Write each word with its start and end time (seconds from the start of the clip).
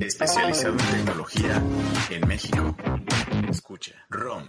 especializado 0.00 0.72
en 0.72 0.86
tecnología 0.86 1.62
en 2.10 2.28
México. 2.28 2.76
Escucha, 3.48 4.06
ROM. 4.08 4.46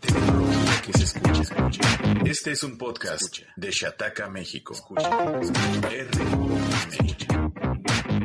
Tecnología 0.00 0.82
que 0.82 0.92
se 0.92 1.04
escucha, 1.04 1.42
escucha. 1.42 1.80
Este 2.24 2.52
es 2.52 2.62
un 2.62 2.78
podcast 2.78 3.38
de 3.56 3.70
Shataka, 3.70 4.28
México. 4.28 4.74
Escucha, 4.74 5.10
R 5.90 6.10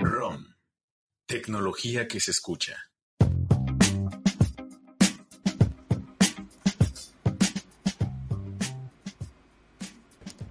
ROM. 0.02 0.46
Tecnología 1.26 2.08
que 2.08 2.20
se 2.20 2.32
escucha. 2.32 2.89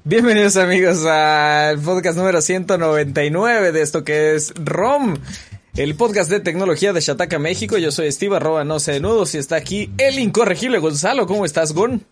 Bienvenidos 0.09 0.57
amigos 0.57 1.05
al 1.05 1.79
podcast 1.81 2.17
número 2.17 2.41
199 2.41 3.73
de 3.73 3.83
esto 3.83 4.05
que 4.05 4.35
es 4.35 4.55
ROM, 4.55 5.19
el 5.77 5.97
podcast 5.97 6.31
de 6.31 6.41
tecnología 6.41 6.95
de 6.95 7.03
Shataka 7.03 7.39
México. 7.39 7.77
Yo 7.77 7.93
soy 7.93 8.11
Steve, 8.11 8.35
arroba 8.35 8.65
no 8.65 8.81
sé 8.81 9.01
nudos 9.01 9.35
y 9.35 9.39
está 9.39 9.57
aquí 9.57 9.91
el 9.99 10.19
incorregible 10.19 10.79
Gonzalo. 10.79 11.27
¿Cómo 11.27 11.45
estás, 11.45 11.75
Gon? 11.75 12.07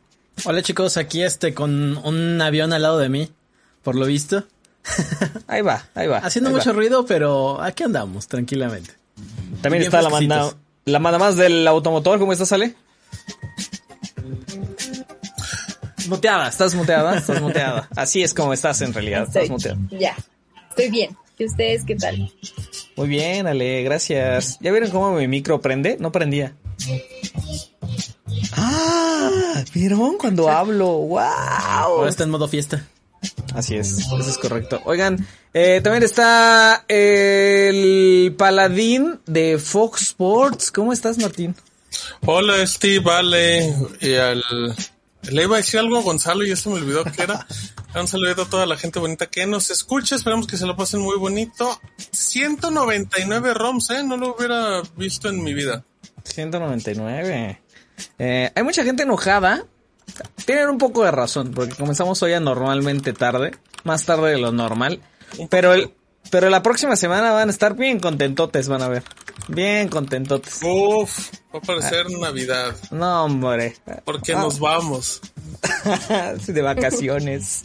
Hola 0.44 0.60
chicos, 0.60 0.98
aquí 0.98 1.22
este 1.22 1.54
con 1.54 1.96
un 1.96 2.38
avión 2.42 2.74
al 2.74 2.82
lado 2.82 2.98
de 2.98 3.08
mí, 3.08 3.30
por 3.82 3.94
lo 3.94 4.04
visto. 4.04 4.44
Ahí 5.46 5.62
va, 5.62 5.88
ahí 5.94 6.06
va. 6.06 6.18
Haciendo 6.18 6.50
ahí 6.50 6.56
mucho 6.56 6.70
va. 6.70 6.76
ruido, 6.76 7.06
pero 7.06 7.62
aquí 7.62 7.82
andamos, 7.82 8.28
tranquilamente. 8.28 8.90
También 9.62 9.80
bien 9.80 9.82
está 9.84 10.02
la 10.02 10.10
manda, 10.10 10.54
la 10.84 10.98
manda 10.98 11.18
más 11.18 11.36
del 11.36 11.66
automotor. 11.66 12.18
¿Cómo 12.18 12.34
estás, 12.34 12.52
Ale? 12.52 12.74
Muteada, 16.08 16.48
estás 16.48 16.74
muteada, 16.74 17.16
estás 17.18 17.40
muteada. 17.40 17.88
Así 17.96 18.22
es 18.22 18.34
como 18.34 18.52
estás 18.52 18.80
en 18.82 18.92
realidad, 18.92 19.24
estás 19.24 19.48
muteada. 19.48 19.78
ya, 19.90 20.16
estoy 20.70 20.90
bien. 20.90 21.16
¿Y 21.38 21.44
ustedes 21.44 21.84
qué 21.84 21.96
tal? 21.96 22.32
Muy 22.96 23.08
bien, 23.08 23.46
Ale, 23.46 23.82
gracias. 23.82 24.58
¿Ya 24.60 24.70
vieron 24.70 24.90
cómo 24.90 25.12
mi 25.12 25.28
micro 25.28 25.60
prende? 25.60 25.98
No 26.00 26.10
prendía. 26.10 26.54
Ah, 28.52 29.62
¿vieron 29.74 30.16
cuando 30.16 30.48
hablo? 30.48 30.86
Ahora 30.86 31.86
¡Wow! 31.88 32.06
está 32.06 32.24
en 32.24 32.30
modo 32.30 32.48
fiesta. 32.48 32.86
Así 33.54 33.76
es, 33.76 33.98
eso 33.98 34.18
es 34.18 34.38
correcto. 34.38 34.80
Oigan, 34.84 35.26
eh, 35.52 35.80
también 35.82 36.02
está 36.04 36.84
el 36.88 38.34
paladín 38.38 39.20
de 39.26 39.58
Fox 39.58 40.02
Sports. 40.02 40.70
¿Cómo 40.70 40.92
estás, 40.92 41.18
Martín? 41.18 41.54
Hola 42.24 42.66
Steve, 42.66 43.00
vale, 43.00 43.74
y 44.00 44.14
al... 44.14 44.42
Le 45.30 45.42
iba 45.42 45.56
a 45.56 45.58
decir 45.58 45.80
algo 45.80 45.98
a 45.98 46.02
Gonzalo 46.02 46.44
y 46.44 46.48
ya 46.48 46.56
se 46.56 46.68
me 46.68 46.76
olvidó 46.76 47.04
que 47.04 47.22
era. 47.22 47.46
Un 47.94 48.06
saludo 48.06 48.42
a 48.42 48.50
toda 48.50 48.66
la 48.66 48.76
gente 48.76 48.98
bonita 48.98 49.26
que 49.26 49.46
nos 49.46 49.70
escucha, 49.70 50.16
esperamos 50.16 50.46
que 50.46 50.56
se 50.58 50.66
lo 50.66 50.76
pasen 50.76 51.00
muy 51.00 51.16
bonito. 51.16 51.80
199 52.12 53.54
ROMs, 53.54 53.90
¿eh? 53.90 54.02
No 54.02 54.16
lo 54.18 54.36
hubiera 54.36 54.82
visto 54.96 55.28
en 55.30 55.42
mi 55.42 55.54
vida. 55.54 55.84
199. 56.24 57.62
Eh, 58.18 58.50
hay 58.54 58.62
mucha 58.62 58.84
gente 58.84 59.04
enojada. 59.04 59.64
Tienen 60.44 60.68
un 60.68 60.78
poco 60.78 61.04
de 61.04 61.10
razón, 61.10 61.52
porque 61.52 61.74
comenzamos 61.74 62.22
hoy 62.22 62.34
anormalmente 62.34 63.12
tarde, 63.12 63.52
más 63.84 64.04
tarde 64.04 64.32
de 64.32 64.38
lo 64.38 64.52
normal. 64.52 65.00
Pero 65.48 65.72
el, 65.72 65.94
pero 66.30 66.48
la 66.50 66.62
próxima 66.62 66.96
semana 66.96 67.32
van 67.32 67.48
a 67.48 67.52
estar 67.52 67.74
bien 67.74 68.00
contentotes, 68.00 68.68
van 68.68 68.82
a 68.82 68.88
ver. 68.88 69.02
Bien 69.48 69.88
contentotes. 69.88 70.60
Uf, 70.62 71.30
va 71.54 71.58
a 71.58 71.62
parecer 71.62 72.06
Navidad, 72.10 72.74
No, 72.90 73.24
hombre. 73.24 73.76
porque 74.04 74.34
Ah, 74.34 74.40
nos 74.40 74.58
vamos. 74.58 75.20
de 76.46 76.62
vacaciones. 76.62 77.62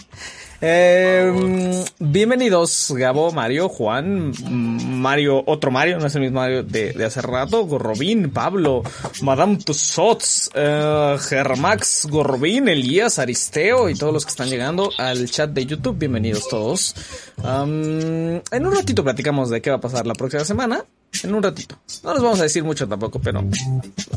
Eh, 0.63 1.83
bienvenidos, 1.97 2.93
Gabo, 2.95 3.31
Mario, 3.31 3.67
Juan, 3.67 4.29
mm, 4.29 5.01
Mario, 5.01 5.43
otro 5.47 5.71
Mario, 5.71 5.97
no 5.97 6.05
es 6.05 6.13
el 6.13 6.21
mismo 6.21 6.39
Mario 6.39 6.61
de, 6.61 6.93
de 6.93 7.05
hace 7.05 7.19
rato, 7.19 7.65
Gorrobín, 7.65 8.29
Pablo, 8.29 8.83
Madame 9.23 9.57
Tussauds, 9.57 10.51
eh, 10.53 11.17
Germax, 11.19 12.05
Gorrobín, 12.07 12.67
Elías, 12.67 13.17
Aristeo 13.17 13.89
y 13.89 13.95
todos 13.95 14.13
los 14.13 14.23
que 14.23 14.29
están 14.29 14.49
llegando 14.49 14.91
al 14.99 15.31
chat 15.31 15.49
de 15.49 15.65
YouTube, 15.65 15.97
bienvenidos 15.97 16.47
todos. 16.47 16.95
En 17.43 18.41
un 18.67 18.75
ratito 18.75 19.03
platicamos 19.03 19.49
de 19.49 19.63
qué 19.63 19.71
va 19.71 19.77
a 19.77 19.81
pasar 19.81 20.05
la 20.05 20.13
próxima 20.13 20.45
semana. 20.45 20.85
En 21.23 21.35
un 21.35 21.43
ratito. 21.43 21.77
No 22.03 22.13
les 22.13 22.23
vamos 22.23 22.39
a 22.39 22.43
decir 22.43 22.63
mucho 22.63 22.87
tampoco, 22.87 23.19
pero 23.19 23.43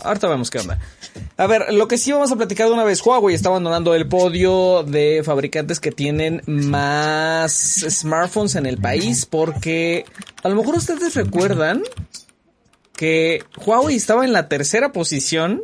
ahorita 0.04 0.28
vemos 0.28 0.50
qué 0.50 0.58
onda. 0.60 0.78
A 1.36 1.46
ver, 1.46 1.72
lo 1.74 1.88
que 1.88 1.98
sí 1.98 2.12
vamos 2.12 2.32
a 2.32 2.36
platicar 2.36 2.68
de 2.68 2.72
una 2.72 2.84
vez, 2.84 3.04
Huawei 3.04 3.34
está 3.34 3.48
abandonando 3.50 3.94
el 3.94 4.08
podio 4.08 4.84
de 4.84 5.22
fabricantes 5.24 5.80
que 5.80 5.90
tienen 5.90 6.42
más 6.46 7.84
smartphones 7.88 8.54
en 8.54 8.66
el 8.66 8.78
país 8.78 9.26
porque 9.26 10.06
a 10.42 10.48
lo 10.48 10.54
mejor 10.54 10.76
ustedes 10.76 11.14
recuerdan 11.14 11.82
que 12.96 13.42
Huawei 13.66 13.96
estaba 13.96 14.24
en 14.24 14.32
la 14.32 14.48
tercera 14.48 14.92
posición. 14.92 15.62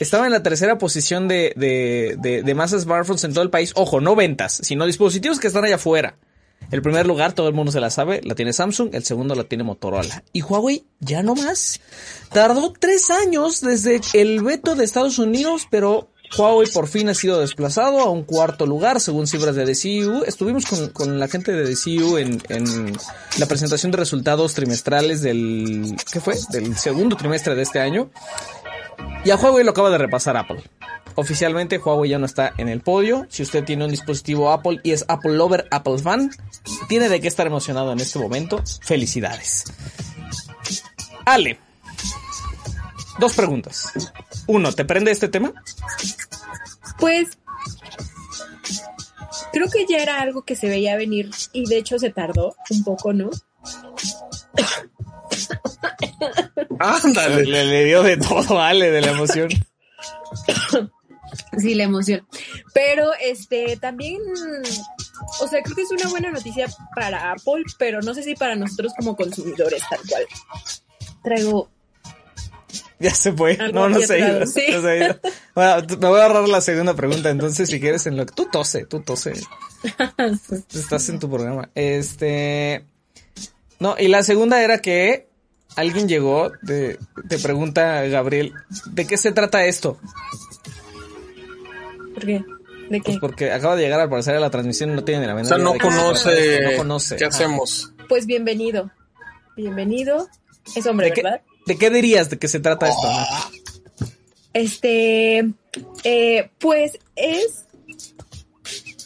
Estaba 0.00 0.24
en 0.24 0.32
la 0.32 0.42
tercera 0.42 0.78
posición 0.78 1.28
de, 1.28 1.52
de, 1.56 2.16
de, 2.18 2.42
de 2.42 2.54
más 2.54 2.70
smartphones 2.70 3.24
en 3.24 3.34
todo 3.34 3.42
el 3.42 3.50
país. 3.50 3.72
Ojo, 3.74 4.00
no 4.00 4.16
ventas, 4.16 4.60
sino 4.62 4.86
dispositivos 4.86 5.38
que 5.40 5.48
están 5.48 5.64
allá 5.64 5.74
afuera. 5.74 6.16
El 6.70 6.82
primer 6.82 7.06
lugar, 7.06 7.32
todo 7.32 7.48
el 7.48 7.54
mundo 7.54 7.72
se 7.72 7.80
la 7.80 7.90
sabe, 7.90 8.20
la 8.24 8.34
tiene 8.34 8.52
Samsung, 8.52 8.90
el 8.92 9.04
segundo 9.04 9.34
la 9.34 9.44
tiene 9.44 9.64
Motorola. 9.64 10.22
Y 10.32 10.42
Huawei 10.42 10.84
ya 11.00 11.22
no 11.22 11.34
más. 11.34 11.80
Tardó 12.32 12.72
tres 12.78 13.10
años 13.10 13.60
desde 13.60 14.00
el 14.14 14.42
veto 14.42 14.74
de 14.74 14.84
Estados 14.84 15.18
Unidos, 15.18 15.66
pero 15.70 16.08
Huawei 16.36 16.68
por 16.70 16.88
fin 16.88 17.08
ha 17.08 17.14
sido 17.14 17.40
desplazado 17.40 18.00
a 18.00 18.10
un 18.10 18.24
cuarto 18.24 18.66
lugar, 18.66 19.00
según 19.00 19.26
cifras 19.26 19.54
de 19.54 19.64
DCU. 19.64 20.24
Estuvimos 20.26 20.66
con, 20.66 20.88
con 20.88 21.20
la 21.20 21.28
gente 21.28 21.52
de 21.52 21.70
DCU 21.70 22.18
en, 22.18 22.42
en 22.48 22.96
la 23.38 23.46
presentación 23.46 23.92
de 23.92 23.98
resultados 23.98 24.54
trimestrales 24.54 25.22
del, 25.22 25.96
¿qué 26.12 26.20
fue? 26.20 26.34
Del 26.50 26.76
segundo 26.76 27.16
trimestre 27.16 27.54
de 27.54 27.62
este 27.62 27.80
año. 27.80 28.10
Y 29.24 29.30
a 29.30 29.36
Huawei 29.36 29.64
lo 29.64 29.70
acaba 29.70 29.90
de 29.90 29.98
repasar 29.98 30.36
Apple. 30.36 30.62
Oficialmente 31.16 31.78
Huawei 31.78 32.10
ya 32.10 32.18
no 32.18 32.26
está 32.26 32.52
en 32.58 32.68
el 32.68 32.82
podio. 32.82 33.26
Si 33.30 33.42
usted 33.42 33.64
tiene 33.64 33.86
un 33.86 33.90
dispositivo 33.90 34.52
Apple 34.52 34.80
y 34.82 34.92
es 34.92 35.06
Apple 35.08 35.32
Lover, 35.32 35.66
Apple 35.70 35.98
Fan, 35.98 36.30
tiene 36.88 37.08
de 37.08 37.20
qué 37.20 37.28
estar 37.28 37.46
emocionado 37.46 37.92
en 37.92 38.00
este 38.00 38.18
momento. 38.18 38.62
Felicidades. 38.82 39.64
Ale. 41.24 41.58
Dos 43.18 43.34
preguntas. 43.34 43.92
Uno, 44.46 44.72
¿te 44.72 44.84
prende 44.84 45.10
este 45.10 45.28
tema? 45.28 45.54
Pues 46.98 47.38
creo 49.52 49.70
que 49.70 49.86
ya 49.88 49.96
era 49.98 50.20
algo 50.20 50.42
que 50.42 50.54
se 50.54 50.68
veía 50.68 50.96
venir 50.96 51.30
y 51.54 51.66
de 51.66 51.78
hecho 51.78 51.98
se 51.98 52.10
tardó 52.10 52.54
un 52.70 52.84
poco, 52.84 53.14
¿no? 53.14 53.30
Ándale. 56.78 57.46
Le, 57.46 57.64
le 57.64 57.84
dio 57.86 58.02
de 58.02 58.18
todo 58.18 58.60
a 58.60 58.68
Ale 58.68 58.90
de 58.90 59.00
la 59.00 59.12
emoción. 59.12 59.48
Sí, 61.58 61.74
la 61.74 61.84
emoción. 61.84 62.26
Pero 62.74 63.10
este 63.20 63.76
también, 63.76 64.20
o 65.40 65.48
sea, 65.48 65.62
creo 65.62 65.76
que 65.76 65.82
es 65.82 65.90
una 65.90 66.08
buena 66.10 66.30
noticia 66.30 66.66
para 66.94 67.32
Apple, 67.32 67.64
pero 67.78 68.00
no 68.02 68.14
sé 68.14 68.22
si 68.22 68.34
para 68.34 68.56
nosotros 68.56 68.92
como 68.98 69.16
consumidores 69.16 69.82
tal 69.88 70.00
cual. 70.08 70.26
Traigo 71.22 71.68
Ya 72.98 73.14
se 73.14 73.32
fue. 73.32 73.56
No, 73.72 73.88
no 73.88 74.00
se 74.00 74.14
ha 74.14 74.18
ido. 74.18 74.46
sí. 74.46 74.64
No 74.70 74.82
se 74.82 74.88
ha 74.88 74.96
ido. 74.96 75.20
Bueno, 75.54 75.86
me 76.00 76.08
voy 76.08 76.20
a 76.20 76.26
ahorrar 76.26 76.48
la 76.48 76.60
segunda 76.60 76.94
pregunta. 76.94 77.30
Entonces, 77.30 77.68
si 77.68 77.80
quieres, 77.80 78.06
en 78.06 78.16
lo 78.16 78.26
que 78.26 78.34
tú 78.34 78.46
tose, 78.50 78.86
tú 78.86 79.00
tose. 79.00 79.34
Estás 80.74 81.08
en 81.08 81.18
tu 81.18 81.30
programa. 81.30 81.70
Este. 81.74 82.84
No, 83.78 83.96
y 83.98 84.08
la 84.08 84.22
segunda 84.22 84.62
era 84.62 84.78
que 84.78 85.28
alguien 85.76 86.08
llegó, 86.08 86.50
te, 86.66 86.98
te 87.28 87.38
pregunta 87.38 88.02
Gabriel, 88.04 88.54
¿de 88.86 89.06
qué 89.06 89.16
se 89.16 89.32
trata 89.32 89.66
esto? 89.66 89.98
¿Por 92.16 92.24
qué? 92.26 92.44
¿De 92.88 93.00
qué? 93.00 93.04
Pues 93.04 93.18
porque 93.20 93.52
acaba 93.52 93.76
de 93.76 93.82
llegar 93.82 94.00
al 94.00 94.08
parecer 94.08 94.34
a 94.36 94.40
la 94.40 94.48
transmisión 94.50 94.90
y 94.90 94.94
no 94.94 95.04
tiene 95.04 95.20
ni 95.20 95.26
la 95.26 95.34
O 95.34 95.36
menor 95.36 95.48
sea, 95.48 95.56
idea 95.58 95.64
no 95.66 95.72
de 95.74 95.78
conoce, 95.78 96.60
No 96.62 96.76
conoce. 96.78 97.16
qué 97.16 97.24
Ajá. 97.26 97.36
hacemos. 97.36 97.92
Pues 98.08 98.24
bienvenido. 98.26 98.90
Bienvenido. 99.56 100.26
Es 100.74 100.86
hombre, 100.86 101.08
¿De 101.08 101.12
qué, 101.12 101.22
¿verdad? 101.22 101.42
¿De 101.66 101.76
qué 101.76 101.90
dirías 101.90 102.30
de 102.30 102.38
qué 102.38 102.48
se 102.48 102.58
trata 102.60 102.88
esto? 102.88 104.12
Este, 104.54 105.44
eh, 106.04 106.50
pues 106.58 106.98
es, 107.16 107.66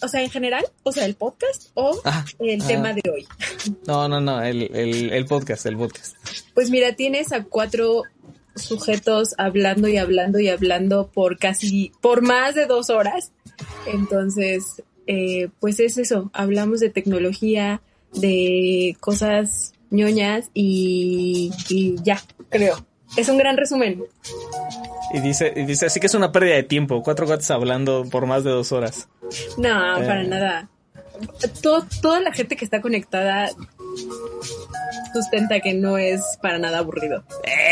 o 0.03 0.09
sea, 0.09 0.23
en 0.23 0.31
general, 0.31 0.65
o 0.85 0.93
sea, 0.93 1.05
el 1.07 1.17
podcast 1.17 1.71
o 1.75 2.01
Ah, 2.05 2.25
el 2.39 2.63
ah. 2.63 2.67
tema 2.67 2.93
de 2.93 3.03
hoy. 3.13 3.27
No, 3.87 4.09
no, 4.09 4.21
no, 4.21 4.43
el, 4.43 4.63
el, 4.75 5.13
el 5.13 5.27
podcast, 5.27 5.67
el 5.67 5.77
podcast. 5.77 6.15
Pues 6.55 6.71
mira, 6.71 6.95
tienes 6.95 7.33
a 7.33 7.43
cuatro 7.45 8.05
sujetos 8.65 9.35
hablando 9.39 9.89
y 9.89 9.97
hablando 9.97 10.39
y 10.41 10.49
hablando 10.49 11.09
por 11.09 11.39
casi, 11.39 11.93
por 12.01 12.23
más 12.23 12.55
de 12.55 12.67
dos 12.67 12.91
horas. 12.91 13.33
Entonces, 13.87 14.83
eh, 15.07 15.49
pues 15.61 15.81
es 15.81 15.99
eso, 15.99 16.31
hablamos 16.33 16.81
de 16.81 16.91
tecnología, 16.91 17.81
de 18.15 18.97
cosas 19.01 19.73
ñoñas 19.91 20.51
y, 20.55 21.53
y 21.69 21.97
ya, 22.03 22.21
creo. 22.49 22.85
Es 23.17 23.29
un 23.29 23.39
gran 23.39 23.57
resumen. 23.57 24.05
Y 25.13 25.19
dice, 25.21 25.53
y 25.57 25.65
dice, 25.65 25.87
así 25.87 25.99
que 25.99 26.07
es 26.07 26.15
una 26.15 26.31
pérdida 26.31 26.55
de 26.55 26.63
tiempo, 26.63 27.03
cuatro 27.03 27.27
gatos 27.27 27.51
hablando 27.51 28.05
por 28.09 28.27
más 28.27 28.45
de 28.45 28.51
dos 28.51 28.71
horas. 28.71 29.09
No, 29.59 29.99
Eh. 29.99 30.07
para 30.07 30.23
nada. 30.23 30.69
Todo- 31.61 31.85
toda 32.01 32.21
la 32.21 32.33
gente 32.33 32.57
que 32.57 32.65
está 32.65 32.81
conectada 32.81 33.51
sustenta 35.13 35.61
que 35.61 35.75
no 35.75 35.99
es 35.99 36.23
para 36.43 36.59
nada 36.59 36.79
aburrido. 36.79 37.23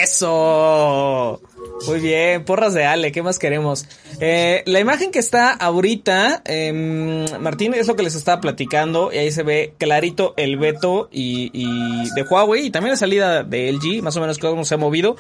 Eso. 0.02 1.40
Muy 1.86 2.00
bien, 2.00 2.44
porras 2.44 2.74
de 2.74 2.84
Ale, 2.84 3.12
¿qué 3.12 3.22
más 3.22 3.38
queremos? 3.38 3.86
Eh, 4.20 4.62
la 4.66 4.80
imagen 4.80 5.10
que 5.10 5.18
está 5.18 5.52
ahorita, 5.52 6.42
em, 6.44 7.24
Martín, 7.40 7.74
es 7.74 7.86
lo 7.86 7.96
que 7.96 8.02
les 8.02 8.14
estaba 8.14 8.40
platicando, 8.40 9.12
y 9.12 9.18
ahí 9.18 9.30
se 9.30 9.42
ve 9.42 9.74
clarito 9.78 10.34
el 10.36 10.56
veto 10.56 11.08
y, 11.12 12.08
de 12.14 12.22
Huawei, 12.22 12.66
y 12.66 12.70
también 12.70 12.92
la 12.92 12.96
salida 12.96 13.44
de 13.44 13.68
LG, 13.68 14.02
más 14.02 14.16
o 14.16 14.20
menos 14.20 14.38
cómo 14.38 14.64
se 14.64 14.74
ha 14.74 14.78
movido. 14.78 15.16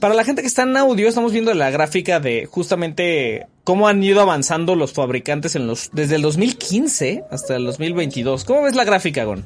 Para 0.00 0.14
la 0.14 0.24
gente 0.24 0.42
que 0.42 0.48
está 0.48 0.62
en 0.62 0.76
audio, 0.76 1.08
estamos 1.08 1.30
viendo 1.30 1.54
la 1.54 1.70
gráfica 1.70 2.18
de 2.18 2.46
justamente 2.46 3.46
cómo 3.62 3.86
han 3.86 4.02
ido 4.02 4.20
avanzando 4.20 4.74
los 4.74 4.92
fabricantes 4.92 5.54
en 5.54 5.68
los 5.68 5.90
desde 5.92 6.16
el 6.16 6.22
2015 6.22 7.22
hasta 7.30 7.54
el 7.54 7.64
2022. 7.66 8.44
¿Cómo 8.44 8.62
ves 8.62 8.74
la 8.74 8.82
gráfica, 8.82 9.22
Gon? 9.22 9.44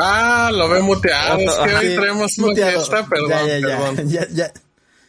Ah, 0.00 0.50
lo 0.52 0.68
ve 0.68 0.80
muteado. 0.80 1.38
Es 1.38 1.54
que 1.54 1.74
hoy 1.74 1.86
Sí, 1.88 1.96
traemos 1.96 2.38
una 2.38 2.46
muteado. 2.48 2.70
fiesta, 2.72 3.06
perdón, 3.08 3.30
ya, 3.30 3.46
ya, 3.46 3.58
ya, 3.58 3.66
perdón. 3.78 4.08
ya, 4.08 4.26
ya, 4.30 4.52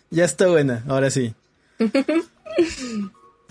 ya 0.09 0.25
está 0.25 0.47
buena, 0.47 0.83
ahora 0.87 1.09
sí. 1.11 1.33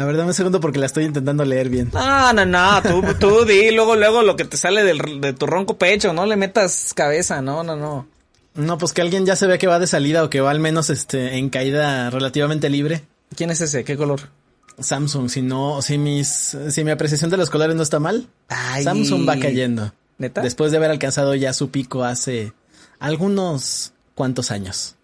A 0.00 0.04
ver, 0.04 0.16
dame 0.16 0.28
un 0.28 0.34
segundo 0.34 0.60
porque 0.60 0.78
la 0.78 0.86
estoy 0.86 1.04
intentando 1.04 1.44
leer 1.44 1.68
bien. 1.70 1.90
No, 1.92 2.32
no, 2.32 2.44
no, 2.46 2.82
tú, 2.82 3.02
tú 3.18 3.44
di 3.44 3.72
luego, 3.72 3.96
luego 3.96 4.22
lo 4.22 4.36
que 4.36 4.44
te 4.44 4.56
sale 4.56 4.84
del, 4.84 5.20
de 5.20 5.32
tu 5.32 5.44
ronco 5.46 5.76
pecho, 5.76 6.12
no 6.12 6.24
le 6.24 6.36
metas 6.36 6.92
cabeza, 6.94 7.42
no, 7.42 7.64
no, 7.64 7.74
no. 7.74 8.06
No, 8.54 8.78
pues 8.78 8.92
que 8.92 9.02
alguien 9.02 9.26
ya 9.26 9.34
se 9.34 9.46
ve 9.48 9.58
que 9.58 9.66
va 9.66 9.78
de 9.80 9.86
salida 9.88 10.22
o 10.24 10.30
que 10.30 10.40
va 10.40 10.50
al 10.52 10.60
menos 10.60 10.88
este 10.90 11.36
en 11.38 11.50
caída 11.50 12.10
relativamente 12.10 12.68
libre. 12.70 13.02
¿Quién 13.36 13.50
es 13.50 13.60
ese? 13.60 13.82
¿Qué 13.84 13.96
color? 13.96 14.20
Samsung, 14.80 15.28
si 15.28 15.42
no, 15.42 15.82
si 15.82 15.98
mis, 15.98 16.56
si 16.70 16.84
mi 16.84 16.90
apreciación 16.90 17.30
de 17.30 17.36
los 17.36 17.50
colores 17.50 17.74
no 17.76 17.82
está 17.82 17.98
mal, 17.98 18.28
Ay. 18.48 18.84
Samsung 18.84 19.28
va 19.28 19.38
cayendo. 19.38 19.92
¿Neta? 20.18 20.40
Después 20.40 20.70
de 20.70 20.78
haber 20.78 20.90
alcanzado 20.90 21.34
ya 21.34 21.52
su 21.52 21.70
pico 21.70 22.04
hace 22.04 22.52
algunos 22.98 23.92
cuantos 24.14 24.50
años. 24.50 24.96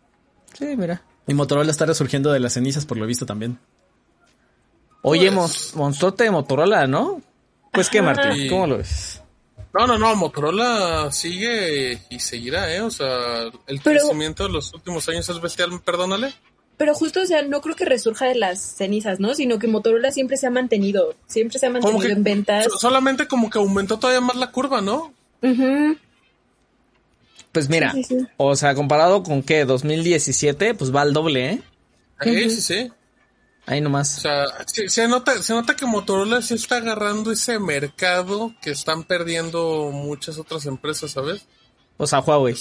Sí, 0.58 0.76
mira. 0.76 1.02
Y 1.26 1.34
Motorola 1.34 1.70
está 1.70 1.86
resurgiendo 1.86 2.32
de 2.32 2.40
las 2.40 2.52
cenizas 2.54 2.84
por 2.84 2.96
lo 2.98 3.06
visto 3.06 3.24
también. 3.26 3.58
Oye, 5.02 5.30
Pues- 5.30 5.72
de 6.24 6.30
Motorola, 6.30 6.86
¿no? 6.86 7.20
Pues 7.72 7.90
qué, 7.90 8.00
Martín. 8.02 8.48
¿cómo 8.48 8.66
lo 8.66 8.78
ves? 8.78 9.20
No, 9.72 9.86
no, 9.86 9.98
no, 9.98 10.14
Motorola 10.14 11.10
sigue 11.10 12.00
y 12.08 12.20
seguirá, 12.20 12.72
¿eh? 12.72 12.80
O 12.80 12.90
sea, 12.90 13.42
el 13.66 13.80
Pero- 13.82 14.00
crecimiento 14.00 14.44
de 14.44 14.50
los 14.50 14.72
últimos 14.72 15.08
años 15.08 15.28
es 15.28 15.40
bestial, 15.40 15.80
perdónale. 15.84 16.32
Pero 16.76 16.94
justo, 16.94 17.22
o 17.22 17.26
sea, 17.26 17.42
no 17.42 17.60
creo 17.60 17.76
que 17.76 17.84
resurja 17.84 18.26
de 18.26 18.34
las 18.34 18.60
cenizas, 18.60 19.20
¿no? 19.20 19.34
Sino 19.34 19.58
que 19.60 19.68
Motorola 19.68 20.10
siempre 20.10 20.36
se 20.36 20.46
ha 20.48 20.50
mantenido, 20.50 21.14
siempre 21.26 21.58
se 21.58 21.66
ha 21.66 21.70
mantenido 21.70 22.00
que 22.00 22.10
en 22.12 22.24
ventas. 22.24 22.64
so- 22.64 22.78
solamente 22.78 23.28
como 23.28 23.48
que 23.48 23.58
aumentó 23.58 23.98
todavía 23.98 24.20
más 24.20 24.36
la 24.36 24.50
curva, 24.50 24.80
¿no? 24.80 25.12
Pues 27.52 27.68
mira, 27.68 27.92
Sí, 27.92 28.02
sí, 28.02 28.18
sí. 28.18 28.26
o 28.36 28.56
sea, 28.56 28.74
comparado 28.74 29.22
con 29.22 29.42
qué, 29.42 29.64
2017, 29.64 30.74
pues 30.74 30.94
va 30.94 31.02
al 31.02 31.12
doble, 31.12 31.50
¿eh? 31.50 31.62
Sí, 32.22 32.50
sí, 32.50 32.60
sí. 32.60 32.92
Ahí 33.66 33.78
O 33.80 33.84
nomás. 33.84 34.08
sea, 34.08 34.44
se, 34.66 34.88
se 34.88 35.06
nota, 35.08 35.40
se 35.42 35.52
nota 35.54 35.76
que 35.76 35.86
Motorola 35.86 36.42
sí 36.42 36.54
está 36.54 36.76
agarrando 36.78 37.30
ese 37.30 37.58
mercado 37.60 38.52
que 38.60 38.70
están 38.70 39.04
perdiendo 39.04 39.90
muchas 39.92 40.38
otras 40.38 40.66
empresas, 40.66 41.12
¿sabes? 41.12 41.46
O 41.96 42.06
sea, 42.06 42.20
Huawei. 42.20 42.56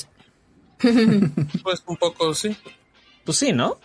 Pues 1.63 1.83
un 1.87 1.97
poco, 1.97 2.33
sí. 2.35 2.55
Pues 3.25 3.37
sí, 3.37 3.51
¿no? 3.51 3.79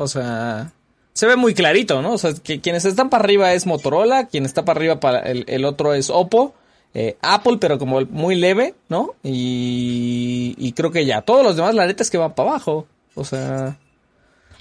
O 0.00 0.08
sea, 0.08 0.72
se 1.12 1.26
ve 1.26 1.36
muy 1.36 1.52
clarito, 1.52 2.00
¿no? 2.00 2.14
O 2.14 2.18
sea, 2.18 2.32
que 2.32 2.62
quienes 2.62 2.86
están 2.86 3.10
para 3.10 3.22
arriba 3.22 3.52
es 3.52 3.66
Motorola, 3.66 4.28
quien 4.28 4.46
está 4.46 4.64
para 4.64 4.78
arriba 4.78 4.98
para 4.98 5.20
el, 5.20 5.44
el 5.46 5.66
otro 5.66 5.92
es 5.92 6.08
Oppo, 6.08 6.54
eh, 6.94 7.18
Apple, 7.20 7.58
pero 7.60 7.78
como 7.78 8.00
muy 8.06 8.34
leve, 8.34 8.74
¿no? 8.88 9.14
Y, 9.22 10.54
y 10.56 10.72
creo 10.72 10.90
que 10.90 11.04
ya, 11.04 11.20
todos 11.20 11.44
los 11.44 11.54
demás, 11.54 11.74
la 11.74 11.86
neta 11.86 12.02
es 12.02 12.08
que 12.08 12.16
van 12.16 12.34
para 12.34 12.48
abajo. 12.48 12.86
O 13.14 13.26
sea, 13.26 13.76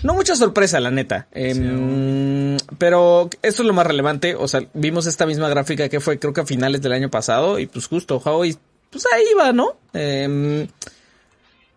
no 0.03 0.13
mucha 0.13 0.35
sorpresa, 0.35 0.81
la 0.81 0.91
neta. 0.91 1.27
Em, 1.31 2.57
Pero 2.77 3.29
esto 3.41 3.61
es 3.61 3.65
lo 3.65 3.73
más 3.73 3.87
relevante. 3.87 4.35
O 4.35 4.49
sea, 4.49 4.61
vimos 4.73 5.05
esta 5.05 5.25
misma 5.25 5.47
gráfica 5.47 5.87
que 5.87 6.01
fue 6.01 6.19
creo 6.19 6.33
que 6.33 6.41
a 6.41 6.45
finales 6.45 6.81
del 6.81 6.91
año 6.91 7.09
pasado 7.09 7.59
y 7.59 7.67
pues 7.67 7.87
justo 7.87 8.21
Huawei, 8.23 8.57
pues 8.89 9.05
ahí 9.13 9.33
va, 9.39 9.53
¿no? 9.53 9.77
Em, 9.93 10.67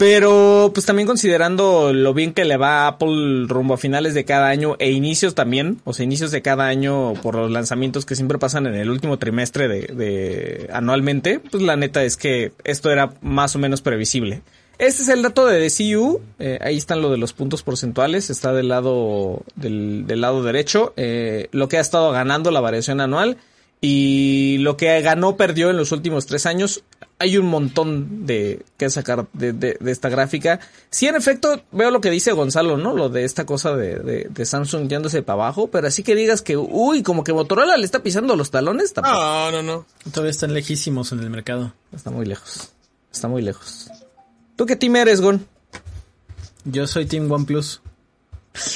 pero, 0.02 0.72
pues 0.74 0.84
también 0.84 1.06
considerando 1.06 1.92
lo 1.92 2.12
bien 2.12 2.32
que 2.32 2.44
le 2.44 2.56
va 2.56 2.80
a 2.80 2.88
Apple 2.88 3.44
rumbo 3.46 3.74
a 3.74 3.78
finales 3.78 4.14
de 4.14 4.24
cada 4.24 4.48
año 4.48 4.74
e 4.80 4.90
inicios 4.90 5.36
también, 5.36 5.80
o 5.84 5.92
sea, 5.92 6.02
inicios 6.02 6.32
de 6.32 6.42
cada 6.42 6.66
año 6.66 7.12
por 7.22 7.36
los 7.36 7.52
lanzamientos 7.52 8.04
que 8.04 8.16
siempre 8.16 8.36
pasan 8.36 8.66
en 8.66 8.74
el 8.74 8.90
último 8.90 9.20
trimestre 9.20 9.68
de, 9.68 10.68
anualmente, 10.72 11.38
pues 11.38 11.62
la 11.62 11.76
neta 11.76 12.02
es 12.02 12.16
que 12.16 12.50
esto 12.64 12.90
era 12.90 13.14
más 13.20 13.54
o 13.54 13.60
menos 13.60 13.80
previsible. 13.80 14.42
Este 14.76 15.04
es 15.04 15.08
el 15.08 15.22
dato 15.22 15.46
de 15.46 15.60
DCU, 15.60 16.20
eh, 16.40 16.58
ahí 16.62 16.78
están 16.78 17.00
lo 17.00 17.08
de 17.08 17.18
los 17.18 17.32
puntos 17.32 17.62
porcentuales, 17.62 18.28
está 18.28 18.52
del 18.52 18.66
lado, 18.66 19.44
del, 19.54 20.08
del 20.08 20.20
lado 20.20 20.42
derecho, 20.42 20.94
eh, 20.96 21.46
lo 21.52 21.68
que 21.68 21.78
ha 21.78 21.80
estado 21.80 22.10
ganando 22.10 22.50
la 22.50 22.58
variación 22.60 23.00
anual 23.00 23.36
y 23.84 24.58
lo 24.58 24.76
que 24.76 25.00
ganó 25.02 25.36
perdió 25.36 25.68
en 25.68 25.76
los 25.76 25.90
últimos 25.90 26.26
tres 26.26 26.46
años. 26.46 26.84
Hay 27.22 27.38
un 27.38 27.46
montón 27.46 28.26
de 28.26 28.64
que 28.76 28.90
sacar 28.90 29.28
de, 29.32 29.52
de- 29.52 29.76
de 29.78 29.90
esta 29.92 30.08
gráfica. 30.08 30.58
Sí, 30.90 31.06
en 31.06 31.14
efecto, 31.14 31.62
veo 31.70 31.90
lo 31.92 32.00
que 32.00 32.10
dice 32.10 32.32
Gonzalo, 32.32 32.76
¿no? 32.76 32.94
Lo 32.96 33.08
de 33.08 33.24
esta 33.24 33.46
cosa 33.46 33.76
de, 33.76 33.96
de- 34.00 34.26
de 34.28 34.44
Samsung 34.44 34.88
yéndose 34.88 35.22
para 35.22 35.34
abajo, 35.44 35.68
pero 35.68 35.86
así 35.86 36.02
que 36.02 36.14
digas 36.16 36.42
que, 36.42 36.56
uy, 36.56 37.02
como 37.04 37.22
que 37.22 37.32
Motorola 37.32 37.76
le 37.76 37.84
está 37.84 38.02
pisando 38.02 38.34
los 38.34 38.50
talones, 38.50 38.92
tampoco. 38.92 39.14
No, 39.16 39.50
no, 39.52 39.62
no. 39.62 39.86
Todavía 40.10 40.32
están 40.32 40.52
lejísimos 40.52 41.12
en 41.12 41.20
el 41.20 41.30
mercado. 41.30 41.72
Está 41.94 42.10
muy 42.10 42.26
lejos. 42.26 42.70
Está 43.12 43.28
muy 43.28 43.42
lejos. 43.42 43.88
¿Tú 44.56 44.66
qué 44.66 44.74
team 44.76 44.96
eres, 44.96 45.20
Gon? 45.20 45.46
Yo 46.64 46.86
soy 46.86 47.06
Team 47.06 47.30
OnePlus. 47.30 47.80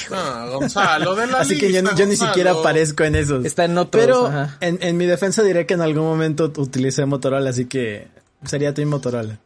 No, 0.09 0.51
Gonzalo, 0.59 1.15
de 1.15 1.27
la 1.27 1.39
Así 1.39 1.57
que 1.57 1.71
yo, 1.71 1.81
yo 1.95 2.05
ni 2.07 2.15
siquiera 2.15 2.51
aparezco 2.51 3.03
en 3.03 3.15
esos. 3.15 3.45
Está 3.45 3.65
en 3.65 3.77
otros, 3.77 4.03
Pero 4.03 4.25
ajá. 4.25 4.57
en, 4.59 4.79
en 4.81 4.97
mi 4.97 5.05
defensa 5.05 5.43
diré 5.43 5.65
que 5.67 5.75
en 5.75 5.81
algún 5.81 6.03
momento 6.05 6.51
utilicé 6.57 7.05
Motorola, 7.05 7.51
así 7.51 7.65
que 7.65 8.07
sería 8.45 8.73
Team 8.73 8.89
Motorola. 8.89 9.39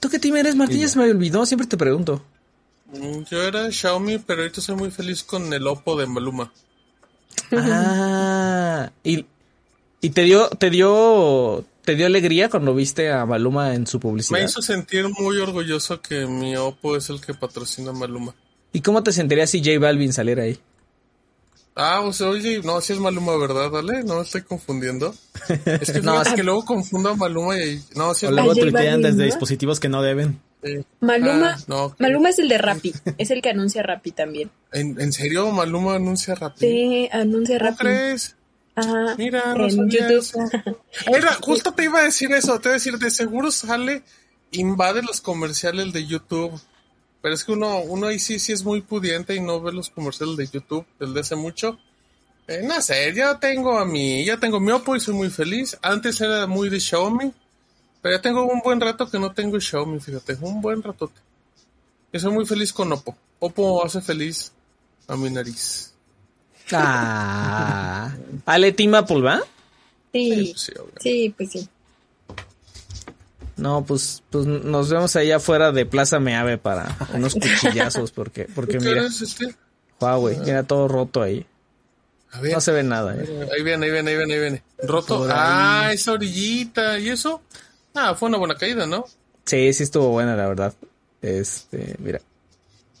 ¿Tú 0.00 0.10
qué 0.10 0.18
team 0.18 0.36
eres, 0.36 0.54
Martín? 0.54 0.80
Ya 0.80 0.88
se 0.88 0.98
me 0.98 1.10
olvidó, 1.10 1.46
siempre 1.46 1.66
te 1.66 1.78
pregunto. 1.78 2.22
Mm, 2.92 3.22
Yo 3.30 3.42
era 3.42 3.70
Xiaomi, 3.70 4.18
pero 4.18 4.42
ahorita 4.42 4.60
soy 4.60 4.76
muy 4.76 4.90
feliz 4.90 5.22
con 5.22 5.50
el 5.52 5.66
Oppo 5.66 5.96
de 5.98 6.06
Maluma. 6.06 6.52
Ah, 7.52 8.90
y, 9.02 9.26
y 10.00 10.10
te 10.10 10.22
dio, 10.22 10.48
te 10.50 10.70
dio, 10.70 11.64
te 11.84 11.94
dio 11.94 12.06
alegría 12.06 12.48
cuando 12.48 12.74
viste 12.74 13.10
a 13.10 13.24
Maluma 13.24 13.74
en 13.74 13.86
su 13.86 13.98
publicidad. 14.00 14.38
Me 14.38 14.44
hizo 14.44 14.60
sentir 14.60 15.08
muy 15.08 15.38
orgulloso 15.38 16.00
que 16.00 16.26
mi 16.26 16.56
Oppo 16.56 16.96
es 16.96 17.08
el 17.10 17.20
que 17.20 17.32
patrocina 17.32 17.90
a 17.90 17.94
Maluma. 17.94 18.34
¿Y 18.72 18.80
cómo 18.80 19.02
te 19.02 19.12
sentirías 19.12 19.50
si 19.50 19.60
J 19.64 19.78
Balvin 19.78 20.12
saliera 20.12 20.42
ahí? 20.42 20.58
Ah, 21.76 22.00
o 22.02 22.12
sea, 22.12 22.28
oye, 22.28 22.60
no, 22.62 22.80
si 22.80 22.92
es 22.92 23.00
Maluma, 23.00 23.36
¿verdad? 23.36 23.70
Dale, 23.70 24.04
no 24.04 24.16
me 24.16 24.22
estoy 24.22 24.42
confundiendo. 24.42 25.12
Es 25.64 25.90
que, 25.90 26.00
No, 26.02 26.22
es- 26.22 26.32
que 26.32 26.44
luego 26.44 26.64
confundo 26.64 27.08
a 27.10 27.16
Maluma 27.16 27.58
y... 27.58 27.82
No, 27.96 28.14
si 28.14 28.26
O 28.26 28.28
es 28.28 28.34
luego 28.34 28.54
tuitean 28.54 29.02
desde 29.02 29.18
¿no? 29.18 29.24
dispositivos 29.24 29.80
que 29.80 29.88
no 29.88 30.00
deben. 30.00 30.40
eh, 30.62 30.84
Maluma, 31.00 31.56
ah, 31.58 31.64
no, 31.66 31.94
Maluma 31.98 32.28
es 32.30 32.38
el 32.38 32.48
de 32.48 32.58
Rappi, 32.58 32.94
es 33.18 33.30
el 33.32 33.42
que 33.42 33.50
anuncia 33.50 33.82
Rappi 33.82 34.12
también. 34.12 34.50
¿En, 34.72 35.00
en 35.00 35.12
serio 35.12 35.50
Maluma 35.50 35.96
anuncia 35.96 36.34
rápido? 36.36 36.60
Sí, 36.70 37.08
anuncia 37.12 37.58
¿Cómo 37.58 37.70
Rappi. 37.70 37.84
crees? 37.84 38.36
Ajá. 38.76 39.14
Mira, 39.18 39.54
no 39.54 39.66
en 39.68 39.88
YouTube. 39.90 40.26
Mira, 41.12 41.34
justo 41.40 41.72
te 41.72 41.84
iba 41.84 42.00
a 42.00 42.04
decir 42.04 42.30
eso, 42.32 42.58
te 42.60 42.68
iba 42.68 42.74
a 42.74 42.78
decir, 42.78 42.98
de 42.98 43.10
seguro 43.10 43.50
sale, 43.50 44.02
invade 44.52 45.02
los 45.02 45.20
comerciales 45.20 45.92
de 45.92 46.06
YouTube. 46.06 46.52
Pero 47.24 47.36
es 47.36 47.42
que 47.42 47.52
uno, 47.52 47.78
uno 47.80 48.08
ahí 48.08 48.18
sí, 48.18 48.38
sí 48.38 48.52
es 48.52 48.62
muy 48.62 48.82
pudiente 48.82 49.34
y 49.34 49.40
no 49.40 49.58
ve 49.58 49.72
los 49.72 49.88
comerciales 49.88 50.36
de 50.36 50.46
YouTube 50.46 50.84
desde 51.00 51.20
hace 51.20 51.34
mucho. 51.34 51.78
Eh, 52.46 52.60
no 52.62 52.82
sé, 52.82 53.14
ya 53.14 53.40
tengo 53.40 53.78
a 53.78 53.86
mi, 53.86 54.22
ya 54.26 54.36
tengo 54.36 54.60
mi 54.60 54.70
Oppo 54.72 54.94
y 54.94 55.00
soy 55.00 55.14
muy 55.14 55.30
feliz. 55.30 55.74
Antes 55.80 56.20
era 56.20 56.46
muy 56.46 56.68
de 56.68 56.78
Xiaomi, 56.78 57.32
pero 58.02 58.16
ya 58.16 58.20
tengo 58.20 58.44
un 58.44 58.60
buen 58.60 58.78
rato 58.78 59.10
que 59.10 59.18
no 59.18 59.32
tengo 59.32 59.58
Xiaomi, 59.58 60.00
fíjate, 60.00 60.36
un 60.42 60.60
buen 60.60 60.82
ratote. 60.82 61.18
Y 62.12 62.18
soy 62.18 62.30
muy 62.30 62.44
feliz 62.44 62.74
con 62.74 62.92
Oppo. 62.92 63.16
Oppo 63.38 63.82
hace 63.82 64.02
feliz 64.02 64.52
a 65.08 65.16
mi 65.16 65.30
nariz. 65.30 65.94
Ah, 66.72 68.14
Ale 68.44 68.72
Team 68.72 68.96
Apple, 68.96 69.22
¿va? 69.22 69.40
Sí, 70.12 70.52
sí, 71.00 71.34
pues 71.34 71.52
sí. 71.52 71.68
No, 73.56 73.84
pues, 73.84 74.22
pues 74.30 74.46
nos 74.46 74.90
vemos 74.90 75.14
ahí 75.16 75.30
afuera 75.30 75.70
de 75.70 75.86
Plaza 75.86 76.18
Meave 76.18 76.58
para 76.58 76.96
unos 77.14 77.34
cuchillazos, 77.34 78.10
porque, 78.10 78.48
porque 78.52 78.78
¿Qué 78.78 78.84
mira, 78.84 79.06
este? 79.06 79.54
Huawei, 80.00 80.38
mira 80.38 80.64
todo 80.64 80.88
roto 80.88 81.22
ahí. 81.22 81.46
A 82.32 82.40
ver. 82.40 82.52
No 82.52 82.60
se 82.60 82.72
ve 82.72 82.82
nada, 82.82 83.14
eh. 83.14 83.48
Ahí 83.52 83.62
viene, 83.62 83.86
ahí 83.86 83.92
viene, 83.92 84.10
ahí 84.10 84.16
viene, 84.16 84.34
ahí 84.34 84.40
viene. 84.40 84.62
Roto. 84.82 85.26
Ah, 85.30 85.90
esa 85.92 86.12
orillita. 86.12 86.98
¿Y 86.98 87.10
eso? 87.10 87.42
Ah, 87.94 88.16
fue 88.16 88.28
una 88.28 88.38
buena 88.38 88.56
caída, 88.56 88.86
¿no? 88.86 89.04
Sí, 89.44 89.72
sí 89.72 89.84
estuvo 89.84 90.08
buena, 90.08 90.34
la 90.34 90.48
verdad. 90.48 90.74
Este, 91.22 91.94
mira. 92.00 92.20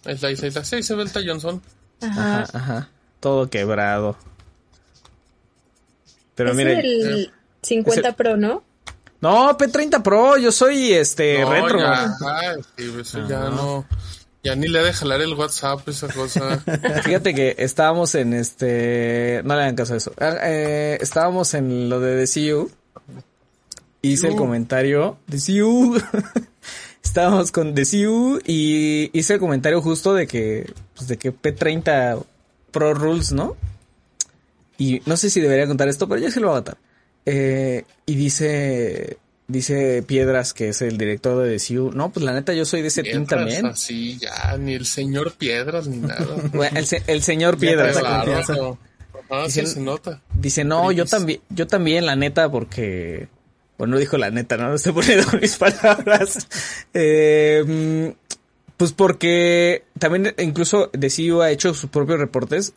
Ahí 0.04 0.14
está, 0.14 0.28
ahí 0.28 0.34
está, 0.34 0.46
ahí 0.46 0.48
está. 0.48 0.64
Sí, 0.64 0.82
se 0.84 0.94
ve 0.94 1.02
el 1.02 1.28
Johnson. 1.28 1.60
Ajá. 2.00 2.42
Ajá, 2.42 2.58
ajá. 2.58 2.88
Todo 3.18 3.50
quebrado. 3.50 4.16
Pero 6.36 6.50
es 6.50 6.56
mire, 6.56 6.78
el, 6.78 7.32
50 7.62 8.08
Es 8.08 8.14
Pro, 8.14 8.36
¿no? 8.36 8.62
No, 9.24 9.56
P30 9.56 10.02
Pro, 10.02 10.36
yo 10.36 10.52
soy 10.52 10.92
este 10.92 11.40
No, 11.40 11.50
retro. 11.50 11.78
ya, 11.78 12.14
ay, 12.26 12.56
sí, 12.76 12.92
eso 13.00 13.26
ya 13.26 13.48
no. 13.48 13.86
Ya 14.42 14.54
ni 14.54 14.68
le 14.68 14.80
ha 14.80 14.82
de 14.82 14.92
jalar 14.92 15.22
el 15.22 15.32
WhatsApp 15.32 15.88
esa 15.88 16.08
cosa. 16.08 16.62
Fíjate 17.04 17.34
que 17.34 17.54
estábamos 17.56 18.14
en 18.16 18.34
este. 18.34 19.40
No 19.44 19.54
le 19.56 19.62
hagan 19.62 19.76
caso 19.76 19.94
a 19.94 19.96
eso. 19.96 20.12
Ah, 20.20 20.36
eh, 20.42 20.98
estábamos 21.00 21.54
en 21.54 21.88
lo 21.88 22.00
de 22.00 22.26
The 22.26 22.50
CU. 22.52 22.70
Hice 24.02 24.28
el 24.28 24.36
comentario. 24.36 25.16
The 25.30 25.38
CU. 25.38 25.98
estábamos 27.02 27.50
con 27.50 27.74
The 27.74 27.84
CU 27.86 28.40
y 28.44 29.08
hice 29.18 29.32
el 29.32 29.40
comentario 29.40 29.80
justo 29.80 30.12
de 30.12 30.26
que. 30.26 30.70
Pues 30.94 31.08
de 31.08 31.16
que 31.16 31.32
P30 31.32 32.22
Pro 32.70 32.92
Rules, 32.92 33.32
¿no? 33.32 33.56
Y 34.76 35.00
no 35.06 35.16
sé 35.16 35.30
si 35.30 35.40
debería 35.40 35.66
contar 35.66 35.88
esto, 35.88 36.06
pero 36.06 36.20
yo 36.20 36.30
sí 36.30 36.38
lo 36.40 36.48
voy 36.48 36.58
a 36.58 36.62
contar. 36.64 36.83
Eh, 37.26 37.84
y 38.06 38.14
dice. 38.14 39.18
Dice 39.46 40.02
Piedras, 40.02 40.54
que 40.54 40.70
es 40.70 40.80
el 40.80 40.96
director 40.96 41.42
de 41.44 41.58
The 41.58 41.74
CU. 41.76 41.90
No, 41.94 42.10
pues 42.10 42.24
la 42.24 42.32
neta, 42.32 42.54
yo 42.54 42.64
soy 42.64 42.80
de 42.80 42.88
ese 42.88 43.02
team 43.02 43.26
también. 43.26 43.66
Así, 43.66 44.16
ya, 44.18 44.56
ni 44.56 44.72
el 44.72 44.86
señor 44.86 45.34
Piedras 45.34 45.86
ni 45.86 45.98
nada. 45.98 46.26
Bueno, 46.54 46.78
el, 46.78 46.86
el 47.06 47.22
señor 47.22 47.58
Piedras. 47.58 47.98
Claro. 47.98 48.78
Ah, 49.28 49.44
sí 49.48 49.60
Dicen- 49.60 49.66
se 49.66 49.80
nota. 49.80 50.22
Dice, 50.32 50.64
no, 50.64 50.90
yo 50.92 51.04
también, 51.04 51.40
yo 51.50 51.66
también, 51.66 52.06
la 52.06 52.16
neta, 52.16 52.50
porque. 52.50 53.28
Bueno, 53.76 53.94
no 53.94 54.00
dijo 54.00 54.16
la 54.16 54.30
neta, 54.30 54.56
no, 54.56 54.68
no 54.70 54.76
estoy 54.76 54.92
poniendo 54.92 55.26
mis 55.40 55.56
palabras. 55.56 56.48
Eh, 56.94 57.62
mm, 57.66 58.32
pues 58.78 58.92
porque 58.92 59.84
también 59.98 60.34
incluso 60.38 60.88
The 60.98 61.10
CEO 61.10 61.42
ha 61.42 61.50
hecho 61.50 61.74
sus 61.74 61.90
propios 61.90 62.18
reportes 62.18 62.72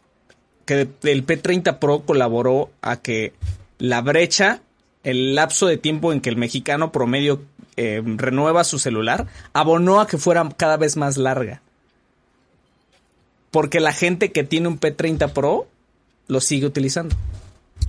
que 0.66 0.82
el 1.04 1.25
P30 1.25 1.80
Pro 1.80 2.01
colaboró 2.01 2.72
a 2.82 2.98
que 3.01 3.32
la 3.80 4.02
brecha, 4.02 4.62
el 5.04 5.36
lapso 5.36 5.68
de 5.68 5.78
tiempo 5.78 6.12
en 6.14 6.22
que 6.22 6.30
el 6.30 6.38
mexicano 6.38 6.92
promedio 6.92 7.42
eh, 7.76 8.02
renueva 8.04 8.64
su 8.64 8.80
celular, 8.80 9.28
abonó 9.54 10.02
a 10.02 10.08
que 10.08 10.18
fuera 10.18 10.48
cada 10.58 10.78
vez 10.78 10.98
más 10.98 11.18
larga. 11.18 11.62
Porque 13.52 13.80
la 13.80 13.94
gente 13.94 14.32
que 14.32 14.44
tiene 14.44 14.68
un 14.68 14.80
P30 14.80 15.32
Pro 15.32 15.68
lo 16.28 16.42
sigue 16.42 16.66
utilizando. 16.66 17.16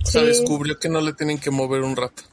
O 0.03 0.05
sea, 0.05 0.21
Sí. 0.21 0.27
descubrió 0.27 0.79
que 0.79 0.89
no 0.89 1.01
le 1.01 1.13
tienen 1.13 1.39
que 1.39 1.51
mover 1.51 1.81
un 1.81 1.95
rato. 1.95 2.23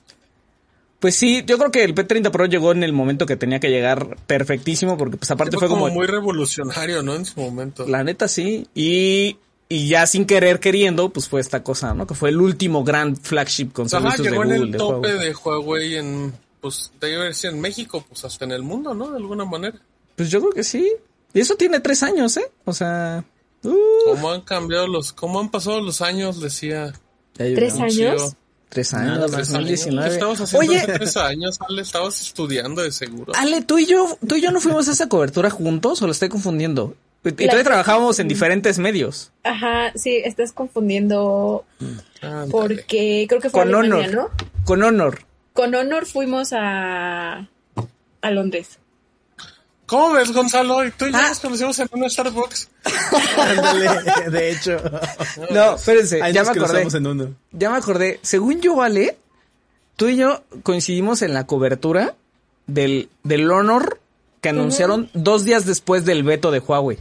Pues 1.00 1.14
sí, 1.14 1.42
yo 1.46 1.58
creo 1.58 1.70
que 1.70 1.84
el 1.84 1.94
P30 1.94 2.30
Pro 2.30 2.46
llegó 2.46 2.72
en 2.72 2.82
el 2.82 2.92
momento 2.92 3.26
que 3.26 3.36
tenía 3.36 3.60
que 3.60 3.70
llegar 3.70 4.16
perfectísimo, 4.26 4.96
porque 4.96 5.16
pues 5.18 5.30
aparte 5.30 5.58
fue, 5.58 5.68
fue 5.68 5.76
como, 5.76 5.88
muy 5.88 6.06
revolucionario, 6.06 7.02
¿no? 7.02 7.14
En 7.14 7.24
su 7.26 7.40
momento. 7.40 7.86
la 7.86 8.02
neta 8.02 8.28
sí, 8.28 8.66
y, 8.74 9.36
y 9.68 9.88
ya 9.88 10.06
sin 10.06 10.26
querer 10.26 10.60
queriendo, 10.60 11.08
pues 11.10 11.28
fue 11.28 11.40
esta 11.40 11.62
cosa, 11.64 11.92
¿no? 11.94 12.06
Que 12.06 12.14
fue 12.14 12.28
el 12.30 12.40
último 12.40 12.84
gran 12.84 13.16
flagship 13.16 13.72
con 13.72 13.86
Ajá, 13.86 13.98
servicios 13.98 14.24
de 14.24 14.30
llegó 14.30 14.42
en 14.44 14.48
Google. 14.48 14.64
el 14.66 14.72
de 14.72 14.78
tope 14.78 15.08
Huawei. 15.08 15.26
de 15.26 15.34
Huawei 15.34 15.94
en, 15.96 16.32
pues, 16.60 16.92
debe 17.00 17.16
haber 17.16 17.34
sido 17.34 17.52
en 17.54 17.60
México, 17.60 18.04
pues 18.08 18.24
hasta 18.24 18.44
en 18.44 18.52
el 18.52 18.62
mundo, 18.62 18.94
¿no? 18.94 19.10
De 19.10 19.16
alguna 19.16 19.44
manera. 19.44 19.78
Pues 20.14 20.30
yo 20.30 20.40
creo 20.40 20.52
que 20.52 20.64
sí. 20.64 20.90
Y 21.34 21.40
eso 21.40 21.56
tiene 21.56 21.80
tres 21.80 22.02
años, 22.02 22.36
¿eh? 22.36 22.50
O 22.64 22.72
sea... 22.72 23.24
uh, 23.64 23.74
¿Cómo 24.06 24.30
han 24.30 24.40
cambiado 24.42 24.86
los, 24.86 25.12
cómo 25.12 25.40
han 25.40 25.50
pasado 25.50 25.80
los 25.80 26.00
años? 26.00 26.40
Decía. 26.40 26.92
¿Tres 27.34 27.74
años? 27.78 28.34
Tres 28.68 28.94
años, 28.94 29.18
Nada, 29.18 29.26
tres 29.28 29.50
años. 29.54 29.68
¿Qué 29.68 29.74
2019. 29.76 30.14
estabas 30.14 30.40
haciendo 30.40 30.68
Oye, 30.68 30.80
hace 30.80 30.92
tres 30.92 31.16
años, 31.16 31.58
Ale? 31.68 31.82
Estabas 31.82 32.20
estudiando 32.20 32.82
de 32.82 32.90
seguro. 32.92 33.32
Ale, 33.36 33.62
tú 33.62 33.78
y 33.78 33.86
yo, 33.86 34.18
tú 34.26 34.34
y 34.36 34.40
yo 34.40 34.50
no 34.50 34.60
fuimos 34.60 34.88
a 34.88 34.92
esa 34.92 35.08
cobertura 35.08 35.50
juntos 35.50 36.02
o 36.02 36.06
lo 36.06 36.12
estoy 36.12 36.28
confundiendo. 36.28 36.94
Todavía 37.32 37.64
trabajábamos 37.64 38.18
en 38.18 38.28
diferentes 38.28 38.78
medios. 38.78 39.32
Ajá, 39.44 39.92
sí, 39.94 40.20
estás 40.24 40.52
confundiendo 40.52 41.64
Ándale. 42.22 42.50
porque 42.50 43.26
creo 43.28 43.40
que 43.40 43.50
fue 43.50 43.60
Con 43.62 43.74
Alemania, 43.74 44.08
honor. 44.08 44.30
¿no? 44.38 44.64
Con 44.64 44.82
honor. 44.82 45.18
Con 45.52 45.74
honor 45.74 46.06
fuimos 46.06 46.52
a, 46.52 47.48
a 48.22 48.30
Londres. 48.30 48.78
¿Cómo 49.86 50.12
ves, 50.14 50.32
Gonzalo? 50.32 50.84
Y 50.84 50.90
tú 50.90 51.06
y 51.06 51.12
yo 51.12 51.18
Ah. 51.18 51.28
nos 51.28 51.38
conocimos 51.38 51.78
en 51.78 51.88
una 51.92 52.10
Starbucks. 52.10 52.68
Ándale, 53.38 54.30
de 54.30 54.50
hecho. 54.50 54.76
No, 55.50 55.76
espérense, 55.76 56.20
Ahí 56.22 56.32
ya 56.32 56.42
nos 56.42 56.48
me 56.56 56.60
acordé. 56.60 56.82
cruzamos 56.82 56.94
en 56.94 57.06
uno. 57.06 57.34
Ya 57.52 57.70
me 57.70 57.76
acordé. 57.76 58.18
Según 58.22 58.60
yo, 58.60 58.82
Ale, 58.82 59.16
tú 59.94 60.08
y 60.08 60.16
yo 60.16 60.42
coincidimos 60.64 61.22
en 61.22 61.34
la 61.34 61.46
cobertura 61.46 62.14
del, 62.66 63.08
del 63.22 63.48
Honor 63.50 64.00
que 64.40 64.48
anunciaron 64.48 65.08
dos 65.14 65.44
días 65.44 65.66
después 65.66 66.04
del 66.04 66.22
veto 66.24 66.50
de 66.50 66.58
Huawei. 66.58 66.98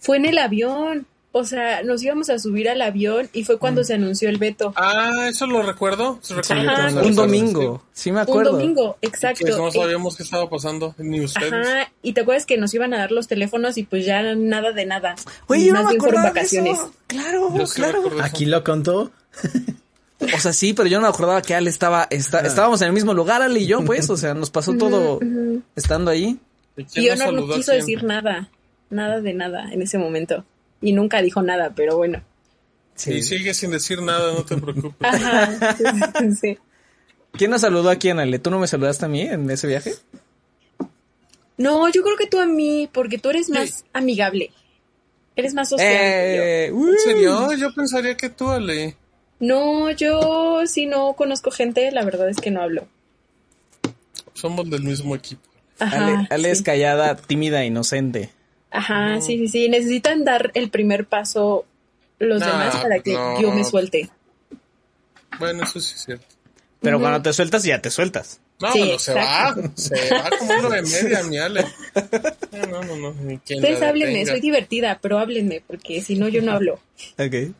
Fue 0.00 0.16
en 0.16 0.26
el 0.26 0.38
avión. 0.38 1.06
O 1.32 1.44
sea, 1.44 1.84
nos 1.84 2.02
íbamos 2.02 2.28
a 2.28 2.40
subir 2.40 2.68
al 2.68 2.82
avión 2.82 3.30
y 3.32 3.44
fue 3.44 3.54
Mm. 3.54 3.58
cuando 3.60 3.84
se 3.84 3.94
anunció 3.94 4.28
el 4.28 4.38
veto. 4.38 4.72
Ah, 4.74 5.28
eso 5.30 5.46
lo 5.46 5.62
recuerdo. 5.62 6.18
Se 6.22 6.34
recuerda 6.34 6.88
Un 7.04 7.14
domingo. 7.14 7.84
Sí, 7.92 8.10
me 8.10 8.16
Un 8.16 8.22
acuerdo. 8.22 8.50
domingo, 8.52 8.96
sí. 9.00 9.06
exacto. 9.08 9.44
Que 9.46 9.52
no 9.52 9.68
Eh, 9.68 9.72
sabíamos 9.72 10.16
qué 10.16 10.24
estaba 10.24 10.50
pasando, 10.50 10.92
ni 10.98 11.20
ustedes. 11.20 11.52
Ajá, 11.52 11.92
y 12.02 12.14
te 12.14 12.22
acuerdas 12.22 12.46
que 12.46 12.56
nos 12.58 12.74
iban 12.74 12.94
a 12.94 12.98
dar 12.98 13.12
los 13.12 13.28
teléfonos 13.28 13.78
y 13.78 13.84
pues 13.84 14.04
ya 14.04 14.34
nada 14.34 14.72
de 14.72 14.86
nada. 14.86 15.14
Oye, 15.46 15.66
yo 15.66 15.72
no 15.74 15.84
me 15.84 15.94
acordaba 15.94 16.22
de 16.24 16.28
vacaciones. 16.30 16.78
eso. 16.78 16.92
Claro, 17.06 17.56
Yo 17.56 17.64
sí 17.64 17.74
claro. 17.80 18.04
eso. 18.08 18.22
Aquí 18.24 18.46
lo 18.46 18.64
contó. 18.64 19.12
O 20.34 20.38
sea, 20.38 20.52
sí, 20.52 20.74
pero 20.74 20.86
yo 20.86 20.98
no 20.98 21.02
me 21.04 21.08
acordaba 21.08 21.40
que 21.40 21.54
Ale 21.54 21.70
estaba, 21.70 22.06
está- 22.10 22.40
estábamos 22.40 22.82
en 22.82 22.88
el 22.88 22.92
mismo 22.92 23.14
lugar, 23.14 23.40
Ale 23.40 23.60
y 23.60 23.66
yo, 23.66 23.82
pues, 23.86 24.10
o 24.10 24.18
sea, 24.18 24.34
nos 24.34 24.50
pasó 24.50 24.74
todo 24.74 25.18
estando 25.76 26.10
ahí. 26.10 26.38
¿Y 26.76 27.00
Y 27.06 27.08
Honor 27.08 27.32
no 27.32 27.46
quiso 27.54 27.72
quién? 27.72 27.78
decir 27.80 28.04
nada, 28.04 28.50
nada 28.90 29.20
de 29.20 29.32
nada 29.32 29.72
en 29.72 29.82
ese 29.82 29.98
momento. 29.98 30.44
Y 30.82 30.92
nunca 30.92 31.22
dijo 31.22 31.42
nada, 31.42 31.72
pero 31.74 31.96
bueno. 31.96 32.22
Y 33.06 33.22
sigue 33.22 33.54
sin 33.54 33.70
decir 33.70 34.02
nada, 34.02 34.34
no 34.34 34.44
te 34.44 34.56
preocupes. 34.56 34.96
Ajá, 35.00 35.76
sí. 36.40 36.58
¿Quién 37.32 37.50
nos 37.50 37.62
saludó 37.62 37.90
aquí, 37.90 38.10
Ale? 38.10 38.38
¿Tú 38.38 38.50
no 38.50 38.58
me 38.58 38.66
saludaste 38.66 39.04
a 39.04 39.08
mí 39.08 39.22
en 39.22 39.48
ese 39.50 39.66
viaje? 39.66 39.94
No, 41.56 41.88
yo 41.90 42.02
creo 42.02 42.16
que 42.16 42.26
tú 42.26 42.38
a 42.40 42.46
mí, 42.46 42.88
porque 42.92 43.18
tú 43.18 43.30
eres 43.30 43.48
más 43.50 43.84
amigable. 43.92 44.50
Eres 45.36 45.54
más 45.54 45.68
social. 45.68 45.88
Eh, 45.90 46.70
uh, 46.72 46.88
¿En 46.88 46.98
serio? 46.98 47.52
Yo 47.52 47.72
pensaría 47.74 48.16
que 48.16 48.28
tú, 48.30 48.48
Ale. 48.48 48.96
No, 49.38 49.90
yo 49.90 50.62
si 50.66 50.86
no 50.86 51.14
conozco 51.14 51.50
gente, 51.50 51.90
la 51.92 52.04
verdad 52.04 52.28
es 52.28 52.38
que 52.38 52.50
no 52.50 52.62
hablo. 52.62 52.86
Somos 54.34 54.68
del 54.68 54.82
mismo 54.82 55.14
equipo. 55.14 55.42
Ajá, 55.78 56.06
Ale, 56.06 56.26
Ale 56.30 56.50
es 56.50 56.58
sí. 56.58 56.64
callada, 56.64 57.16
tímida, 57.16 57.64
inocente. 57.64 58.30
Ajá, 58.70 59.20
sí, 59.20 59.38
sí, 59.38 59.48
sí. 59.48 59.68
Necesitan 59.68 60.24
dar 60.24 60.50
el 60.54 60.70
primer 60.70 61.06
paso 61.06 61.64
los 62.18 62.40
No, 62.40 62.46
demás 62.46 62.76
para 62.76 62.98
que 63.00 63.14
no. 63.14 63.40
yo 63.40 63.52
me 63.52 63.64
suelte. 63.64 64.10
Bueno, 65.38 65.64
eso 65.64 65.80
sí 65.80 65.94
es 65.96 66.04
cierto. 66.04 66.26
Pero 66.80 66.98
cuando 67.00 67.20
te 67.22 67.32
sueltas, 67.32 67.62
ya 67.64 67.80
te 67.80 67.90
sueltas. 67.90 68.40
No, 68.60 68.72
Sí, 68.72 68.80
pero 68.82 68.98
se 68.98 69.14
va, 69.14 69.54
se 69.74 69.94
va 70.14 70.30
como 70.38 70.52
uno 70.58 70.68
de 70.70 70.82
media, 70.82 71.22
mi 71.24 71.38
Ale. 71.38 71.64
No, 72.70 72.82
no, 72.82 72.96
no, 72.96 73.14
ni 73.14 73.38
quien 73.38 73.60
Ustedes 73.60 73.80
la 73.80 73.88
háblenme, 73.88 74.26
soy 74.26 74.40
divertida, 74.40 74.98
pero 75.00 75.18
háblenme, 75.18 75.62
porque 75.66 76.02
si 76.02 76.16
no 76.16 76.28
yo 76.28 76.42
no 76.42 76.52
hablo. 76.52 76.74
Ok. 77.18 77.54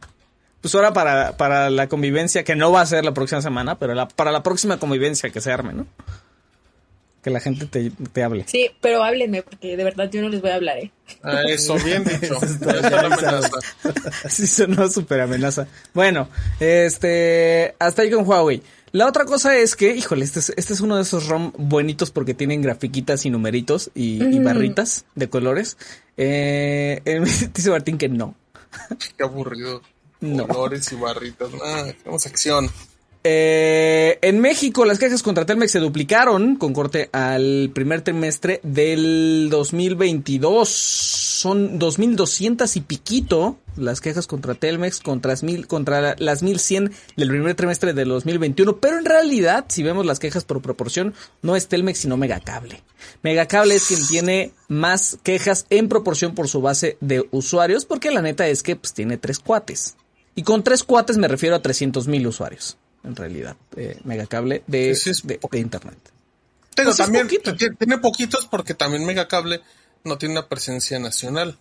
Pues 0.61 0.75
ahora 0.75 0.93
para, 0.93 1.37
para 1.39 1.71
la 1.71 1.89
convivencia, 1.89 2.45
que 2.45 2.55
no 2.57 2.71
va 2.73 2.83
a 2.83 2.87
ser 2.87 3.05
la 3.05 3.15
próxima 3.15 3.41
semana, 3.41 3.79
pero 3.79 3.95
la, 3.95 4.09
para 4.09 4.31
la 4.31 4.43
próxima 4.43 4.79
convivencia 4.79 5.31
que 5.31 5.41
se 5.41 5.51
arme, 5.53 5.73
¿no? 5.73 5.87
Que 7.23 7.31
la 7.31 7.41
gente 7.41 7.67
te, 7.67 7.91
te 8.13 8.23
hable. 8.23 8.45
Sí, 8.49 8.71
pero 8.81 9.03
háblenme, 9.03 9.43
porque 9.43 9.77
de 9.77 9.85
verdad 9.85 10.09
yo 10.11 10.23
no 10.23 10.31
les 10.31 10.41
voy 10.41 10.51
a 10.51 10.55
hablar, 10.55 10.79
¿eh? 10.79 10.91
Ah, 11.23 11.43
eso, 11.47 11.77
bien 11.85 12.05
dicho. 12.21 12.39
Sí, 14.29 14.47
sonó 14.47 14.89
súper 14.89 15.21
amenaza. 15.21 15.69
Bueno, 15.93 16.29
este, 16.61 17.75
hasta 17.79 18.03
ahí 18.03 18.11
con 18.11 18.27
Huawei. 18.27 18.63
La 18.93 19.07
otra 19.07 19.25
cosa 19.25 19.57
es 19.57 19.77
que, 19.77 19.95
híjole, 19.95 20.25
este 20.25 20.41
es, 20.41 20.53
este 20.57 20.73
es 20.73 20.81
uno 20.81 20.97
de 20.97 21.03
esos 21.03 21.29
ROM 21.29 21.53
buenitos 21.57 22.11
porque 22.11 22.35
tienen 22.35 22.61
grafiquitas 22.61 23.25
y 23.25 23.31
numeritos 23.31 23.91
y, 23.95 24.23
y 24.25 24.39
barritas 24.41 25.05
de 25.15 25.29
colores. 25.29 25.77
Eh, 26.17 27.01
eh, 27.07 27.21
dice 27.55 27.71
Martín 27.71 27.99
que 27.99 28.09
no. 28.09 28.35
Qué 29.17 29.23
aburrido. 29.23 29.83
No. 30.21 30.49
Colores 30.49 30.91
y 30.93 30.97
barritas. 30.97 31.49
Ah, 31.65 31.87
tenemos 32.03 32.27
acción. 32.27 32.69
Eh, 33.23 34.19
en 34.23 34.41
México, 34.41 34.87
las 34.87 34.99
quejas 34.99 35.23
contra 35.23 35.45
Telmex 35.45 35.73
se 35.73 35.79
duplicaron 35.79 36.57
con 36.57 36.73
corte 36.73 37.11
al 37.13 37.71
primer 37.75 38.01
trimestre 38.01 38.61
del 38.63 39.49
2022. 39.51 40.69
Son 40.69 41.79
2.200 41.79 42.77
y 42.77 42.81
piquito 42.81 43.59
las 43.77 44.01
quejas 44.01 44.27
contra 44.27 44.55
Telmex 44.55 45.01
contra, 45.01 45.35
mil- 45.43 45.67
contra 45.67 46.01
la- 46.01 46.17
las 46.19 46.43
1.100 46.43 46.93
del 47.17 47.29
primer 47.29 47.55
trimestre 47.55 47.93
del 47.93 48.09
2021. 48.09 48.79
Pero 48.79 48.99
en 48.99 49.05
realidad, 49.05 49.67
si 49.69 49.83
vemos 49.83 50.07
las 50.07 50.19
quejas 50.19 50.45
por 50.45 50.63
proporción, 50.63 51.13
no 51.43 51.57
es 51.57 51.69
Telmex 51.69 51.99
sino 51.99 52.17
Megacable. 52.17 52.83
Megacable 53.23 53.75
es 53.75 53.87
quien 53.87 54.07
tiene 54.07 54.53
más 54.69 55.19
quejas 55.23 55.67
en 55.71 55.89
proporción 55.89 56.35
por 56.35 56.49
su 56.49 56.63
base 56.63 56.97
de 57.01 57.27
usuarios, 57.33 57.85
porque 57.85 58.11
la 58.11 58.23
neta 58.23 58.49
es 58.49 58.63
que 58.63 58.77
pues, 58.77 58.95
tiene 58.95 59.19
tres 59.19 59.39
cuates. 59.39 59.97
Y 60.35 60.43
con 60.43 60.63
tres 60.63 60.85
cuates 60.85 61.19
me 61.19 61.29
refiero 61.29 61.57
a 61.57 61.61
300.000 61.63 62.27
usuarios 62.27 62.79
en 63.05 63.17
realidad, 63.17 63.57
eh, 63.77 63.99
megacable 64.05 64.63
de, 64.67 64.95
Sí, 64.95 65.11
es 65.11 65.27
de, 65.27 65.41
de 65.51 65.59
internet. 65.59 65.99
Pero 66.77 66.89
Pues 66.91 67.01
es 67.01 67.05
también 67.07 67.27
poquito. 67.27 67.57
tiene 67.57 67.99
poquitos 67.99 68.47
porque 68.47 68.75
también 68.75 69.05
Megacable 69.05 69.61
no 70.05 70.17
tiene 70.19 70.35
una 70.39 70.49
presencia 70.49 70.99
nacional. 70.99 71.59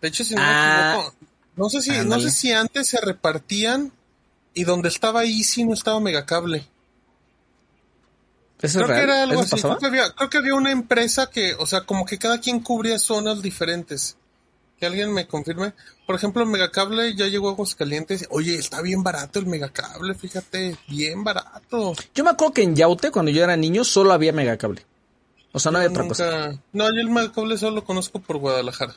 De 0.00 0.08
hecho, 0.08 0.24
si 0.24 0.34
no 0.34 0.40
Ah, 0.44 0.94
me 0.94 1.00
equivoco, 1.00 1.26
no 1.56 1.68
sé 1.70 1.82
si, 1.82 1.90
no 2.06 2.20
sé 2.20 2.30
si 2.30 2.52
antes 2.52 2.86
se 2.86 3.00
repartían 3.00 3.92
y 4.54 4.64
donde 4.64 4.88
estaba 4.88 5.24
Easy 5.24 5.64
no 5.64 5.74
estaba 5.74 6.00
Megacable. 6.00 6.66
¿Eso 8.62 8.78
Creo 8.78 8.88
real? 8.88 8.98
que 9.00 9.04
era 9.04 9.22
algo 9.24 9.42
¿Eso 9.42 9.56
así. 9.56 9.62
Creo 9.62 9.78
que, 9.78 9.86
había, 9.86 10.10
creo 10.14 10.30
que 10.30 10.38
había 10.38 10.54
una 10.54 10.70
empresa 10.70 11.28
que, 11.30 11.54
o 11.54 11.66
sea, 11.66 11.82
como 11.82 12.06
que 12.06 12.18
cada 12.18 12.40
quien 12.40 12.60
cubría 12.60 12.98
zonas 12.98 13.42
diferentes. 13.42 14.16
Que 14.78 14.86
alguien 14.86 15.12
me 15.12 15.26
confirme. 15.26 15.72
Por 16.06 16.16
ejemplo, 16.16 16.42
el 16.42 16.48
megacable 16.50 17.14
ya 17.14 17.26
llegó 17.26 17.48
a 17.48 17.52
Aguascalientes. 17.52 18.26
Oye, 18.30 18.56
está 18.56 18.82
bien 18.82 19.02
barato 19.02 19.38
el 19.38 19.46
megacable, 19.46 20.14
fíjate, 20.14 20.76
bien 20.88 21.24
barato. 21.24 21.94
Yo 22.14 22.24
me 22.24 22.30
acuerdo 22.30 22.52
que 22.54 22.62
en 22.62 22.76
Yaute, 22.76 23.10
cuando 23.10 23.30
yo 23.30 23.42
era 23.42 23.56
niño, 23.56 23.84
solo 23.84 24.12
había 24.12 24.32
megacable. 24.32 24.84
O 25.52 25.58
sea, 25.58 25.72
no 25.72 25.78
había 25.78 25.90
otra 25.90 26.06
cosa. 26.06 26.60
No, 26.74 26.84
yo 26.94 27.00
el 27.00 27.08
megacable 27.08 27.56
solo 27.56 27.76
lo 27.76 27.84
conozco 27.84 28.20
por 28.20 28.36
Guadalajara. 28.36 28.94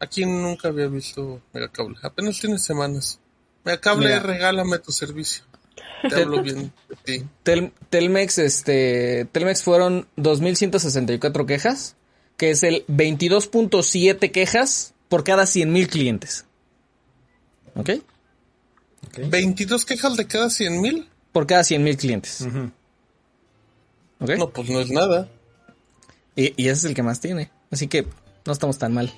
Aquí 0.00 0.26
nunca 0.26 0.68
había 0.68 0.86
visto 0.88 1.40
megacable. 1.54 1.96
Apenas 2.02 2.38
tiene 2.38 2.58
semanas. 2.58 3.20
Megacable, 3.64 4.08
Mira. 4.08 4.20
regálame 4.20 4.78
tu 4.80 4.92
servicio. 4.92 5.44
Te 6.10 6.16
hablo 6.22 6.42
bien 6.42 6.70
de 6.90 6.96
ti. 7.02 7.24
Tel- 7.42 7.72
Telmex, 7.88 8.36
este, 8.38 9.26
Telmex 9.32 9.62
fueron 9.62 10.06
2.164 10.18 11.46
quejas, 11.46 11.96
que 12.36 12.50
es 12.50 12.62
el 12.62 12.86
22.7 12.86 14.30
quejas 14.30 14.94
por 15.08 15.24
cada 15.24 15.44
100.000 15.44 15.88
clientes. 15.88 16.46
¿Ok? 17.76 17.90
22 19.18 19.84
quejas 19.84 20.16
de 20.16 20.26
cada 20.26 20.50
100 20.50 20.80
mil. 20.80 21.08
Por 21.32 21.46
cada 21.46 21.62
100.000 21.62 21.96
clientes. 21.96 22.40
Ujú. 22.42 22.70
¿Ok? 24.20 24.30
No, 24.38 24.50
pues 24.50 24.68
no 24.70 24.80
es 24.80 24.90
nada. 24.90 25.28
Y, 26.36 26.54
y 26.60 26.68
ese 26.68 26.72
es 26.72 26.84
el 26.84 26.94
que 26.94 27.02
más 27.02 27.20
tiene. 27.20 27.50
Así 27.70 27.88
que 27.88 28.06
no 28.44 28.52
estamos 28.52 28.78
tan 28.78 28.92
mal. 28.92 29.12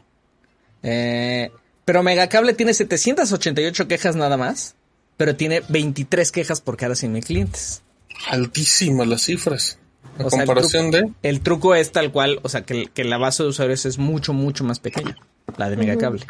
Eh, 0.83 1.51
pero 1.85 2.03
Megacable 2.03 2.53
tiene 2.55 2.75
788 2.75 3.89
quejas 3.89 4.17
nada 4.17 4.37
más. 4.37 4.75
Pero 5.17 5.37
tiene 5.37 5.63
23 5.69 6.31
quejas 6.31 6.61
por 6.61 6.77
cada 6.77 6.95
100.000 6.95 7.25
clientes. 7.25 7.83
Altísimas 8.29 9.07
las 9.07 9.23
cifras. 9.23 9.79
O 10.19 10.31
sea, 10.31 10.41
el 10.43 10.47
comparación 10.47 10.91
truco- 10.91 11.07
de. 11.23 11.29
El 11.29 11.41
truco 11.41 11.75
es 11.75 11.93
tal 11.93 12.11
cual, 12.13 12.41
o 12.43 12.49
sea, 12.49 12.63
que, 12.63 12.87
que 12.93 13.05
la 13.05 13.19
base 13.19 13.43
de 13.43 13.49
usuarios 13.51 13.85
es 13.87 13.99
mucho, 13.99 14.33
mucho 14.33 14.65
más 14.65 14.79
pequeña. 14.81 15.17
La 15.57 15.69
de 15.71 15.77
Megacable. 15.77 16.27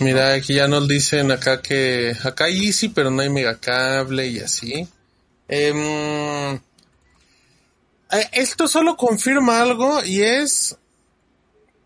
Mira, 0.00 0.34
aquí 0.34 0.54
ya 0.54 0.68
nos 0.68 0.86
dicen 0.86 1.32
acá 1.32 1.60
que 1.60 2.14
acá 2.22 2.44
hay 2.44 2.66
Easy, 2.66 2.88
pero 2.88 3.10
no 3.10 3.20
hay 3.22 3.30
megacable 3.30 4.28
y 4.28 4.38
así. 4.38 4.86
Em, 5.48 6.54
eh, 6.56 6.60
esto 8.32 8.68
solo 8.68 8.96
confirma 8.96 9.60
algo 9.60 10.04
y 10.04 10.20
es 10.22 10.76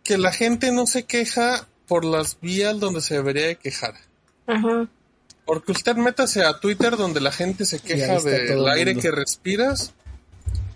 que 0.05 0.19
la 0.19 0.33
gente 0.33 0.73
no 0.73 0.87
se 0.87 1.05
queja 1.05 1.67
por 1.87 2.05
las 2.05 2.39
vías 2.41 2.79
donde 2.81 3.01
se 3.01 3.15
debería 3.15 3.47
de 3.47 3.57
quejar. 3.57 3.95
Ajá. 4.47 4.89
Porque 5.47 5.73
usted 5.73 5.97
métase 5.97 6.45
a 6.45 6.59
Twitter 6.61 6.97
donde 6.97 7.21
la 7.21 7.33
gente 7.33 7.65
se 7.65 7.79
queja 7.81 8.21
del 8.21 8.51
el 8.53 8.69
aire 8.69 8.93
mundo. 8.95 9.03
que 9.03 9.11
respiras. 9.11 9.93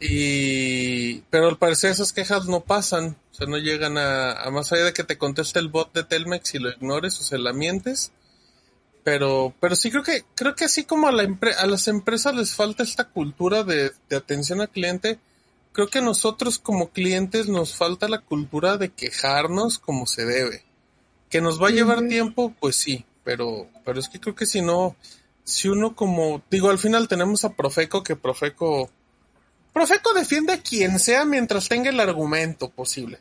Y 0.01 1.21
pero 1.31 1.49
al 1.49 1.59
parecer 1.59 1.91
esas 1.91 2.13
quejas 2.13 2.47
no 2.47 2.61
pasan, 2.61 3.17
o 3.33 3.35
sea, 3.35 3.47
no 3.47 3.59
llegan 3.59 3.99
a, 3.99 4.33
a 4.33 4.51
más 4.51 4.73
allá 4.73 4.85
de 4.85 4.93
que 4.93 5.05
te 5.05 5.19
conteste 5.19 5.59
el 5.59 5.69
bot 5.69 5.93
de 5.95 6.05
Telmex 6.05 6.55
y 6.55 6.59
lo 6.59 6.71
ignores 6.71 7.19
o 7.21 7.25
se 7.25 7.39
la 7.39 7.53
mientes. 7.53 8.13
Pero 9.05 9.55
pero 9.61 9.77
sí 9.77 9.91
creo 9.91 10.03
que 10.03 10.25
creo 10.35 10.55
que 10.55 10.65
así 10.65 10.85
como 10.85 11.09
a 11.09 11.13
la 11.13 11.29
a 11.59 11.67
las 11.67 11.89
empresas 11.89 12.35
les 12.35 12.55
falta 12.55 12.83
esta 12.83 13.05
cultura 13.05 13.63
de, 13.63 13.93
de 14.09 14.17
atención 14.17 14.61
al 14.61 14.69
cliente, 14.69 15.19
creo 15.77 15.89
que 15.89 15.99
a 15.99 16.03
nosotros 16.03 16.59
como 16.59 16.89
clientes 16.89 17.49
nos 17.49 17.75
falta 17.75 18.09
la 18.09 18.21
cultura 18.21 18.79
de 18.79 18.95
quejarnos 18.95 19.79
como 19.79 20.07
se 20.07 20.25
debe. 20.25 20.65
Que 21.29 21.43
nos 21.43 21.63
va 21.63 21.69
a 21.69 21.71
llevar 21.71 22.09
tiempo, 22.09 22.55
pues 22.59 22.77
sí, 22.77 23.05
pero, 23.25 23.69
pero 23.85 24.01
es 24.01 24.09
que 24.09 24.19
creo 24.19 24.35
que 24.35 24.47
si 24.47 24.63
no, 24.63 24.97
si 25.45 25.69
uno 25.69 25.95
como, 25.95 26.41
digo, 26.51 26.71
al 26.71 26.79
final 26.79 27.09
tenemos 27.09 27.45
a 27.45 27.53
Profeco, 27.53 28.03
que 28.03 28.17
Profeco, 28.17 28.91
Profeco 29.77 30.15
defiende 30.15 30.55
a 30.55 30.63
quien 30.63 30.99
sea 30.99 31.27
mientras 31.27 31.69
tenga 31.69 31.91
el 31.91 32.01
argumento 32.01 32.71
posible. 32.71 33.19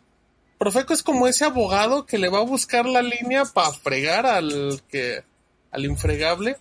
Profeco 0.58 0.94
es 0.94 1.04
como 1.04 1.28
ese 1.28 1.44
abogado 1.44 2.06
que 2.06 2.18
le 2.18 2.30
va 2.30 2.38
a 2.38 2.44
buscar 2.44 2.86
la 2.86 3.02
línea 3.02 3.44
para 3.44 3.74
fregar 3.74 4.26
al 4.26 4.82
que, 4.88 5.22
al 5.72 5.84
infregable. 5.84 6.56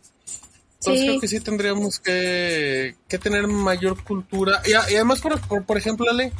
Entonces 0.80 1.00
Sí. 1.00 1.06
creo 1.06 1.20
que 1.20 1.28
sí 1.28 1.38
tendríamos 1.38 2.00
que, 2.00 2.96
que 3.08 3.18
tener 3.18 3.46
mayor 3.46 4.02
cultura. 4.02 4.60
Y, 4.66 4.72
a- 4.72 4.90
y 4.90 4.96
además, 4.96 5.20
por, 5.20 5.40
por, 5.46 5.64
por 5.64 5.78
ejemplo, 5.78 6.06
Ale, 6.10 6.32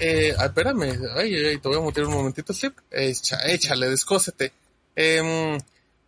eh, 0.00 0.32
ah, 0.38 0.44
espérame, 0.46 0.96
ay, 1.16 1.34
ay, 1.34 1.58
te 1.58 1.68
voy 1.68 1.78
a 1.78 1.80
meter 1.80 2.04
un 2.06 2.14
momentito, 2.14 2.54
Steve. 2.54 2.74
Echa, 2.92 3.38
échale, 3.48 3.90
descósete. 3.90 4.52
Em, 4.94 5.58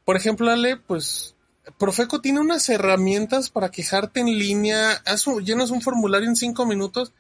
por 0.05 0.17
ejemplo, 0.17 0.49
Ale, 0.53 0.77
pues, 0.77 1.35
Profeco 1.79 2.21
tiene 2.21 2.41
unas 2.41 2.69
herramientas 2.69 3.51
para 3.51 3.71
quejarte 3.71 4.21
en 4.21 4.39
línea. 4.39 4.93
Haz 5.05 5.27
un- 5.27 5.45
llenas 5.45 5.71
un 5.71 5.83
formulario 5.83 6.29
en 6.29 6.37
cinco 6.37 6.65
minutos 6.67 7.13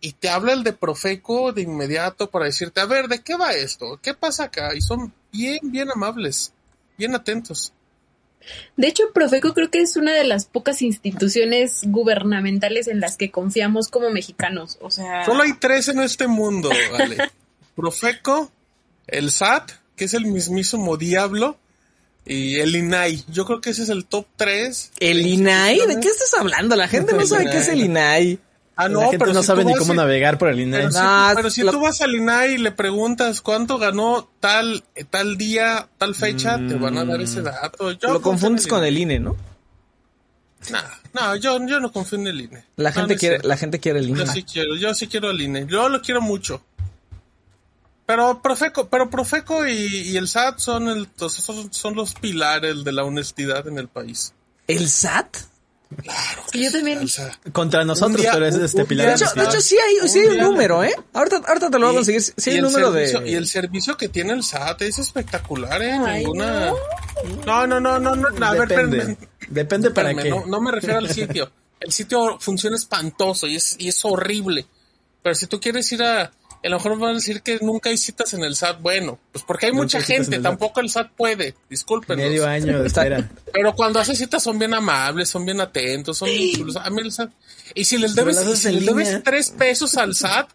y 0.00 0.12
te 0.12 0.28
habla 0.28 0.52
el 0.52 0.62
de 0.62 0.74
Profeco 0.74 1.52
de 1.52 1.62
inmediato 1.62 2.30
para 2.30 2.44
decirte, 2.44 2.80
a 2.80 2.86
ver, 2.86 3.08
¿de 3.08 3.22
qué 3.22 3.36
va 3.36 3.52
esto? 3.52 3.98
¿Qué 4.02 4.12
pasa 4.12 4.44
acá? 4.44 4.74
Y 4.74 4.82
son 4.82 5.12
bien, 5.32 5.58
bien 5.62 5.88
amables, 5.90 6.52
bien 6.98 7.14
atentos. 7.14 7.72
De 8.76 8.88
hecho, 8.88 9.04
Profeco 9.14 9.54
creo 9.54 9.70
que 9.70 9.80
es 9.80 9.96
una 9.96 10.12
de 10.12 10.24
las 10.24 10.44
pocas 10.44 10.82
instituciones 10.82 11.80
gubernamentales 11.84 12.88
en 12.88 13.00
las 13.00 13.16
que 13.16 13.30
confiamos 13.30 13.88
como 13.88 14.10
mexicanos. 14.10 14.76
O 14.82 14.90
sea, 14.90 15.24
Solo 15.24 15.44
hay 15.44 15.54
tres 15.54 15.88
en 15.88 16.00
este 16.00 16.26
mundo, 16.28 16.68
vale. 16.92 17.16
Profeco, 17.74 18.52
el 19.06 19.30
SAT, 19.30 19.70
que 19.96 20.04
es 20.04 20.12
el 20.12 20.26
mismísimo 20.26 20.98
diablo, 20.98 21.58
y 22.26 22.56
el 22.60 22.74
INAI. 22.74 23.24
Yo 23.28 23.44
creo 23.44 23.60
que 23.60 23.70
ese 23.70 23.82
es 23.82 23.88
el 23.88 24.04
top 24.06 24.26
3. 24.36 24.92
¿El 25.00 25.26
INAI? 25.26 25.86
¿De 25.86 26.00
qué 26.00 26.08
estás 26.08 26.34
hablando? 26.38 26.74
La 26.76 26.88
gente 26.88 27.12
no 27.12 27.20
El 27.20 27.26
sabe 27.28 27.50
qué 27.50 27.58
es 27.58 27.68
el 27.68 27.80
INAI. 27.82 28.38
Ah, 28.76 28.88
no, 28.88 28.98
la 29.00 29.04
gente 29.06 29.18
pero 29.20 29.32
no 29.32 29.40
si 29.42 29.46
sabe 29.46 29.64
ni 29.64 29.72
cómo 29.76 29.94
navegar 29.94 30.36
por 30.36 30.48
el 30.48 30.58
INAI. 30.58 30.80
Pero, 30.82 30.92
si, 30.92 30.98
No, 30.98 31.30
pero 31.36 31.50
si 31.50 31.62
lo- 31.62 31.70
tú 31.72 31.80
vas 31.80 32.00
al 32.00 32.14
INAI 32.14 32.54
y 32.54 32.58
le 32.58 32.72
preguntas 32.72 33.40
cuánto 33.40 33.78
ganó 33.78 34.28
tal, 34.40 34.82
tal 35.10 35.36
día, 35.36 35.88
tal 35.96 36.14
fecha, 36.16 36.56
te 36.66 36.74
van 36.74 36.98
a 36.98 37.04
dar 37.04 37.20
ese 37.20 37.40
dato. 37.42 37.92
Yo 37.92 38.12
Lo 38.12 38.20
confundes 38.20 38.66
con 38.66 38.84
el 38.84 38.98
INE, 38.98 39.20
¿no? 39.20 39.36
No, 40.70 40.78
no, 41.12 41.36
yo, 41.36 41.58
yo 41.66 41.78
no 41.78 41.92
confío 41.92 42.18
en 42.18 42.26
el 42.26 42.40
INE. 42.40 42.64
La 42.76 42.88
No, 42.90 42.96
gente 42.96 43.14
no 43.14 43.20
quiere, 43.20 43.38
la 43.46 43.56
gente 43.58 43.78
quiere 43.80 43.98
el 44.00 44.08
INE. 44.08 44.18
Yo 44.20 44.26
sí 44.32 44.42
quiero, 44.44 44.74
yo 44.76 44.94
sí 44.94 45.06
quiero 45.08 45.28
al 45.28 45.40
INE. 45.40 45.66
Yo 45.68 45.88
lo 45.90 46.00
quiero 46.00 46.20
mucho. 46.22 46.64
Pero 48.06 48.42
Profeco, 48.42 48.88
pero 48.88 49.08
Profeco 49.08 49.66
y, 49.66 49.72
y 50.10 50.16
el 50.16 50.28
SAT 50.28 50.58
son, 50.58 50.88
el, 50.88 51.08
son, 51.16 51.72
son 51.72 51.94
los 51.94 52.14
pilares 52.14 52.84
de 52.84 52.92
la 52.92 53.04
honestidad 53.04 53.66
en 53.66 53.78
el 53.78 53.88
país. 53.88 54.34
¿El 54.68 54.88
SAT? 54.88 55.36
sí, 56.52 56.64
yo 56.64 56.72
también. 56.72 56.98
O 56.98 57.08
sea, 57.08 57.30
Contra 57.52 57.84
nosotros, 57.84 58.20
día- 58.20 58.32
pero 58.32 58.46
es 58.46 58.56
este 58.56 58.82
un 58.82 58.88
pilar. 58.88 59.06
De 59.06 59.14
hecho, 59.14 59.32
de 59.34 59.44
hecho 59.44 59.60
sí 59.60 59.76
hay, 59.78 60.08
sí 60.08 60.18
hay 60.20 60.26
un 60.28 60.38
número, 60.38 60.82
¿eh? 60.82 60.94
Ahorita, 61.12 61.40
ahorita 61.46 61.70
te 61.70 61.78
lo 61.78 61.86
voy 61.86 61.94
a 61.94 61.98
conseguir. 61.98 62.20
Sí 62.22 62.50
hay 62.50 62.56
un 62.58 62.64
número 62.64 62.92
servicio- 62.92 63.20
de... 63.20 63.30
Y 63.30 63.34
el 63.34 63.46
servicio 63.46 63.96
que 63.96 64.08
tiene 64.08 64.32
el 64.32 64.42
SAT 64.42 64.82
es 64.82 64.98
espectacular, 64.98 65.80
¿eh? 65.82 65.92
Ay, 66.04 66.20
Ninguna... 66.24 66.72
No, 67.46 67.66
no, 67.66 67.80
no, 67.80 67.98
no, 67.98 68.16
no. 68.16 68.46
A 68.46 68.52
ver, 68.52 68.68
Depende. 68.68 68.98
espérame. 68.98 69.16
Depende 69.48 69.90
para 69.92 70.14
qué. 70.14 70.30
no, 70.30 70.44
no 70.46 70.60
me 70.60 70.72
refiero 70.72 70.98
al 70.98 71.08
sitio. 71.10 71.50
El 71.80 71.92
sitio 71.92 72.38
funciona 72.40 72.76
espantoso 72.76 73.46
y 73.46 73.56
es, 73.56 73.76
y 73.78 73.88
es 73.88 74.04
horrible. 74.04 74.66
Pero 75.22 75.34
si 75.34 75.46
tú 75.46 75.60
quieres 75.60 75.90
ir 75.92 76.02
a... 76.02 76.30
A 76.64 76.68
lo 76.70 76.76
mejor 76.76 76.98
van 76.98 77.10
a 77.10 77.14
decir 77.14 77.42
que 77.42 77.58
nunca 77.60 77.90
hay 77.90 77.98
citas 77.98 78.32
en 78.32 78.42
el 78.42 78.56
SAT. 78.56 78.80
Bueno, 78.80 79.18
pues 79.32 79.44
porque 79.44 79.66
hay 79.66 79.72
Nunca 79.72 79.82
mucha 79.82 79.98
hay 79.98 80.04
gente. 80.04 80.36
el. 80.36 80.42
Tampoco 80.42 80.80
el 80.80 80.88
SAT 80.88 81.10
puede. 81.14 81.54
Discúlpenos. 81.68 82.24
Medio 82.24 82.46
año 82.46 82.80
de 82.80 82.86
espera. 82.86 83.30
Pero 83.52 83.74
cuando 83.74 84.00
hace 84.00 84.16
citas 84.16 84.42
son 84.42 84.58
bien 84.58 84.72
amables, 84.72 85.28
son 85.28 85.44
bien 85.44 85.60
atentos, 85.60 86.16
son 86.16 86.28
bien 86.30 86.56
chulos. 86.56 86.76
A 86.76 86.88
mí 86.88 87.02
el 87.02 87.12
SAT... 87.12 87.30
Y 87.74 87.84
si 87.84 87.98
les 87.98 88.14
debes, 88.14 88.38
si 88.58 88.70
les 88.72 89.22
tres 89.22 89.50
pesos 89.50 89.96
al 89.98 90.14
SAT, 90.14 90.50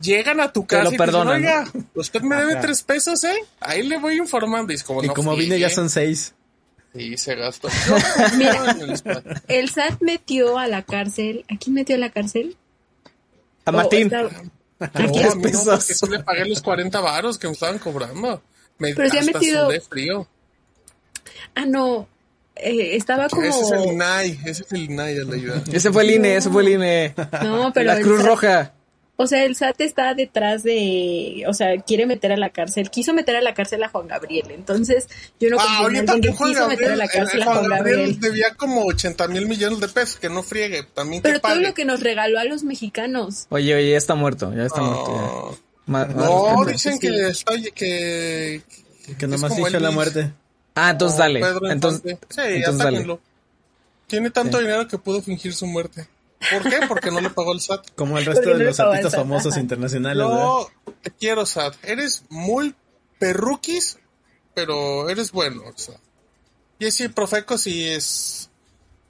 llegan 0.00 0.40
a 0.40 0.50
tu 0.50 0.62
Te 0.62 0.68
casa 0.68 0.84
lo 0.84 0.90
y 0.92 0.96
dicen, 0.96 1.28
oiga, 1.28 1.70
usted 1.94 2.22
me 2.22 2.36
debe 2.36 2.52
Ajá. 2.52 2.60
tres 2.62 2.82
pesos, 2.82 3.22
¿eh? 3.24 3.36
Ahí 3.60 3.82
le 3.82 3.98
voy 3.98 4.16
informando. 4.16 4.72
Y, 4.72 4.76
es 4.76 4.82
como, 4.82 5.04
Y 5.04 5.08
no 5.08 5.14
como 5.14 5.36
vine 5.36 5.58
ya 5.58 5.68
son 5.68 5.90
seis. 5.90 6.34
Sí, 6.94 7.16
se 7.18 7.34
gastó. 7.34 7.68
Mira. 8.38 8.76
El 9.46 9.68
SAT. 9.68 10.00
Metió 10.00 10.58
a 10.58 10.66
la 10.68 10.82
cárcel. 10.82 11.44
¿A 11.50 11.58
quién 11.58 11.74
metió 11.74 11.96
a 11.96 11.98
la 11.98 12.10
cárcel? 12.10 12.56
A 13.66 13.72
Martín. 13.72 14.10
No, 14.94 15.30
a 15.30 15.34
mí 15.34 15.50
no, 15.52 15.64
porque 15.64 15.80
sí 15.94 16.06
le 16.08 16.20
pagué 16.20 16.46
los 16.46 16.62
40 16.62 17.00
varos 17.00 17.38
que 17.38 17.46
me 17.46 17.52
estaban 17.52 17.78
cobrando. 17.78 18.42
Me 18.78 18.94
Pero 18.94 19.08
hasta 19.08 19.22
metido- 19.24 19.66
sudé 19.66 19.80
frío. 19.80 20.26
Ah, 21.54 21.66
no. 21.66 22.08
Eh, 22.56 22.96
estaba 22.96 23.28
como. 23.28 23.42
Ese 23.42 23.60
es 23.60 23.70
el 23.72 23.84
INAI, 23.92 24.40
ese 24.44 24.62
es 24.64 24.72
el 24.72 24.82
INAI 24.90 25.14
de 25.14 25.24
la 25.24 25.34
ayuda. 25.34 25.62
Ese 25.72 25.92
fue 25.92 26.02
el 26.02 26.10
INE, 26.12 26.36
ese 26.36 26.50
fue 26.50 26.62
el 26.62 26.68
INE. 26.70 27.14
No, 27.42 27.72
pero. 27.72 27.86
la 27.94 28.00
Cruz 28.00 28.22
Roja. 28.22 28.72
O 29.22 29.26
sea, 29.26 29.44
el 29.44 29.54
SAT 29.54 29.82
está 29.82 30.14
detrás 30.14 30.62
de. 30.62 31.44
O 31.46 31.52
sea, 31.52 31.76
quiere 31.82 32.06
meter 32.06 32.32
a 32.32 32.38
la 32.38 32.48
cárcel. 32.48 32.88
Quiso 32.90 33.12
meter 33.12 33.36
a 33.36 33.42
la 33.42 33.52
cárcel 33.52 33.82
a 33.82 33.88
Juan 33.90 34.08
Gabriel. 34.08 34.46
Entonces, 34.50 35.08
yo 35.38 35.50
no 35.50 35.58
Ah, 35.60 35.82
también 35.82 36.06
que 36.22 36.32
Juan 36.32 36.50
quiso 36.50 36.68
meter 36.68 36.86
a 36.86 36.96
Gabriel, 36.96 36.98
la 36.98 37.04
el- 37.04 37.10
cárcel 37.10 37.36
el 37.36 37.42
a 37.42 37.44
Juan 37.44 37.58
Juan 37.58 37.70
Gabriel 37.70 37.98
Gabriel. 37.98 38.20
debía 38.20 38.46
como 38.56 38.84
80 38.86 39.28
mil 39.28 39.46
millones 39.46 39.78
de 39.80 39.88
pesos, 39.88 40.16
que 40.16 40.30
no 40.30 40.42
friegue, 40.42 40.84
también 40.94 41.20
que 41.22 41.28
Pero 41.28 41.40
todo 41.40 41.56
lo 41.56 41.74
que 41.74 41.84
nos 41.84 42.00
regaló 42.00 42.38
a 42.38 42.44
los 42.44 42.62
mexicanos. 42.62 43.46
Oye, 43.50 43.74
oye, 43.74 43.90
ya 43.90 43.98
está 43.98 44.14
muerto, 44.14 44.54
ya 44.54 44.64
está 44.64 44.80
muerto. 44.80 45.10
No, 45.12 45.50
ya. 45.52 45.58
Ma- 45.86 46.04
no, 46.06 46.64
dicen 46.64 46.94
sí. 46.94 47.00
que 47.00 47.28
está, 47.28 47.52
que... 47.74 48.62
Que 49.18 49.24
es 49.26 49.28
nomás 49.28 49.58
hizo 49.58 49.80
la 49.80 49.90
muerte. 49.90 50.32
Ah, 50.74 50.90
entonces 50.92 51.16
como 51.18 51.28
dale. 51.28 51.40
Pedro 51.40 51.70
Entonces, 51.70 52.02
Infante. 52.12 52.26
Sí, 52.30 52.40
entonces 52.56 52.84
dale. 52.84 53.18
Tiene 54.06 54.30
tanto 54.30 54.58
dinero 54.60 54.88
que 54.88 54.96
pudo 54.98 55.20
fingir 55.20 55.52
su 55.52 55.66
muerte. 55.66 56.06
¿Por 56.50 56.70
qué? 56.70 56.86
Porque 56.88 57.10
no 57.10 57.20
le 57.20 57.30
pagó 57.30 57.52
el 57.52 57.60
SAT. 57.60 57.90
Como 57.94 58.18
el 58.18 58.24
resto 58.24 58.42
Porque 58.42 58.54
no 58.54 58.58
de 58.58 58.64
los 58.64 58.80
artistas 58.80 59.14
famosos 59.14 59.52
ajá. 59.52 59.60
internacionales. 59.60 60.26
¿verdad? 60.26 60.40
Yo 60.40 60.70
te 61.02 61.10
quiero, 61.10 61.44
SAT. 61.44 61.74
Eres 61.82 62.24
muy 62.30 62.74
perruquis, 63.18 63.98
pero 64.54 65.08
eres 65.10 65.32
bueno, 65.32 65.62
o 65.66 65.78
sea. 65.78 65.96
Y 66.78 66.86
ese 66.86 67.10
Profeco 67.10 67.58
sí 67.58 67.86
es... 67.86 68.50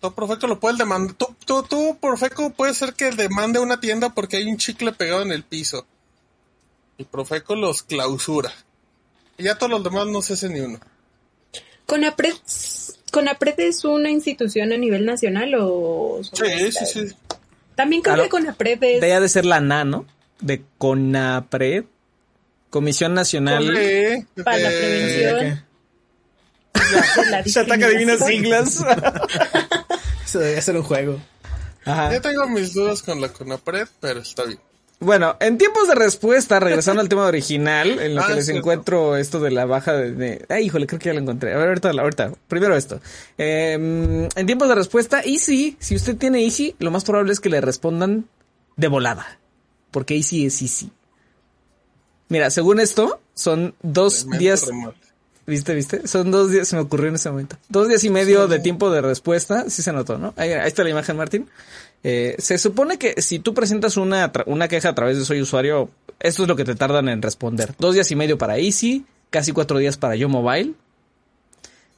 Tu 0.01 0.13
Profeco 0.13 0.47
lo 0.47 0.59
puedes 0.59 0.79
demandar. 0.79 1.15
Tú, 1.15 1.37
tú, 1.47 1.63
tú, 1.63 1.99
Profeco, 2.01 2.51
puede 2.51 2.75
ser 2.75 2.95
que 2.95 3.11
demande 3.13 3.61
una 3.61 3.79
tienda 3.79 4.11
porque 4.11 4.39
hay 4.39 4.49
un 4.49 4.57
chicle 4.57 4.93
pegado 4.93 5.23
en 5.23 5.31
el 5.31 5.45
piso. 5.45 5.87
Y 6.99 7.05
Profeco 7.05 7.55
los 7.55 7.83
clausura. 7.83 8.53
Y 9.39 9.45
ya 9.45 9.57
todos 9.57 9.71
los 9.71 9.85
demás 9.85 10.07
no 10.09 10.21
se 10.21 10.33
hace 10.33 10.49
ni 10.49 10.61
uno. 10.61 10.81
¿Conapred, 11.87 12.35
¿Conapred 13.11 13.59
es 13.61 13.85
una 13.85 14.11
institución 14.11 14.73
a 14.73 14.77
nivel 14.77 15.05
nacional 15.05 15.55
o...? 15.59 16.21
Sí, 16.23 16.73
sí, 16.73 16.87
sí. 16.87 17.15
También 17.75 18.03
creo 18.03 18.15
Claro. 18.15 18.23
que 18.25 18.31
Conapred 18.31 18.83
es... 18.83 19.01
Debe 19.01 19.21
de 19.21 19.29
ser 19.29 19.45
la 19.45 19.61
NA, 19.61 19.85
¿no? 19.85 20.07
De 20.41 20.63
CONAPRED, 20.79 21.85
Comisión 22.71 23.15
Nacional. 23.15 23.65
Para 24.45 24.59
la 24.59 24.69
prevención. 24.69 25.65
De 26.75 27.31
la 27.31 27.43
Shataka 27.47 27.87
adivina 27.87 28.13
discriminación. 28.17 28.65
siglas. 28.65 28.85
Eso 30.25 30.39
debería 30.39 30.63
ser 30.63 30.77
un 30.77 30.83
juego. 30.83 31.21
Ajá. 31.85 32.13
Yo 32.13 32.21
tengo 32.21 32.49
mis 32.49 32.73
dudas 32.75 33.03
con 33.03 33.21
la 33.21 33.29
Conapred, 33.33 33.89
pero 34.01 34.21
está 34.21 34.45
bien. 34.45 34.61
Bueno, 35.03 35.35
en 35.41 35.57
tiempos 35.57 35.89
de 35.89 35.95
respuesta, 35.95 36.61
regresando 36.61 37.01
al 37.01 37.09
tema 37.09 37.25
original, 37.27 37.99
en 38.01 38.15
lo 38.15 38.21
Ah, 38.23 38.27
que 38.29 38.35
les 38.35 38.45
cierto. 38.45 38.59
encuentro 38.59 39.17
esto 39.17 39.41
de 39.41 39.51
la 39.51 39.65
baja 39.65 39.95
de, 39.95 40.13
de- 40.13 40.45
Ay, 40.51 40.67
híjole, 40.67 40.87
creo 40.87 40.99
que 40.99 41.07
ya 41.07 41.15
lo 41.15 41.21
encontré. 41.21 41.55
A 41.55 41.57
ver, 41.57 41.69
ahorita, 41.69 41.91
ahorita. 41.91 42.33
Primero 42.49 42.77
esto. 42.77 43.01
Eh, 43.39 44.29
en 44.35 44.47
tiempos 44.47 44.69
de 44.69 44.75
respuesta, 44.75 45.23
Easy, 45.25 45.77
si 45.81 45.97
usted 45.97 46.17
tiene 46.19 46.45
Easy, 46.45 46.77
lo 46.81 46.91
más 46.91 47.05
probable 47.05 47.33
es 47.33 47.41
que 47.41 47.49
le 47.49 47.63
respondan 47.63 48.27
de 48.77 48.89
volada. 48.89 49.39
Porque 49.91 50.17
Easy 50.17 50.45
es 50.45 50.61
Easy. 50.61 50.91
Mira, 52.29 52.51
según 52.51 52.79
esto, 52.79 53.21
son 53.35 53.75
dos 53.83 54.29
días... 54.39 54.67
¿Viste, 55.47 55.75
viste? 55.75 56.07
Son 56.07 56.31
dos 56.31 56.53
días, 56.53 56.69
se 56.69 56.77
me 56.77 56.83
ocurrió 56.83 57.09
en 57.09 57.17
ese 57.17 57.29
momento. 57.31 57.57
Dos 57.71 57.89
días 57.89 58.05
y 58.05 58.11
medio 58.11 58.47
de 58.47 58.61
tiempo 58.61 58.89
de 58.91 59.01
respuesta, 59.01 59.65
sí 59.69 59.83
se 59.83 59.93
notó, 59.93 60.17
¿no? 60.17 60.33
Ahí, 60.37 60.53
ahí 60.53 60.69
está 60.69 60.85
la 60.85 60.91
imagen, 60.91 61.17
Martín. 61.17 61.49
Eh, 62.03 62.35
se 62.39 62.57
supone 62.59 62.99
que 62.99 63.21
si 63.21 63.39
tú 63.39 63.53
presentas 63.55 63.97
una, 63.97 64.33
una 64.47 64.69
queja 64.69 64.89
a 64.89 64.95
través 64.95 65.19
de 65.19 65.25
Soy 65.25 65.41
Usuario, 65.43 65.91
esto 66.19 66.43
es 66.43 66.49
lo 66.49 66.57
que 66.57 66.65
te 66.65 66.75
tardan 66.75 67.09
en 67.09 67.21
responder. 67.23 67.75
Dos 67.79 67.95
días 67.95 68.11
y 68.11 68.17
medio 68.17 68.39
para 68.39 68.59
Easy, 68.59 69.05
casi 69.31 69.53
cuatro 69.53 69.79
días 69.79 69.97
para 69.99 70.17
Yo 70.17 70.29
Mobile, 70.29 70.75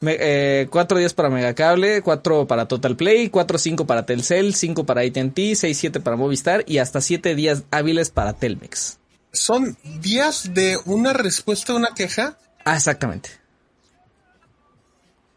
me- 0.01 0.17
eh, 0.19 0.67
cuatro 0.71 0.99
días 0.99 1.15
para 1.15 1.31
Megacable, 1.31 2.03
cuatro 2.03 2.47
para 2.49 2.67
Total 2.67 2.97
Play, 2.97 3.29
cuatro 3.29 3.57
o 3.57 3.59
cinco 3.61 3.87
para 3.87 4.05
Telcel, 4.05 4.55
cinco 4.55 4.85
para 4.85 5.03
AT&T, 5.03 5.55
seis, 5.55 5.79
siete 5.79 6.01
para 6.01 6.17
Movistar 6.17 6.65
y 6.67 6.79
hasta 6.79 7.01
siete 7.01 7.35
días 7.37 7.63
hábiles 7.71 8.11
para 8.11 8.33
Telmex. 8.33 8.99
Son 9.31 9.77
días 10.01 10.53
de 10.53 10.79
una 10.85 11.13
respuesta 11.13 11.73
a 11.73 11.77
una 11.77 11.95
queja. 11.95 12.37
Ah, 12.65 12.77
exactamente. 12.77 13.31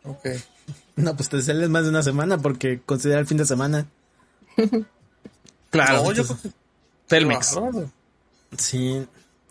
Ok. 0.04 0.28
No, 0.96 1.16
pues 1.16 1.30
te 1.30 1.42
sales 1.42 1.70
más 1.70 1.84
de 1.84 1.90
una 1.90 2.04
semana 2.04 2.38
porque 2.38 2.80
considera 2.86 3.20
el 3.20 3.28
fin 3.28 3.38
de 3.38 3.46
semana. 3.46 3.88
Claro. 5.70 6.04
No, 6.04 6.12
yo 6.14 6.24
creo 6.26 6.38
que- 6.42 6.50
Telmex. 7.08 7.56
Bárbaro. 7.56 7.92
Sí. 8.58 9.06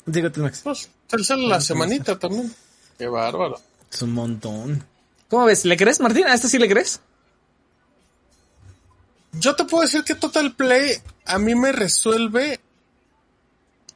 Digo, 0.07 0.33
Telmex. 0.33 0.61
Pues, 0.63 0.89
Telcel 1.07 1.49
la 1.49 1.61
semanita 1.61 2.19
también. 2.19 2.55
Qué 2.99 3.07
bárbaro. 3.09 3.61
Es 3.93 4.01
un 4.03 4.13
montón. 4.13 4.85
¿Cómo 5.29 5.45
ves? 5.45 5.65
¿Le 5.67 5.77
crees, 5.77 6.01
Martín? 6.01 6.27
¿A 6.27 6.35
esta 6.35 6.49
sí 6.49 6.59
le 6.59 6.69
crees? 6.69 7.01
Yo 9.33 9.55
te 9.57 9.65
puedo 9.65 9.83
decir 9.83 10.05
que 10.05 10.15
Total 10.15 10.55
Play 10.55 10.97
a 11.27 11.39
mí 11.39 11.55
me 11.55 11.73
resuelve 11.73 12.61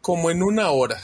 como 0.00 0.30
en 0.30 0.42
una 0.42 0.70
hora. 0.70 1.00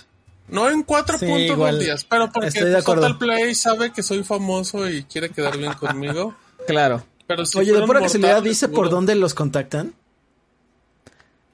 No 0.48 0.68
en 0.68 0.82
cuatro 0.82 1.18
Sí, 1.18 1.26
puntos 1.26 1.42
igual. 1.56 1.74
dos 1.76 1.84
días, 1.84 2.04
pero 2.04 2.30
porque. 2.30 2.60
Total 2.84 3.16
Play 3.16 3.54
sabe 3.54 3.92
que 3.92 4.02
soy 4.02 4.22
famoso 4.24 4.88
y 4.88 5.04
quiere 5.04 5.30
quedar 5.30 5.56
bien 5.56 5.72
conmigo. 5.74 6.34
Claro. 6.66 7.04
Pero 7.26 7.46
si 7.46 7.58
Oye, 7.58 7.72
de 7.72 7.86
pura 7.86 8.00
casualidad, 8.00 8.42
¿dice 8.42 8.68
por 8.68 8.90
dónde 8.90 9.14
los 9.14 9.34
contactan? 9.34 9.94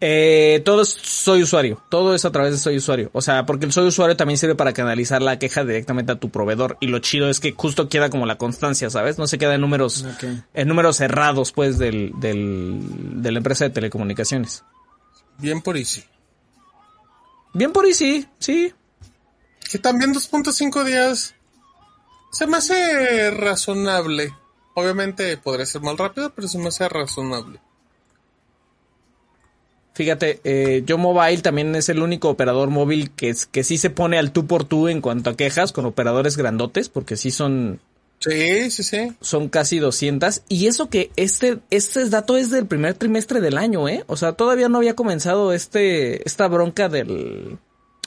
Eh, 0.02 0.62
todo 0.64 0.80
es 0.82 0.88
soy 0.88 1.42
usuario. 1.42 1.82
Todo 1.90 2.14
es 2.14 2.24
a 2.24 2.32
través 2.32 2.52
de 2.52 2.58
soy 2.58 2.78
usuario. 2.78 3.10
O 3.12 3.20
sea, 3.20 3.44
porque 3.44 3.66
el 3.66 3.72
soy 3.72 3.86
usuario 3.86 4.16
también 4.16 4.38
sirve 4.38 4.54
para 4.54 4.72
canalizar 4.72 5.20
la 5.20 5.38
queja 5.38 5.62
directamente 5.62 6.12
a 6.12 6.16
tu 6.18 6.30
proveedor. 6.30 6.78
Y 6.80 6.86
lo 6.86 7.00
chido 7.00 7.28
es 7.28 7.38
que 7.38 7.52
justo 7.52 7.88
queda 7.88 8.08
como 8.08 8.24
la 8.24 8.38
constancia, 8.38 8.88
¿sabes? 8.88 9.18
No 9.18 9.26
se 9.26 9.36
queda 9.36 9.54
en 9.54 9.60
números, 9.60 10.04
Ok. 10.16 10.24
en 10.54 10.68
números 10.68 10.96
cerrados, 10.96 11.52
pues, 11.52 11.78
del, 11.78 12.12
del, 12.18 12.78
de 13.22 13.30
la 13.30 13.38
empresa 13.38 13.64
de 13.64 13.70
telecomunicaciones. 13.70 14.64
Bien 15.38 15.60
por 15.60 15.76
Easy. 15.76 16.02
Bien 17.52 17.72
por 17.72 17.84
ahí, 17.84 17.94
sí, 17.94 18.26
sí. 18.38 18.72
Que 19.70 19.78
también 19.78 20.14
2.5 20.14 20.84
días 20.84 21.34
se 22.32 22.46
me 22.46 22.56
hace 22.56 23.30
razonable. 23.32 24.32
Obviamente 24.74 25.36
podría 25.36 25.66
ser 25.66 25.82
más 25.82 25.96
rápido, 25.96 26.32
pero 26.34 26.48
se 26.48 26.58
me 26.58 26.68
hace 26.68 26.88
razonable. 26.88 27.60
Fíjate, 29.94 30.40
eh, 30.44 30.82
Yo 30.86 30.96
Mobile 30.98 31.42
también 31.42 31.74
es 31.74 31.88
el 31.88 32.00
único 32.00 32.30
operador 32.30 32.70
móvil 32.70 33.10
que, 33.10 33.28
es, 33.28 33.46
que 33.46 33.64
sí 33.64 33.76
se 33.76 33.90
pone 33.90 34.18
al 34.18 34.32
tú 34.32 34.46
por 34.46 34.64
tú 34.64 34.88
en 34.88 35.00
cuanto 35.00 35.30
a 35.30 35.36
quejas 35.36 35.72
con 35.72 35.84
operadores 35.84 36.36
grandotes, 36.36 36.88
porque 36.88 37.16
sí 37.16 37.30
son, 37.30 37.80
Sí, 38.20 38.70
sí, 38.70 38.82
sí. 38.82 39.12
son 39.20 39.48
casi 39.48 39.78
200. 39.78 40.42
Y 40.48 40.66
eso 40.66 40.88
que 40.88 41.10
este, 41.16 41.58
este 41.70 42.08
dato 42.08 42.36
es 42.36 42.50
del 42.50 42.66
primer 42.66 42.94
trimestre 42.94 43.40
del 43.40 43.58
año, 43.58 43.88
¿eh? 43.88 44.04
O 44.06 44.16
sea, 44.16 44.32
todavía 44.32 44.68
no 44.68 44.78
había 44.78 44.94
comenzado 44.94 45.52
este, 45.52 46.26
esta 46.26 46.46
bronca 46.46 46.88
del... 46.88 47.58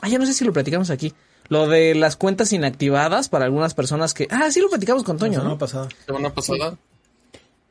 Ah, 0.01 0.09
ya 0.09 0.19
no 0.19 0.25
sé 0.25 0.33
si 0.33 0.45
lo 0.45 0.53
platicamos 0.53 0.89
aquí. 0.89 1.13
Lo 1.49 1.67
de 1.67 1.93
las 1.95 2.15
cuentas 2.15 2.53
inactivadas 2.53 3.29
para 3.29 3.45
algunas 3.45 3.73
personas 3.73 4.13
que... 4.13 4.27
Ah, 4.31 4.49
sí 4.51 4.61
lo 4.61 4.69
platicamos 4.69 5.03
con 5.03 5.17
Toño, 5.17 5.43
No, 5.43 5.49
¿no? 5.49 5.57
pasado. 5.57 5.89
Semana 6.05 6.33
pasada. 6.33 6.77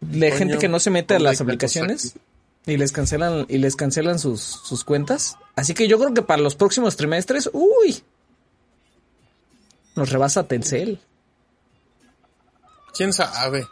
De 0.01 0.29
Toño, 0.29 0.39
gente 0.39 0.59
que 0.59 0.69
no 0.69 0.79
se 0.79 0.91
mete 0.91 1.15
a 1.15 1.17
¿dónde 1.19 1.31
las 1.31 1.41
aplicaciones 1.41 2.15
y 2.67 2.77
les 2.77 2.93
cancelan, 2.93 3.47
y 3.49 3.59
les 3.59 3.77
cancelan 3.77 4.19
sus, 4.19 4.41
sus 4.41 4.85
cuentas. 4.85 5.37
Así 5.57 5.75
que 5.75 5.89
yo 5.89 5.99
creo 5.99 6.15
que 6.15 6.23
para 6.23 6.43
los 6.43 6.55
próximos 6.55 6.97
trimestres, 6.97 7.51
uy, 7.53 8.03
nos 9.97 10.11
rebasa 10.11 10.47
Telcel. 10.47 11.01
¿Quién 12.95 13.13
sabe? 13.13 13.67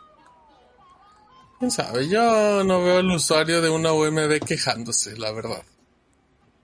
¿Quién 1.58 1.70
sabe? 1.70 2.08
Yo 2.08 2.64
no 2.64 2.82
veo 2.82 2.98
al 2.98 3.10
usuario 3.10 3.60
de 3.60 3.68
una 3.68 3.92
UMB 3.92 4.40
quejándose, 4.46 5.16
la 5.18 5.30
verdad. 5.32 5.62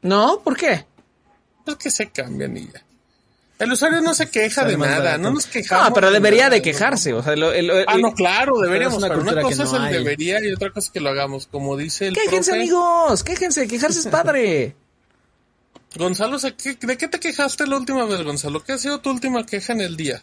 No, 0.02 0.40
¿por 0.42 0.56
qué? 0.56 0.86
Es 1.66 1.76
que 1.76 1.90
se 1.90 2.10
cambian 2.10 2.56
y 2.56 2.66
ya. 2.66 2.85
El 3.58 3.72
usuario 3.72 4.02
no 4.02 4.12
se 4.12 4.28
queja 4.28 4.64
de 4.66 4.76
nada, 4.76 4.98
barato. 4.98 5.18
no 5.22 5.30
nos 5.32 5.46
quejamos. 5.46 5.88
No, 5.88 5.94
pero 5.94 6.10
debería 6.10 6.50
de 6.50 6.60
quejarse. 6.60 7.14
O 7.14 7.22
sea, 7.22 7.34
lo- 7.36 7.52
el- 7.52 7.70
el- 7.70 7.84
Ah, 7.88 7.96
no, 7.96 8.12
claro, 8.12 8.58
deberíamos, 8.58 8.98
una 8.98 9.08
pero 9.08 9.20
una, 9.22 9.30
cultura 9.32 9.48
que 9.50 9.56
cosa 9.56 9.62
es 9.64 9.72
el 9.80 9.86
hay. 9.88 9.94
debería 10.04 10.44
y 10.46 10.52
otra 10.52 10.70
cosa 10.70 10.86
es 10.88 10.90
que 10.90 11.00
lo 11.00 11.08
hagamos. 11.08 11.46
Como 11.46 11.76
dice 11.76 12.08
el 12.08 12.14
Quéjense, 12.14 12.50
profe, 12.50 12.62
amigos, 12.62 13.24
quéjense, 13.24 13.66
quejarse 13.66 14.00
es 14.00 14.06
padre. 14.08 14.76
Gonzalo, 15.96 16.38
¿se- 16.38 16.54
qué- 16.54 16.76
¿de 16.78 16.98
qué 16.98 17.08
te 17.08 17.18
quejaste 17.18 17.66
la 17.66 17.78
última 17.78 18.04
vez, 18.04 18.22
Gonzalo? 18.22 18.62
¿Qué 18.62 18.72
ha 18.72 18.78
sido 18.78 19.00
tu 19.00 19.10
última 19.10 19.46
queja 19.46 19.72
en 19.72 19.80
el 19.80 19.96
día? 19.96 20.22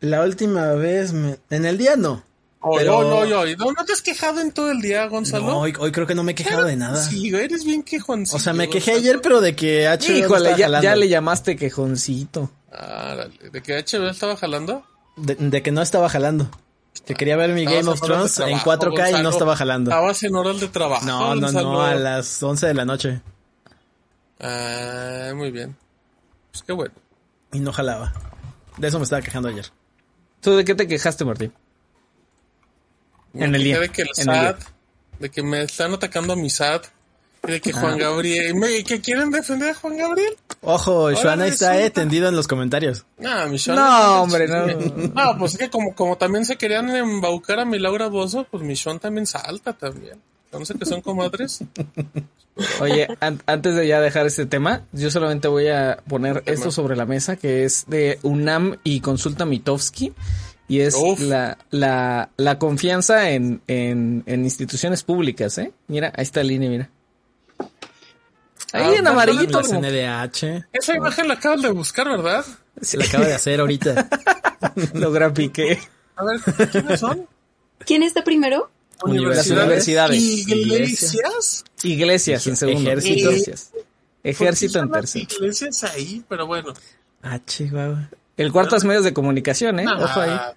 La 0.00 0.22
última 0.22 0.72
vez, 0.72 1.12
me- 1.12 1.38
en 1.50 1.66
el 1.66 1.76
día 1.76 1.96
no. 1.96 2.24
Oh, 2.64 2.76
Pero- 2.78 3.02
no, 3.02 3.24
no, 3.26 3.44
no, 3.44 3.56
¿no, 3.56 3.72
¿no 3.72 3.84
te 3.84 3.92
has 3.92 4.02
quejado 4.02 4.40
en 4.40 4.52
todo 4.52 4.70
el 4.70 4.80
día, 4.80 5.04
Gonzalo? 5.06 5.46
No, 5.46 5.58
hoy, 5.60 5.74
hoy 5.78 5.90
creo 5.92 6.06
que 6.06 6.14
no 6.14 6.22
me 6.22 6.32
he 6.32 6.34
quejado 6.34 6.64
de 6.64 6.76
nada. 6.76 7.02
Sí, 7.02 7.28
eres 7.34 7.64
bien 7.64 7.82
quejoncillo. 7.82 8.36
O 8.36 8.40
sea, 8.40 8.52
me 8.52 8.68
quejé 8.70 8.92
Gonzalo. 8.92 8.98
ayer, 9.10 9.20
pero 9.20 9.40
de 9.40 9.56
que 9.56 9.84
no 10.08 10.14
Híjole, 10.16 10.54
ya, 10.56 10.80
ya 10.80 10.94
le 10.96 11.08
llamaste 11.08 11.56
quejoncito. 11.56 12.50
Árale, 12.72 13.36
¿de 13.50 13.62
que 13.62 13.74
HBO 13.82 14.08
estaba 14.08 14.36
jalando? 14.36 14.84
de, 15.16 15.34
de 15.34 15.62
que 15.62 15.72
no 15.72 15.82
estaba 15.82 16.08
jalando. 16.08 16.48
Que 17.06 17.14
quería 17.14 17.36
ver 17.36 17.50
mi 17.50 17.64
Game 17.64 17.88
of 17.88 18.00
Thrones 18.00 18.38
en 18.38 18.58
trabajo, 18.60 18.70
4K 18.94 19.18
y 19.20 19.22
no 19.22 19.30
estaba 19.30 19.56
jalando. 19.56 19.90
Estabas 19.90 20.22
en 20.22 20.34
horas 20.36 20.60
de 20.60 20.68
trabajo. 20.68 21.04
No, 21.04 21.34
no, 21.34 21.40
Gonzalo. 21.40 21.72
no, 21.72 21.82
a 21.82 21.94
las 21.94 22.42
11 22.42 22.66
de 22.66 22.74
la 22.74 22.84
noche. 22.84 23.20
Ah, 24.40 25.32
muy 25.34 25.50
bien. 25.50 25.76
Pues 26.50 26.62
qué 26.62 26.72
bueno. 26.72 26.94
Y 27.52 27.60
no 27.60 27.72
jalaba. 27.72 28.12
De 28.76 28.88
eso 28.88 28.98
me 28.98 29.04
estaba 29.04 29.22
quejando 29.22 29.48
ayer. 29.48 29.66
¿Tú 30.40 30.56
de 30.56 30.64
qué 30.64 30.74
te 30.74 30.86
quejaste, 30.86 31.24
Martín? 31.24 31.52
Me 33.32 33.46
En 33.46 33.54
el 33.54 33.62
día, 33.64 33.78
De 33.80 33.88
que 33.88 34.02
el 34.02 34.08
en 34.18 34.30
el 34.30 34.34
SAT, 34.36 34.60
de 35.18 35.30
que 35.30 35.42
me 35.42 35.62
están 35.62 35.92
atacando 35.94 36.34
a 36.34 36.36
mi 36.36 36.50
SAT, 36.50 36.86
de 37.42 37.60
que 37.60 37.70
Ah. 37.74 37.80
Juan 37.80 37.98
Gabriel, 37.98 38.54
que 38.86 39.00
quieren 39.00 39.30
defender 39.30 39.70
a 39.70 39.74
Juan 39.74 39.96
Gabriel. 39.96 40.36
Ojo, 40.60 41.10
Joana 41.14 41.46
está 41.48 41.80
eh, 41.80 41.90
tendido 41.90 42.28
en 42.28 42.36
los 42.36 42.46
comentarios. 42.46 43.04
No, 43.18 43.48
mi 43.48 43.58
Sean 43.58 43.76
No, 43.76 44.22
hombre, 44.22 44.46
no. 44.46 44.66
No, 44.66 45.38
pues 45.38 45.52
es 45.54 45.58
que 45.58 45.70
como, 45.70 45.94
como 45.94 46.16
también 46.16 46.44
se 46.44 46.56
querían 46.56 46.88
embaucar 46.94 47.58
a 47.60 47.64
mi 47.64 47.78
Laura 47.78 48.06
Bozo, 48.08 48.46
pues 48.50 48.62
mi 48.62 48.76
Sean 48.76 49.00
también 49.00 49.26
salta 49.26 49.72
también. 49.72 50.18
No 50.52 50.64
sé 50.64 50.74
que 50.74 50.84
son 50.86 51.00
comadres. 51.00 51.60
Oye, 52.80 53.08
an- 53.20 53.42
antes 53.46 53.74
de 53.74 53.86
ya 53.88 54.00
dejar 54.00 54.26
este 54.26 54.44
tema, 54.46 54.82
yo 54.92 55.10
solamente 55.10 55.48
voy 55.48 55.68
a 55.68 55.98
poner 56.06 56.42
esto 56.46 56.70
sobre 56.70 56.94
la 56.96 57.06
mesa, 57.06 57.36
que 57.36 57.64
es 57.64 57.84
de 57.88 58.18
UNAM 58.22 58.76
y 58.84 59.00
Consulta 59.00 59.46
Mitofsky. 59.46 60.12
Y 60.68 60.80
es 60.80 60.96
la, 61.20 61.58
la, 61.70 62.30
la 62.36 62.58
confianza 62.58 63.30
en, 63.30 63.60
en, 63.66 64.22
en 64.26 64.44
instituciones 64.44 65.02
públicas, 65.02 65.58
¿eh? 65.58 65.72
Mira, 65.88 66.12
ahí 66.16 66.22
está 66.22 66.40
la 66.40 66.48
línea, 66.48 66.70
mira. 66.70 66.90
Ahí 68.72 68.94
Ah, 68.94 68.98
en 68.98 69.06
amarillito. 69.06 69.60
Esa 69.60 70.96
imagen 70.96 71.28
la 71.28 71.34
acabas 71.34 71.62
de 71.62 71.70
buscar, 71.70 72.08
¿verdad? 72.08 72.44
Se 72.80 72.96
la 72.96 73.04
acaba 73.04 73.26
de 73.26 73.34
hacer 73.34 73.60
ahorita. 73.60 74.08
Lo 74.94 75.12
grafiqué. 75.12 75.78
A 76.16 76.24
ver, 76.24 76.40
¿quiénes 76.70 77.00
son? 77.00 77.26
¿Quién 77.84 78.02
está 78.02 78.24
primero? 78.24 78.70
Universidades. 79.04 79.64
Universidades. 79.64 80.20
Iglesias. 80.48 81.64
Iglesias 81.82 82.46
en 82.46 82.56
segundo. 82.56 82.90
Ejército. 82.90 83.30
Iglesias. 83.30 83.70
Ejército 84.22 84.78
en 84.78 84.88
¿Por 84.88 85.00
qué 85.00 85.06
son 85.06 85.20
tercero. 85.22 85.24
las 85.40 85.56
Iglesias 85.58 85.84
ahí, 85.94 86.24
pero 86.28 86.46
bueno. 86.46 86.72
Ah, 87.22 87.40
chihuahua. 87.44 88.08
El 88.36 88.52
cuarto 88.52 88.76
es 88.76 88.84
medios 88.84 89.04
de 89.04 89.12
comunicación, 89.12 89.80
¿eh? 89.80 89.86
Ojo 89.88 90.20
ahí. 90.20 90.30
Ah, 90.30 90.54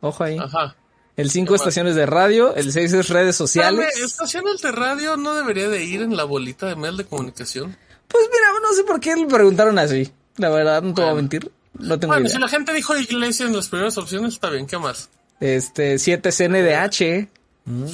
Ojo 0.00 0.24
ahí. 0.24 0.38
Ajá. 0.38 0.76
El 1.18 1.30
cinco 1.32 1.56
estaciones 1.56 1.96
de 1.96 2.06
radio. 2.06 2.54
El 2.54 2.72
seis 2.72 2.92
es 2.92 3.08
redes 3.08 3.34
sociales. 3.34 3.96
estaciones 3.98 4.62
de 4.62 4.70
radio 4.70 5.16
no 5.16 5.34
debería 5.34 5.68
de 5.68 5.82
ir 5.84 6.00
en 6.00 6.16
la 6.16 6.22
bolita 6.22 6.66
de 6.66 6.76
mail 6.76 6.96
de 6.96 7.04
comunicación. 7.04 7.76
Pues 8.06 8.24
mira, 8.32 8.46
no 8.62 8.72
sé 8.72 8.84
por 8.84 9.00
qué 9.00 9.16
le 9.16 9.26
preguntaron 9.26 9.80
así. 9.80 10.12
La 10.36 10.48
verdad, 10.48 10.80
no 10.80 10.94
te 10.94 11.02
voy 11.02 11.10
a 11.10 11.14
mentir. 11.14 11.50
No 11.74 11.98
tengo 11.98 12.12
Bueno, 12.14 12.28
idea. 12.28 12.36
si 12.36 12.40
la 12.40 12.46
gente 12.48 12.72
dijo 12.72 12.96
iglesia 12.96 13.46
en 13.46 13.56
las 13.56 13.68
primeras 13.68 13.98
opciones, 13.98 14.34
está 14.34 14.48
bien, 14.48 14.68
¿qué 14.68 14.78
más? 14.78 15.10
Este, 15.40 15.98
7 15.98 16.30
CNDH. 16.30 17.28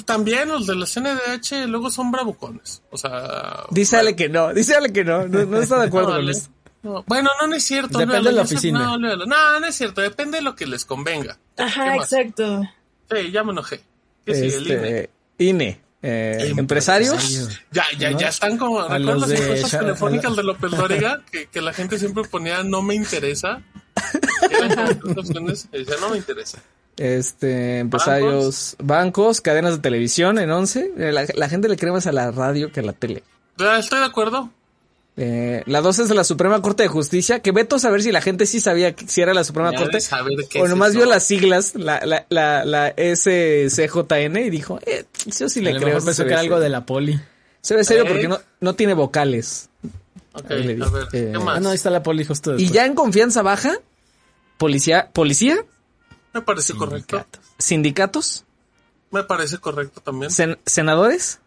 También 0.04 0.50
los 0.50 0.66
de 0.66 0.76
la 0.76 0.84
CNDH 0.84 1.66
luego 1.66 1.90
son 1.90 2.12
bravucones. 2.12 2.82
O 2.90 2.98
sea. 2.98 3.64
Dice 3.70 3.96
Ale 3.96 4.14
que 4.14 4.28
no. 4.28 4.52
Dice 4.52 4.74
Ale 4.76 4.92
que 4.92 5.02
no. 5.02 5.26
No, 5.26 5.46
no 5.46 5.62
está 5.62 5.78
de 5.78 5.86
acuerdo 5.86 6.10
no, 6.10 6.16
con 6.16 6.28
eso. 6.28 6.48
No, 6.82 7.02
Bueno, 7.06 7.30
no, 7.40 7.46
no 7.48 7.56
es 7.56 7.64
cierto. 7.64 7.96
Depende 7.98 8.16
olvídalo, 8.18 8.30
de 8.30 8.36
la 8.36 8.42
oficina. 8.42 8.78
No, 8.80 8.98
no, 8.98 9.60
no 9.60 9.66
es 9.66 9.74
cierto. 9.74 10.02
Depende 10.02 10.36
de 10.36 10.42
lo 10.42 10.54
que 10.54 10.66
les 10.66 10.84
convenga. 10.84 11.38
Ajá, 11.56 11.92
¿Qué 11.92 11.96
más? 11.96 12.10
Sí, 13.10 13.30
ya 13.30 13.44
me 13.44 13.52
enojé. 13.52 13.80
¿Qué 14.24 14.34
sigue? 14.34 14.56
El 14.56 14.66
INE. 14.66 14.98
Este, 14.98 15.10
INE. 15.38 15.80
eh, 16.02 16.52
empresarios. 16.56 17.50
Ya, 17.72 17.84
ya, 17.98 18.10
ya 18.12 18.28
están 18.28 18.56
como. 18.58 18.82
¿Recuerdas 18.86 19.28
las 19.28 19.28
de 19.28 19.62
Sha- 19.62 19.78
telefónicas 19.80 20.36
de 20.36 20.42
López 20.42 20.70
Dóriga? 20.76 21.22
Que, 21.30 21.46
que 21.46 21.60
la 21.60 21.72
gente 21.72 21.98
siempre 21.98 22.24
ponía 22.24 22.62
no 22.62 22.82
me 22.82 22.94
interesa. 22.94 23.62
Eran 24.50 25.00
opciones 25.16 25.68
y 25.72 25.78
decía 25.78 25.96
no 26.00 26.10
me 26.10 26.16
interesa. 26.16 26.58
Este, 26.96 27.80
empresarios, 27.80 28.76
bancos, 28.78 29.40
cadenas 29.40 29.72
de 29.76 29.78
televisión 29.80 30.38
en 30.38 30.50
11. 30.50 30.92
Eh, 30.96 31.12
La, 31.12 31.24
la 31.34 31.48
gente 31.48 31.68
le 31.68 31.76
cree 31.76 31.90
más 31.92 32.06
a 32.06 32.12
la 32.12 32.30
radio 32.30 32.70
que 32.70 32.80
a 32.80 32.82
la 32.84 32.92
tele. 32.92 33.22
Ya, 33.58 33.78
estoy 33.78 33.98
de 34.00 34.06
acuerdo. 34.06 34.50
Eh, 35.16 35.62
la 35.66 35.80
12 35.80 36.02
es 36.02 36.08
de 36.08 36.14
la 36.16 36.24
Suprema 36.24 36.60
Corte 36.60 36.82
de 36.82 36.88
Justicia. 36.88 37.38
Que 37.40 37.52
veto 37.52 37.76
a 37.76 37.78
saber 37.78 38.02
si 38.02 38.10
la 38.10 38.20
gente 38.20 38.46
sí 38.46 38.58
sabía 38.60 38.96
que- 38.96 39.06
si 39.06 39.20
era 39.20 39.32
la 39.32 39.44
Suprema 39.44 39.70
Ya 39.72 39.78
Corte. 39.78 39.98
O 40.60 40.66
nomás 40.66 40.94
vio 40.94 41.06
las 41.06 41.24
siglas, 41.24 41.74
la, 41.76 42.04
la, 42.04 42.26
la, 42.30 42.64
la 42.64 42.88
SCJN 42.96 44.36
y 44.46 44.50
dijo, 44.50 44.80
eh, 44.86 45.04
yo 45.26 45.48
sí 45.48 45.60
A 45.60 45.62
le 45.62 45.76
creo. 45.80 46.02
pensó 46.04 46.24
que 46.24 46.30
era 46.32 46.40
algo 46.40 46.56
serio". 46.56 46.62
de 46.64 46.68
la 46.68 46.84
poli. 46.86 47.20
Se 47.60 47.76
ve 47.76 47.84
serio 47.84 48.04
¿Eh? 48.04 48.08
porque 48.08 48.28
no, 48.28 48.40
no 48.60 48.74
tiene 48.74 48.94
vocales. 48.94 49.68
Ok, 50.32 50.50
a 50.50 50.54
ver, 50.54 50.70
Eh, 50.80 51.08
¿qué 51.12 51.32
Ah, 51.36 51.38
más? 51.40 51.60
no, 51.62 51.68
ahí 51.68 51.76
está 51.76 51.90
la 51.90 52.02
poli 52.02 52.24
justo 52.24 52.56
Y 52.58 52.68
ya 52.70 52.84
en 52.84 52.94
confianza 52.96 53.42
baja, 53.42 53.72
policía, 54.58 55.10
policía, 55.12 55.56
Me 56.32 56.42
parece 56.42 56.74
correcto. 56.74 57.24
sindicatos, 57.56 58.44
Me 59.12 59.22
parece 59.22 59.58
correcto 59.58 60.00
también. 60.00 60.32
sen- 60.32 60.58
senadores, 60.66 61.38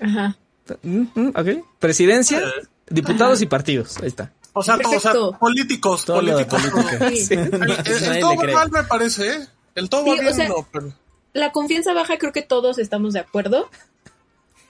Ajá. 0.00 0.36
Mm, 0.82 1.02
mm, 1.14 1.28
ok, 1.36 1.64
presidencia, 1.78 2.38
Eh. 2.40 2.66
diputados 2.90 3.40
y 3.42 3.46
partidos. 3.46 3.96
Ahí 3.98 4.08
está. 4.08 4.32
O 4.52 4.62
sea, 4.62 4.78
to- 4.78 4.88
o 4.90 5.00
sea, 5.00 5.12
políticos, 5.38 6.04
Todo 6.04 6.16
políticos. 6.18 6.62
política. 6.62 7.10
Sí. 7.10 7.34
El, 7.34 7.40
el- 7.40 7.52
el 7.62 8.08
Nadie 8.08 8.20
todo 8.20 8.34
mal 8.52 8.70
me 8.70 8.84
parece, 8.84 9.28
¿eh? 9.28 9.46
El 9.74 9.88
todo 9.88 10.06
va 10.06 10.12
Sí, 10.14 10.18
o 10.18 10.22
bien, 10.22 10.34
sea- 10.34 10.48
no, 10.48 10.68
pero... 10.72 10.92
La 11.32 11.50
confianza 11.50 11.92
baja 11.92 12.16
creo 12.18 12.32
que 12.32 12.42
todos 12.42 12.78
estamos 12.78 13.12
de 13.14 13.18
acuerdo, 13.20 13.68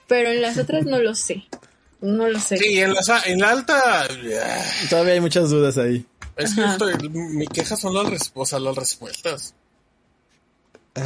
pero 0.07 0.29
en 0.31 0.41
las 0.41 0.57
otras 0.57 0.85
no 0.85 0.97
lo 0.99 1.13
sé. 1.13 1.43
No 2.01 2.27
lo 2.27 2.39
sé. 2.39 2.57
Sí, 2.57 2.79
en 2.79 2.93
la, 2.93 3.01
en 3.25 3.39
la 3.39 3.49
alta... 3.51 4.01
ah, 4.03 4.07
Todavía 4.89 5.13
hay 5.13 5.21
muchas 5.21 5.49
dudas 5.51 5.77
ahí. 5.77 6.05
Es 6.35 6.53
que 6.55 6.65
estoy, 6.65 7.09
mi 7.09 7.47
queja 7.47 7.75
son 7.75 7.93
las, 7.93 8.31
o 8.33 8.45
sea, 8.45 8.59
las 8.59 8.75
respuestas. 8.75 9.53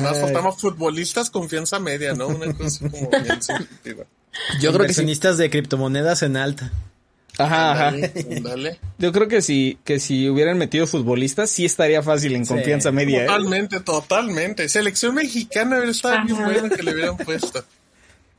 Más 0.02 0.18
Ay. 0.18 0.22
faltamos 0.22 0.60
futbolistas 0.62 1.30
confianza 1.30 1.80
media, 1.80 2.14
¿no? 2.14 2.28
Una 2.28 2.54
cosa 2.54 2.90
como 2.90 3.10
bien 3.10 3.42
subjetiva. 3.42 4.06
Yo 4.62 4.72
creo 4.72 4.86
que 4.86 4.94
sí. 4.94 5.02
Inversionistas 5.02 5.38
de 5.38 5.50
criptomonedas 5.50 6.22
en 6.24 6.38
alta. 6.38 6.72
Ajá, 7.38 7.72
ajá. 7.72 7.92
Dale, 7.92 8.42
dale. 8.42 8.80
Yo 8.98 9.12
creo 9.14 9.28
que 9.30 9.42
si, 9.42 9.80
que 9.86 10.00
si 10.00 10.28
hubieran 10.30 10.58
metido 10.58 10.86
futbolistas, 10.86 11.50
sí 11.50 11.64
estaría 11.66 12.04
fácil 12.04 12.36
en 12.36 12.46
Sí. 12.46 12.54
confianza 12.54 12.92
media. 12.92 13.24
¿eh? 13.24 13.28
Totalmente, 13.28 13.80
totalmente. 13.80 14.68
Selección 14.70 15.16
mexicana 15.16 15.78
hubiera 15.78 15.92
estado 15.92 16.24
bien 16.26 16.36
Ajá. 16.38 16.46
buena 16.52 16.76
que 16.76 16.84
le 16.84 16.94
hubieran 16.94 17.18
puesto. 17.18 17.64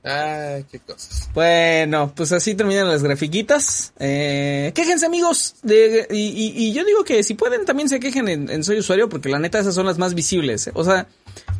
Ay, 0.02 0.64
qué 0.70 0.78
cosas. 0.78 1.28
Bueno, 1.34 2.12
pues 2.16 2.32
así 2.32 2.54
terminan 2.54 2.88
las 2.88 3.02
grafiquitas. 3.02 3.92
Eh, 3.98 4.72
quéjense 4.74 5.04
amigos. 5.04 5.56
De, 5.62 6.06
y, 6.10 6.16
y- 6.28 6.52
y 6.56 6.72
yo 6.72 6.84
digo 6.84 7.04
que 7.04 7.22
si 7.22 7.34
pueden 7.34 7.66
también 7.66 7.88
se 7.90 8.00
quejen 8.00 8.28
en, 8.28 8.48
en 8.50 8.64
Soy 8.64 8.78
Usuario 8.78 9.08
porque 9.10 9.28
la 9.28 9.38
neta 9.38 9.58
esas 9.58 9.74
son 9.74 9.84
las 9.86 9.98
más 9.98 10.14
visibles. 10.14 10.68
¿eh? 10.68 10.72
O 10.74 10.84
sea, 10.84 11.06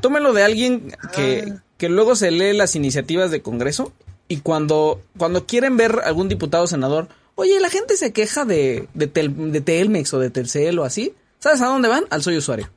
tómenlo 0.01 0.33
de 0.33 0.43
alguien 0.43 0.91
que, 1.15 1.53
que 1.77 1.89
luego 1.91 2.17
se 2.17 2.31
lee 2.31 2.55
las 2.55 2.75
iniciativas 2.77 3.31
de 3.31 3.43
Congreso 3.43 3.93
y 4.27 4.39
cuando, 4.39 5.03
cuando 5.19 5.47
quieren 5.47 5.77
ver 5.77 6.01
algún 6.05 6.29
diputado 6.31 6.65
o 6.65 6.67
senador, 6.67 7.09
oye, 7.35 7.61
la 7.61 7.69
gente 7.69 7.97
se 7.99 8.13
queja 8.13 8.47
de, 8.47 8.89
de, 8.95 9.07
Tel- 9.13 9.51
de 9.53 9.61
Telmex 9.61 10.15
o 10.15 10.19
de 10.19 10.31
Telcel 10.31 10.79
o 10.79 10.85
así. 10.85 11.15
¿Sabes 11.41 11.61
a 11.61 11.67
dónde 11.67 11.89
van? 11.89 12.05
Al 12.09 12.23
Soy 12.23 12.39
Usuario. 12.39 12.71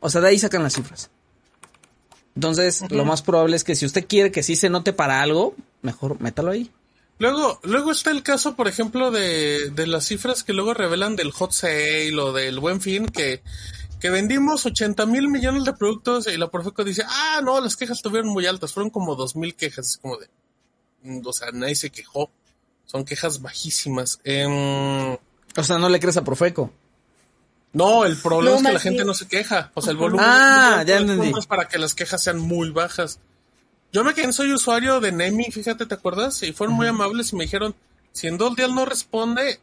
O 0.00 0.10
sea, 0.10 0.20
de 0.20 0.28
ahí 0.28 0.38
sacan 0.40 0.62
las 0.64 0.74
cifras. 0.74 1.10
Entonces, 2.34 2.82
lo 2.90 3.04
más 3.04 3.22
probable 3.22 3.56
es 3.56 3.64
que 3.64 3.76
si 3.76 3.86
usted 3.86 4.06
quiere 4.06 4.32
que 4.32 4.42
sí 4.42 4.56
se 4.56 4.68
note 4.68 4.92
para 4.92 5.22
algo, 5.22 5.54
mejor 5.82 6.20
métalo 6.20 6.50
ahí. 6.50 6.70
Luego, 7.18 7.60
luego 7.62 7.92
está 7.92 8.10
el 8.10 8.24
caso, 8.24 8.56
por 8.56 8.66
ejemplo, 8.66 9.12
de, 9.12 9.70
de 9.70 9.86
las 9.86 10.06
cifras 10.06 10.42
que 10.42 10.52
luego 10.52 10.74
revelan 10.74 11.14
del 11.14 11.30
hot 11.30 11.52
sale 11.52 12.18
o 12.18 12.32
del 12.32 12.58
buen 12.58 12.80
fin, 12.80 13.06
que, 13.06 13.40
que 14.00 14.10
vendimos 14.10 14.66
80 14.66 15.06
mil 15.06 15.28
millones 15.28 15.64
de 15.64 15.74
productos 15.74 16.26
y 16.26 16.36
la 16.36 16.50
Profeco 16.50 16.82
dice, 16.82 17.04
ah, 17.06 17.40
no, 17.44 17.60
las 17.60 17.76
quejas 17.76 17.98
estuvieron 17.98 18.30
muy 18.30 18.46
altas, 18.46 18.72
fueron 18.72 18.90
como 18.90 19.14
2 19.14 19.36
mil 19.36 19.54
quejas, 19.54 19.90
es 19.90 19.96
como 19.98 20.16
de, 20.18 20.28
mm, 21.02 21.20
o 21.24 21.32
sea, 21.32 21.52
nadie 21.52 21.76
se 21.76 21.90
quejó, 21.90 22.30
son 22.84 23.04
quejas 23.04 23.40
bajísimas. 23.40 24.18
Em, 24.24 25.16
O 25.56 25.62
sea, 25.62 25.78
no 25.78 25.88
le 25.88 26.00
crees 26.00 26.16
a 26.16 26.24
Profeco. 26.24 26.72
No, 27.74 28.04
el 28.04 28.16
problema 28.16 28.52
No, 28.52 28.56
es 28.60 28.66
que 28.66 28.72
la 28.72 28.80
gente 28.80 29.04
no 29.04 29.14
se 29.14 29.28
queja, 29.28 29.70
o 29.74 29.82
sea, 29.82 29.90
el 29.90 29.96
volumen 29.96 30.24
Ah, 30.26 30.82
ya 30.86 30.98
entendí. 30.98 31.32
para 31.46 31.68
que 31.68 31.78
las 31.78 31.94
quejas 31.94 32.22
sean 32.22 32.38
muy 32.38 32.70
bajas. 32.70 33.18
Yo 33.92 34.02
me 34.02 34.14
quedé, 34.14 34.32
soy 34.32 34.52
usuario 34.52 35.00
de 35.00 35.12
Nemi, 35.12 35.44
fíjate, 35.50 35.84
¿te 35.86 35.94
acuerdas? 35.94 36.42
Y 36.42 36.52
fueron 36.52 36.74
muy 36.76 36.86
amables 36.86 37.32
y 37.32 37.36
me 37.36 37.44
dijeron, 37.44 37.74
si 38.12 38.28
en 38.28 38.38
dos 38.38 38.56
días 38.56 38.70
no 38.70 38.84
responde, 38.84 39.60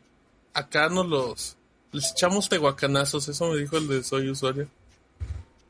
acá 0.53 0.89
nos 0.89 1.07
los, 1.07 1.57
les 1.91 2.11
echamos 2.11 2.47
tehuacanazos, 2.49 3.27
eso 3.27 3.49
me 3.49 3.57
dijo 3.57 3.77
el 3.77 3.87
de 3.87 4.03
soy 4.03 4.29
usuario. 4.29 4.67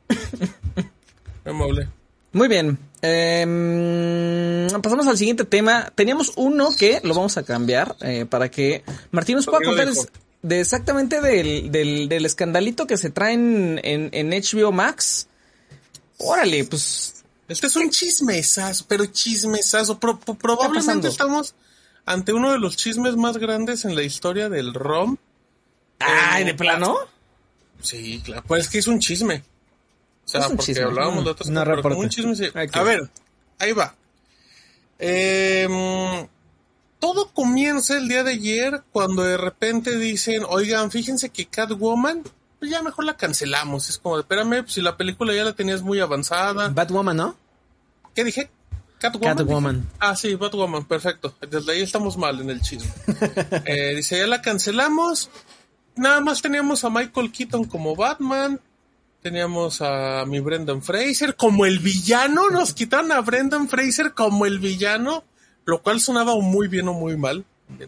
Muy 1.44 1.54
amable. 1.54 1.88
Muy 2.32 2.48
bien. 2.48 2.78
Em, 3.02 4.68
pasamos 4.80 5.06
al 5.06 5.18
siguiente 5.18 5.44
tema. 5.44 5.92
Teníamos 5.94 6.32
uno 6.36 6.70
que 6.76 7.00
lo 7.04 7.14
vamos 7.14 7.36
a 7.36 7.42
cambiar 7.42 7.96
eh, 8.00 8.26
para 8.26 8.50
que 8.50 8.84
Martín 9.10 9.36
nos 9.36 9.46
pueda 9.46 9.60
contar 9.64 9.88
de 10.42 10.60
exactamente 10.60 11.20
del, 11.20 11.70
del, 11.70 12.08
del 12.08 12.26
escandalito 12.26 12.86
que 12.86 12.96
se 12.96 13.10
trae 13.10 13.32
en, 13.34 13.80
en, 13.82 14.30
HBO 14.30 14.72
Max. 14.72 15.28
Órale, 16.18 16.64
pues 16.64 17.24
Este 17.48 17.66
es 17.68 17.76
un 17.76 17.90
chismesazo, 17.90 18.84
pero 18.88 19.06
chismesazo. 19.06 19.98
Pro- 19.98 20.18
probablemente 20.18 21.08
estamos 21.08 21.54
ante 22.04 22.32
uno 22.32 22.52
de 22.52 22.58
los 22.58 22.76
chismes 22.76 23.16
más 23.16 23.36
grandes 23.38 23.84
en 23.84 23.94
la 23.94 24.02
historia 24.02 24.48
del 24.48 24.74
ROM. 24.74 25.16
Ay, 26.00 26.44
de 26.44 26.54
plano. 26.54 26.96
Sí, 27.80 28.20
claro. 28.24 28.42
Pues 28.46 28.64
es 28.64 28.68
que 28.70 28.78
es 28.78 28.86
un 28.88 28.98
chisme. 28.98 29.44
O 30.24 30.28
sea, 30.28 30.40
Es 30.42 30.46
un 30.48 30.56
porque 30.56 30.72
chisme. 30.72 30.84
hablábamos 30.84 31.24
de 31.24 31.30
otras 31.30 31.48
Una 31.48 31.60
cosas, 31.60 31.70
pero 31.70 31.82
como 31.82 31.94
reporte. 32.02 32.04
un 32.22 32.34
chisme 32.34 32.36
sí. 32.36 32.68
A 32.78 32.82
ver, 32.82 33.10
ahí 33.58 33.72
va. 33.72 33.94
Em, 34.98 36.28
todo 37.02 37.32
comienza 37.32 37.98
el 37.98 38.06
día 38.06 38.22
de 38.22 38.30
ayer 38.30 38.84
cuando 38.92 39.24
de 39.24 39.36
repente 39.36 39.98
dicen, 39.98 40.44
oigan, 40.48 40.92
fíjense 40.92 41.30
que 41.30 41.46
Catwoman, 41.46 42.22
pues 42.60 42.70
ya 42.70 42.80
mejor 42.80 43.04
la 43.04 43.16
cancelamos. 43.16 43.90
Es 43.90 43.98
como, 43.98 44.20
espérame, 44.20 44.62
pues 44.62 44.74
si 44.74 44.82
la 44.82 44.96
película 44.96 45.34
ya 45.34 45.42
la 45.42 45.52
tenías 45.52 45.82
muy 45.82 45.98
avanzada. 45.98 46.68
Batwoman, 46.68 47.16
¿no? 47.16 47.36
¿Qué 48.14 48.22
dije? 48.22 48.50
Catwoman. 49.00 49.90
Ah, 49.98 50.14
sí, 50.14 50.36
Batwoman, 50.36 50.84
perfecto. 50.84 51.34
Desde 51.40 51.72
ahí 51.72 51.82
estamos 51.82 52.16
mal 52.16 52.40
en 52.40 52.50
el 52.50 52.60
chisme. 52.60 52.92
Eh, 53.64 53.96
dice, 53.96 54.18
ya 54.18 54.28
la 54.28 54.40
cancelamos. 54.40 55.28
Nada 55.96 56.20
más 56.20 56.40
teníamos 56.40 56.84
a 56.84 56.90
Michael 56.90 57.32
Keaton 57.32 57.64
como 57.64 57.96
Batman. 57.96 58.60
Teníamos 59.22 59.82
a 59.82 60.24
mi 60.24 60.38
Brendan 60.38 60.80
Fraser 60.80 61.34
como 61.34 61.66
el 61.66 61.80
villano. 61.80 62.48
Nos 62.50 62.74
quitaron 62.74 63.10
a 63.10 63.20
Brendan 63.22 63.68
Fraser 63.68 64.14
como 64.14 64.46
el 64.46 64.60
villano. 64.60 65.24
Lo 65.64 65.82
cual 65.82 66.00
sonaba 66.00 66.34
muy 66.36 66.68
bien 66.68 66.88
o 66.88 66.92
muy 66.92 67.16
mal. 67.16 67.44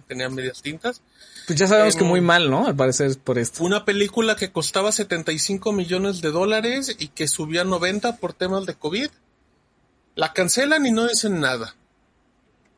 tenía 0.09 0.31
medias 0.31 0.63
tintas. 0.63 1.03
Pues 1.47 1.59
ya 1.59 1.67
sabemos 1.67 1.95
Em, 1.95 1.99
que 1.99 2.05
muy 2.07 2.21
mal, 2.23 2.51
¿no? 2.51 2.67
Al 2.67 2.75
parecer 2.75 3.19
por 3.19 3.39
esto. 3.39 3.63
Una 3.63 3.85
película 3.85 4.35
que 4.35 4.51
costaba 4.51 4.93
75 4.93 5.73
millones 5.73 6.23
de 6.23 6.31
dólares 6.31 6.97
y 6.99 7.09
que 7.09 7.29
subía 7.29 7.63
a 7.63 7.65
90 7.65 8.17
por 8.17 8.33
temas 8.33 8.65
de 8.65 8.75
COVID. 8.75 9.09
La 10.15 10.33
cancelan 10.33 10.87
y 10.87 10.91
no 10.91 11.07
dicen 11.07 11.41
nada. 11.41 11.75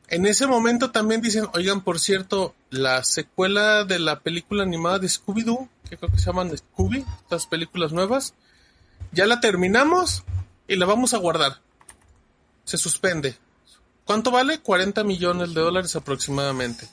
En 0.09 0.26
ese 0.26 0.46
momento 0.46 0.90
también 0.90 1.20
dicen, 1.20 1.46
oigan, 1.54 1.82
por 1.82 1.98
cierto, 1.98 2.54
la 2.70 3.02
secuela 3.02 3.85
de 3.85 3.98
la 3.98 4.20
película 4.20 4.62
animada 4.62 5.00
de 5.00 5.09
Scooby-Doo, 5.09 5.68
que 5.88 5.96
creo 5.96 6.11
que 6.11 6.18
se 6.18 6.26
llaman 6.26 6.56
Scooby, 6.56 7.04
estas 7.22 7.46
películas 7.46 7.92
nuevas, 7.92 8.35
ya 9.12 9.26
la 9.26 9.40
terminamos 9.40 10.24
y 10.68 10.76
la 10.76 10.87
vamos 10.87 11.12
a 11.12 11.18
guardar. 11.18 11.61
Se 12.64 12.78
suspende. 12.78 13.37
¿Cuánto 14.06 14.30
vale? 14.30 14.60
40 14.60 15.02
millones 15.02 15.52
de 15.52 15.60
dólares 15.60 15.96
aproximadamente. 15.96 16.86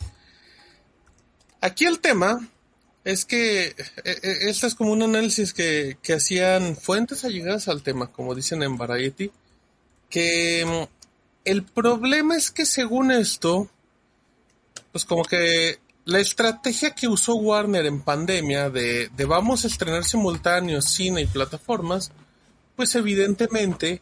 Aquí 1.62 1.86
el 1.86 2.00
tema 2.00 2.50
es 3.04 3.24
que 3.24 3.68
eh, 3.68 3.76
eh, 4.04 4.38
este 4.50 4.66
es 4.66 4.74
como 4.74 4.92
un 4.92 5.04
análisis 5.04 5.54
que, 5.54 5.98
que 6.02 6.14
hacían 6.14 6.76
fuentes 6.76 7.24
allegadas 7.24 7.68
al 7.68 7.84
tema, 7.84 8.12
como 8.12 8.34
dicen 8.34 8.64
en 8.64 8.78
Variety, 8.78 9.32
que 10.10 10.66
mm, 10.66 10.94
el 11.46 11.64
problema 11.64 12.36
es 12.36 12.50
que 12.50 12.66
según 12.66 13.12
esto, 13.12 13.70
pues 14.92 15.06
como 15.06 15.24
que 15.24 15.80
la 16.06 16.20
estrategia 16.20 16.96
que 16.96 17.08
usó 17.08 17.36
Warner 17.36 17.86
en 17.86 18.02
pandemia 18.02 18.72
de, 18.72 19.10
de 19.10 19.26
vamos 19.26 19.64
a 19.64 19.68
estrenar 19.68 20.04
simultáneos 20.04 20.86
cine 20.86 21.22
y 21.22 21.28
plataformas, 21.28 22.12
pues 22.76 22.96
evidentemente 22.96 24.02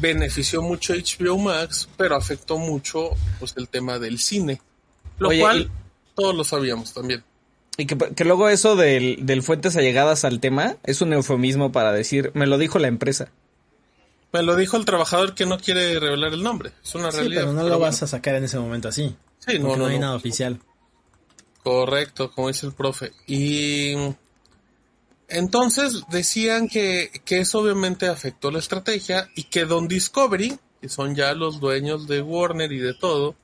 benefició 0.00 0.62
mucho 0.62 0.94
HBO 0.94 1.38
Max, 1.38 1.88
pero 1.96 2.16
afectó 2.16 2.58
mucho 2.58 3.10
pues 3.38 3.54
el 3.56 3.68
tema 3.68 3.98
del 3.98 4.18
cine. 4.18 4.60
Lo 5.18 5.28
Oye, 5.28 5.40
cual 5.40 5.60
y- 5.62 5.70
todos 6.14 6.34
lo 6.34 6.44
sabíamos 6.44 6.92
también. 6.92 7.24
Y 7.78 7.86
que, 7.86 7.96
que 7.96 8.24
luego 8.24 8.48
eso 8.48 8.74
del, 8.76 9.18
del 9.26 9.42
fuentes 9.42 9.76
allegadas 9.76 10.24
al 10.24 10.40
tema 10.40 10.76
es 10.84 11.00
un 11.02 11.12
eufemismo 11.12 11.72
para 11.72 11.92
decir, 11.92 12.30
me 12.34 12.46
lo 12.46 12.56
dijo 12.58 12.78
la 12.78 12.88
empresa. 12.88 13.28
Me 14.32 14.42
lo 14.42 14.56
dijo 14.56 14.76
el 14.76 14.84
trabajador 14.84 15.34
que 15.34 15.46
no 15.46 15.58
quiere 15.58 15.98
revelar 16.00 16.32
el 16.32 16.42
nombre. 16.42 16.72
Es 16.82 16.94
una 16.94 17.10
Sí, 17.12 17.18
realidad. 17.18 17.42
pero 17.42 17.52
no 17.52 17.58
pero 17.60 17.68
lo 17.70 17.78
bueno. 17.78 17.92
vas 17.92 18.02
a 18.02 18.06
sacar 18.06 18.34
en 18.34 18.44
ese 18.44 18.58
momento 18.58 18.88
así. 18.88 19.14
Sí, 19.38 19.58
no, 19.58 19.68
porque 19.68 19.78
no, 19.78 19.84
no 19.84 19.86
hay 19.90 19.94
no. 19.96 20.00
nada 20.06 20.16
oficial. 20.16 20.58
Correcto, 21.62 22.30
como 22.30 22.48
dice 22.48 22.66
el 22.66 22.72
profe. 22.72 23.12
Y 23.26 23.94
entonces 25.28 26.04
decían 26.08 26.68
que, 26.68 27.10
que 27.24 27.40
eso 27.40 27.60
obviamente 27.60 28.06
afectó 28.06 28.50
la 28.50 28.58
estrategia 28.58 29.28
y 29.34 29.44
que 29.44 29.64
Don 29.64 29.88
Discovery, 29.88 30.58
que 30.80 30.88
son 30.88 31.14
ya 31.14 31.32
los 31.34 31.60
dueños 31.60 32.06
de 32.06 32.22
Warner 32.22 32.72
y 32.72 32.78
de 32.78 32.94
todo, 32.94 33.34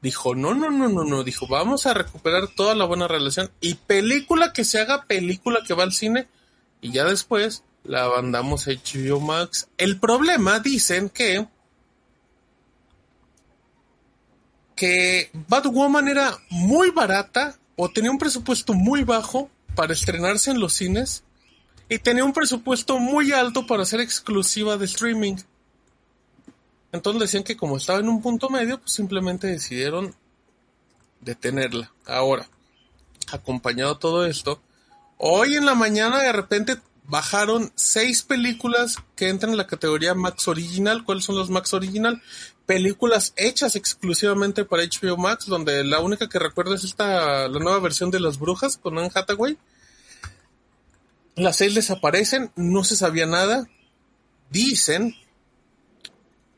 dijo, 0.00 0.34
no, 0.34 0.54
no, 0.54 0.70
no, 0.70 0.88
no, 0.88 1.04
no, 1.04 1.24
dijo, 1.24 1.46
vamos 1.46 1.86
a 1.86 1.94
recuperar 1.94 2.48
toda 2.48 2.74
la 2.74 2.84
buena 2.84 3.08
relación 3.08 3.50
y 3.60 3.74
película 3.74 4.52
que 4.52 4.64
se 4.64 4.78
haga, 4.78 5.04
película 5.04 5.60
que 5.66 5.74
va 5.74 5.82
al 5.82 5.92
cine 5.92 6.28
y 6.80 6.92
ya 6.92 7.04
después 7.04 7.64
la 7.84 8.08
mandamos 8.08 8.68
a 8.68 8.72
HBO 8.72 9.20
Max. 9.20 9.68
El 9.76 9.98
problema, 9.98 10.60
dicen 10.60 11.08
que 11.08 11.46
que 14.78 15.30
Batwoman 15.48 16.06
era 16.06 16.38
muy 16.50 16.90
barata 16.90 17.58
o 17.74 17.90
tenía 17.90 18.12
un 18.12 18.18
presupuesto 18.18 18.74
muy 18.74 19.02
bajo 19.02 19.50
para 19.78 19.92
estrenarse 19.92 20.50
en 20.50 20.58
los 20.58 20.72
cines 20.72 21.22
y 21.88 22.00
tenía 22.00 22.24
un 22.24 22.32
presupuesto 22.32 22.98
muy 22.98 23.30
alto 23.30 23.64
para 23.64 23.84
ser 23.84 24.00
exclusiva 24.00 24.76
de 24.76 24.86
streaming. 24.86 25.36
Entonces 26.90 27.20
decían 27.20 27.44
que 27.44 27.56
como 27.56 27.76
estaba 27.76 28.00
en 28.00 28.08
un 28.08 28.20
punto 28.20 28.50
medio, 28.50 28.80
pues 28.80 28.90
simplemente 28.90 29.46
decidieron 29.46 30.16
detenerla. 31.20 31.92
Ahora, 32.06 32.48
acompañado 33.30 33.98
todo 33.98 34.26
esto, 34.26 34.60
hoy 35.16 35.54
en 35.54 35.64
la 35.64 35.76
mañana 35.76 36.18
de 36.22 36.32
repente 36.32 36.78
bajaron 37.04 37.70
seis 37.76 38.22
películas 38.22 38.96
que 39.14 39.28
entran 39.28 39.52
en 39.52 39.58
la 39.58 39.68
categoría 39.68 40.12
Max 40.12 40.48
Original. 40.48 41.04
¿Cuáles 41.04 41.22
son 41.22 41.36
los 41.36 41.50
Max 41.50 41.72
Original? 41.72 42.20
Películas 42.68 43.32
hechas 43.36 43.76
exclusivamente 43.76 44.66
para 44.66 44.82
HBO 44.82 45.16
Max, 45.16 45.46
donde 45.46 45.84
la 45.84 46.00
única 46.00 46.28
que 46.28 46.38
recuerdo 46.38 46.74
es 46.74 46.84
esta, 46.84 47.48
la 47.48 47.58
nueva 47.58 47.78
versión 47.78 48.10
de 48.10 48.20
Las 48.20 48.38
Brujas 48.38 48.76
con 48.76 48.98
Anne 48.98 49.10
Hathaway. 49.14 49.56
Las 51.34 51.56
seis 51.56 51.74
desaparecen, 51.74 52.52
no 52.56 52.84
se 52.84 52.94
sabía 52.94 53.24
nada. 53.24 53.66
Dicen 54.50 55.16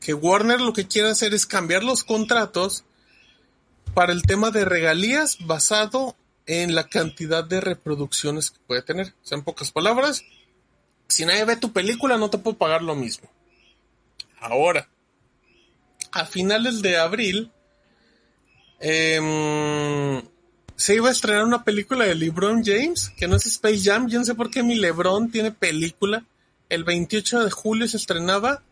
que 0.01 0.13
Warner 0.13 0.59
lo 0.59 0.73
que 0.73 0.85
quiere 0.85 1.07
hacer 1.07 1.33
es 1.33 1.45
cambiar 1.45 1.81
los 1.81 2.03
contratos 2.03 2.83
para 3.93 4.11
el 4.11 4.23
tema 4.23 4.51
de 4.51 4.65
regalías 4.65 5.37
basado 5.45 6.17
en 6.45 6.75
la 6.75 6.89
cantidad 6.89 7.45
de 7.45 7.61
reproducciones 7.61 8.51
que 8.51 8.59
puede 8.67 8.81
tener. 8.81 9.13
O 9.23 9.25
sea, 9.25 9.37
en 9.37 9.45
pocas 9.45 9.71
palabras, 9.71 10.25
si 11.07 11.23
nadie 11.23 11.45
ve 11.45 11.55
tu 11.55 11.71
película 11.71 12.17
no 12.17 12.29
te 12.29 12.37
puedo 12.37 12.57
pagar 12.57 12.81
lo 12.81 12.95
mismo. 12.95 13.29
Ahora, 14.41 14.89
a 16.11 16.25
finales 16.25 16.81
de 16.81 16.97
abril, 16.97 17.51
em, 18.79 20.21
se 20.75 20.95
iba 20.95 21.09
a 21.09 21.11
estrenar 21.11 21.43
una 21.45 21.63
película 21.63 22.05
de 22.05 22.15
LeBron 22.15 22.63
James, 22.65 23.11
que 23.15 23.27
no 23.27 23.35
es 23.35 23.45
Space 23.45 23.81
Jam. 23.83 24.07
Yo 24.07 24.19
no 24.19 24.25
sé 24.25 24.35
por 24.35 24.49
qué 24.49 24.63
mi 24.63 24.75
LeBron 24.75 25.29
tiene 25.31 25.51
película. 25.51 26.25
El 26.69 26.83
28 26.83 27.43
de 27.43 27.51
julio 27.51 27.87
se 27.87 27.97
estrenaba 27.97 28.63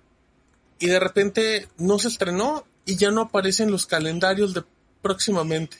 y 0.79 0.87
de 0.87 0.99
repente 0.99 1.67
no 1.77 1.99
se 1.99 2.07
estrenó 2.07 2.65
y 2.85 2.95
ya 2.95 3.11
no 3.11 3.21
aparece 3.21 3.63
en 3.63 3.71
los 3.71 3.85
calendarios 3.85 4.53
de 4.53 4.63
próximamente. 5.01 5.77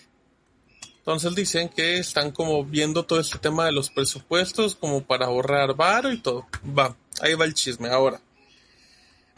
Entonces 0.99 1.33
dicen 1.33 1.69
que 1.69 1.97
están 1.97 2.31
como 2.31 2.63
viendo 2.63 3.03
todo 3.03 3.19
este 3.19 3.39
tema 3.39 3.65
de 3.65 3.71
los 3.71 3.89
presupuestos 3.89 4.75
como 4.75 5.01
para 5.01 5.25
ahorrar 5.25 5.75
varo 5.75 6.11
y 6.11 6.19
todo. 6.19 6.45
Va, 6.77 6.95
ahí 7.21 7.33
va 7.33 7.45
el 7.45 7.55
chisme 7.55 7.89
ahora. 7.89 8.21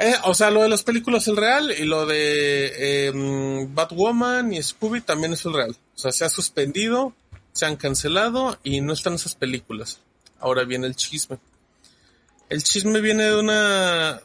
Eh, 0.03 0.15
o 0.23 0.33
sea, 0.33 0.49
lo 0.49 0.63
de 0.63 0.69
las 0.69 0.81
películas 0.81 1.21
es 1.21 1.27
el 1.27 1.37
real 1.37 1.71
y 1.77 1.85
lo 1.85 2.07
de 2.07 2.73
eh, 2.75 3.67
Batwoman 3.67 4.51
y 4.51 4.63
Scooby 4.63 5.01
también 5.01 5.33
es 5.33 5.45
el 5.45 5.53
real. 5.53 5.75
O 5.95 5.99
sea, 5.99 6.11
se 6.11 6.25
ha 6.25 6.29
suspendido, 6.29 7.13
se 7.51 7.67
han 7.67 7.75
cancelado 7.75 8.57
y 8.63 8.81
no 8.81 8.93
están 8.93 9.13
esas 9.13 9.35
películas. 9.35 9.99
Ahora 10.39 10.63
viene 10.63 10.87
el 10.87 10.95
chisme. 10.95 11.37
El 12.49 12.63
chisme 12.63 12.99
viene 12.99 13.25
de 13.25 13.39
una... 13.39 14.21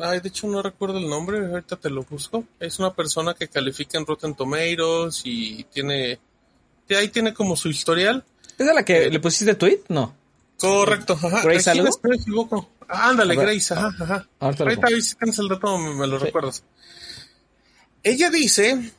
Ay, 0.00 0.20
de 0.20 0.28
hecho 0.30 0.46
no 0.46 0.62
recuerdo 0.62 0.96
el 0.96 1.10
nombre, 1.10 1.46
ahorita 1.46 1.76
te 1.76 1.90
lo 1.90 2.04
busco. 2.04 2.44
Es 2.58 2.78
una 2.78 2.94
persona 2.94 3.34
que 3.34 3.48
califica 3.48 3.98
en 3.98 4.06
Rotten 4.06 4.34
Tomatoes 4.34 5.20
y 5.24 5.64
tiene... 5.64 6.18
y 6.88 6.94
ahí 6.94 7.08
tiene 7.08 7.34
como 7.34 7.54
su 7.54 7.68
historial. 7.68 8.24
¿Es 8.56 8.66
a 8.66 8.72
la 8.72 8.82
que 8.82 9.10
le 9.10 9.20
pusiste 9.20 9.54
tweet? 9.54 9.80
No. 9.88 10.14
Correcto, 10.58 11.12
ajá. 11.12 11.42
Equivoco. 11.52 12.70
Ándale, 12.88 13.36
ver. 13.36 13.46
Grace, 13.46 13.74
ajá, 13.74 13.94
ajá. 14.00 14.28
Ahorita 14.40 14.86
tienes 14.86 15.38
el 15.38 15.48
dato, 15.48 15.76
me, 15.78 16.06
lo 16.06 16.18
Sí. 16.18 16.24
recuerdas. 16.26 16.64
Ella 18.02 18.30
dice, 18.30 18.92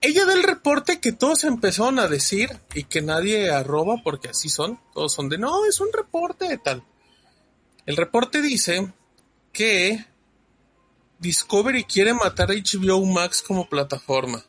ella 0.00 0.24
da 0.24 0.32
el 0.34 0.42
reporte 0.42 1.00
que 1.00 1.12
todos 1.12 1.44
empezaron 1.44 1.98
a 2.00 2.08
decir 2.08 2.50
y 2.74 2.84
que 2.84 3.02
nadie 3.02 3.50
arroba 3.50 3.96
porque 4.02 4.30
así 4.30 4.48
son. 4.48 4.80
Todos 4.92 5.12
son 5.12 5.28
de, 5.28 5.38
no, 5.38 5.64
es 5.66 5.80
un 5.80 5.88
reporte 5.92 6.48
de 6.48 6.58
tal. 6.58 6.82
El 7.84 7.96
reporte 7.96 8.42
dice 8.42 8.92
que 9.52 10.04
Discovery 11.20 11.84
quiere 11.84 12.14
matar 12.14 12.50
a 12.50 12.54
HBO 12.54 13.04
Max 13.06 13.42
como 13.42 13.68
plataforma. 13.68 14.44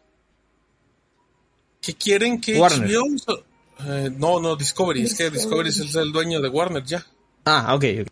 Que 1.81 1.93
quieren 1.93 2.41
que 2.41 2.59
Warner. 2.59 2.89
HBO... 2.89 3.43
eh, 3.85 4.09
no, 4.17 4.39
no, 4.39 4.55
Discovery. 4.55 5.03
Es 5.03 5.13
que 5.15 5.29
Discovery 5.29 5.69
es 5.69 5.95
el 5.95 6.11
dueño 6.11 6.41
de 6.41 6.49
Warner 6.49 6.83
ya. 6.83 7.05
Ah, 7.45 7.75
ok. 7.75 7.83
ok. 8.01 8.07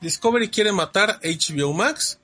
Discovery 0.00 0.48
quiere 0.48 0.72
matar 0.72 1.20
HBO 1.22 1.72
Max 1.72 2.18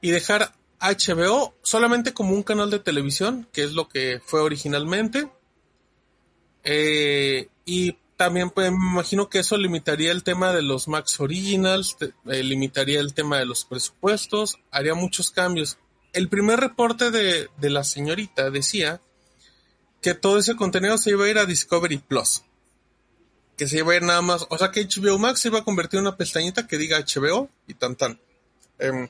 y 0.00 0.10
dejar 0.10 0.52
HBO 0.80 1.54
solamente 1.62 2.12
como 2.12 2.34
un 2.34 2.42
canal 2.42 2.70
de 2.70 2.78
televisión, 2.78 3.46
que 3.52 3.64
es 3.64 3.72
lo 3.72 3.88
que 3.88 4.20
fue 4.24 4.40
originalmente. 4.40 5.28
Eh, 6.64 7.48
y 7.64 7.92
también 8.16 8.50
pues, 8.50 8.70
me 8.70 8.76
imagino 8.76 9.28
que 9.28 9.38
eso 9.40 9.56
limitaría 9.56 10.12
el 10.12 10.22
tema 10.22 10.52
de 10.52 10.62
los 10.62 10.88
Max 10.88 11.20
Originals, 11.20 11.96
eh, 12.26 12.42
limitaría 12.42 13.00
el 13.00 13.14
tema 13.14 13.38
de 13.38 13.46
los 13.46 13.64
presupuestos, 13.64 14.58
haría 14.70 14.94
muchos 14.94 15.30
cambios. 15.30 15.78
El 16.12 16.28
primer 16.28 16.60
reporte 16.60 17.10
de, 17.10 17.48
de 17.58 17.70
la 17.70 17.84
señorita 17.84 18.50
decía 18.50 19.00
que 20.02 20.14
todo 20.14 20.38
ese 20.38 20.56
contenido 20.56 20.98
se 20.98 21.10
iba 21.10 21.24
a 21.24 21.28
ir 21.28 21.38
a 21.38 21.46
Discovery 21.46 21.98
Plus 21.98 22.42
que 23.60 23.68
se 23.68 23.76
iba 23.76 23.92
a 23.92 23.96
ir 23.96 24.02
nada 24.02 24.22
más, 24.22 24.46
o 24.48 24.56
sea 24.56 24.70
que 24.70 24.86
HBO 24.86 25.18
Max 25.18 25.40
se 25.40 25.48
iba 25.48 25.58
a 25.58 25.64
convertir 25.64 25.98
en 25.98 26.06
una 26.06 26.16
pestañita 26.16 26.66
que 26.66 26.78
diga 26.78 26.98
HBO 26.98 27.50
y 27.66 27.74
tan 27.74 27.94
tan. 27.94 28.18
Em, 28.78 29.06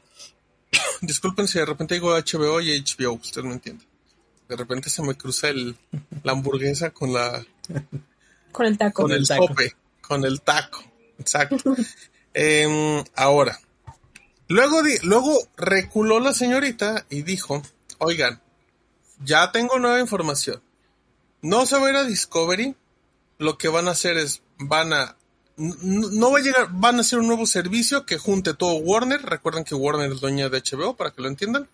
disculpen 1.03 1.46
si 1.46 1.61
de 1.61 1.66
repente 1.66 1.94
digo 1.94 2.11
HBO 2.16 2.61
y 2.61 2.82
HBO, 2.82 3.12
usted 3.12 3.42
me 3.42 3.53
entiende. 3.53 3.84
De 4.48 4.57
repente 4.57 4.90
se 4.90 5.03
me 5.03 5.14
cruza 5.14 5.51
el, 5.51 5.76
la 6.24 6.32
hamburguesa 6.32 6.90
con 6.90 7.12
la 7.12 7.46
Con 8.51 8.66
el 8.66 8.76
taco. 8.76 9.03
con 9.05 9.12
el, 9.12 9.24
taco. 9.24 9.46
tope, 9.46 9.76
con 10.01 10.24
el 10.24 10.40
taco, 10.40 10.82
exacto. 11.20 11.76
Em, 12.34 13.05
ahora, 13.14 13.57
luego 14.48 14.82
di- 14.82 14.98
luego 15.05 15.32
reculó 15.57 16.18
la 16.18 16.34
señorita 16.34 17.07
y 17.09 17.22
dijo, 17.22 17.62
oigan, 17.98 18.42
ya 19.24 19.53
tengo 19.53 19.78
nueva 19.78 20.01
información. 20.01 20.61
no 21.42 21.66
se 21.66 21.78
va 21.78 21.86
a 21.86 21.90
ir 21.90 21.96
a 21.96 22.05
Discovery. 22.05 22.74
Lo 23.41 23.57
que 23.57 23.68
van 23.68 23.88
a 23.88 23.93
hacer 23.93 24.18
es, 24.18 24.43
van 24.59 24.93
a, 24.93 25.16
no 25.57 26.30
va 26.30 26.41
a 26.41 26.43
llegar, 26.43 26.68
van 26.72 26.99
a 26.99 27.01
hacer 27.01 27.18
un 27.18 27.26
nuevo 27.26 27.47
servicio 27.47 28.05
que 28.05 28.18
junte 28.18 28.53
todo 28.53 28.74
Warner. 28.74 29.22
Recuerden 29.22 29.64
que 29.64 29.74
Warner 29.74 30.12
es 30.12 30.20
dueña 30.20 30.51
de 30.51 30.61
HBO, 30.61 30.95
para 30.95 31.11
que 31.11 31.22
lo 31.22 31.28
entiendan. 31.28 31.66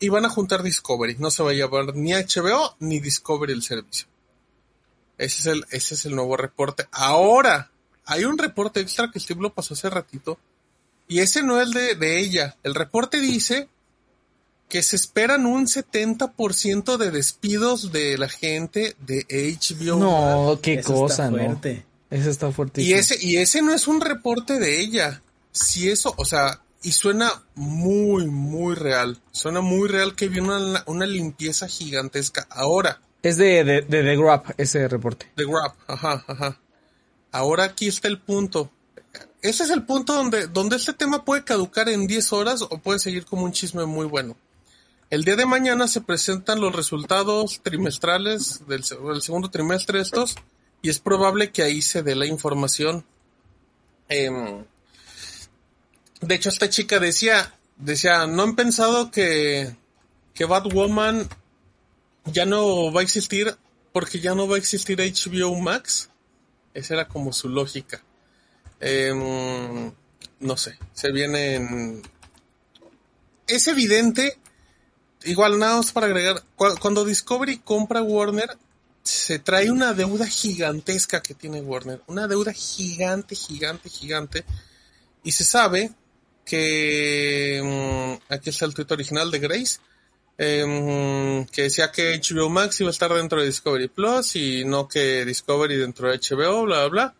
Y 0.00 0.08
van 0.08 0.24
a 0.24 0.28
juntar 0.28 0.64
Discovery. 0.64 1.18
No 1.20 1.30
se 1.30 1.44
va 1.44 1.50
a 1.50 1.54
llevar 1.54 1.94
ni 1.94 2.12
HBO 2.12 2.74
ni 2.80 2.98
Discovery 2.98 3.52
el 3.52 3.62
servicio. 3.62 4.08
Ese 5.18 5.38
es 5.38 5.46
el, 5.46 5.64
ese 5.70 5.94
es 5.94 6.04
el 6.04 6.16
nuevo 6.16 6.36
reporte. 6.36 6.88
Ahora, 6.90 7.70
hay 8.04 8.24
un 8.24 8.36
reporte 8.36 8.80
extra 8.80 9.08
que 9.08 9.20
Steve 9.20 9.40
lo 9.40 9.54
pasó 9.54 9.74
hace 9.74 9.88
ratito. 9.88 10.36
Y 11.06 11.20
ese 11.20 11.44
no 11.44 11.60
es 11.60 11.70
de, 11.70 11.94
de 11.94 12.18
ella. 12.18 12.56
El 12.64 12.74
reporte 12.74 13.20
dice 13.20 13.68
que 14.72 14.82
se 14.82 14.96
esperan 14.96 15.44
un 15.44 15.66
70% 15.66 16.96
de 16.96 17.10
despidos 17.10 17.92
de 17.92 18.16
la 18.16 18.30
gente 18.30 18.96
de 19.00 19.26
HBO. 19.60 19.96
No, 19.98 20.58
qué 20.62 20.74
Eso 20.76 20.94
cosa, 20.94 21.26
está 21.26 21.30
¿no? 21.30 21.44
fuerte. 21.44 21.84
Eso 22.08 22.30
está 22.30 22.48
Y 22.48 22.52
fuertísimo. 22.54 22.98
ese, 22.98 23.16
y 23.20 23.36
ese 23.36 23.60
no 23.60 23.74
es 23.74 23.86
un 23.86 24.00
reporte 24.00 24.58
de 24.58 24.80
ella. 24.80 25.20
Si 25.50 25.90
eso, 25.90 26.14
o 26.16 26.24
sea, 26.24 26.62
y 26.82 26.92
suena 26.92 27.30
muy, 27.54 28.28
muy 28.28 28.74
real. 28.74 29.20
Suena 29.30 29.60
muy 29.60 29.88
real 29.90 30.16
que 30.16 30.28
viene 30.28 30.48
una, 30.56 30.82
una 30.86 31.04
limpieza 31.04 31.68
gigantesca. 31.68 32.46
Ahora, 32.48 32.98
Es 33.22 33.36
de, 33.36 33.64
de, 33.64 33.82
de 33.82 34.02
The 34.02 34.16
Grab, 34.16 34.54
ese 34.56 34.88
reporte. 34.88 35.30
de 35.36 35.44
Grab, 35.44 35.74
ajá, 35.86 36.24
ajá. 36.26 36.58
Ahora 37.30 37.64
aquí 37.64 37.88
está 37.88 38.08
el 38.08 38.18
punto. 38.20 38.70
Ese 39.42 39.64
es 39.64 39.70
el 39.70 39.82
punto 39.84 40.14
donde, 40.14 40.46
donde 40.46 40.76
este 40.76 40.94
tema 40.94 41.26
puede 41.26 41.44
caducar 41.44 41.90
en 41.90 42.06
10 42.06 42.32
horas 42.32 42.62
o 42.62 42.78
puede 42.78 42.98
seguir 43.00 43.26
como 43.26 43.44
un 43.44 43.52
chisme 43.52 43.84
muy 43.84 44.06
bueno. 44.06 44.34
El 45.12 45.24
día 45.24 45.36
de 45.36 45.44
mañana 45.44 45.88
se 45.88 46.00
presentan 46.00 46.58
los 46.62 46.74
resultados 46.74 47.60
trimestrales 47.62 48.66
del, 48.66 48.82
se- 48.82 48.96
del 48.96 49.20
segundo 49.20 49.50
trimestre 49.50 50.00
estos 50.00 50.36
y 50.80 50.88
es 50.88 51.00
probable 51.00 51.52
que 51.52 51.62
ahí 51.62 51.82
se 51.82 52.02
dé 52.02 52.14
la 52.14 52.24
información. 52.24 53.04
Em, 54.08 54.64
de 56.22 56.34
hecho, 56.34 56.48
esta 56.48 56.70
chica 56.70 56.98
decía, 56.98 57.52
decía, 57.76 58.26
¿no 58.26 58.42
han 58.42 58.56
pensado 58.56 59.10
que, 59.10 59.76
que 60.32 60.46
Batwoman 60.46 61.28
ya 62.24 62.46
no 62.46 62.90
va 62.90 63.00
a 63.00 63.04
existir 63.04 63.54
porque 63.92 64.18
ya 64.18 64.34
no 64.34 64.48
va 64.48 64.54
a 64.56 64.58
existir 64.60 64.98
HBO 64.98 65.54
Max? 65.60 66.08
Esa 66.72 66.94
era 66.94 67.06
como 67.06 67.34
su 67.34 67.50
lógica. 67.50 68.02
Em, 68.80 69.92
no 70.40 70.56
sé, 70.56 70.78
se 70.94 71.12
vienen... 71.12 72.00
Es 73.46 73.66
evidente, 73.68 74.38
igual 75.26 75.58
nada 75.58 75.76
más 75.76 75.92
para 75.92 76.06
agregar, 76.06 76.42
cu- 76.56 76.76
cuando 76.80 77.04
Discovery 77.04 77.58
compra 77.58 78.02
Warner, 78.02 78.56
se 79.02 79.38
trae 79.38 79.70
una 79.70 79.94
deuda 79.94 80.26
gigantesca 80.26 81.20
que 81.22 81.34
tiene 81.34 81.60
Warner, 81.60 82.00
una 82.06 82.28
deuda 82.28 82.52
gigante, 82.52 83.34
gigante, 83.34 83.88
gigante, 83.88 84.44
y 85.24 85.32
se 85.32 85.44
sabe 85.44 85.90
que... 86.44 87.60
mm, 87.62 88.32
aquí 88.32 88.50
está 88.50 88.64
el 88.66 88.74
tweet 88.74 88.86
original 88.90 89.30
de 89.30 89.38
Grace, 89.38 89.78
em, 90.38 91.44
que 91.46 91.62
decía 91.62 91.90
que 91.92 92.20
HBO 92.20 92.48
Max 92.48 92.80
iba 92.80 92.90
a 92.90 92.92
estar 92.92 93.12
dentro 93.12 93.40
de 93.40 93.46
Discovery 93.46 93.88
Plus 93.88 94.36
y 94.36 94.64
no 94.64 94.88
que 94.88 95.24
Discovery 95.24 95.76
dentro 95.76 96.08
de 96.08 96.18
HBO, 96.18 96.62
bla, 96.64 96.86
bla, 96.86 96.88
bla. 96.88 97.14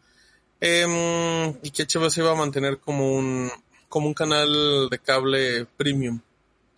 Em, 0.61 1.49
y 1.63 1.71
que 1.73 1.85
HBO 1.87 2.09
se 2.11 2.21
iba 2.21 2.31
a 2.33 2.37
mantener 2.37 2.79
como 2.79 3.13
un, 3.15 3.51
como 3.89 4.07
un 4.07 4.15
canal 4.15 4.89
de 4.91 4.99
cable 5.01 5.67
premium. 5.77 6.21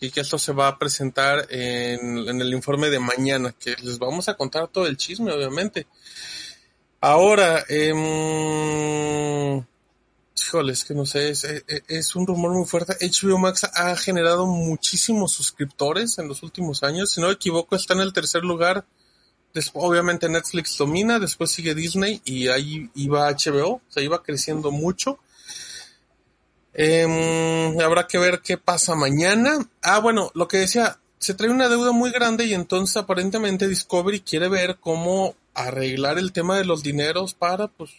Y 0.01 0.11
que 0.11 0.21
esto 0.21 0.39
se 0.39 0.53
va 0.53 0.69
a 0.69 0.79
presentar 0.79 1.47
en, 1.51 2.19
en 2.29 2.41
el 2.41 2.53
informe 2.53 2.91
de 2.91 2.99
mañana, 2.99 3.55
que 3.59 3.75
les 3.83 3.99
vamos 3.99 4.29
a 4.29 4.35
contar 4.37 4.69
todo 4.69 4.87
el 4.87 4.97
chisme, 4.97 5.33
obviamente. 5.33 5.87
Ahora, 7.01 7.65
em, 7.69 9.65
híjole, 10.39 10.73
es 10.73 10.85
que 10.85 10.95
no 10.95 11.07
sé, 11.07 11.31
es, 11.31 11.45
es- 11.89 12.17
un 12.17 12.27
rumor 12.27 12.53
muy 12.53 12.67
fuerte. 12.67 12.97
HBO 13.01 13.39
Max 13.39 13.65
ha 13.65 13.95
generado 13.97 14.47
muchísimos 14.47 15.33
suscriptores 15.33 16.19
en 16.19 16.29
los 16.29 16.43
últimos 16.43 16.83
años. 16.83 17.11
Si 17.11 17.21
no 17.21 17.29
me 17.29 17.35
equivoco, 17.35 17.77
está 17.77 17.95
en 17.95 18.01
el 18.01 18.13
tercer 18.13 18.43
lugar. 18.45 18.85
Des- 19.53 19.71
obviamente 19.75 20.29
Netflix 20.29 20.77
domina, 20.79 21.19
después 21.19 21.51
sigue 21.51 21.75
Disney 21.75 22.21
y 22.25 22.49
ahí 22.49 22.91
iba 22.95 23.29
HBO, 23.29 23.75
o 23.75 23.83
sea, 23.89 24.03
iba 24.03 24.23
creciendo 24.23 24.71
mucho. 24.71 25.19
Em, 26.75 27.81
habrá 27.81 28.09
que 28.09 28.19
ver 28.19 28.41
qué 28.43 28.59
pasa 28.59 28.97
mañana. 28.97 29.59
Ah, 29.81 30.01
bueno, 30.01 30.31
lo 30.35 30.49
que 30.49 30.59
decía, 30.59 30.99
se 31.19 31.35
trae 31.35 31.51
una 31.51 31.69
deuda 31.69 31.93
muy 31.93 32.11
grande 32.11 32.47
y 32.47 32.55
entonces 32.55 32.97
aparentemente 32.97 33.69
Discovery 33.69 34.21
quiere 34.21 34.49
ver 34.49 34.79
cómo 34.81 35.37
arreglar 35.55 36.19
el 36.19 36.33
tema 36.33 36.59
de 36.59 36.65
los 36.65 36.83
dineros 36.83 37.33
para, 37.35 37.69
pues, 37.69 37.93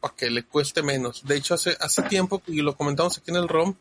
para 0.00 0.14
que 0.16 0.30
le 0.30 0.44
cueste 0.44 0.82
menos. 0.82 1.22
De 1.24 1.36
hecho, 1.36 1.54
hace, 1.54 1.76
hace 1.80 2.02
tiempo, 2.02 2.42
y 2.48 2.60
lo 2.60 2.76
comentamos 2.76 3.16
aquí 3.16 3.30
en 3.30 3.36
el 3.36 3.48
ROM, 3.48 3.76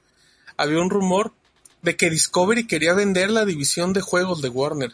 había 0.55 0.79
un 0.79 0.91
rumor 0.91 1.33
de 1.81 1.95
que 1.97 2.11
Discovery 2.11 2.67
quería 2.67 2.93
vender 2.93 3.31
la 3.31 3.43
división 3.43 3.91
de 3.91 4.01
juegos 4.01 4.41
de 4.43 4.49
Warner. 4.49 4.93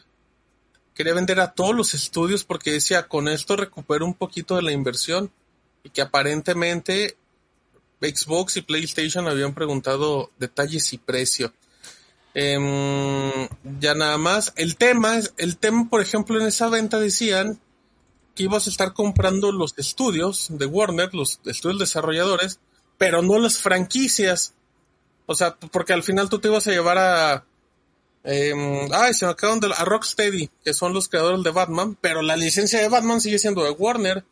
Quería 0.94 1.14
vender 1.14 1.39
a 1.41 1.52
todos 1.52 1.76
los 1.76 1.94
estudios 1.94 2.44
porque 2.46 2.72
decía, 2.72 3.08
con 3.08 3.28
esto 3.28 3.58
recupero 3.58 4.06
un 4.06 4.14
poquito 4.14 4.56
de 4.56 4.62
la 4.62 4.72
inversión. 4.72 5.32
Y 5.84 5.89
que 5.89 6.02
aparentemente 6.02 7.18
Xbox 8.04 8.58
y 8.58 8.62
PlayStation 8.62 9.28
habían 9.28 9.54
preguntado 9.54 10.32
detalles 10.38 10.91
y 10.93 10.97
precio. 10.97 11.54
Em, 12.34 13.47
ya 13.80 13.93
nada 13.93 14.18
más. 14.18 14.54
El 14.56 14.76
tema 14.76 15.20
el 15.38 15.58
tema, 15.58 15.88
por 15.89 16.01
ejemplo, 16.01 16.39
en 16.39 16.47
esa 16.47 16.70
venta 16.70 16.99
decían 16.99 17.60
que 18.36 18.43
ibas 18.43 18.68
a 18.68 18.70
estar 18.70 18.93
comprando 18.93 19.51
los 19.51 19.74
estudios 19.78 20.47
de 20.49 20.66
Warner, 20.66 21.14
los 21.14 21.39
estudios 21.45 21.80
desarrolladores, 21.80 22.60
pero 22.97 23.22
no 23.22 23.38
las 23.38 23.60
franquicias. 23.60 24.54
O 25.26 25.36
sea, 25.36 25.56
porque 25.56 25.93
al 25.93 26.04
final 26.04 26.30
tú 26.30 26.39
te 26.39 26.47
ibas 26.47 26.68
a 26.68 26.72
llevar 26.72 26.97
a. 26.97 27.45
em, 28.24 28.91
ay, 28.91 29.14
se 29.14 29.26
me 29.26 29.32
acaban 29.32 29.60
de. 29.60 29.68
A 29.76 29.86
Rocksteady, 29.86 30.49
que 30.64 30.74
son 30.74 30.93
los 30.93 31.08
creadores 31.10 31.43
de 31.43 31.51
Batman, 31.51 31.97
pero 32.01 32.22
la 32.22 32.36
licencia 32.36 32.82
de 32.82 32.89
Batman 32.89 33.22
sigue 33.22 33.39
siendo 33.39 33.64
de 33.64 33.72
Warner. 33.72 34.26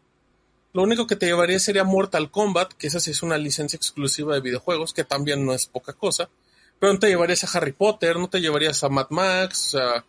Lo 0.74 0.84
único 0.84 1.06
que 1.08 1.16
te 1.16 1.26
llevaría 1.26 1.60
sería 1.60 1.84
Mortal 1.84 2.32
Kombat, 2.32 2.74
que 2.74 2.88
esa 2.88 3.00
sí 3.00 3.12
es 3.12 3.24
una 3.24 3.38
licencia 3.38 3.76
exclusiva 3.78 4.34
de 4.34 4.42
videojuegos, 4.42 4.94
que 4.94 5.04
también 5.04 5.46
no 5.46 5.54
es 5.54 5.66
poca 5.66 5.94
cosa. 5.94 6.30
Pero 6.80 6.94
no 6.94 7.00
te 7.00 7.08
llevarías 7.10 7.44
a 7.44 7.58
Harry 7.58 7.74
Potter, 7.74 8.18
no 8.18 8.30
te 8.30 8.40
llevarías 8.42 8.84
a 8.84 8.90
Mad 8.90 9.08
Max, 9.10 9.76
a 9.76 10.06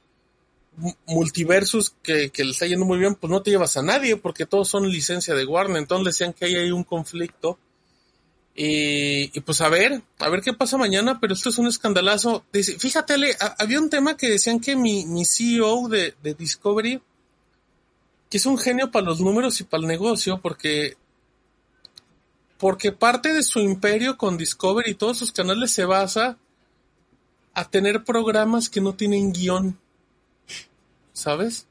Multiversus, 1.06 1.94
que, 2.02 2.30
que 2.30 2.44
le 2.44 2.52
está 2.52 2.66
yendo 2.66 2.86
muy 2.86 2.98
bien, 2.98 3.14
pues 3.14 3.30
no 3.30 3.42
te 3.42 3.50
llevas 3.50 3.76
a 3.76 3.82
nadie, 3.82 4.16
porque 4.16 4.46
todos 4.46 4.68
son 4.68 4.88
licencia 4.88 5.34
de 5.34 5.44
Warner. 5.44 5.76
Entonces 5.78 6.14
decían 6.14 6.32
que 6.32 6.46
ahí 6.46 6.54
hay 6.56 6.70
un 6.70 6.84
conflicto. 6.84 7.58
Y, 8.54 9.30
y 9.36 9.40
pues 9.40 9.60
a 9.62 9.68
ver, 9.68 10.02
a 10.18 10.28
ver 10.28 10.42
qué 10.42 10.52
pasa 10.52 10.76
mañana, 10.76 11.18
pero 11.20 11.34
esto 11.34 11.48
es 11.48 11.58
un 11.58 11.66
escandalazo. 11.66 12.44
Dice, 12.52 12.78
fíjate, 12.78 13.14
Ale, 13.14 13.36
ha- 13.40 13.56
había 13.58 13.80
un 13.80 13.88
tema 13.90 14.16
que 14.16 14.28
decían 14.28 14.60
que 14.60 14.76
mi, 14.76 15.06
mi 15.06 15.24
CEO 15.24 15.88
de, 15.88 16.14
de 16.22 16.34
Discovery, 16.34 17.00
que 18.32 18.38
es 18.38 18.46
un 18.46 18.56
genio 18.56 18.90
para 18.90 19.04
los 19.04 19.20
números 19.20 19.60
y 19.60 19.64
para 19.64 19.82
el 19.82 19.86
negocio, 19.86 20.40
porque, 20.40 20.96
porque 22.56 22.90
parte 22.90 23.34
de 23.34 23.42
su 23.42 23.58
imperio 23.58 24.16
con 24.16 24.38
Discovery 24.38 24.92
y 24.92 24.94
todos 24.94 25.18
sus 25.18 25.32
canales 25.32 25.70
se 25.70 25.84
basa 25.84 26.38
a 27.52 27.68
tener 27.68 28.04
programas 28.04 28.70
que 28.70 28.80
no 28.80 28.94
tienen 28.94 29.34
guion, 29.34 29.78
¿sabes? 31.12 31.66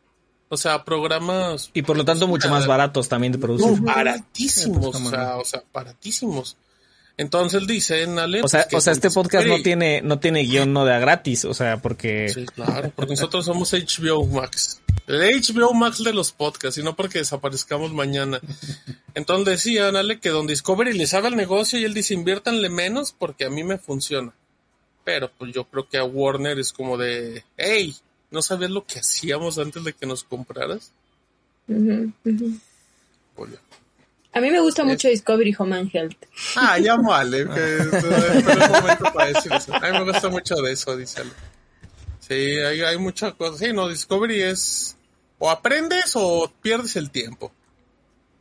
O 0.50 0.58
sea, 0.58 0.86
programas 0.86 1.72
Y 1.74 1.82
por 1.82 1.98
lo 1.98 2.06
tanto, 2.06 2.28
mucho 2.28 2.48
más 2.48 2.68
baratos 2.68 3.10
también 3.10 3.32
de 3.34 3.40
no, 3.40 3.42
producir. 3.42 3.82
baratísimos, 3.82 4.96
o 4.96 5.10
sea, 5.10 5.38
o 5.38 5.46
sea, 5.46 5.64
baratísimos. 5.74 6.58
Entonces 7.22 7.68
dicen, 7.68 8.18
Ale, 8.18 8.42
O 8.42 8.48
sea, 8.48 8.66
pues, 8.68 8.82
o 8.82 8.82
sea, 8.82 8.94
este 8.94 9.12
podcast 9.12 9.46
no 9.46 9.62
tiene, 9.62 10.02
no 10.02 10.18
tiene 10.18 10.42
guion 10.42 10.74
no 10.74 10.86
de 10.86 10.96
a 10.96 11.00
gratis, 11.00 11.46
o 11.46 11.54
sea, 11.54 11.78
porque 11.78 12.30
Sí, 12.30 12.48
claro, 12.48 12.92
porque 12.96 13.12
nosotros 13.12 13.46
somos 13.46 13.72
HBO 13.74 14.26
Max. 14.26 14.82
El 15.06 15.22
HBO 15.40 15.72
Max 15.76 16.04
de 16.04 16.14
los 16.14 16.32
podcasts, 16.32 16.80
y 16.80 16.84
no 16.84 16.96
porque 16.96 17.20
desaparezcamos 17.20 17.94
mañana. 17.94 18.42
Entonces 19.14 19.46
decían, 19.46 19.96
Ale, 19.96 20.20
que 20.20 20.30
Don 20.30 20.48
Discovery 20.48 20.94
le 20.94 21.06
sabe 21.06 21.28
el 21.28 21.36
negocio 21.36 21.78
y 21.78 21.84
él 21.84 21.94
dice, 21.94 22.16
inviértanle 22.16 22.70
menos 22.70 23.14
porque 23.16 23.46
a 23.46 23.52
mí 23.52 23.64
me 23.64 23.78
funciona. 23.78 24.34
Pero 25.04 25.30
pues 25.38 25.54
yo 25.54 25.66
creo 25.66 25.88
que 25.88 26.00
a 26.00 26.04
Warner 26.04 26.58
es 26.58 26.74
como 26.74 26.98
de, 26.98 27.44
hey, 27.56 27.96
¿no 28.32 28.42
sabías 28.42 28.72
lo 28.72 28.84
que 28.84 28.98
hacíamos 28.98 29.60
antes 29.60 29.84
de 29.84 29.94
que 29.94 30.08
nos 30.08 30.24
compraras? 30.24 30.92
Ujú, 31.68 32.12
ujú. 32.26 32.60
Oye. 33.36 33.58
A 34.34 34.40
mí 34.40 34.50
me 34.50 34.62
gusta 34.62 34.84
mucho 34.84 35.10
Discovery 35.10 35.54
Home 35.60 35.78
and 35.78 35.90
Health. 35.94 36.16
Ah, 36.56 36.78
ya 36.80 36.96
vale, 36.96 37.48
que 37.54 37.78
espera 37.78 38.68
un 38.68 38.72
momento 38.72 39.14
para 39.14 39.34
decir 39.34 39.52
eso. 39.52 39.76
A 39.76 39.80
mí 39.80 39.92
me 39.92 40.12
gusta 40.12 40.30
mucho 40.30 40.56
de 40.56 40.72
eso, 40.72 40.96
dice 40.96 41.22
Ale. 41.22 41.32
Sí, 42.20 42.34
hay, 42.34 42.82
hay 42.82 42.98
muchas 42.98 43.34
cosas. 43.34 43.60
Sí, 43.60 43.74
no, 43.74 43.90
Discovery 43.90 44.42
es 44.42 44.96
o 45.40 45.50
aprendes 45.50 46.12
o 46.16 46.52
pierdes 46.62 46.96
el 46.96 47.10
tiempo. 47.10 47.52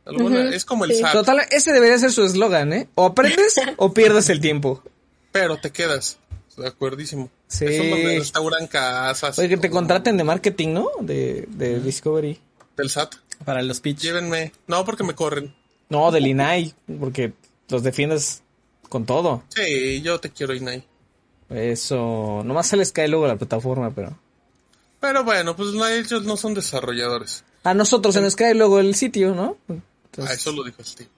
Alguna, 0.05 0.49
es 0.55 0.65
como 0.65 0.85
el 0.85 0.91
sí. 0.93 1.01
SAT, 1.01 1.13
Total, 1.13 1.41
ese 1.51 1.73
debería 1.73 1.97
ser 1.97 2.11
su 2.11 2.23
eslogan, 2.23 2.73
¿eh? 2.73 2.87
O 2.95 3.05
aprendes 3.05 3.55
o 3.77 3.93
pierdes 3.93 4.29
el 4.29 4.39
tiempo. 4.39 4.83
pero 5.31 5.57
te 5.57 5.71
quedas. 5.71 6.17
De 6.57 6.67
acuerdísimo. 6.67 7.29
Sí. 7.47 7.65
Es 7.65 7.77
donde 7.77 8.19
restauran 8.19 8.67
casas. 8.67 9.39
Oye, 9.39 9.49
que 9.49 9.57
te 9.57 9.69
contraten 9.69 10.17
de 10.17 10.23
marketing, 10.23 10.73
¿no? 10.73 10.89
De, 10.99 11.45
de 11.49 11.79
Discovery. 11.79 12.39
del 12.77 12.89
SAT. 12.89 13.15
Para 13.45 13.61
los 13.63 13.79
pitch. 13.79 13.99
Llévenme. 13.99 14.51
No, 14.67 14.85
porque 14.85 15.03
me 15.03 15.15
corren. 15.15 15.55
No, 15.91 16.09
del 16.11 16.25
INAI, 16.25 16.73
porque 16.99 17.33
los 17.69 17.83
defiendes 17.83 18.41
con 18.89 19.05
todo. 19.05 19.43
Sí, 19.49 20.01
yo 20.01 20.19
te 20.19 20.31
quiero, 20.31 20.55
Inay. 20.55 20.83
Eso, 21.49 22.41
nomás 22.45 22.65
se 22.67 22.77
les 22.77 22.91
cae 22.91 23.07
luego 23.07 23.27
la 23.27 23.35
plataforma, 23.35 23.91
pero... 23.93 24.17
Pero 24.99 25.23
bueno, 25.23 25.55
pues 25.55 25.69
no, 25.73 25.85
ellos 25.87 26.23
no 26.23 26.37
son 26.37 26.53
desarrolladores. 26.53 27.43
A 27.63 27.73
nosotros 27.73 28.15
se 28.15 28.21
nos 28.21 28.35
cae 28.35 28.53
luego 28.55 28.79
el 28.79 28.95
sitio, 28.95 29.35
¿no? 29.35 29.57
Ah, 29.69 29.73
Entonces, 30.05 30.37
eso 30.37 30.51
lo 30.53 30.63
dijo 30.63 30.81
Steve. 30.83 31.09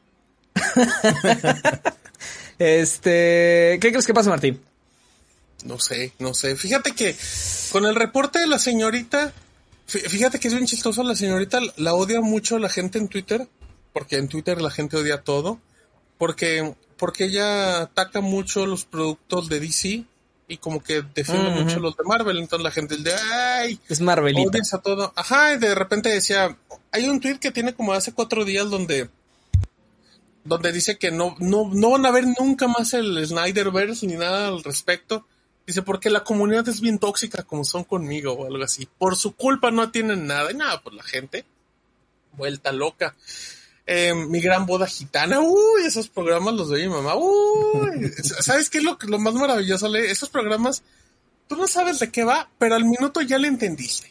este, 2.60 3.78
¿qué 3.82 3.90
crees 3.92 4.06
que 4.08 4.14
pasa, 4.14 4.30
Martín? 4.30 4.60
No 5.66 5.80
sé, 5.80 6.14
no 6.20 6.34
sé. 6.34 6.56
Fíjate 6.56 6.94
que 6.94 7.16
con 7.72 7.86
el 7.86 7.96
reporte 7.96 8.40
de 8.40 8.48
la 8.48 8.60
señorita, 8.60 9.32
fí- 9.90 10.08
fíjate 10.10 10.40
que 10.40 10.48
es 10.48 10.54
bien 10.54 10.66
chistoso, 10.66 11.04
la 11.04 11.16
señorita 11.16 11.60
la 11.78 11.94
odia 11.94 12.22
mucho 12.22 12.60
la 12.60 12.70
gente 12.70 12.98
en 13.00 13.08
Twitter, 13.08 13.48
porque 13.94 14.18
en 14.18 14.28
Twitter 14.28 14.62
la 14.62 14.72
gente 14.72 14.98
odia 14.98 15.22
todo, 15.22 15.60
porque, 16.18 16.76
porque 16.98 17.26
ella 17.26 17.82
ataca 17.84 18.22
mucho 18.22 18.66
los 18.66 18.86
productos 18.86 19.50
de 19.50 19.60
DC 19.60 20.04
y 20.48 20.58
como 20.58 20.84
que 20.84 21.04
defiende 21.16 21.50
Ujú. 21.50 21.62
mucho 21.62 21.80
los 21.80 21.96
de 21.96 22.04
Marvel, 22.04 22.38
entonces 22.38 22.64
la 22.64 22.72
gente 22.72 22.98
de, 22.98 23.14
ay, 23.14 23.80
Es 23.89 24.02
Marvelita. 24.02 24.50
odias 24.50 24.74
a 24.74 24.82
todo. 24.82 25.14
Ajá, 25.16 25.54
y 25.54 25.58
de 25.58 25.74
repente 25.76 26.10
decía, 26.10 26.58
hay 26.91 27.08
un 27.08 27.20
tweet 27.20 27.39
que 27.39 27.52
tiene 27.52 27.74
como 27.74 27.94
hace 27.94 28.14
cuatro 28.14 28.44
días 28.46 28.70
donde 28.70 29.10
donde 30.46 30.74
dice 30.74 30.98
que 30.98 31.10
no, 31.10 31.36
no, 31.39 31.70
no 31.74 31.91
van 31.91 32.06
a 32.06 32.12
ver 32.12 32.26
nunca 32.38 32.68
más 32.68 32.94
el 32.94 33.26
Snyderverse 33.26 34.06
ni 34.06 34.16
nada 34.16 34.48
al 34.50 34.62
respecto. 34.64 35.26
Dice, 35.66 35.82
porque 35.84 36.10
la 36.10 36.26
comunidad 36.26 36.68
es 36.68 36.82
bien 36.82 37.00
tóxica 37.00 37.44
como 37.44 37.64
son 37.64 37.86
conmigo 37.86 38.34
o 38.34 38.46
algo 38.48 38.62
así. 38.62 38.86
Por 38.98 39.16
su 39.16 39.34
culpa 39.38 39.72
no 39.72 39.89
tienen 39.91 40.28
nada. 40.28 40.52
Y 40.52 40.56
nada, 40.56 40.82
pues 40.82 40.94
la 40.98 41.04
gente, 41.04 41.46
vuelta 42.34 42.74
loca. 42.74 43.16
Eh, 43.86 44.14
mi 44.14 44.40
gran 44.40 44.66
boda 44.66 44.88
gitana, 44.88 45.42
uy, 45.42 45.84
esos 45.86 46.08
programas 46.08 46.54
los 46.54 46.70
de 46.70 46.84
mi 46.84 46.88
mamá, 46.90 47.16
uy. 47.16 48.12
¿Sabes 48.40 48.70
qué 48.70 48.78
es 48.78 48.84
lo, 48.84 48.98
lo 49.02 49.20
más 49.20 49.34
maravilloso, 49.34 49.90
Le? 49.90 50.10
Esos 50.10 50.30
programas, 50.30 50.84
tú 51.48 51.58
no 51.58 51.68
sabes 51.68 52.00
de 52.00 52.10
qué 52.10 52.24
va, 52.24 52.50
pero 52.58 52.76
al 52.76 52.86
minuto 52.86 53.22
ya 53.22 53.38
le 53.38 53.50
entendiste. 53.50 54.10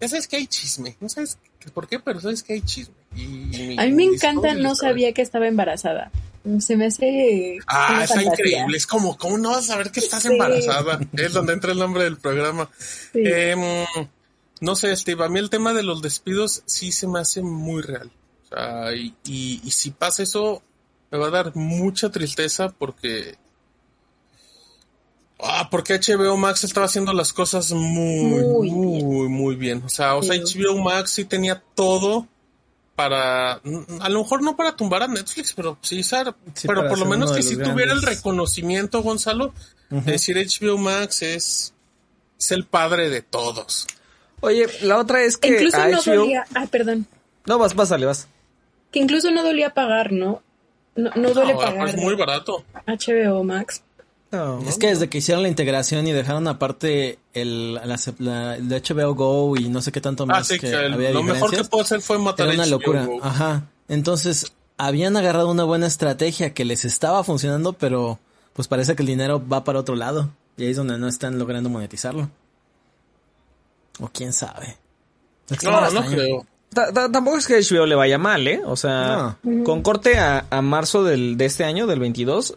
Ya 0.00 0.08
sabes 0.08 0.28
que 0.28 0.36
hay 0.36 0.46
chisme. 0.46 0.96
No 1.00 1.08
sabes 1.08 1.36
por 1.74 1.88
qué, 1.88 1.98
pero 1.98 2.20
sabes 2.20 2.44
que 2.44 2.52
hay 2.52 2.60
chisme. 2.62 2.94
Y- 3.16 3.76
A 3.78 3.82
mí 3.86 3.92
me 3.92 4.04
encanta, 4.04 4.54
no 4.54 4.76
sabía 4.76 5.12
que 5.12 5.22
estaba 5.22 5.48
embarazada. 5.48 6.12
Se 6.60 6.76
me 6.76 6.86
hace. 6.86 7.58
Ah, 7.66 8.00
está 8.04 8.14
fantasía. 8.14 8.22
increíble. 8.50 8.76
Es 8.76 8.86
como, 8.86 9.18
¿cómo 9.18 9.36
no 9.38 9.50
vas 9.50 9.64
a 9.64 9.72
saber 9.72 9.90
que 9.90 9.98
estás 9.98 10.22
Sí. 10.22 10.28
embarazada? 10.28 11.00
Es 11.14 11.32
donde 11.32 11.52
entra 11.54 11.72
el 11.72 11.78
nombre 11.78 12.04
del 12.04 12.16
programa. 12.18 12.70
Sí. 13.12 13.22
Em, 13.24 13.84
no 14.60 14.76
sé, 14.76 14.94
Steve, 14.96 15.24
a 15.24 15.28
mí 15.28 15.40
el 15.40 15.50
tema 15.50 15.74
de 15.74 15.82
los 15.82 16.00
despidos 16.00 16.62
sí 16.66 16.92
se 16.92 17.08
me 17.08 17.18
hace 17.18 17.42
muy 17.42 17.82
real. 17.82 18.10
O 18.50 18.54
sea, 18.56 18.94
y, 18.94 19.14
y, 19.24 19.60
y 19.64 19.70
si 19.70 19.90
pasa 19.90 20.22
eso, 20.22 20.62
me 21.10 21.18
va 21.18 21.26
a 21.28 21.30
dar 21.30 21.56
mucha 21.56 22.10
tristeza 22.10 22.68
porque... 22.70 23.36
Ah, 25.40 25.68
porque 25.70 25.94
HBO 26.00 26.36
Max 26.36 26.64
estaba 26.64 26.86
haciendo 26.86 27.12
las 27.12 27.32
cosas 27.32 27.70
muy, 27.72 28.24
Muy 28.24 28.70
muy, 28.70 29.28
muy, 29.28 29.54
bien. 29.54 29.82
O 29.86 29.88
sea, 29.88 30.16
o 30.16 30.22
sea. 30.22 30.34
HBO 30.36 30.78
Max 30.82 31.12
sí 31.12 31.24
tenía 31.24 31.62
todo 31.76 32.26
para, 32.96 33.60
mm, 33.62 34.00
a 34.00 34.08
lo 34.08 34.18
mejor 34.22 34.42
no 34.42 34.56
para 34.56 34.74
tumbar 34.74 35.04
a 35.04 35.06
Netflix, 35.06 35.52
pero 35.52 35.78
sí, 35.80 36.02
ser- 36.02 36.34
Sí, 36.54 36.66
pero 36.66 36.88
por 36.88 36.98
lo 36.98 37.06
menos 37.06 37.30
que 37.30 37.42
si 37.42 37.56
tuviera 37.56 37.92
el 37.92 38.02
reconocimiento, 38.02 39.00
Gonzalo, 39.02 39.54
de 39.90 40.12
decir 40.12 40.36
HBO 40.36 40.76
Max 40.76 41.22
es, 41.22 41.72
es 42.36 42.50
el 42.50 42.64
padre 42.64 43.08
de 43.08 43.22
todos. 43.22 43.86
Oye, 44.40 44.66
la 44.82 44.98
otra 44.98 45.22
es 45.22 45.36
que 45.36 45.48
Incluso 45.50 45.76
a 45.76 45.86
no 45.88 45.98
HBO 45.98 46.14
dolía. 46.16 46.44
Ah, 46.54 46.66
perdón. 46.68 47.06
No, 47.46 47.58
vas, 47.58 47.74
pásale, 47.74 48.06
vas. 48.06 48.26
Que 48.90 48.98
incluso 49.00 49.30
no 49.30 49.42
dolía 49.42 49.74
pagar, 49.74 50.12
¿no? 50.12 50.42
No, 50.96 51.10
no 51.14 51.30
duele 51.32 51.52
No, 51.54 51.60
pagar. 51.60 51.88
es 51.88 51.96
muy 51.96 52.14
barato. 52.14 52.64
HBO 52.86 53.44
Max. 53.44 53.82
No, 54.30 54.60
Es 54.68 54.76
que 54.76 54.88
desde 54.88 55.08
que 55.08 55.18
hicieron 55.18 55.42
la 55.42 55.48
integración 55.48 56.06
y 56.06 56.12
dejaron 56.12 56.46
aparte 56.48 57.18
el, 57.32 57.74
la, 57.74 57.86
la- 58.18 58.56
el 58.56 58.68
HBO 58.68 59.14
Go 59.14 59.56
y 59.56 59.68
no 59.70 59.80
sé 59.80 59.90
qué 59.90 60.00
tanto 60.02 60.24
Ah, 60.24 60.26
más 60.26 60.46
sí, 60.48 60.58
que 60.58 60.68
que 60.70 60.74
el- 60.76 60.92
había 60.92 61.10
lo 61.12 61.22
mejor 61.22 61.50
que 61.50 61.64
puedo 61.64 61.82
hacer 61.82 62.00
fue 62.02 62.18
matar 62.18 62.46
era 62.48 62.54
una 62.56 62.64
HBO 62.64 62.70
locura. 62.70 63.06
Go. 63.06 63.20
Ajá. 63.22 63.64
Entonces, 63.88 64.52
habían 64.76 65.16
agarrado 65.16 65.50
una 65.50 65.64
buena 65.64 65.86
estrategia 65.86 66.52
que 66.52 66.64
les 66.66 66.84
estaba 66.84 67.24
funcionando, 67.24 67.72
pero 67.72 68.18
pues 68.52 68.68
parece 68.68 68.94
que 68.96 69.02
el 69.02 69.06
dinero 69.06 69.42
va 69.48 69.64
para 69.64 69.78
otro 69.78 69.94
lado. 69.96 70.28
Y 70.58 70.64
ahí 70.64 70.70
es 70.72 70.76
donde 70.76 70.98
no 70.98 71.08
están 71.08 71.38
logrando 71.38 71.70
monetizarlo. 71.70 72.28
O 74.00 74.08
quién 74.08 74.32
sabe. 74.32 74.76
No, 75.62 75.80
no 75.80 75.86
extraño. 75.86 76.10
creo. 76.10 76.46
Ta- 76.74 76.92
ta- 76.92 77.10
Tampoco 77.10 77.38
es 77.38 77.46
que 77.46 77.58
HBO 77.60 77.86
le 77.86 77.94
vaya 77.94 78.18
mal, 78.18 78.46
¿eh? 78.46 78.60
O 78.64 78.76
sea, 78.76 79.38
con 79.64 79.82
corte 79.82 80.18
a, 80.18 80.46
a 80.50 80.62
marzo 80.62 81.02
del, 81.04 81.36
de 81.36 81.46
este 81.46 81.64
año, 81.64 81.86
del 81.86 81.98
22, 82.00 82.56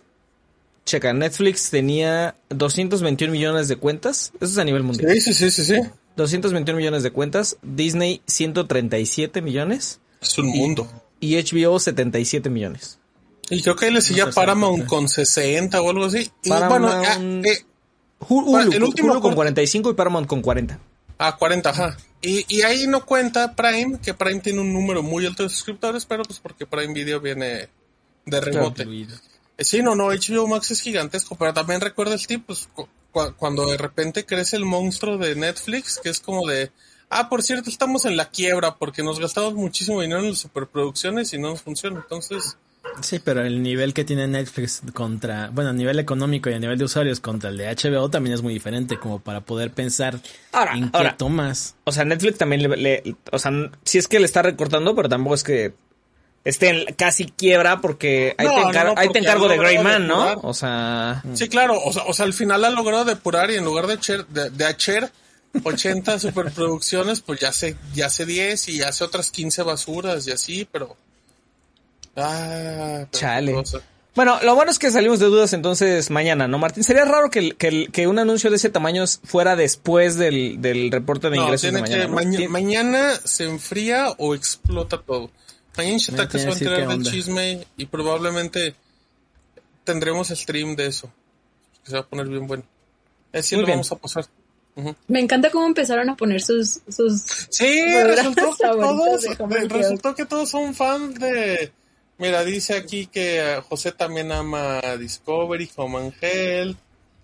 checa, 0.86 1.14
Netflix 1.14 1.70
tenía 1.70 2.36
221 2.50 3.32
millones 3.32 3.68
de 3.68 3.78
cuentas. 3.78 4.32
Eso 4.42 4.52
es 4.52 4.58
a 4.58 4.64
nivel 4.64 4.84
mundial. 4.84 5.12
Sí, 5.14 5.22
sí, 5.22 5.34
sí, 5.34 5.52
sí, 5.52 5.66
sí. 5.66 5.82
221 6.18 6.78
millones 6.78 7.04
de 7.04 7.12
cuentas. 7.12 7.58
Disney, 7.62 8.22
137 8.28 9.42
millones. 9.42 10.00
Es 10.22 10.38
un 10.38 10.48
mundo. 10.48 10.88
Y 11.20 11.36
HBO, 11.38 11.80
77 11.80 12.50
millones. 12.50 13.00
Y 13.50 13.62
creo 13.62 13.76
que 13.76 13.86
ahí 13.86 13.92
le 13.94 14.02
seguía 14.02 14.26
sé, 14.26 14.32
Paramount 14.34 14.86
con 14.88 15.08
60 15.08 15.82
o 15.82 15.90
algo 15.90 16.06
así. 16.06 16.30
Y 16.44 16.50
Paramount- 16.50 16.70
bueno, 16.70 17.44
ah, 17.44 17.48
eh, 17.50 17.66
Hulu, 18.28 18.58
el 18.60 18.84
último 18.84 19.12
Hulu 19.14 19.22
con 19.22 19.22
corte- 19.32 19.36
45 19.36 19.92
y 19.92 19.94
Paramount 19.94 20.28
con 20.28 20.42
40. 20.42 20.80
Ah, 21.24 21.38
40, 21.38 21.70
ajá. 21.70 21.98
Y, 22.22 22.46
y 22.56 22.62
ahí 22.64 22.88
no 22.88 23.06
cuenta 23.06 23.56
Prime, 23.56 24.00
que 24.04 24.14
Prime 24.14 24.40
tiene 24.42 24.60
un 24.62 24.74
número 24.74 25.02
muy 25.04 25.26
alto 25.26 25.44
de 25.44 25.50
suscriptores, 25.50 26.06
pero 26.06 26.24
pues 26.24 26.40
porque 26.40 26.66
Prime 26.66 26.94
Video 26.94 27.20
viene 27.20 27.70
de 28.26 28.42
rebote. 28.42 28.84
Eh, 29.58 29.64
Sí, 29.64 29.84
no, 29.84 29.96
no, 29.96 30.08
HBO 30.08 30.48
Max 30.48 30.72
es 30.72 30.82
gigantesco, 30.82 31.36
pero 31.36 31.54
también 31.54 31.82
recuerda 31.82 32.16
el 32.16 32.26
tipo, 32.26 32.48
pues, 32.48 32.68
cu- 32.74 32.88
cu- 33.12 33.34
cuando 33.38 33.68
de 33.68 33.78
repente 33.78 34.26
crece 34.26 34.56
el 34.56 34.66
monstruo 34.66 35.18
de 35.20 35.36
Netflix, 35.36 36.00
que 36.02 36.10
es 36.10 36.20
como 36.20 36.48
de, 36.48 36.72
ah, 37.10 37.30
por 37.30 37.44
cierto, 37.44 37.70
estamos 37.70 38.06
en 38.06 38.18
la 38.18 38.30
quiebra 38.30 38.78
porque 38.78 39.04
nos 39.04 39.20
gastamos 39.20 39.54
muchísimo 39.54 40.02
dinero 40.02 40.22
en 40.22 40.30
las 40.30 40.40
superproducciones 40.40 41.34
y 41.34 41.38
no 41.38 41.50
nos 41.50 41.62
funciona. 41.62 41.98
Entonces, 42.00 42.58
Sí, 43.02 43.20
pero 43.20 43.44
el 43.46 43.64
nivel 43.64 43.94
que 43.94 44.04
tiene 44.04 44.28
Netflix 44.28 44.82
contra, 44.94 45.50
bueno, 45.52 45.70
a 45.72 45.74
nivel 45.74 45.98
económico 46.00 46.50
y 46.50 46.54
a 46.54 46.60
nivel 46.60 46.78
de 46.78 46.86
usuarios 46.86 47.20
contra 47.20 47.50
el 47.50 47.58
de 47.58 47.68
HBO 47.76 48.10
también 48.10 48.34
es 48.36 48.42
muy 48.42 48.54
diferente, 48.54 48.98
como 49.00 49.20
para 49.20 49.42
poder 49.42 49.72
pensar 49.72 50.20
Ahora, 50.52 50.74
en 50.74 50.92
qué 50.92 50.98
ahora. 50.98 51.18
tomas. 51.18 51.76
O 51.86 51.92
sea, 51.92 52.06
Netflix 52.06 52.38
también 52.38 52.62
le, 52.64 52.78
le- 52.78 53.16
o 53.32 53.40
sea, 53.40 53.52
sí 53.86 53.98
es 53.98 54.08
que 54.08 54.20
le 54.20 54.26
está 54.26 54.42
recortando, 54.42 54.94
pero 54.96 55.10
tampoco 55.10 55.36
es 55.36 55.44
que 55.44 55.74
esté 56.44 56.70
en 56.70 56.94
casi 56.96 57.26
quiebra 57.26 57.82
porque 57.82 58.36
ahí 58.38 58.46
No, 58.48 58.54
te, 58.56 58.62
no, 58.62 58.70
encar- 58.72 58.86
no, 58.86 58.90
ahí 58.92 58.96
te 58.96 59.06
porque 59.08 59.20
encargo 59.20 59.48
de 59.48 59.58
Greyman, 59.58 60.08
¿no? 60.08 60.34
O 60.44 60.54
sea, 60.54 61.24
sí, 61.34 61.48
claro, 61.50 61.80
o 61.84 61.94
sea, 61.94 62.04
o 62.04 62.14
sea, 62.14 62.26
al 62.26 62.34
final 62.34 62.64
ha 62.66 62.70
logrado 62.70 63.06
depurar 63.06 63.50
y 63.52 63.56
en 63.56 63.66
lugar 63.66 63.88
de, 63.88 63.98
cher- 64.00 64.28
de, 64.28 64.50
de 64.50 64.66
hacer 64.66 65.12
80 65.64 66.20
superproducciones, 66.20 67.22
pues 67.22 67.40
ya 67.40 67.50
hace, 67.50 67.76
ya 67.94 68.08
hace 68.08 68.26
10 68.26 68.70
y 68.70 68.82
hace 68.84 69.04
otras 69.04 69.32
15 69.32 69.64
basuras 69.64 70.28
y 70.28 70.32
así, 70.32 70.68
pero... 70.72 70.98
Ah, 72.16 73.06
Chale. 73.12 73.56
Bueno, 74.14 74.38
lo 74.44 74.56
bueno 74.56 74.72
es 74.72 74.78
que 74.80 74.92
salimos 74.92 75.20
de 75.20 75.28
dudas 75.28 75.54
entonces 75.54 76.10
mañana, 76.10 76.46
¿no, 76.48 76.58
Martín? 76.58 76.84
Sería 76.84 77.06
raro 77.06 77.30
que, 77.30 77.52
que, 77.52 77.88
que 77.88 78.08
un 78.08 78.20
anuncio 78.20 78.50
de 78.50 78.58
ese 78.58 78.70
tamaño 78.70 79.06
fuera 79.24 79.56
después 79.56 80.18
del, 80.18 80.62
del 80.62 80.92
reporte 80.92 81.30
de 81.30 81.38
No, 81.38 81.44
ingresos 81.44 81.72
de 81.72 81.82
tiene 81.82 81.82
mañana. 81.82 82.02
que, 82.04 82.08
¿no? 82.10 82.16
maña- 82.16 82.40
Tien- 82.40 82.50
mañana 82.50 83.14
se 83.24 83.46
enfría 83.46 84.10
o 84.18 84.36
explota 84.36 85.02
todo. 85.02 85.32
Mañana 85.78 85.98
Shataka 85.98 86.38
se 86.38 86.46
va 86.46 86.52
a 86.52 86.54
enterar 86.58 86.88
del 86.90 87.04
chisme 87.04 87.66
y 87.78 87.86
probablemente 87.86 88.76
tendremos 89.86 90.28
stream 90.28 90.76
de 90.76 90.88
eso. 90.88 91.10
Que 91.86 91.92
se 91.92 91.96
va 91.96 92.02
a 92.02 92.06
poner 92.08 92.28
bien 92.28 92.46
bueno. 92.48 92.64
Así 93.34 93.56
Muy 93.56 93.62
lo 93.62 93.68
bien. 93.68 93.78
vamos 93.78 93.92
a 93.94 93.96
pasar. 93.96 94.26
Ujú. 94.76 94.94
Me 95.08 95.22
encanta 95.22 95.50
cómo 95.50 95.66
empezaron 95.66 96.10
a 96.10 96.18
poner 96.18 96.42
sus. 96.42 96.82
sus 96.90 97.22
Sí, 97.50 97.82
resultó 98.04 98.52
que, 98.58 98.68
todos, 98.68 99.22
de 99.22 99.38
and 99.40 99.72
resultó 99.72 100.16
que 100.16 100.26
todos 100.26 100.50
son 100.50 100.76
fans 100.76 101.18
de... 101.18 101.72
Mira, 102.22 102.46
dice 102.46 102.76
aquí 102.76 103.08
que 103.08 103.40
eh, 103.40 103.62
José 103.68 103.92
también 103.92 104.32
ama 104.32 104.80
Discovery, 104.98 105.70
Home 105.76 105.98
and. 106.22 106.76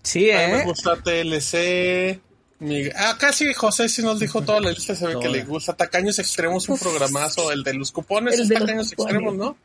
Sí, 0.02 0.30
A 0.30 0.46
mí 0.46 0.52
me 0.54 0.58
¿eh? 0.60 0.64
gusta 0.64 0.96
TLC. 1.02 2.20
Mi- 2.60 2.88
Ah, 2.96 3.16
casi 3.18 3.54
José 3.54 3.88
sí 3.88 4.02
nos 4.02 4.18
dijo 4.18 4.42
toda 4.42 4.60
la 4.60 4.70
lista, 4.72 4.94
se 4.96 5.06
ve 5.06 5.16
que 5.20 5.28
le 5.28 5.44
gusta. 5.44 5.74
Tacaños 5.76 6.18
Extremos, 6.18 6.68
un 6.68 6.76
programazo, 6.78 7.52
el 7.52 7.62
de 7.62 7.74
los 7.74 7.92
cupones, 7.92 8.34
El 8.34 8.40
es 8.42 8.48
Tacaños 8.48 8.90
cupones. 8.90 9.14
Extremos, 9.14 9.34
¿no? 9.36 9.56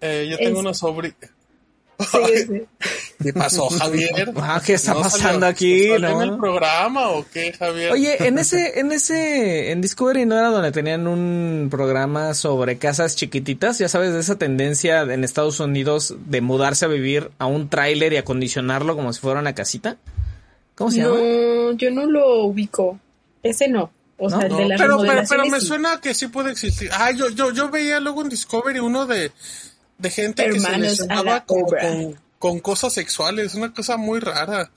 Eh, 0.00 0.28
yo 0.30 0.36
tengo 0.38 0.58
Es- 0.60 0.64
una 0.64 0.74
sobrina. 0.74 1.16
Sí, 1.98 2.46
sí. 2.46 2.62
¿Qué 3.22 3.32
pasó, 3.32 3.68
Javier? 3.78 4.32
Ah, 4.36 4.60
¿qué 4.64 4.74
está 4.74 4.94
¿No 4.94 5.00
pasando 5.02 5.40
salió- 5.40 5.46
aquí, 5.46 5.88
no? 6.00 6.22
en 6.22 6.28
el 6.30 6.36
programa 6.38 7.08
o 7.10 7.24
qué, 7.32 7.52
Javier? 7.52 7.92
Oye, 7.92 8.26
en 8.26 8.38
ese, 8.38 8.78
en 8.80 8.92
ese, 8.92 9.70
en 9.70 9.80
Discovery 9.80 10.26
no 10.26 10.38
era 10.38 10.48
donde 10.48 10.72
tenían 10.72 11.06
un 11.06 11.68
programa 11.70 12.34
sobre 12.34 12.78
casas 12.78 13.16
chiquititas, 13.16 13.78
ya 13.78 13.88
sabes, 13.88 14.12
de 14.12 14.20
esa 14.20 14.36
tendencia 14.36 15.00
en 15.02 15.24
Estados 15.24 15.60
Unidos 15.60 16.14
de 16.26 16.40
mudarse 16.40 16.84
a 16.84 16.88
vivir 16.88 17.30
a 17.38 17.46
un 17.46 17.68
tráiler 17.68 18.12
y 18.12 18.16
acondicionarlo 18.18 18.94
como 18.96 19.12
si 19.12 19.20
fuera 19.20 19.40
una 19.40 19.54
casita. 19.54 19.96
¿Cómo 20.74 20.90
se 20.90 20.98
llama? 20.98 21.14
No, 21.16 21.72
yo 21.72 21.90
no 21.90 22.04
lo 22.06 22.44
ubico. 22.44 23.00
Ese 23.42 23.68
no. 23.68 23.90
O 24.18 24.28
¿No? 24.28 24.38
sea, 24.40 24.48
No. 24.48 24.56
de 24.58 24.66
las 24.68 24.80
Pero, 24.80 24.98
pero, 25.00 25.22
pero 25.28 25.46
me 25.46 25.60
sí. 25.60 25.66
suena 25.66 26.00
que 26.00 26.12
sí 26.14 26.28
puede 26.28 26.50
existir. 26.52 26.90
Ah, 26.92 27.10
yo, 27.12 27.28
yo, 27.30 27.50
yo 27.52 27.70
veía 27.70 28.00
luego 28.00 28.22
en 28.22 28.28
Discovery 28.28 28.78
uno 28.80 29.06
de, 29.06 29.30
de 29.98 30.10
gente 30.10 30.48
que 30.50 30.60
se 30.60 31.06
a 31.10 31.44
con, 31.44 31.64
con 32.38 32.58
cosas 32.60 32.92
sexuales, 32.92 33.54
una 33.54 33.72
cosa 33.72 33.96
muy 33.96 34.20
rara. 34.20 34.70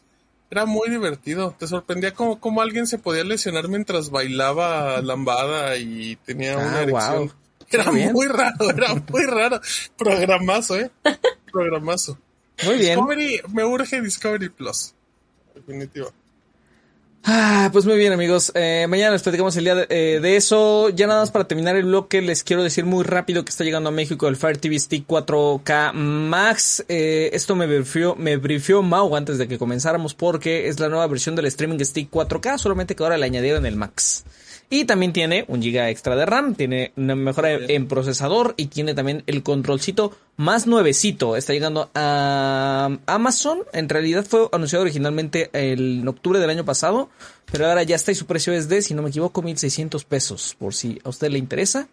Era 0.51 0.65
muy 0.65 0.89
divertido. 0.89 1.55
Te 1.59 1.67
sorprendía 1.67 2.13
como, 2.13 2.39
como 2.39 2.61
alguien 2.61 2.88
se 2.88 2.97
podía 2.97 3.24
lesionar 3.24 3.67
mientras 3.67 4.09
bailaba 4.09 4.99
lambada 5.01 5.78
y 5.78 6.15
tenía 6.26 6.53
Ah, 6.53 6.57
una 6.57 6.82
erección. 6.82 7.26
guau. 7.28 7.32
Era 7.72 7.91
muy 7.91 8.26
raro, 8.26 8.67
era 8.72 8.95
muy 8.95 9.26
raro. 9.26 9.61
Programazo, 9.95 10.76
eh. 10.80 10.89
Programazo. 11.51 12.17
Muy 12.65 12.78
bien. 12.78 12.95
Discovery, 12.95 13.41
me 13.53 13.63
urge 13.63 14.01
Discovery 14.01 14.49
Plus. 14.49 14.95
Definitivo. 15.53 16.11
Ah, 17.24 17.70
pues 17.72 17.86
muy 17.86 17.97
bien 17.97 18.13
amigos, 18.13 18.51
Eh, 18.55 18.88
mañana 18.89 19.11
les 19.11 19.22
platicamos 19.22 19.55
el 19.57 19.65
día 19.65 19.76
de, 19.76 19.88
eh, 19.89 20.20
de 20.20 20.36
eso. 20.38 20.89
Ya 20.89 21.05
nada 21.05 21.20
más 21.20 21.32
para 21.32 21.47
terminar 21.47 21.76
el 21.76 21.86
bloque, 21.86 22.22
les 22.22 22.43
quiero 22.43 22.63
decir 22.63 22.86
muy 22.86 23.03
rápido 23.03 23.43
que 23.43 23.49
está 23.49 23.63
llegando 23.63 23.89
a 23.89 23.91
México 23.91 24.28
el 24.28 24.36
Fire 24.38 24.57
TV 24.57 24.80
Stick 24.80 25.05
4K 25.05 25.91
Max. 25.93 26.86
Eh, 26.88 27.30
esto 27.34 27.55
me 27.55 27.67
brifió, 27.67 28.15
me 28.15 28.38
brifió 28.38 28.82
Mau 28.82 29.15
antes 29.15 29.38
de 29.38 29.47
que 29.47 29.57
comenzáramos 29.59 30.13
porque 30.13 30.70
es 30.70 30.80
la 30.80 30.89
nueva 30.89 31.05
versión 31.07 31.36
del 31.36 31.45
Streaming 31.47 31.80
Stick 31.84 32.09
4K, 32.09 32.57
solamente 32.57 32.95
que 32.95 33.03
ahora 33.03 33.17
le 33.17 33.26
añadieron 33.26 33.65
el 33.65 33.76
Max. 33.76 34.24
Y 34.72 34.86
también 34.86 35.13
tiene 35.13 35.45
un 35.47 35.63
giga 35.63 35.89
extra 35.89 36.15
de 36.15 36.28
RAM, 36.28 36.53
tiene 36.53 36.91
una 36.95 37.15
mejora 37.15 37.53
en 37.53 37.88
procesador 37.88 38.53
y 38.55 38.67
tiene 38.67 38.93
también 38.93 39.24
el 39.26 39.41
controlcito 39.41 40.15
más 40.38 40.67
nuevecito. 40.67 41.36
Está 41.36 41.53
llegando 41.53 41.89
a 41.95 42.95
Amazon. 43.07 43.61
En 43.74 43.89
realidad 43.89 44.24
fue 44.30 44.47
anunciado 44.51 44.84
originalmente 44.84 45.49
en 45.53 46.07
octubre 46.07 46.39
del 46.39 46.51
año 46.51 46.65
pasado, 46.65 47.09
pero 47.51 47.65
ahora 47.65 47.82
ya 47.82 47.95
está 47.95 48.11
y 48.11 48.15
su 48.15 48.28
precio 48.28 48.53
es 48.53 48.70
de, 48.70 48.84
si 48.84 48.93
no 48.93 49.01
me 49.01 49.09
equivoco, 49.09 49.41
1600 49.41 50.05
pesos. 50.05 50.55
Por 50.59 50.76
si 50.76 51.01
a 51.03 51.09
usted 51.09 51.32
le 51.32 51.39
interesa, 51.39 51.88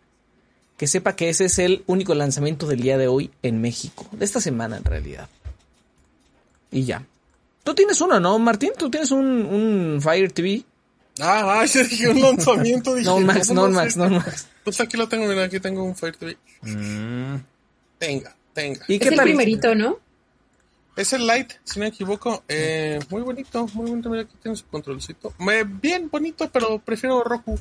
que 0.76 0.86
sepa 0.86 1.16
que 1.16 1.30
ese 1.30 1.46
es 1.46 1.58
el 1.58 1.82
único 1.86 2.14
lanzamiento 2.14 2.66
del 2.66 2.82
día 2.82 2.98
de 2.98 3.08
hoy 3.08 3.30
en 3.42 3.62
México, 3.62 4.06
de 4.12 4.26
esta 4.26 4.42
semana 4.42 4.76
en 4.76 4.84
realidad. 4.84 5.30
Y 6.70 6.84
ya. 6.84 7.06
Tú 7.64 7.74
tienes 7.74 7.98
uno, 8.02 8.20
¿no, 8.20 8.38
Martín? 8.38 8.72
Tú 8.78 8.90
tienes 8.90 9.10
un, 9.12 9.24
un 9.24 10.02
Fire 10.02 10.30
TV. 10.30 10.62
Ah, 11.20 11.60
ah, 11.60 11.66
se 11.68 11.84
dije 11.84 12.08
un 12.08 12.20
lanzamiento. 12.20 12.94
Dije, 12.94 13.08
No, 13.08 13.20
Max, 13.20 13.48
¿cómo 13.48 13.68
no? 13.68 13.74
Max, 13.74 13.96
no, 13.96 14.08
Max. 14.10 14.48
Pues 14.64 14.80
aquí 14.80 14.96
lo 14.96 15.08
tengo, 15.08 15.26
mira, 15.26 15.44
aquí 15.44 15.60
tengo 15.60 15.82
un 15.84 15.94
Fire 15.96 16.16
TV. 16.16 16.36
Tenga, 17.98 18.36
tenga. 18.52 18.84
¿Y 18.88 18.94
Es 18.94 19.00
qué 19.00 19.08
el 19.08 19.16
tal? 19.16 19.24
primerito, 19.24 19.74
¿no? 19.74 19.98
Es 20.96 21.12
el 21.12 21.26
Light, 21.26 21.52
si 21.64 21.78
no 21.78 21.84
me 21.84 21.88
equivoco. 21.90 22.42
Eh, 22.48 22.98
muy 23.10 23.22
bonito, 23.22 23.66
muy 23.74 23.90
bonito. 23.90 24.08
Mira, 24.08 24.22
aquí 24.22 24.34
tiene 24.42 24.56
su 24.56 24.66
controlcito. 24.66 25.34
Me- 25.38 25.64
bien 25.64 26.08
bonito, 26.10 26.48
pero 26.50 26.78
prefiero 26.78 27.22
Roku. 27.22 27.58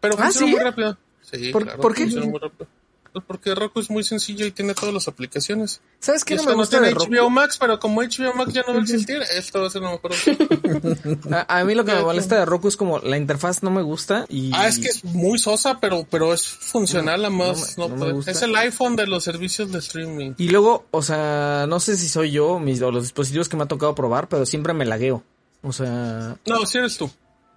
Pero 0.00 0.14
Ah, 0.18 0.24
funciona 0.24 0.46
¿sí? 0.46 0.52
muy 0.54 0.60
rápido. 0.64 0.98
Sí, 1.20 1.52
¿Por- 1.52 1.64
claro, 1.64 1.80
por 1.82 1.94
qué? 1.94 2.02
funciona 2.04 2.26
muy 2.26 2.38
rápido. 2.40 2.66
Pues 3.12 3.24
porque 3.26 3.54
Roku 3.56 3.80
es 3.80 3.90
muy 3.90 4.04
sencillo 4.04 4.46
y 4.46 4.52
tiene 4.52 4.72
todas 4.72 4.94
las 4.94 5.08
aplicaciones. 5.08 5.80
¿Sabes 5.98 6.24
qué 6.24 6.36
no 6.36 6.44
me 6.44 6.54
gusta 6.54 6.78
de 6.80 6.88
tiene 6.92 6.98
Roku? 6.98 7.12
HBO 7.12 7.28
Max, 7.30 7.56
pero 7.58 7.80
como 7.80 8.02
HBO 8.02 8.32
Max 8.34 8.52
ya 8.52 8.62
no 8.62 8.72
va 8.74 8.78
a 8.78 8.82
existir, 8.82 9.20
esto 9.36 9.60
va 9.60 9.66
a 9.66 9.70
ser 9.70 9.82
lo 9.82 9.90
mejor. 9.90 10.12
opción. 10.12 10.38
A, 11.32 11.58
a 11.60 11.64
mí 11.64 11.74
lo 11.74 11.84
que 11.84 11.92
me 11.92 12.02
molesta 12.02 12.36
de 12.38 12.44
Roku 12.46 12.68
es 12.68 12.76
como 12.76 12.98
la 13.00 13.16
interfaz 13.16 13.62
no 13.64 13.70
me 13.70 13.82
gusta 13.82 14.26
y... 14.28 14.52
Ah, 14.54 14.68
es 14.68 14.78
que 14.78 14.88
es 14.88 15.04
muy 15.04 15.38
sosa, 15.38 15.78
pero, 15.80 16.06
pero 16.08 16.32
es 16.32 16.46
funcional, 16.46 17.24
además. 17.24 17.76
no 17.76 17.88
No, 17.88 17.88
me- 17.88 17.90
no 17.90 17.94
me 17.96 17.98
puede- 18.00 18.12
gusta. 18.14 18.30
es 18.30 18.42
el 18.42 18.54
iPhone 18.56 18.94
de 18.96 19.06
los 19.08 19.24
servicios 19.24 19.72
de 19.72 19.78
streaming. 19.80 20.34
Y 20.38 20.48
luego, 20.50 20.86
o 20.92 21.02
sea, 21.02 21.66
no 21.68 21.80
sé 21.80 21.96
si 21.96 22.08
soy 22.08 22.30
yo 22.30 22.58
mis, 22.60 22.80
o 22.82 22.90
los 22.92 23.02
dispositivos 23.02 23.48
que 23.48 23.56
me 23.56 23.64
ha 23.64 23.68
tocado 23.68 23.94
probar, 23.94 24.28
pero 24.28 24.46
siempre 24.46 24.72
me 24.72 24.84
lagueo. 24.84 25.24
O 25.62 25.72
sea, 25.72 26.36
No, 26.46 26.64
si 26.64 26.78
eres 26.78 26.96
tú. 26.96 27.10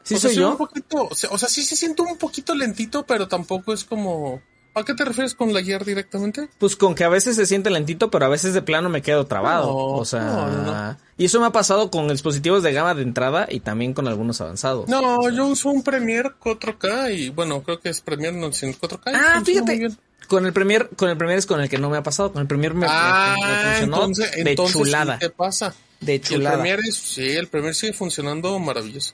¿sí 0.03 0.15
o 0.15 0.19
sea, 0.19 0.29
soy 0.29 0.35
sí 0.37 0.43
Un 0.43 0.51
yo? 0.51 0.57
poquito, 0.57 1.07
o 1.09 1.15
sea, 1.15 1.29
o 1.31 1.37
sea, 1.37 1.47
sí 1.47 1.63
se 1.63 1.75
siente 1.75 2.01
un 2.01 2.17
poquito 2.17 2.53
lentito, 2.55 3.05
pero 3.05 3.27
tampoco 3.27 3.71
es 3.71 3.83
como... 3.85 4.41
¿A 4.75 4.83
qué 4.83 4.93
te 4.95 5.05
refieres 5.05 5.35
con 5.35 5.53
laguear 5.53 5.85
directamente? 5.85 6.49
Pues 6.57 6.75
con 6.75 6.95
que 6.95 7.03
a 7.03 7.09
veces 7.09 7.35
se 7.35 7.45
siente 7.45 7.69
lentito, 7.69 8.09
pero 8.09 8.25
a 8.25 8.29
veces 8.29 8.53
de 8.55 8.61
plano 8.63 8.89
me 8.89 9.01
quedo 9.03 9.25
trabado. 9.27 9.67
No, 9.67 9.75
o 9.97 10.05
sea, 10.05 10.21
no, 10.23 10.47
no. 10.63 10.97
y 11.17 11.25
eso 11.25 11.39
me 11.39 11.45
ha 11.45 11.51
pasado 11.51 11.91
con 11.91 12.07
dispositivos 12.07 12.63
de 12.63 12.73
gama 12.73 12.95
de 12.95 13.03
entrada 13.03 13.45
y 13.49 13.59
también 13.59 13.93
con 13.93 14.07
algunos 14.07 14.41
avanzados. 14.41 14.89
No, 14.89 15.29
yo 15.29 15.45
uso 15.45 15.69
un 15.69 15.83
Premiere 15.83 16.31
4K 16.43 17.13
y 17.15 17.29
bueno, 17.29 17.61
creo 17.61 17.79
que 17.79 17.89
es 17.89 18.01
Premiere 18.01 18.35
no, 18.35 18.51
sin 18.51 18.73
4K. 18.73 19.11
y 19.11 19.15
Ah, 19.15 19.33
funciona 19.35 19.61
muy 19.61 19.75
fíjate. 19.77 19.97
Con 20.27 20.45
el 20.47 20.53
Premier, 20.53 20.89
con 20.95 21.09
el 21.09 21.17
Premier 21.17 21.37
es 21.37 21.45
con 21.45 21.59
el 21.61 21.69
que 21.69 21.77
no 21.77 21.89
me 21.91 21.97
ha 21.97 22.03
pasado. 22.03 22.31
Con 22.31 22.41
el 22.41 22.47
Premier 22.47 22.73
me, 22.73 22.79
me- 22.81 22.85
me 22.87 22.91
Ah, 22.91 23.35
funcionó 23.37 23.95
entonces, 23.97 24.31
de 24.31 24.49
entonces 24.51 24.75
chulada. 24.75 25.19
te 25.19 25.29
pasa. 25.29 25.75
De 25.99 26.13
Y 26.13 26.15
el 26.15 26.21
chulada. 26.21 26.55
Premiere 26.55 26.81
es, 26.87 26.95
sí, 26.95 27.29
el 27.29 27.47
Premiere 27.47 27.75
sigue 27.75 27.93
funcionando 27.93 28.57
maravilloso. 28.57 29.13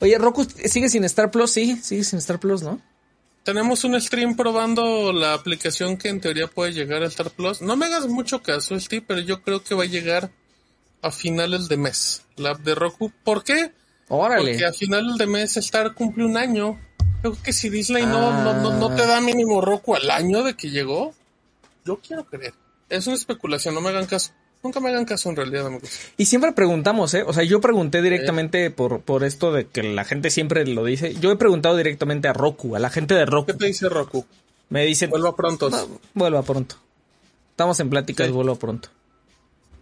Oye, 0.00 0.18
Roku 0.18 0.44
sigue 0.66 0.88
sin 0.88 1.04
Star 1.04 1.30
Plus, 1.30 1.50
sí, 1.50 1.76
sigue 1.82 2.04
sin 2.04 2.18
Star 2.18 2.38
Plus, 2.38 2.62
¿no? 2.62 2.80
Tenemos 3.48 3.82
un 3.84 3.98
stream 3.98 4.36
probando 4.36 5.10
la 5.10 5.32
aplicación 5.32 5.96
que 5.96 6.10
en 6.10 6.20
teoría 6.20 6.48
puede 6.48 6.74
llegar 6.74 7.02
a 7.02 7.06
Star 7.06 7.30
Plus. 7.30 7.62
No 7.62 7.76
me 7.76 7.86
hagas 7.86 8.06
mucho 8.06 8.42
caso, 8.42 8.78
Steve, 8.78 9.02
pero 9.08 9.20
yo 9.20 9.40
creo 9.40 9.64
que 9.64 9.74
va 9.74 9.84
a 9.84 9.86
llegar 9.86 10.30
a 11.00 11.10
finales 11.10 11.66
de 11.66 11.78
mes, 11.78 12.26
la 12.36 12.50
app 12.50 12.58
de 12.58 12.74
Roku. 12.74 13.10
¿Por 13.24 13.42
qué? 13.44 13.72
Órale. 14.08 14.50
Porque 14.50 14.66
a 14.66 14.72
finales 14.74 15.16
de 15.16 15.26
mes 15.26 15.56
Star 15.56 15.94
cumple 15.94 16.26
un 16.26 16.36
año. 16.36 16.78
Creo 17.22 17.38
que 17.42 17.54
si 17.54 17.70
Disney 17.70 18.04
no, 18.04 18.32
Ah. 18.32 18.42
no, 18.44 18.52
no, 18.60 18.78
no 18.78 18.94
te 18.94 19.06
da 19.06 19.18
mínimo 19.22 19.62
Roku 19.62 19.94
al 19.94 20.10
año 20.10 20.42
de 20.42 20.54
que 20.54 20.68
llegó, 20.68 21.14
yo 21.86 22.00
quiero 22.06 22.26
creer. 22.26 22.52
Es 22.90 23.06
una 23.06 23.16
especulación, 23.16 23.74
no 23.74 23.80
me 23.80 23.88
hagan 23.88 24.04
caso. 24.04 24.32
Nunca 24.62 24.80
me 24.80 24.88
hagan 24.90 25.04
caso 25.04 25.30
en 25.30 25.36
realidad, 25.36 25.66
amigos. 25.66 25.88
Y 26.16 26.26
siempre 26.26 26.52
preguntamos, 26.52 27.14
¿eh? 27.14 27.22
O 27.26 27.32
sea, 27.32 27.44
yo 27.44 27.60
pregunté 27.60 28.02
directamente 28.02 28.70
por, 28.70 29.00
por 29.02 29.22
esto 29.24 29.52
de 29.52 29.66
que 29.68 29.82
la 29.84 30.04
gente 30.04 30.30
siempre 30.30 30.66
lo 30.66 30.84
dice. 30.84 31.14
Yo 31.14 31.30
he 31.30 31.36
preguntado 31.36 31.76
directamente 31.76 32.26
a 32.28 32.32
Roku, 32.32 32.74
a 32.74 32.80
la 32.80 32.90
gente 32.90 33.14
de 33.14 33.24
Roku. 33.24 33.46
¿Qué 33.46 33.54
te 33.54 33.66
dice 33.66 33.88
Roku? 33.88 34.26
Me 34.70 34.84
dice, 34.84 35.06
Vuelva 35.06 35.34
pronto. 35.36 35.70
vuelva 36.14 36.42
pronto. 36.42 36.76
Estamos 37.50 37.78
en 37.80 37.88
pláticas, 37.88 38.26
Sí. 38.26 38.32
vuelva 38.32 38.56
pronto. 38.56 38.88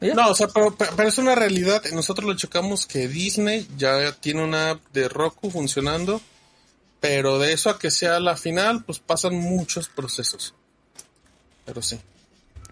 No, 0.01 0.29
o 0.29 0.35
sea, 0.35 0.49
pero, 0.49 0.77
pero 0.77 1.09
es 1.09 1.17
una 1.17 1.35
realidad. 1.35 1.83
Nosotros 1.95 2.27
lo 2.27 2.37
checamos 2.37 2.87
que 2.87 3.09
Disney 3.09 3.67
ya 3.79 4.13
tiene 4.13 4.45
una 4.45 4.71
app 4.73 4.81
de 4.93 5.09
Roku 5.09 5.51
funcionando, 5.51 6.21
pero 7.01 7.39
de 7.39 7.55
eso 7.55 7.71
a 7.71 7.79
que 7.79 7.91
sea 7.91 8.21
la 8.21 8.37
final, 8.37 8.85
pues 8.85 8.99
pasan 8.99 9.35
muchos 9.37 9.89
procesos. 9.89 10.55
Pero 11.65 11.81
sí. 11.81 11.99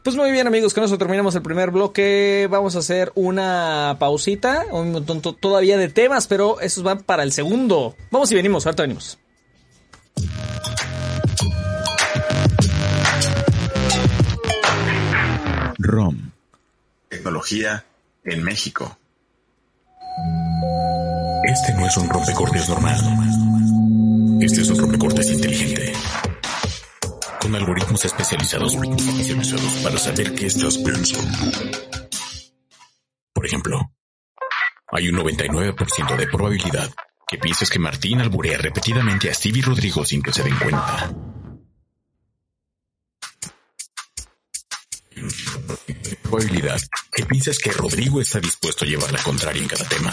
Pues 0.04 0.16
muy 0.16 0.30
bien, 0.32 0.46
amigos, 0.46 0.74
con 0.74 0.84
eso 0.84 0.98
terminamos 0.98 1.34
el 1.34 1.40
primer 1.42 1.70
bloque. 1.70 2.46
Vamos 2.50 2.76
a 2.76 2.80
hacer 2.80 3.10
una 3.14 3.96
pausita, 3.98 4.66
un 4.70 4.92
montón 4.92 5.22
to- 5.22 5.32
todavía 5.34 5.78
de 5.78 5.88
temas, 5.88 6.26
pero 6.26 6.60
esos 6.60 6.82
van 6.84 6.98
para 7.02 7.22
el 7.22 7.32
segundo. 7.32 7.96
Vamos 8.10 8.30
y 8.30 8.34
venimos, 8.34 8.66
ahorita 8.66 8.82
venimos. 8.82 9.18
ROM. 15.78 16.30
Tecnología 17.08 17.84
en 18.24 18.42
México. 18.42 18.96
Este 21.44 21.74
no 21.74 21.86
es 21.86 21.96
un 21.96 22.08
rompecortes 22.08 22.68
normal. 22.68 22.96
Este 24.40 24.62
es 24.62 24.70
un 24.70 24.78
rompecortes 24.78 25.30
inteligente. 25.30 25.92
Con 27.44 27.54
algoritmos 27.54 28.02
especializados 28.02 28.74
para 29.82 29.98
saber 29.98 30.34
qué 30.34 30.46
estás 30.46 30.78
pensando. 30.78 31.38
Por 33.34 33.44
ejemplo, 33.44 33.92
hay 34.90 35.10
un 35.10 35.16
99% 35.16 36.16
de 36.16 36.26
probabilidad 36.28 36.90
que 37.28 37.36
pienses 37.36 37.68
que 37.68 37.78
Martín 37.78 38.22
alburea 38.22 38.56
repetidamente 38.56 39.28
a 39.28 39.34
Stevie 39.34 39.60
Rodrigo 39.60 40.06
sin 40.06 40.22
que 40.22 40.32
se 40.32 40.42
den 40.42 40.56
cuenta. 40.56 41.12
Probabilidad 46.22 46.80
que 47.12 47.26
pienses 47.26 47.58
que 47.58 47.72
Rodrigo 47.72 48.22
está 48.22 48.40
dispuesto 48.40 48.86
a 48.86 48.88
llevar 48.88 49.12
la 49.12 49.22
contraria 49.22 49.60
en 49.60 49.68
cada 49.68 49.84
tema 49.84 50.10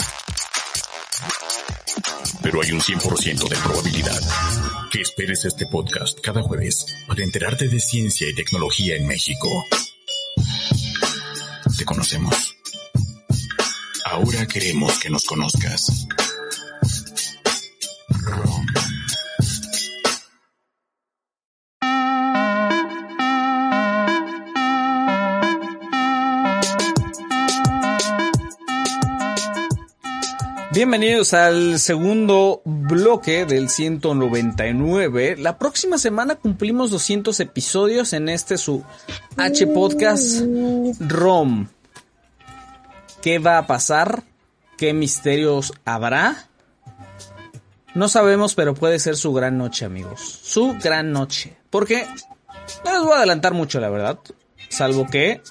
pero 2.42 2.62
hay 2.62 2.72
un 2.72 2.82
100% 2.82 3.48
de 3.48 3.56
probabilidad 3.58 4.22
que 4.92 5.02
esperes 5.02 5.46
este 5.46 5.68
podcast 5.68 6.20
cada 6.22 6.42
jueves 6.42 6.86
para 7.08 7.24
enterarte 7.24 7.68
de 7.68 7.80
ciencia 7.80 8.30
y 8.30 8.36
tecnología 8.36 8.96
en 8.96 9.08
México. 9.08 9.66
Te 11.78 11.86
conocemos. 11.86 12.56
Ahora 14.06 14.46
queremos 14.46 15.00
que 15.00 15.10
nos 15.10 15.24
conozcas. 15.24 16.08
Bienvenidos 30.74 31.34
al 31.34 31.80
segundo 31.80 32.62
bloque 32.64 33.46
del 33.46 33.68
199. 33.68 35.36
La 35.38 35.58
próxima 35.58 35.98
semana 35.98 36.36
cumplimos 36.36 36.92
200 36.92 37.38
episodios 37.42 38.14
en 38.14 38.30
este 38.30 38.58
su 38.58 38.82
H 39.36 39.68
Podcast 39.68 40.42
ROM. 41.02 41.68
¿Qué 43.22 43.38
va 43.40 43.58
a 43.58 43.68
pasar? 43.68 44.24
¿Qué 44.78 44.94
misterios 44.94 45.74
habrá? 45.84 46.48
No 47.94 48.08
sabemos, 48.08 48.56
pero 48.56 48.74
puede 48.74 49.00
ser 49.00 49.18
su 49.18 49.34
gran 49.34 49.58
noche, 49.58 49.84
amigos. 49.84 50.22
Su 50.42 50.78
gran 50.82 51.12
noche. 51.12 51.58
Porque 51.70 52.08
no 52.86 52.94
les 52.94 53.02
voy 53.02 53.14
a 53.14 53.18
adelantar 53.18 53.54
mucho, 53.54 53.82
la 53.82 53.90
verdad. 53.90 54.20
Salvo 54.70 55.06
que 55.06 55.42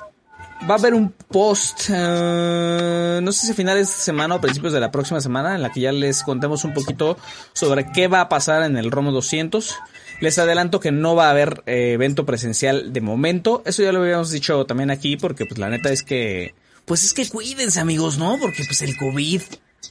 va 0.69 0.75
a 0.75 0.79
haber 0.79 0.95
un 0.95 1.11
post, 1.11 1.89
eh, 1.89 3.21
no 3.23 3.33
sé 3.33 3.47
si 3.47 3.53
a 3.53 3.55
finales 3.55 3.89
de 3.89 4.03
semana 4.03 4.35
o 4.35 4.41
principios 4.41 4.73
de 4.73 4.81
la 4.81 4.91
próxima 4.91 5.21
semana, 5.21 5.55
en 5.55 5.63
la 5.63 5.73
que 5.73 5.81
ya 5.81 5.93
les 5.93 6.23
contemos 6.23 6.65
un 6.65 6.75
poquito 6.75 7.17
sobre 7.53 7.91
qué 7.93 8.09
va 8.09 8.21
a 8.21 8.29
pasar 8.29 8.63
en 8.63 8.77
el 8.77 8.91
Romo 8.91 9.13
200. 9.13 9.77
Les 10.21 10.39
adelanto 10.39 10.81
que 10.81 10.93
no 10.93 11.15
va 11.15 11.29
a 11.29 11.31
haber 11.31 11.63
eh, 11.67 11.93
evento 11.93 12.27
presencial 12.27 12.93
de 12.93 13.01
momento. 13.01 13.63
Eso 13.65 13.83
ya 13.83 13.93
lo 13.93 14.03
habíamos 14.03 14.31
dicho 14.31 14.67
también 14.67 14.91
aquí, 14.91 15.17
porque 15.17 15.47
pues 15.47 15.59
la 15.59 15.71
neta 15.71 15.91
es 15.91 16.03
que, 16.03 16.55
pues 16.85 17.05
es 17.05 17.15
que 17.15 17.29
cuídense 17.29 17.81
amigos, 17.81 18.19
¿no? 18.19 18.37
Porque 18.39 18.65
pues 18.65 18.83
el 18.83 18.97
COVID. 18.97 19.43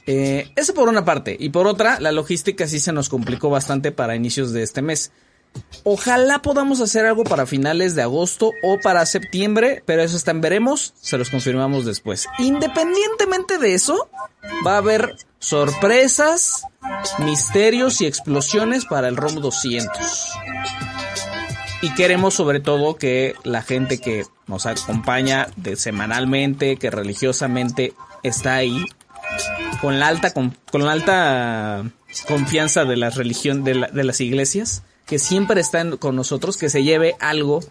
Eh, 0.06 0.52
eso 0.54 0.72
por 0.72 0.88
una 0.88 1.04
parte. 1.04 1.36
Y 1.38 1.50
por 1.50 1.66
otra, 1.66 1.98
la 1.98 2.12
logística 2.12 2.68
sí 2.68 2.78
se 2.78 2.92
nos 2.92 3.08
complicó 3.08 3.50
bastante 3.50 3.90
para 3.90 4.14
inicios 4.14 4.52
de 4.52 4.62
este 4.62 4.82
mes. 4.82 5.10
Ojalá 5.84 6.42
podamos 6.42 6.80
hacer 6.80 7.06
algo 7.06 7.24
para 7.24 7.46
finales 7.46 7.94
de 7.94 8.02
agosto 8.02 8.52
o 8.62 8.78
para 8.80 9.06
septiembre, 9.06 9.82
pero 9.86 10.02
eso 10.02 10.16
está 10.16 10.30
en 10.30 10.42
veremos, 10.42 10.92
se 11.00 11.16
los 11.16 11.30
confirmamos 11.30 11.86
después. 11.86 12.26
Independientemente 12.38 13.56
de 13.56 13.74
eso, 13.74 14.10
va 14.66 14.74
a 14.74 14.78
haber 14.78 15.16
sorpresas, 15.38 16.64
misterios 17.18 18.00
y 18.02 18.06
explosiones 18.06 18.84
para 18.84 19.08
el 19.08 19.16
ROM 19.16 19.36
200. 19.36 20.32
Y 21.82 21.94
queremos 21.94 22.34
sobre 22.34 22.60
todo 22.60 22.96
que 22.96 23.34
la 23.42 23.62
gente 23.62 23.98
que 23.98 24.26
nos 24.46 24.66
acompaña 24.66 25.48
de 25.56 25.76
semanalmente, 25.76 26.76
que 26.76 26.90
religiosamente 26.90 27.94
está 28.22 28.56
ahí, 28.56 28.84
con 29.80 29.98
la 29.98 30.08
alta, 30.08 30.34
con, 30.34 30.54
la 30.72 30.92
alta 30.92 31.84
confianza 32.28 32.84
de 32.84 32.98
la 32.98 33.08
religión, 33.08 33.64
de, 33.64 33.88
de 33.90 34.04
las 34.04 34.20
iglesias, 34.20 34.82
que 35.10 35.18
siempre 35.18 35.60
está 35.60 35.84
con 35.96 36.14
nosotros, 36.14 36.56
que 36.56 36.70
se 36.70 36.84
lleve 36.84 37.16
algo 37.18 37.64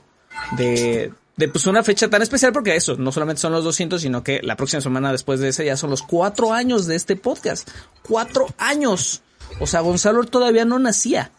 de, 0.57 1.13
de 1.37 1.47
pues 1.47 1.67
una 1.67 1.83
fecha 1.83 2.09
tan 2.09 2.21
especial 2.21 2.51
porque 2.51 2.75
eso, 2.75 2.97
no 2.97 3.13
solamente 3.13 3.41
son 3.41 3.53
los 3.53 3.63
200, 3.63 4.01
sino 4.01 4.25
que 4.25 4.41
la 4.43 4.57
próxima 4.57 4.81
semana 4.81 5.13
después 5.13 5.39
de 5.39 5.47
ese 5.47 5.63
ya 5.63 5.77
son 5.77 5.89
los 5.89 6.03
cuatro 6.03 6.51
años 6.51 6.85
de 6.85 6.97
este 6.97 7.15
podcast. 7.15 7.69
Cuatro 8.03 8.47
años. 8.57 9.21
O 9.61 9.67
sea, 9.67 9.79
Gonzalo 9.79 10.25
todavía 10.25 10.65
no 10.65 10.79
nacía. 10.79 11.31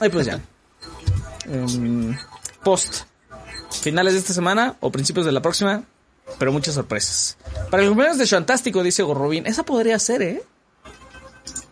Y 0.00 0.08
pues 0.08 0.24
ya. 0.24 0.40
Em, 1.44 2.16
post. 2.64 3.02
Finales 3.82 4.14
de 4.14 4.20
esta 4.20 4.32
semana 4.32 4.76
o 4.80 4.90
principios 4.90 5.26
de 5.26 5.32
la 5.32 5.42
próxima, 5.42 5.84
pero 6.38 6.50
muchas 6.50 6.76
sorpresas. 6.76 7.36
Para 7.70 7.82
el 7.82 7.90
cumpleaños 7.90 8.16
de 8.16 8.26
Fantástico, 8.26 8.82
dice 8.82 9.02
Gorrobin, 9.02 9.46
esa 9.46 9.64
podría 9.64 9.98
ser, 9.98 10.22
¿eh? 10.22 10.42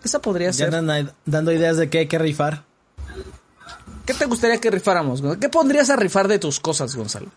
Esa 0.07 0.21
podría 0.21 0.49
Ya 0.49 0.53
ser. 0.53 0.75
andan 0.75 1.13
dando 1.25 1.51
ideas 1.53 1.77
de 1.79 1.91
qué 1.91 1.99
hay 1.99 2.07
que 2.07 2.19
rifar. 2.19 2.65
¿Qué 4.07 4.15
te 4.15 4.25
gustaría 4.27 4.61
que 4.61 4.71
rifáramos? 4.71 5.21
¿Qué 5.41 5.49
pondrías 5.49 5.91
a 5.91 5.97
rifar 5.97 6.29
de 6.29 6.39
tus 6.39 6.61
cosas, 6.61 6.95
Gonzalo? 6.95 7.29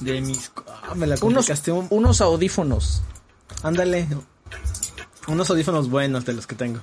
De 0.00 0.20
mis... 0.20 0.52
Ah, 0.82 0.94
me 0.94 1.06
la 1.06 1.16
Unos, 1.22 1.48
unos 1.88 2.20
audífonos. 2.20 3.00
Ándale. 3.62 4.06
Unos 5.26 5.48
audífonos 5.48 5.88
buenos 5.88 6.26
de 6.26 6.34
los 6.34 6.46
que 6.46 6.54
tengo. 6.54 6.80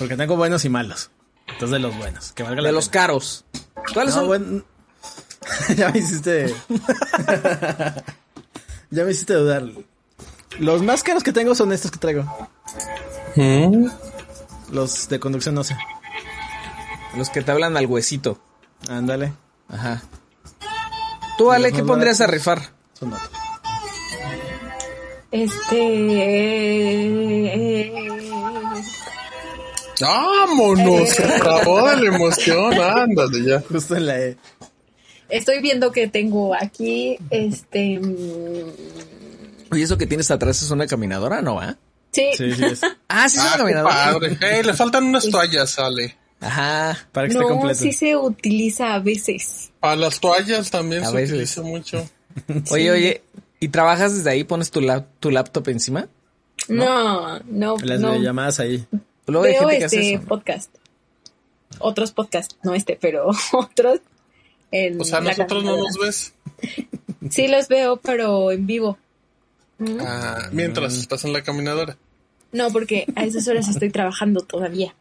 Porque 0.00 0.16
tengo 0.16 0.36
buenos 0.36 0.64
y 0.64 0.68
malos. 0.68 1.10
Entonces 1.46 1.70
de 1.70 1.78
los 1.78 1.96
buenos. 1.96 2.32
Que 2.32 2.42
valga 2.42 2.60
la 2.60 2.68
De 2.68 2.72
los 2.72 2.88
pena. 2.88 3.02
caros. 3.02 3.44
¿Cuáles 3.94 4.14
No, 4.16 4.20
son? 4.22 4.26
buen- 4.28 4.64
ya 5.76 5.90
me 5.90 5.98
hiciste. 6.00 6.52
ya 8.90 9.04
me 9.04 9.12
hiciste 9.12 9.34
dudar. 9.34 9.64
Los 10.58 10.82
más 10.82 11.04
caros 11.04 11.22
que 11.22 11.32
tengo 11.32 11.54
son 11.54 11.72
estos 11.72 11.92
que 11.92 11.98
traigo. 11.98 12.24
Mm. 13.36 13.86
Los 14.70 15.08
de 15.08 15.20
conducción 15.20 15.54
no 15.54 15.64
sé. 15.64 15.76
Los 17.16 17.30
que 17.30 17.42
te 17.42 17.50
hablan 17.50 17.76
al 17.76 17.86
huesito. 17.86 18.38
Ándale. 18.88 19.32
Ajá. 19.68 20.02
Tú, 21.36 21.50
Ale, 21.52 21.72
¿qué 21.72 21.82
pondrías 21.82 22.20
a 22.20 22.26
rifar? 22.26 22.60
Son 22.98 23.12
otros. 23.12 23.30
Este. 25.30 25.78
¡Vámonos! 30.00 31.08
Se 31.10 31.24
acabó 31.24 31.88
de 31.88 31.96
la 31.96 32.16
emoción. 32.16 32.74
Ándale 32.80 33.44
ya. 33.44 33.60
Justo 33.60 33.96
en 33.96 34.06
la 34.06 34.18
E. 34.18 34.36
Estoy 35.28 35.60
viendo 35.60 35.92
que 35.92 36.08
tengo 36.08 36.54
aquí. 36.54 37.18
Este. 37.30 37.98
mm, 38.00 39.72
Oye, 39.72 39.82
eso 39.82 39.98
que 39.98 40.06
tienes 40.06 40.30
atrás 40.30 40.62
es 40.62 40.70
una 40.70 40.86
caminadora, 40.86 41.42
¿no? 41.42 41.60
ah? 41.60 41.76
Sí. 42.18 42.30
Sí, 42.36 42.52
sí 42.54 42.64
es. 42.64 42.80
Ah, 43.08 43.28
sí 43.28 43.38
es 43.38 43.42
una 43.42 43.50
Ah, 43.50 43.52
qué 43.52 43.58
caminadora. 43.58 43.94
padre. 43.94 44.38
Eh, 44.58 44.62
le 44.64 44.74
faltan 44.74 45.04
unas 45.04 45.28
toallas, 45.30 45.70
sale. 45.70 46.16
Ajá. 46.40 46.96
Para 47.12 47.26
que 47.26 47.32
esté 47.32 47.42
No, 47.42 47.48
completo. 47.50 47.80
sí 47.80 47.92
se 47.92 48.16
utiliza 48.16 48.94
a 48.94 48.98
veces. 49.00 49.70
Para 49.80 49.96
las 49.96 50.20
toallas 50.20 50.70
también 50.70 51.02
A 51.04 51.06
se 51.10 51.14
veces. 51.16 51.30
utiliza 51.32 51.62
mucho. 51.62 52.08
Oye, 52.70 52.90
oye, 52.90 53.22
¿y 53.60 53.68
trabajas 53.68 54.14
desde 54.16 54.30
ahí? 54.30 54.44
¿Pones 54.44 54.70
tu, 54.70 54.80
lap- 54.80 55.08
tu 55.20 55.30
laptop 55.30 55.68
encima? 55.68 56.06
No, 56.68 57.38
no, 57.46 57.76
Las 57.82 58.00
no. 58.00 58.14
llamadas 58.16 58.60
ahí. 58.60 58.86
Luego 59.26 59.44
hay 59.46 59.52
Veo 59.52 59.60
gente 59.62 59.78
que 59.78 59.84
hace 59.86 60.00
este 60.00 60.14
eso. 60.14 60.24
podcast. 60.26 60.74
Otros 61.80 62.12
podcasts, 62.12 62.56
no 62.62 62.74
este, 62.74 62.98
pero 63.00 63.30
otros. 63.52 64.00
En 64.70 65.00
O 65.00 65.04
sea, 65.04 65.20
la 65.20 65.30
nosotros 65.30 65.64
no 65.64 65.76
nos 65.76 65.96
ves. 65.98 66.34
Sí 67.30 67.48
los 67.48 67.68
veo, 67.68 67.96
pero 67.96 68.50
en 68.52 68.66
vivo. 68.66 68.98
Ah, 70.00 70.48
mientras 70.52 70.94
estás 70.96 71.24
en 71.24 71.32
la 71.32 71.42
caminadora. 71.42 71.96
No, 72.52 72.70
porque 72.70 73.06
a 73.14 73.24
esas 73.24 73.46
horas 73.48 73.68
estoy 73.68 73.90
trabajando 73.90 74.40
todavía. 74.40 74.94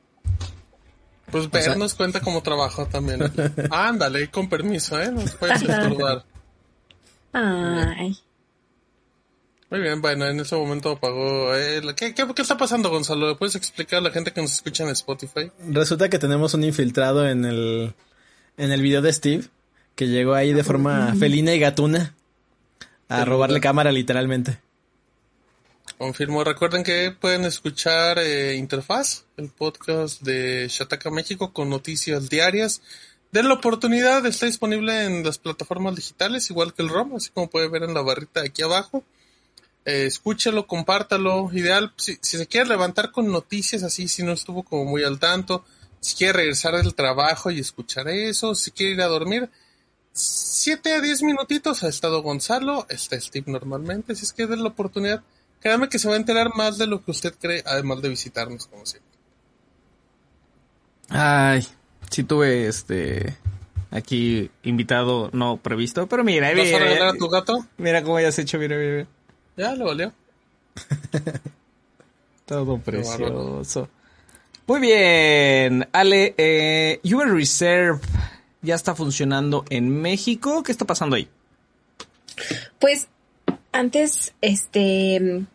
Pues 1.32 1.50
vernos 1.50 1.94
cuenta 1.94 2.22
como 2.22 2.42
trabajo 2.42 2.86
también. 2.86 3.20
Ándale, 3.72 4.30
con 4.30 4.48
permiso, 4.50 5.00
¿eh? 5.02 5.12
Nos 5.12 5.36
puedes 5.36 5.62
estorbar. 5.62 6.24
Ay. 7.34 8.18
Muy 9.70 9.82
bien, 9.82 10.02
bueno, 10.02 10.26
en 10.26 10.40
ese 10.40 10.56
momento 10.56 10.92
apagó. 10.92 11.54
eh, 11.54 11.82
¿qué, 11.98 12.14
qué, 12.14 12.26
qué 12.34 12.42
está 12.42 12.56
pasando, 12.56 12.90
Gonzalo? 12.90 13.30
¿Le 13.30 13.36
puedes 13.36 13.56
explicar 13.56 14.00
a 14.00 14.02
la 14.02 14.12
gente 14.12 14.32
que 14.32 14.42
nos 14.42 14.54
escucha 14.54 14.84
en 14.84 14.90
Spotify? 14.92 15.52
Resulta 15.68 16.10
que 16.10 16.20
tenemos 16.20 16.54
un 16.54 16.64
infiltrado 16.64 17.28
en 17.28 17.44
el 17.44 17.94
en 18.56 18.72
el 18.72 18.82
video 18.82 19.02
de 19.02 19.12
Steve 19.12 19.44
que 19.96 20.08
llegó 20.08 20.36
ahí 20.36 20.54
de 20.54 20.64
forma 20.64 21.14
felina 21.20 21.54
y 21.54 21.60
gatuna 21.60 22.16
a 23.10 23.26
robarle 23.26 23.60
cámara 23.60 23.92
literalmente. 23.92 24.60
Confirmo. 25.98 26.44
Recuerden 26.44 26.84
que 26.84 27.12
pueden 27.12 27.44
escuchar 27.44 28.20
eh, 28.20 28.56
Interfaz, 28.56 29.24
el 29.36 29.50
podcast 29.50 30.22
de 30.22 30.68
Shataka 30.70 31.10
México 31.10 31.52
con 31.54 31.72
noticias 31.72 32.30
diarias. 32.30 32.84
Den 33.32 33.48
la 33.48 33.56
oportunidad, 33.56 34.24
está 34.28 34.46
disponible 34.46 35.06
en 35.06 35.24
las 35.24 35.40
plataformas 35.40 35.96
digitales, 35.96 36.52
igual 36.52 36.76
que 36.76 36.84
el 36.84 36.90
ROM, 36.90 37.16
así 37.16 37.32
como 37.32 37.50
puede 37.50 37.68
ver 37.68 37.82
en 37.82 37.96
la 37.96 38.04
barrita 38.04 38.42
de 38.42 38.50
aquí 38.50 38.62
abajo. 38.62 39.04
Eh, 39.86 40.06
escúchalo, 40.06 40.68
compártalo. 40.68 41.50
Ideal, 41.52 41.92
si, 41.98 42.20
si 42.22 42.38
se 42.38 42.46
quiere 42.46 42.70
levantar 42.70 43.12
con 43.12 43.32
noticias 43.32 43.82
así, 43.82 44.08
si 44.08 44.22
no 44.22 44.34
estuvo 44.34 44.62
como 44.62 44.86
muy 44.86 45.04
al 45.04 45.18
tanto, 45.18 45.66
si 46.00 46.16
quiere 46.16 46.34
regresar 46.34 46.76
del 46.76 46.94
trabajo 46.94 47.50
y 47.50 47.60
escuchar 47.60 48.08
eso, 48.08 48.54
si 48.54 48.70
quiere 48.70 48.94
ir 48.94 49.02
a 49.02 49.08
dormir, 49.08 49.50
7 50.14 50.94
a 50.94 51.02
10 51.02 51.24
minutitos 51.24 51.84
ha 51.84 51.88
estado 51.88 52.22
Gonzalo, 52.22 52.86
está 52.88 53.20
Steve 53.20 53.52
normalmente, 53.52 54.14
si 54.14 54.26
es 54.26 54.34
que 54.34 54.46
den 54.46 54.62
la 54.62 54.70
oportunidad. 54.70 55.24
Créame 55.60 55.90
que 55.90 56.00
se 56.00 56.08
va 56.08 56.14
a 56.14 56.18
enterar 56.18 56.54
más 56.56 56.78
de 56.78 56.88
lo 56.88 57.04
que 57.04 57.12
usted 57.12 57.34
cree, 57.40 57.64
además 57.66 58.02
de 58.02 58.10
visitarnos 58.10 58.68
como 58.68 58.86
siempre. 58.86 59.12
Ay, 61.10 61.66
sí 62.10 62.24
tuve 62.24 62.68
este 62.68 63.38
aquí 63.92 64.52
invitado 64.64 65.30
no 65.34 65.58
previsto, 65.58 66.08
pero 66.08 66.24
mira, 66.24 66.50
¿Vas 66.50 66.60
a 66.60 66.64
mira, 66.64 66.80
regalar 66.80 67.16
a 67.16 67.18
tu 67.18 67.30
gato? 67.30 67.66
mira 67.78 68.04
cómo 68.04 68.20
ya 68.20 68.28
has 68.28 68.40
hecho, 68.40 68.60
mira, 68.60 68.76
mira, 68.78 68.92
mira. 68.92 69.08
Ya, 69.56 69.74
le 69.76 69.84
valió. 69.84 70.14
Todo 72.46 72.78
precioso. 72.80 73.90
Muy 74.68 74.80
bien, 74.82 75.88
Ale, 75.94 76.36
eh, 76.38 77.00
Uber 77.04 77.30
Reserve 77.30 78.00
ya 78.62 78.76
está 78.76 78.94
funcionando 78.96 79.64
en 79.70 79.90
México. 80.02 80.62
¿Qué 80.64 80.72
está 80.72 80.86
pasando 80.86 81.16
ahí? 81.16 81.30
Pues 82.80 83.08
antes, 83.78 84.34
este, 84.42 85.46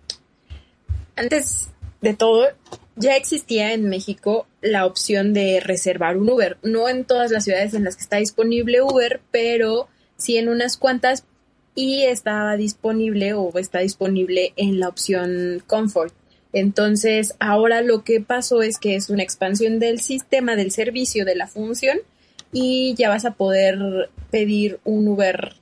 antes 1.17 1.71
de 2.01 2.15
todo, 2.15 2.49
ya 2.97 3.17
existía 3.17 3.73
en 3.73 3.89
México 3.89 4.47
la 4.61 4.87
opción 4.87 5.33
de 5.33 5.61
reservar 5.61 6.17
un 6.17 6.31
Uber. 6.31 6.57
No 6.63 6.89
en 6.89 7.05
todas 7.05 7.31
las 7.31 7.45
ciudades 7.45 7.75
en 7.75 7.85
las 7.85 7.97
que 7.97 8.03
está 8.03 8.19
disponible 8.19 8.83
Uber, 8.83 9.21
pero 9.31 9.89
sí 10.17 10.37
en 10.37 10.49
unas 10.49 10.77
cuantas 10.77 11.25
y 11.75 12.03
estaba 12.03 12.57
disponible 12.57 13.33
o 13.35 13.51
está 13.59 13.81
disponible 13.81 14.53
en 14.57 14.79
la 14.79 14.89
opción 14.89 15.63
Comfort. 15.67 16.15
Entonces, 16.53 17.35
ahora 17.41 17.81
lo 17.81 18.05
que 18.05 18.21
pasó 18.21 18.63
es 18.63 18.79
que 18.79 18.95
es 18.95 19.09
una 19.09 19.23
expansión 19.23 19.79
del 19.79 20.01
sistema, 20.01 20.55
del 20.55 20.71
servicio, 20.71 21.25
de 21.25 21.35
la 21.35 21.49
función 21.49 21.99
y 22.53 22.95
ya 22.95 23.09
vas 23.09 23.25
a 23.25 23.35
poder 23.35 24.11
pedir 24.31 24.79
un 24.85 25.09
Uber 25.09 25.55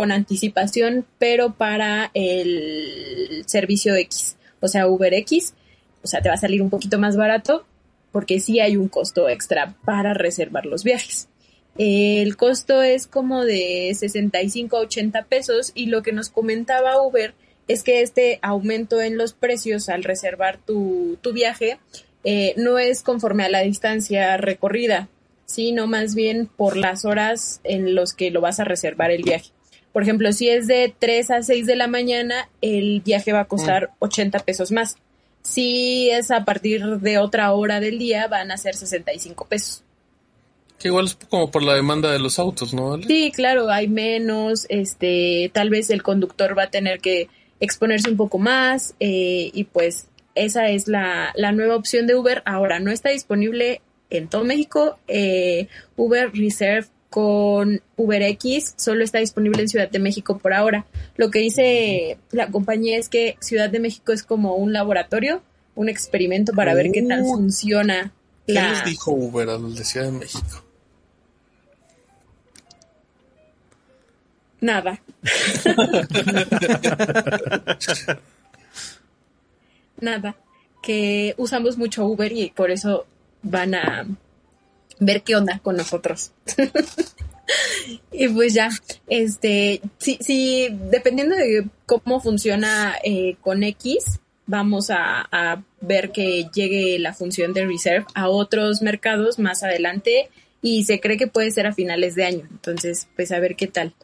con 0.00 0.12
anticipación, 0.12 1.04
pero 1.18 1.52
para 1.52 2.10
el 2.14 3.44
servicio 3.44 3.94
X, 3.96 4.38
o 4.60 4.66
sea, 4.66 4.88
Uber 4.88 5.12
X. 5.12 5.52
o 6.02 6.06
sea, 6.06 6.22
te 6.22 6.30
va 6.30 6.36
a 6.36 6.38
salir 6.38 6.62
un 6.62 6.70
poquito 6.70 6.98
más 6.98 7.18
barato 7.18 7.66
porque 8.10 8.40
sí 8.40 8.60
hay 8.60 8.78
un 8.78 8.88
costo 8.88 9.28
extra 9.28 9.76
para 9.84 10.14
reservar 10.14 10.64
los 10.64 10.84
viajes. 10.84 11.28
El 11.76 12.38
costo 12.38 12.80
es 12.80 13.06
como 13.06 13.44
de 13.44 13.94
65 13.94 14.78
a 14.78 14.80
80 14.80 15.24
pesos 15.24 15.70
y 15.74 15.88
lo 15.88 16.02
que 16.02 16.12
nos 16.12 16.30
comentaba 16.30 17.02
Uber 17.02 17.34
es 17.68 17.82
que 17.82 18.00
este 18.00 18.38
aumento 18.40 19.02
en 19.02 19.18
los 19.18 19.34
precios 19.34 19.90
al 19.90 20.02
reservar 20.02 20.56
tu, 20.64 21.18
tu 21.20 21.34
viaje 21.34 21.78
eh, 22.24 22.54
no 22.56 22.78
es 22.78 23.02
conforme 23.02 23.44
a 23.44 23.50
la 23.50 23.60
distancia 23.60 24.38
recorrida, 24.38 25.10
sino 25.44 25.86
más 25.86 26.14
bien 26.14 26.46
por 26.46 26.78
las 26.78 27.04
horas 27.04 27.60
en 27.64 27.94
los 27.94 28.14
que 28.14 28.30
lo 28.30 28.40
vas 28.40 28.60
a 28.60 28.64
reservar 28.64 29.10
el 29.10 29.24
viaje. 29.24 29.50
Por 29.92 30.02
ejemplo, 30.02 30.32
si 30.32 30.48
es 30.48 30.66
de 30.66 30.94
3 30.98 31.30
a 31.30 31.42
6 31.42 31.66
de 31.66 31.76
la 31.76 31.88
mañana, 31.88 32.48
el 32.60 33.00
viaje 33.00 33.32
va 33.32 33.40
a 33.40 33.44
costar 33.46 33.90
80 33.98 34.38
pesos 34.40 34.70
más. 34.70 34.96
Si 35.42 36.10
es 36.10 36.30
a 36.30 36.44
partir 36.44 36.84
de 36.98 37.18
otra 37.18 37.52
hora 37.52 37.80
del 37.80 37.98
día, 37.98 38.28
van 38.28 38.50
a 38.50 38.56
ser 38.56 38.74
65 38.76 39.46
pesos. 39.46 39.82
Que 40.78 40.88
igual 40.88 41.06
es 41.06 41.16
como 41.28 41.50
por 41.50 41.62
la 41.62 41.74
demanda 41.74 42.10
de 42.12 42.18
los 42.18 42.38
autos, 42.38 42.72
¿no? 42.72 42.90
¿Vale? 42.90 43.06
Sí, 43.06 43.32
claro, 43.34 43.68
hay 43.68 43.88
menos, 43.88 44.66
este, 44.68 45.50
tal 45.52 45.70
vez 45.70 45.90
el 45.90 46.02
conductor 46.02 46.56
va 46.56 46.64
a 46.64 46.70
tener 46.70 47.00
que 47.00 47.28
exponerse 47.58 48.08
un 48.08 48.16
poco 48.16 48.38
más 48.38 48.94
eh, 49.00 49.50
y 49.52 49.64
pues 49.64 50.08
esa 50.34 50.68
es 50.68 50.88
la, 50.88 51.32
la, 51.34 51.52
nueva 51.52 51.76
opción 51.76 52.06
de 52.06 52.14
Uber. 52.14 52.42
Ahora 52.46 52.80
no 52.80 52.90
está 52.90 53.10
disponible 53.10 53.82
en 54.08 54.28
todo 54.28 54.44
México. 54.44 54.98
Eh, 55.08 55.68
Uber 55.96 56.30
Reserve 56.32 56.86
con 57.10 57.82
UberX 57.96 58.74
solo 58.76 59.02
está 59.04 59.18
disponible 59.18 59.60
en 59.60 59.68
Ciudad 59.68 59.90
de 59.90 59.98
México 59.98 60.38
por 60.38 60.54
ahora. 60.54 60.86
Lo 61.16 61.30
que 61.30 61.40
dice 61.40 62.18
la 62.30 62.48
compañía 62.50 62.96
es 62.98 63.08
que 63.08 63.36
Ciudad 63.40 63.68
de 63.68 63.80
México 63.80 64.12
es 64.12 64.22
como 64.22 64.54
un 64.54 64.72
laboratorio, 64.72 65.42
un 65.74 65.88
experimento 65.88 66.52
para 66.52 66.74
ver 66.74 66.90
qué 66.92 67.02
tal 67.02 67.22
funciona. 67.24 68.12
¿Qué 68.46 68.52
la- 68.54 68.70
les 68.70 68.84
dijo 68.84 69.10
Uber 69.12 69.48
a 69.48 69.58
los 69.58 69.76
de 69.76 69.84
Ciudad 69.84 70.06
de 70.06 70.12
México? 70.12 70.64
Nada. 74.60 75.00
Nada. 80.00 80.36
Que 80.82 81.34
usamos 81.36 81.76
mucho 81.76 82.06
Uber 82.06 82.32
y 82.32 82.50
por 82.50 82.70
eso 82.70 83.06
van 83.42 83.74
a 83.74 84.06
ver 85.00 85.22
qué 85.22 85.34
onda 85.34 85.58
con 85.58 85.76
nosotros. 85.76 86.32
y 88.12 88.28
pues 88.28 88.54
ya, 88.54 88.70
este, 89.08 89.80
sí, 89.98 90.18
sí, 90.20 90.68
dependiendo 90.90 91.34
de 91.34 91.66
cómo 91.86 92.20
funciona 92.20 92.94
eh, 93.02 93.36
con 93.40 93.64
X, 93.64 94.20
vamos 94.46 94.90
a, 94.90 95.26
a 95.32 95.62
ver 95.80 96.12
que 96.12 96.46
llegue 96.54 96.98
la 96.98 97.12
función 97.12 97.52
de 97.52 97.66
Reserve 97.66 98.06
a 98.14 98.28
otros 98.28 98.82
mercados 98.82 99.38
más 99.38 99.62
adelante 99.62 100.30
y 100.62 100.84
se 100.84 101.00
cree 101.00 101.16
que 101.16 101.26
puede 101.26 101.50
ser 101.50 101.66
a 101.66 101.72
finales 101.72 102.14
de 102.14 102.24
año. 102.24 102.48
Entonces, 102.50 103.08
pues 103.16 103.32
a 103.32 103.40
ver 103.40 103.56
qué 103.56 103.66
tal. 103.66 103.94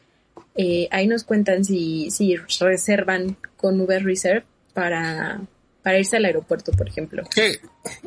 Eh, 0.55 0.87
ahí 0.91 1.05
nos 1.07 1.23
cuentan 1.23 1.63
si, 1.63 2.09
si 2.09 2.35
reservan 2.35 3.37
con 3.57 3.79
Uber 3.79 4.03
Reserve 4.03 4.43
para, 4.73 5.41
para 5.83 5.99
irse 5.99 6.17
al 6.17 6.25
aeropuerto, 6.25 6.71
por 6.71 6.87
ejemplo. 6.87 7.23
Que, 7.33 7.59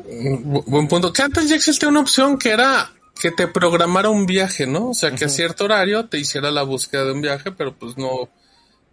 bu- 0.05 0.63
buen 0.65 0.87
punto. 0.87 1.11
Que 1.13 1.21
antes 1.23 1.49
ya 1.49 1.55
existía 1.55 1.89
una 1.89 1.99
opción 2.01 2.37
que 2.37 2.49
era 2.51 2.91
que 3.21 3.31
te 3.31 3.47
programara 3.47 4.09
un 4.09 4.25
viaje, 4.25 4.65
¿no? 4.65 4.89
O 4.89 4.93
sea, 4.93 5.11
que 5.11 5.25
a 5.25 5.29
cierto 5.29 5.65
horario 5.65 6.05
te 6.07 6.17
hiciera 6.17 6.49
la 6.51 6.63
búsqueda 6.63 7.05
de 7.05 7.11
un 7.11 7.21
viaje, 7.21 7.51
pero 7.51 7.73
pues 7.75 7.97
no, 7.97 8.29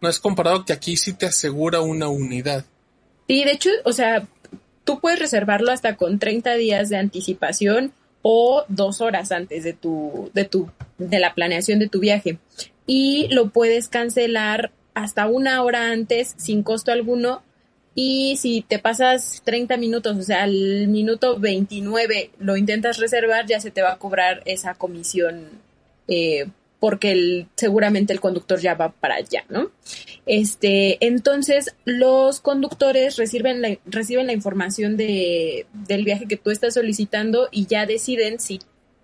no 0.01 0.09
es 0.09 0.18
comparado 0.18 0.64
que 0.64 0.72
aquí 0.72 0.97
sí 0.97 1.12
te 1.14 1.26
asegura 1.26 1.80
una 1.80 2.09
unidad. 2.09 2.64
Y 3.26 3.45
de 3.45 3.53
hecho, 3.53 3.70
o 3.84 3.93
sea, 3.93 4.26
tú 4.84 5.01
puedes 5.01 5.18
reservarlo 5.18 5.70
hasta 5.72 5.97
con 5.97 6.18
30 6.18 6.55
días 6.55 6.89
de 6.89 6.97
anticipación 6.97 7.93
o 8.22 8.64
dos 8.68 9.01
horas 9.01 9.32
antes 9.32 9.64
de 9.64 9.72
tu, 9.72 10.30
de 10.34 10.45
tu, 10.45 10.70
de 10.99 11.18
la 11.20 11.34
planeación 11.34 11.78
de 11.78 11.89
tu 11.89 12.01
viaje. 12.01 12.39
Y 12.86 13.28
lo 13.30 13.51
puedes 13.51 13.89
cancelar 13.89 14.72
hasta 14.95 15.26
una 15.26 15.62
hora 15.62 15.91
antes 15.93 16.34
sin 16.36 16.62
costo 16.62 16.91
alguno. 16.91 17.43
Y 18.01 18.36
si 18.36 18.62
te 18.62 18.78
pasas 18.78 19.42
30 19.44 19.76
minutos, 19.76 20.16
o 20.16 20.22
sea, 20.22 20.44
al 20.44 20.86
minuto 20.86 21.36
29 21.36 22.30
lo 22.38 22.57
intentas 22.57 22.99
reservar, 22.99 23.46
ya 23.46 23.59
se 23.59 23.72
te 23.72 23.82
va 23.82 23.90
a 23.90 23.99
cobrar 23.99 24.40
esa 24.44 24.74
comisión 24.74 25.49
eh, 26.07 26.46
porque 26.78 27.11
el, 27.11 27.49
seguramente 27.57 28.12
el 28.12 28.20
conductor 28.20 28.61
ya 28.61 28.74
va 28.74 28.92
para 28.92 29.16
allá, 29.16 29.44
¿no? 29.49 29.72
Este, 30.26 31.05
entonces 31.05 31.74
los 31.84 32.38
conductores 32.38 33.16
reciben 33.16 33.62
la, 33.62 33.76
reciben 33.84 34.28
la 34.28 34.32
información 34.32 34.96
de, 34.96 35.66
del 35.72 36.05
viaje 36.05 36.28
que 36.28 36.36
tú 36.36 36.53
estás 36.53 36.74
solicitando 36.74 37.49
y 37.51 37.66
ya 37.66 37.84
deciden 37.84 38.38
si 38.38 38.61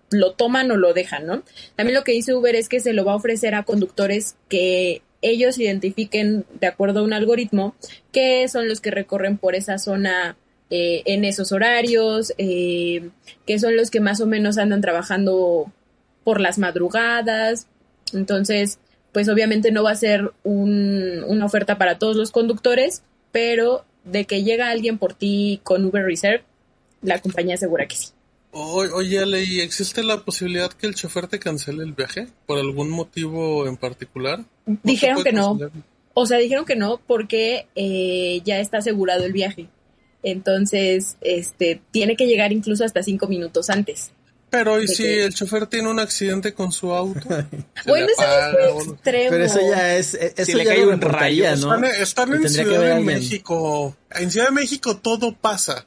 lo 0.09 0.35
toman 0.35 0.71
o 0.71 0.77
lo 0.77 0.93
dejan, 0.93 1.25
¿no? 1.25 1.43
También 1.75 1.97
lo 1.97 2.05
que 2.05 2.13
dice 2.13 2.33
Uber 2.33 2.55
es 2.55 2.69
que 2.69 2.79
se 2.79 2.93
lo 2.93 3.03
va 3.03 3.11
a 3.11 3.17
ofrecer 3.17 3.55
a 3.55 3.63
conductores 3.63 4.37
que 4.47 5.01
ellos 5.31 5.57
identifiquen 5.59 6.45
de 6.59 6.67
acuerdo 6.67 6.99
a 6.99 7.03
un 7.03 7.13
algoritmo 7.13 7.75
que 8.11 8.47
son 8.47 8.67
los 8.67 8.81
que 8.81 8.91
recorren 8.91 9.37
por 9.37 9.55
esa 9.55 9.77
zona 9.77 10.37
eh, 10.69 11.03
en 11.05 11.25
esos 11.25 11.51
horarios, 11.51 12.33
eh, 12.37 13.09
que 13.45 13.59
son 13.59 13.75
los 13.75 13.91
que 13.91 13.99
más 13.99 14.19
o 14.21 14.25
menos 14.27 14.57
andan 14.57 14.81
trabajando 14.81 15.71
por 16.23 16.41
las 16.41 16.57
madrugadas. 16.57 17.67
Entonces, 18.13 18.79
pues 19.11 19.29
obviamente 19.29 19.71
no 19.71 19.83
va 19.83 19.91
a 19.91 19.95
ser 19.95 20.31
un- 20.43 21.23
una 21.27 21.45
oferta 21.45 21.77
para 21.77 21.97
todos 21.99 22.15
los 22.15 22.31
conductores, 22.31 23.03
pero 23.31 23.85
de 24.03 24.25
que 24.25 24.43
llega 24.43 24.69
alguien 24.69 24.97
por 24.97 25.13
ti 25.13 25.59
con 25.63 25.85
Uber 25.85 26.03
Reserve, 26.03 26.43
la 27.01 27.19
compañía 27.21 27.55
asegura 27.55 27.87
que 27.87 27.95
sí. 27.95 28.07
Oye, 28.57 29.19
Ale, 29.19 29.43
¿y 29.43 29.59
existe 29.59 30.01
la 30.01 30.23
posibilidad 30.23 30.71
que 30.71 30.87
el 30.87 30.95
chofer 30.95 31.27
te 31.27 31.39
cancele 31.39 31.83
el 31.83 31.91
viaje 31.91 32.27
por 32.45 32.57
algún 32.57 32.89
motivo 32.89 33.67
en 33.67 33.75
particular? 33.75 34.45
¿No 34.65 34.75
se 34.75 34.79
Dijeron 34.83 35.23
que 35.25 35.33
no. 35.33 35.59
O 36.13 36.25
sea, 36.25 36.37
dijeron 36.37 36.63
que 36.63 36.77
no 36.77 37.01
porque 37.05 37.67
eh, 37.75 38.41
ya 38.45 38.61
está 38.61 38.77
asegurado 38.77 39.25
el 39.25 39.33
viaje. 39.33 39.67
Entonces, 40.23 41.17
este, 41.19 41.81
tiene 41.91 42.15
que 42.15 42.27
llegar 42.27 42.53
incluso 42.53 42.85
hasta 42.85 43.03
cinco 43.03 43.27
minutos 43.27 43.69
antes. 43.69 44.11
Pero 44.49 44.81
¿y 44.81 44.87
¿De 44.87 44.87
si 44.87 45.05
el 45.05 45.33
chofer 45.33 45.67
tiene 45.67 45.89
un 45.89 45.99
accidente 45.99 46.53
con 46.53 46.71
su 46.71 46.93
auto? 46.93 47.19
Bueno, 47.85 48.07
le 48.07 48.13
eso 48.13 48.73
o 48.73 48.85
no. 48.85 48.93
extremo. 48.93 49.29
Pero 49.31 49.43
eso 49.43 49.59
ya 49.59 49.97
es, 49.97 50.13
e- 50.13 50.33
eso 50.37 50.57
le 50.57 50.63
ya 50.63 50.71
cae 50.71 50.85
lo 50.85 50.93
un 50.93 51.01
rayo, 51.01 51.43
¿no? 51.57 51.75
Están, 51.75 51.83
están 51.83 52.33
en 52.33 52.49
Ciudad 52.49 52.95
de. 52.95 53.01
México. 53.01 53.97
En 54.11 54.31
Ciudad 54.31 54.47
de 54.47 54.53
México 54.53 54.95
todo 54.95 55.35
pasa. 55.35 55.83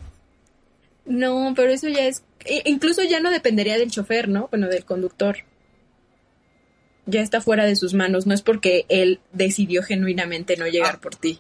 No, 1.07 1.55
pero 1.57 1.73
eso 1.73 1.89
ya 1.89 2.07
es. 2.07 2.23
E- 2.49 2.63
Incluso 2.67 3.03
ya 3.05 3.21
no 3.21 3.31
dependería 3.31 3.79
del 3.79 3.91
chofer, 3.91 4.29
¿no? 4.29 4.49
Bueno, 4.51 4.69
del 4.69 4.85
conductor. 4.85 5.39
Ya 7.07 7.23
está 7.23 7.41
fuera 7.41 7.65
de 7.65 7.77
sus 7.77 7.95
manos. 7.95 8.27
No 8.27 8.35
es 8.35 8.43
porque 8.43 8.85
él 8.89 9.21
decidió 9.33 9.83
genuinamente 9.83 10.57
no 10.57 10.67
llegar 10.67 10.97
Ah. 10.97 11.01
por 11.01 11.15
ti. 11.17 11.39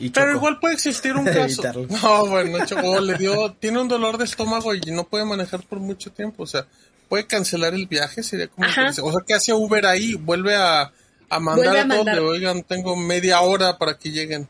Y 0.00 0.10
Pero 0.10 0.32
igual 0.32 0.58
puede 0.60 0.74
existir 0.74 1.14
un 1.14 1.24
caso. 1.26 1.62
No, 2.02 2.26
bueno, 2.28 2.64
chocó, 2.66 3.00
le 3.00 3.14
dio, 3.16 3.52
tiene 3.54 3.80
un 3.80 3.88
dolor 3.88 4.16
de 4.18 4.24
estómago 4.24 4.74
y 4.74 4.80
no 4.92 5.04
puede 5.08 5.24
manejar 5.24 5.62
por 5.64 5.80
mucho 5.80 6.10
tiempo. 6.12 6.44
O 6.44 6.46
sea, 6.46 6.66
puede 7.08 7.26
cancelar 7.26 7.74
el 7.74 7.86
viaje, 7.86 8.22
sería 8.22 8.48
como. 8.48 8.66
Ajá. 8.66 8.92
que- 8.94 9.00
O 9.00 9.10
sea, 9.10 9.20
¿qué 9.26 9.34
hace 9.34 9.52
Uber 9.52 9.86
ahí? 9.86 10.14
Vuelve 10.14 10.54
a, 10.54 10.92
a 11.28 11.40
mandar 11.40 11.64
Vuelve 11.66 11.78
a 11.78 11.82
a 11.82 11.86
mandar. 11.86 12.14
de, 12.16 12.20
oigan, 12.20 12.62
tengo 12.62 12.94
media 12.96 13.40
hora 13.40 13.76
para 13.78 13.98
que 13.98 14.10
lleguen. 14.10 14.48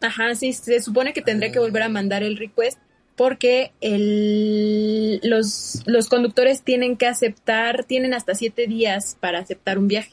Ajá, 0.00 0.34
sí, 0.36 0.52
se 0.52 0.80
supone 0.80 1.12
que 1.12 1.22
tendría 1.22 1.50
que 1.50 1.58
volver 1.58 1.82
a 1.82 1.88
mandar 1.88 2.22
el 2.22 2.36
request 2.36 2.78
porque 3.18 3.72
el, 3.80 5.20
los, 5.24 5.82
los 5.86 6.08
conductores 6.08 6.62
tienen 6.62 6.96
que 6.96 7.06
aceptar, 7.08 7.84
tienen 7.84 8.14
hasta 8.14 8.34
siete 8.36 8.66
días 8.68 9.16
para 9.20 9.40
aceptar 9.40 9.76
un 9.76 9.88
viaje. 9.88 10.12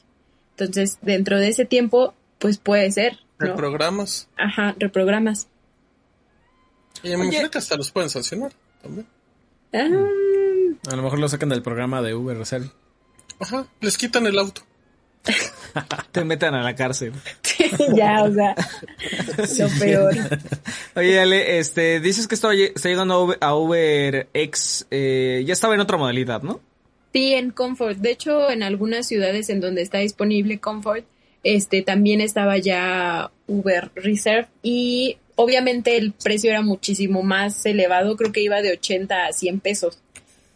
Entonces, 0.58 0.97
dentro 1.03 1.39
de 1.39 1.49
ese 1.49 1.66
tiempo, 1.66 2.16
pues 2.39 2.58
puede 2.58 2.91
ser, 2.91 3.20
¿De 3.39 3.49
¿no? 3.49 3.56
programas? 3.56 4.28
Ajá, 4.38 4.76
reprogramas. 4.80 5.47
Y 7.03 7.10
me 7.10 7.26
imagino 7.26 7.51
que 7.51 7.60
hasta 7.60 7.78
los 7.78 7.91
pueden 7.91 8.10
sancionar 8.10 8.51
también. 8.82 9.06
Ah, 9.72 10.91
A 10.91 10.95
lo 10.95 11.03
mejor 11.03 11.20
lo 11.20 11.30
sacan 11.30 11.49
del 11.49 11.62
programa 11.62 12.01
de 12.01 12.16
Uber. 12.16 12.41
Ajá, 13.39 13.68
les 13.82 13.97
quitan 13.97 14.26
el 14.26 14.39
auto. 14.39 14.62
Te 16.12 16.24
metan 16.24 16.56
a 16.56 16.64
la 16.64 16.76
cárcel. 16.76 17.12
ya, 17.96 18.24
o 18.24 18.34
sea, 18.34 18.56
lo 19.60 19.80
peor. 19.80 20.14
Oye, 20.96 21.20
Ale, 21.20 21.60
este, 21.60 22.00
dices 22.00 22.28
que 22.28 22.36
esto 22.36 22.52
lle- 22.54 22.72
está 22.76 22.90
llegando 22.90 23.14
a 23.16 23.20
Uber, 23.24 23.38
a 23.42 23.56
Uber 23.56 24.28
X, 24.34 24.88
eh, 24.92 25.44
ya 25.46 25.54
estaba 25.54 25.74
en 25.76 25.82
otra 25.82 25.98
modalidad, 25.98 26.42
¿no? 26.42 26.60
Sí, 27.14 27.34
en 27.34 27.52
Comfort. 27.52 27.98
De 27.98 28.12
hecho, 28.12 28.50
en 28.50 28.64
algunas 28.64 29.08
ciudades 29.08 29.50
en 29.50 29.60
donde 29.62 29.82
está 29.82 30.00
disponible 30.00 30.60
Comfort, 30.60 31.06
este 31.44 31.82
también 31.82 32.22
estaba 32.22 32.58
ya 32.58 33.32
Uber 33.48 33.92
Reserve 33.96 34.48
y 34.64 35.18
obviamente 35.36 35.98
el 35.98 36.12
precio 36.14 36.50
era 36.50 36.62
muchísimo 36.62 37.22
más 37.24 37.66
elevado, 37.66 38.16
creo 38.18 38.32
que 38.32 38.42
iba 38.42 38.62
de 38.62 38.72
80 38.72 39.28
a 39.28 39.34
100 39.34 39.60
pesos. 39.60 40.00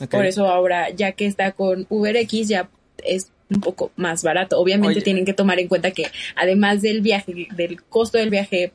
Por 0.09 0.25
eso 0.25 0.47
ahora, 0.47 0.89
ya 0.91 1.11
que 1.11 1.25
está 1.25 1.51
con 1.51 1.85
UberX, 1.89 2.47
ya 2.47 2.69
es 3.03 3.31
un 3.49 3.61
poco 3.61 3.91
más 3.95 4.23
barato. 4.23 4.59
Obviamente 4.59 4.97
Oye. 4.97 5.01
tienen 5.01 5.25
que 5.25 5.33
tomar 5.33 5.59
en 5.59 5.67
cuenta 5.67 5.91
que 5.91 6.05
además 6.35 6.81
del 6.81 7.01
viaje, 7.01 7.47
del 7.55 7.81
costo 7.83 8.17
del 8.17 8.29
viaje 8.29 8.71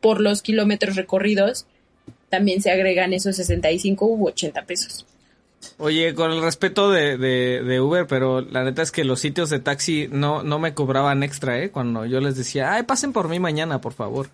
por 0.00 0.20
los 0.20 0.42
kilómetros 0.42 0.96
recorridos, 0.96 1.66
también 2.28 2.62
se 2.62 2.70
agregan 2.70 3.12
esos 3.12 3.36
65 3.36 4.06
u 4.06 4.26
80 4.28 4.64
pesos. 4.64 5.06
Oye, 5.78 6.14
con 6.14 6.32
el 6.32 6.42
respeto 6.42 6.90
de, 6.90 7.16
de, 7.18 7.62
de, 7.62 7.80
Uber, 7.80 8.06
pero 8.06 8.40
la 8.40 8.64
neta 8.64 8.82
es 8.82 8.92
que 8.92 9.04
los 9.04 9.20
sitios 9.20 9.50
de 9.50 9.58
taxi 9.58 10.08
no, 10.10 10.42
no 10.42 10.58
me 10.58 10.74
cobraban 10.74 11.22
extra, 11.22 11.58
¿eh? 11.58 11.70
Cuando 11.70 12.06
yo 12.06 12.20
les 12.20 12.36
decía, 12.36 12.74
ay, 12.74 12.84
pasen 12.84 13.12
por 13.12 13.28
mí 13.28 13.40
mañana, 13.40 13.80
por 13.80 13.92
favor. 13.92 14.28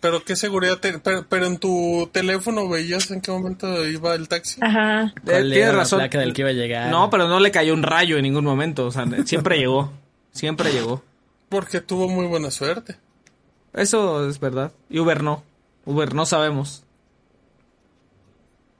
Pero 0.00 0.24
qué 0.24 0.36
seguridad, 0.36 0.78
te, 0.78 0.98
pero, 1.00 1.26
pero, 1.28 1.46
en 1.46 1.58
tu 1.58 2.08
teléfono 2.12 2.68
veías 2.68 3.10
en 3.10 3.20
qué 3.20 3.32
momento 3.32 3.84
iba 3.86 4.14
el 4.14 4.28
taxi. 4.28 4.60
Ajá. 4.62 5.12
Eh, 5.26 5.42
Tienes 5.42 5.74
razón. 5.74 5.98
La 5.98 6.04
placa 6.04 6.20
del 6.20 6.32
que 6.32 6.42
iba 6.42 6.50
a 6.50 6.54
llegar. 6.54 6.90
No, 6.90 7.10
pero 7.10 7.26
no 7.26 7.40
le 7.40 7.50
cayó 7.50 7.74
un 7.74 7.82
rayo 7.82 8.16
en 8.16 8.22
ningún 8.22 8.44
momento, 8.44 8.86
o 8.86 8.90
sea, 8.92 9.06
siempre 9.24 9.58
llegó, 9.58 9.92
siempre 10.32 10.72
llegó. 10.72 11.02
Porque 11.48 11.80
tuvo 11.80 12.08
muy 12.08 12.26
buena 12.26 12.50
suerte. 12.50 12.96
Eso 13.72 14.28
es 14.28 14.38
verdad. 14.38 14.72
Y 14.88 15.00
Uber 15.00 15.22
no. 15.22 15.42
Uber 15.84 16.14
no 16.14 16.26
sabemos. 16.26 16.84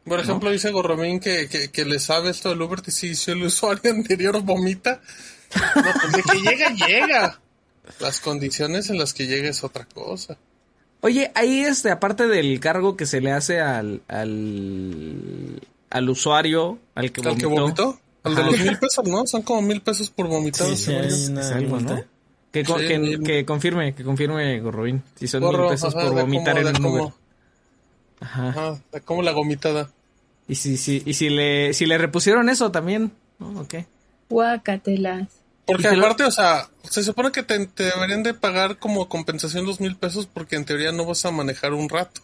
Por 0.05 0.21
ejemplo, 0.21 0.51
dice 0.51 0.71
Gorromín 0.71 1.21
que, 1.21 1.49
que, 1.49 1.71
que, 1.71 1.85
le 1.85 1.99
sabe 1.99 2.31
esto 2.31 2.49
del 2.49 2.63
Uber, 2.63 2.81
si, 2.91 3.15
si 3.15 3.31
el 3.31 3.43
usuario 3.43 3.91
anterior 3.95 4.41
vomita. 4.43 5.01
No, 5.77 5.83
pues 6.01 6.13
de 6.13 6.23
que 6.23 6.51
llega, 6.51 6.71
llega. 6.71 7.41
Las 8.01 8.21
condiciones 8.21 8.91
en 8.91 8.99
las 8.99 9.15
que 9.15 9.27
llega 9.27 9.49
es 9.49 9.65
otra 9.65 9.85
cosa. 9.87 10.37
Oye, 11.01 11.31
ahí 11.35 11.61
este, 11.61 11.91
aparte 11.91 12.27
del 12.27 12.59
cargo 12.61 12.97
que 12.97 13.07
se 13.07 13.21
le 13.21 13.31
hace 13.31 13.61
al, 13.61 14.03
al, 14.09 15.61
al 15.91 16.11
usuario, 16.11 16.79
al 16.95 17.13
que 17.13 17.21
vomitó. 17.21 17.31
¿Al 17.31 17.39
que 17.39 17.61
vomitó? 17.61 18.01
Al 18.25 18.35
de 18.35 18.43
los 18.45 18.61
mil 18.61 18.79
pesos, 18.79 19.07
¿no? 19.07 19.27
Son 19.27 19.43
como 19.43 19.63
mil 19.63 19.81
pesos 19.81 20.11
por 20.11 20.27
vomitado. 20.27 20.75
Sí, 20.75 20.85
sí, 20.85 20.93
es 20.93 21.51
algo, 21.53 21.79
¿no? 21.81 22.03
Que, 22.51 22.65
sí, 22.65 22.73
que, 22.75 23.21
que, 23.25 23.45
confirme, 23.45 23.95
que 23.95 24.03
confirme 24.03 24.59
Gorrobín. 24.61 25.03
Si 25.15 25.29
son 25.29 25.43
Gorro, 25.43 25.65
mil 25.65 25.71
pesos 25.71 25.95
ajá, 25.95 26.07
por 26.07 26.21
vomitar 26.21 26.57
como, 26.57 26.69
en 26.69 26.77
un 26.77 26.83
como, 26.83 26.95
Uber. 26.95 27.13
Ajá. 28.21 28.81
Como 29.05 29.23
la 29.23 29.33
gomitada. 29.33 29.91
Y 30.49 30.57
si, 30.57 30.77
si, 30.79 31.03
y 31.05 31.15
si 31.15 31.29
le, 31.29 31.75
si 31.75 31.87
le 31.87 31.99
repusieron 31.99 32.49
eso 32.49 32.73
también, 32.73 33.13
¿no? 33.39 33.61
Ok. 33.61 33.75
Guacatelas. 34.29 35.29
Porque 35.69 35.91
lo- 35.93 36.05
aparte, 36.05 36.25
o 36.25 36.31
sea, 36.31 36.69
se 36.83 37.03
supone 37.05 37.31
que 37.31 37.43
te, 37.43 37.67
te 37.67 37.85
deberían 37.85 38.23
de 38.23 38.35
pagar 38.35 38.79
como 38.79 39.09
compensación 39.09 39.67
dos 39.67 39.81
mil 39.81 39.95
pesos 39.97 40.27
porque 40.27 40.57
en 40.57 40.65
teoría 40.65 40.91
no 40.93 41.05
vas 41.05 41.25
a 41.25 41.31
manejar 41.31 41.75
un 41.75 41.89
rato. 41.89 42.23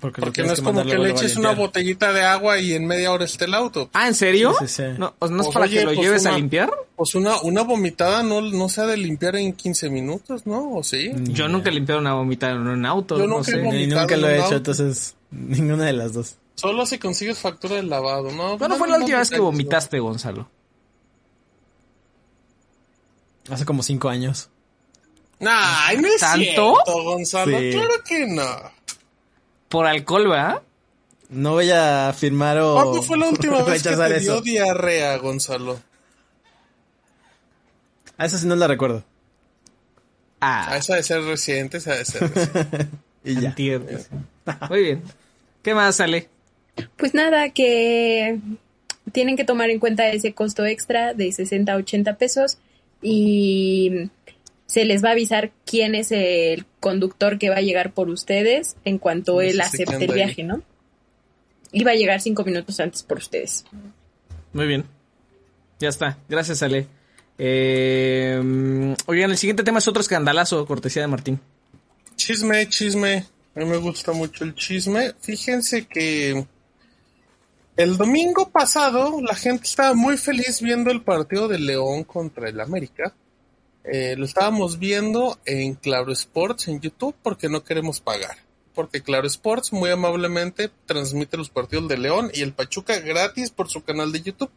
Porque, 0.00 0.44
no 0.44 0.52
es 0.52 0.60
como 0.60 0.84
que 0.86 0.96
le 0.96 1.10
eches 1.10 1.36
una 1.36 1.50
botellita 1.52 2.12
de 2.12 2.22
agua 2.22 2.60
y 2.60 2.72
en 2.72 2.86
media 2.86 3.10
hora 3.10 3.24
esté 3.24 3.46
el 3.46 3.54
auto. 3.54 3.90
Ah, 3.92 4.06
¿en 4.06 4.14
serio? 4.14 4.54
Sí, 4.60 4.68
sí, 4.68 4.74
sí. 4.76 4.82
No, 4.96 5.12
o- 5.18 5.26
¿no 5.26 5.40
es 5.40 5.46
Pues, 5.46 5.54
para 5.54 5.64
oye, 5.66 5.74
que 5.80 5.84
lo 5.86 5.94
pues, 5.94 5.98
lleves 6.06 6.26
a 6.26 6.32
limpiar? 6.36 6.70
Pues 6.94 7.16
una, 7.16 7.40
una 7.42 7.62
vomitada 7.62 8.22
no, 8.22 8.40
no 8.40 8.68
se 8.68 8.80
ha 8.80 8.86
de 8.86 8.96
limpiar 8.96 9.34
en 9.34 9.52
15 9.54 9.90
minutos, 9.90 10.46
¿no? 10.46 10.72
¿O 10.74 10.84
sí? 10.84 11.10
Yo 11.24 11.48
nunca 11.48 11.70
he 11.70 11.72
limpiado 11.72 12.00
una 12.00 12.14
vomitada 12.14 12.52
en 12.52 12.68
un 12.68 12.86
auto, 12.86 13.18
Yo 13.18 13.26
no 13.26 13.38
nunca 13.38 13.50
he 13.50 13.54
sé. 13.54 13.62
Ni 13.62 13.86
nunca 13.88 14.16
lo 14.16 14.28
he 14.28 14.36
hecho, 14.36 14.44
auto. 14.44 14.56
entonces 14.56 15.16
ninguna 15.32 15.84
de 15.86 15.92
las 15.94 16.12
dos. 16.12 16.36
Solo 16.54 16.86
si 16.86 16.98
consigues 16.98 17.38
factura 17.38 17.74
de 17.76 17.82
lavado, 17.82 18.30
¿no? 18.30 18.56
¿Cuándo 18.56 18.68
No, 18.68 18.76
fue 18.76 18.88
la 18.88 18.98
última 18.98 19.18
vez 19.18 19.30
que 19.30 19.40
vomitaste, 19.40 19.98
Gonzalo? 19.98 20.48
Hace 23.50 23.64
como 23.64 23.82
cinco 23.82 24.08
años. 24.08 24.50
Ay, 25.40 25.96
no 25.98 26.08
es 26.08 26.20
¿Tanto? 26.20 26.42
cierto, 26.42 26.74
Gonzalo. 27.04 27.58
Sí. 27.58 27.70
Claro 27.72 27.94
que 28.06 28.26
no. 28.26 28.56
Por 29.68 29.86
alcohol, 29.86 30.28
¿verdad? 30.28 30.62
No 31.30 31.52
voy 31.52 31.70
a 31.70 32.12
firmar 32.16 32.58
o 32.58 32.74
¿Cuándo 32.74 33.02
fue 33.02 33.18
la 33.18 33.28
última 33.28 33.62
vez 33.64 33.82
que 33.82 33.90
te 33.90 33.96
dio 34.20 34.34
eso. 34.34 34.40
diarrea, 34.40 35.16
Gonzalo? 35.18 35.78
A 38.16 38.26
esa 38.26 38.38
sí 38.38 38.46
no 38.46 38.56
la 38.56 38.66
recuerdo. 38.66 39.04
Ah, 40.40 40.68
Ah, 40.70 40.76
esa 40.78 40.96
de 40.96 41.02
ser 41.02 41.22
reciente, 41.22 41.78
esa 41.78 41.94
de 41.94 42.04
ser 42.04 42.22
reciente. 42.34 42.88
Y 43.24 43.40
ya. 43.40 43.54
Muy 44.70 44.80
bien. 44.82 45.02
¿Qué 45.62 45.74
más 45.74 45.96
sale? 45.96 46.28
Pues 46.96 47.12
nada, 47.12 47.50
que 47.50 48.38
tienen 49.12 49.36
que 49.36 49.44
tomar 49.44 49.68
en 49.70 49.80
cuenta 49.80 50.08
ese 50.08 50.32
costo 50.32 50.64
extra 50.64 51.12
de 51.12 51.30
60 51.32 51.72
a 51.72 51.76
80 51.76 52.16
pesos 52.16 52.58
y 53.02 54.10
se 54.66 54.84
les 54.84 55.02
va 55.04 55.08
a 55.10 55.12
avisar 55.12 55.50
quién 55.64 55.94
es 55.94 56.12
el 56.12 56.66
conductor 56.80 57.38
que 57.38 57.48
va 57.50 57.56
a 57.56 57.62
llegar 57.62 57.92
por 57.92 58.08
ustedes 58.10 58.76
en 58.84 58.98
cuanto 58.98 59.34
No 59.34 59.40
él 59.40 59.60
acepte 59.60 60.04
el 60.04 60.10
ahí. 60.10 60.16
viaje, 60.16 60.42
¿no? 60.44 60.62
Y 61.72 61.84
va 61.84 61.92
a 61.92 61.96
llegar 61.96 62.20
cinco 62.20 62.44
minutos 62.44 62.78
antes 62.80 63.02
por 63.02 63.18
ustedes. 63.18 63.64
Muy 64.52 64.66
bien. 64.66 64.84
Ya 65.78 65.88
está. 65.90 66.18
Gracias, 66.28 66.62
Ale. 66.62 66.86
Eh, 67.38 68.94
oigan, 69.06 69.30
el 69.30 69.36
siguiente 69.38 69.62
tema 69.62 69.78
es 69.78 69.86
otro 69.88 70.00
escandalazo, 70.00 70.66
cortesía 70.66 71.02
de 71.02 71.08
Martín. 71.08 71.40
Chisme, 72.16 72.68
chisme. 72.68 73.26
A 73.54 73.60
mí 73.60 73.64
me 73.64 73.76
gusta 73.76 74.12
mucho 74.12 74.44
el 74.44 74.54
chisme. 74.54 75.12
Fíjense 75.20 75.86
que 75.86 76.44
el 77.78 77.96
domingo 77.96 78.50
pasado 78.50 79.20
la 79.22 79.36
gente 79.36 79.62
estaba 79.64 79.94
muy 79.94 80.16
feliz 80.16 80.60
viendo 80.60 80.90
el 80.90 81.00
partido 81.00 81.46
de 81.46 81.60
León 81.60 82.02
contra 82.02 82.48
el 82.48 82.60
América. 82.60 83.14
Eh, 83.84 84.16
lo 84.16 84.24
estábamos 84.24 84.80
viendo 84.80 85.38
en 85.44 85.76
Claro 85.76 86.10
Sports 86.10 86.66
en 86.66 86.80
YouTube 86.80 87.14
porque 87.22 87.48
no 87.48 87.62
queremos 87.62 88.00
pagar. 88.00 88.36
Porque 88.74 89.00
Claro 89.00 89.28
Sports 89.28 89.72
muy 89.72 89.90
amablemente 89.90 90.72
transmite 90.86 91.36
los 91.36 91.50
partidos 91.50 91.86
de 91.86 91.98
León 91.98 92.32
y 92.34 92.42
el 92.42 92.52
Pachuca 92.52 92.98
gratis 92.98 93.52
por 93.52 93.70
su 93.70 93.84
canal 93.84 94.10
de 94.10 94.22
YouTube. 94.22 94.50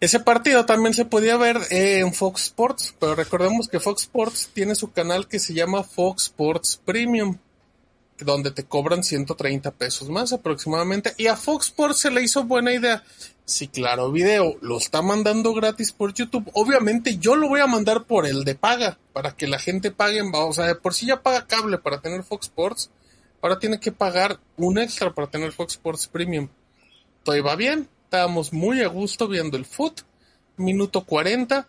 Ese 0.00 0.18
partido 0.18 0.64
también 0.64 0.94
se 0.94 1.04
podía 1.04 1.36
ver 1.36 1.58
eh, 1.68 1.98
en 1.98 2.14
Fox 2.14 2.44
Sports, 2.44 2.94
pero 2.98 3.14
recordemos 3.14 3.68
que 3.68 3.80
Fox 3.80 4.04
Sports 4.04 4.48
tiene 4.54 4.74
su 4.74 4.92
canal 4.92 5.28
que 5.28 5.38
se 5.38 5.52
llama 5.52 5.84
Fox 5.84 6.22
Sports 6.22 6.80
Premium, 6.82 7.36
donde 8.24 8.50
te 8.50 8.64
cobran 8.64 9.02
130 9.02 9.70
pesos 9.72 10.08
más 10.08 10.32
aproximadamente. 10.32 11.14
Y 11.16 11.26
a 11.26 11.36
Fox 11.36 11.66
Sports 11.66 12.00
se 12.00 12.10
le 12.10 12.22
hizo 12.22 12.44
buena 12.44 12.72
idea. 12.72 13.02
Si 13.44 13.68
Claro 13.68 14.12
Video 14.12 14.56
lo 14.60 14.78
está 14.78 15.02
mandando 15.02 15.52
gratis 15.54 15.92
por 15.92 16.14
YouTube, 16.14 16.48
obviamente 16.54 17.18
yo 17.18 17.34
lo 17.34 17.48
voy 17.48 17.60
a 17.60 17.66
mandar 17.66 18.04
por 18.04 18.26
el 18.26 18.44
de 18.44 18.54
paga, 18.54 18.98
para 19.12 19.32
que 19.32 19.48
la 19.48 19.58
gente 19.58 19.90
pague, 19.90 20.22
o 20.22 20.52
sea, 20.52 20.66
de 20.66 20.76
por 20.76 20.94
si 20.94 21.06
ya 21.06 21.22
paga 21.22 21.46
cable 21.46 21.78
para 21.78 22.00
tener 22.00 22.22
Fox 22.22 22.46
Sports, 22.46 22.90
ahora 23.42 23.58
tiene 23.58 23.80
que 23.80 23.90
pagar 23.90 24.38
un 24.56 24.78
extra 24.78 25.12
para 25.12 25.28
tener 25.28 25.50
Fox 25.50 25.72
Sports 25.74 26.06
Premium. 26.06 26.48
Todo 27.24 27.36
iba 27.36 27.56
bien, 27.56 27.88
estábamos 28.04 28.52
muy 28.52 28.82
a 28.82 28.88
gusto 28.88 29.26
viendo 29.26 29.56
el 29.56 29.64
foot. 29.64 30.02
Minuto 30.56 31.04
40, 31.04 31.66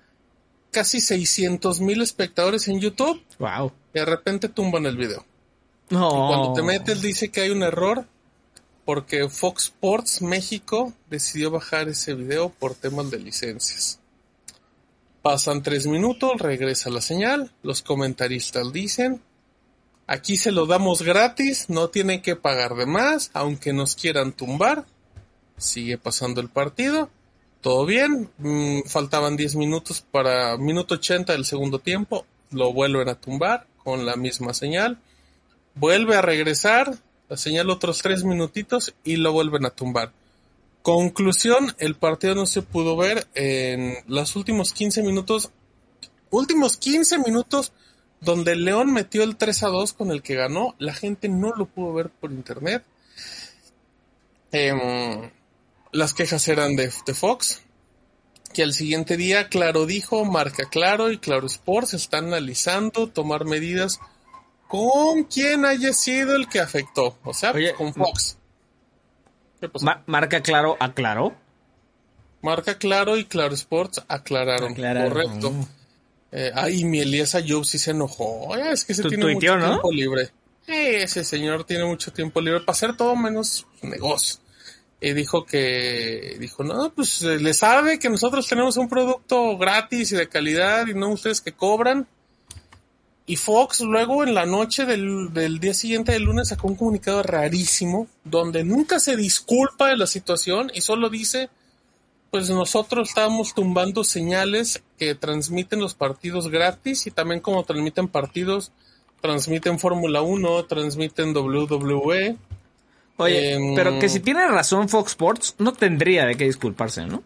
casi 0.70 1.02
600 1.02 1.80
mil 1.80 2.02
espectadores 2.02 2.68
en 2.68 2.80
YouTube. 2.80 3.24
Wow. 3.40 3.72
Y 3.94 4.00
de 4.00 4.06
repente 4.06 4.50
tumban 4.50 4.86
el 4.86 4.98
video. 4.98 5.26
No. 5.92 6.10
Y 6.10 6.28
cuando 6.28 6.54
te 6.54 6.64
metes 6.64 7.02
dice 7.02 7.30
que 7.30 7.42
hay 7.42 7.50
un 7.50 7.64
error 7.64 8.06
porque 8.86 9.30
Fox 9.30 9.66
Sports 9.66 10.22
México 10.22 10.94
decidió 11.10 11.52
bajar 11.52 11.88
ese 11.88 12.14
video 12.14 12.50
por 12.50 12.76
temas 12.76 13.12
de 13.12 13.20
licencias. 13.20 14.00
Pasan 15.22 15.62
tres 15.62 15.86
minutos, 15.86 16.40
regresa 16.40 16.90
la 16.90 17.02
señal, 17.02 17.52
los 17.62 17.84
comentaristas 17.84 18.74
dicen, 18.74 19.22
aquí 20.08 20.36
se 20.36 20.52
lo 20.52 20.66
damos 20.66 21.04
gratis, 21.04 21.70
no 21.70 21.90
tienen 21.90 22.22
que 22.22 22.36
pagar 22.36 22.76
de 22.76 22.88
más, 22.88 23.30
aunque 23.34 23.72
nos 23.72 23.96
quieran 23.96 24.34
tumbar. 24.34 24.86
Sigue 25.58 26.00
pasando 26.00 26.42
el 26.42 26.50
partido, 26.50 27.12
todo 27.62 27.86
bien, 27.86 28.32
mm, 28.40 28.82
faltaban 28.88 29.38
10 29.38 29.56
minutos 29.56 30.02
para 30.02 30.58
minuto 30.58 30.96
80 30.96 31.34
del 31.34 31.46
segundo 31.46 31.78
tiempo, 31.78 32.26
lo 32.50 32.74
vuelven 32.74 33.08
a 33.10 33.16
tumbar 33.16 33.68
con 33.84 34.08
la 34.08 34.16
misma 34.16 34.56
señal, 34.56 35.00
vuelve 35.76 36.16
a 36.16 36.22
regresar, 36.22 36.98
la 37.30 37.38
señal 37.38 37.70
otros 37.70 38.02
tres 38.02 38.24
minutitos 38.24 38.94
y 39.04 39.18
lo 39.18 39.32
vuelven 39.32 39.66
a 39.66 39.72
tumbar. 39.72 40.12
Conclusión, 40.82 41.76
el 41.78 41.96
partido 41.96 42.36
no 42.36 42.46
se 42.46 42.62
pudo 42.62 42.98
ver 42.98 43.28
en 43.36 43.96
los 44.08 44.36
últimos 44.36 44.74
15 44.74 45.04
minutos, 45.04 45.52
últimos 46.32 46.78
15 46.78 47.20
minutos 47.20 47.72
donde 48.20 48.56
León 48.56 48.92
metió 48.92 49.24
el 49.24 49.36
3 49.36 49.64
a 49.64 49.68
2 49.68 49.94
con 49.94 50.12
el 50.12 50.22
que 50.22 50.36
ganó, 50.36 50.76
la 50.80 50.94
gente 50.94 51.30
no 51.30 51.52
lo 51.56 51.66
pudo 51.66 51.94
ver 51.94 52.10
por 52.10 52.32
internet. 52.32 52.84
Em, 54.52 55.32
las 55.92 56.14
quejas 56.14 56.48
eran 56.48 56.76
de, 56.76 56.92
de 57.06 57.14
Fox, 57.14 57.62
que 58.54 58.64
al 58.64 58.74
siguiente 58.74 59.18
día 59.18 59.50
Claro 59.50 59.86
dijo, 59.86 60.26
marca 60.26 60.70
Claro 60.70 61.12
y 61.12 61.18
Claro 61.18 61.48
Sports 61.48 61.94
están 61.94 62.26
analizando 62.26 63.08
tomar 63.08 63.46
medidas 63.46 64.00
con 64.72 65.26
quien 65.26 65.66
haya 65.66 65.94
sido 65.94 66.36
el 66.36 66.48
que 66.48 66.60
afectó, 66.60 67.18
o 67.24 67.34
sea, 67.34 67.52
Oye, 67.52 67.74
con 67.74 67.94
Fox. 67.94 68.38
¿Qué 69.60 69.70
pasó? 69.70 69.86
Ma- 69.86 70.02
marca 70.08 70.42
claro, 70.42 70.78
aclaró. 70.80 71.36
Marca 72.42 72.80
Claro 72.80 73.18
y 73.18 73.26
Claro 73.26 73.54
Sports 73.54 74.02
aclararon. 74.08 74.72
Aclararon. 74.72 75.12
Correcto. 75.14 75.54
Eh, 76.32 76.52
ay, 76.56 76.86
mi 76.86 77.00
Elías 77.00 77.36
Ayub 77.36 77.64
sí 77.66 77.78
se 77.78 77.92
enojó. 77.92 78.56
Es 78.56 78.84
que 78.84 78.96
se 78.96 79.04
tiene 79.04 79.32
mucho 79.34 79.58
¿no? 79.58 79.68
tiempo 79.68 79.92
libre. 79.92 80.30
Eh, 80.66 81.04
ese 81.04 81.24
señor 81.24 81.66
tiene 81.66 81.86
mucho 81.86 82.12
tiempo 82.12 82.42
libre 82.42 82.62
para 82.62 82.72
hacer 82.72 82.98
todo 82.98 83.16
menos 83.16 83.68
negocio. 83.84 84.40
Y 85.00 85.14
dijo 85.14 85.46
que, 85.46 86.38
dijo, 86.40 86.64
no, 86.64 86.92
pues 86.94 87.22
eh, 87.22 87.38
le 87.40 87.54
sabe 87.54 88.00
que 88.00 88.10
nosotros 88.10 88.48
tenemos 88.48 88.78
un 88.78 88.90
producto 88.90 89.58
gratis 89.58 90.12
y 90.12 90.16
de 90.16 90.28
calidad 90.30 90.88
y 90.88 90.96
no 90.96 91.10
ustedes 91.10 91.42
que 91.42 91.52
cobran. 91.52 92.08
Y 93.26 93.36
Fox 93.36 93.82
luego 93.82 94.24
en 94.24 94.34
la 94.34 94.46
noche 94.46 94.86
del, 94.86 95.34
del 95.34 95.60
día 95.60 95.74
siguiente 95.74 96.12
del 96.12 96.24
lunes 96.24 96.50
sacó 96.50 96.68
un 96.68 96.76
comunicado 96.76 97.24
rarísimo 97.24 98.08
donde 98.24 98.64
nunca 98.64 99.00
se 99.00 99.16
disculpa 99.16 99.88
de 99.88 99.98
la 99.98 100.08
situación 100.08 100.72
y 100.74 100.82
solo 100.82 101.10
dice, 101.10 101.50
pues 102.32 102.50
nosotros 102.50 103.10
estábamos 103.10 103.54
tumbando 103.54 104.04
señales 104.04 104.82
que 104.98 105.16
transmiten 105.16 105.80
los 105.80 105.94
partidos 105.94 106.50
gratis 106.50 107.06
y 107.06 107.12
también 107.12 107.42
como 107.42 107.64
transmiten 107.64 108.08
partidos, 108.08 108.72
transmiten 109.22 109.80
Fórmula 109.80 110.22
1, 110.22 110.66
transmiten 110.66 111.36
WWE. 111.36 112.38
Oye, 113.18 113.54
Em, 113.54 113.76
pero 113.76 114.00
que 114.00 114.10
si 114.10 114.20
tiene 114.22 114.48
razón 114.48 114.90
Fox 114.90 115.12
Sports, 115.12 115.56
no 115.60 115.74
tendría 115.74 116.26
de 116.26 116.36
qué 116.36 116.46
disculparse, 116.46 117.06
¿no? 117.06 117.22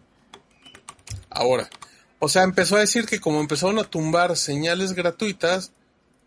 Ahora, 1.30 1.68
o 2.18 2.28
sea, 2.28 2.42
empezó 2.42 2.76
a 2.76 2.80
decir 2.80 3.06
que 3.06 3.20
como 3.20 3.40
empezaron 3.40 3.78
a 3.78 3.84
tumbar 3.84 4.36
señales 4.36 4.92
gratuitas, 4.92 5.72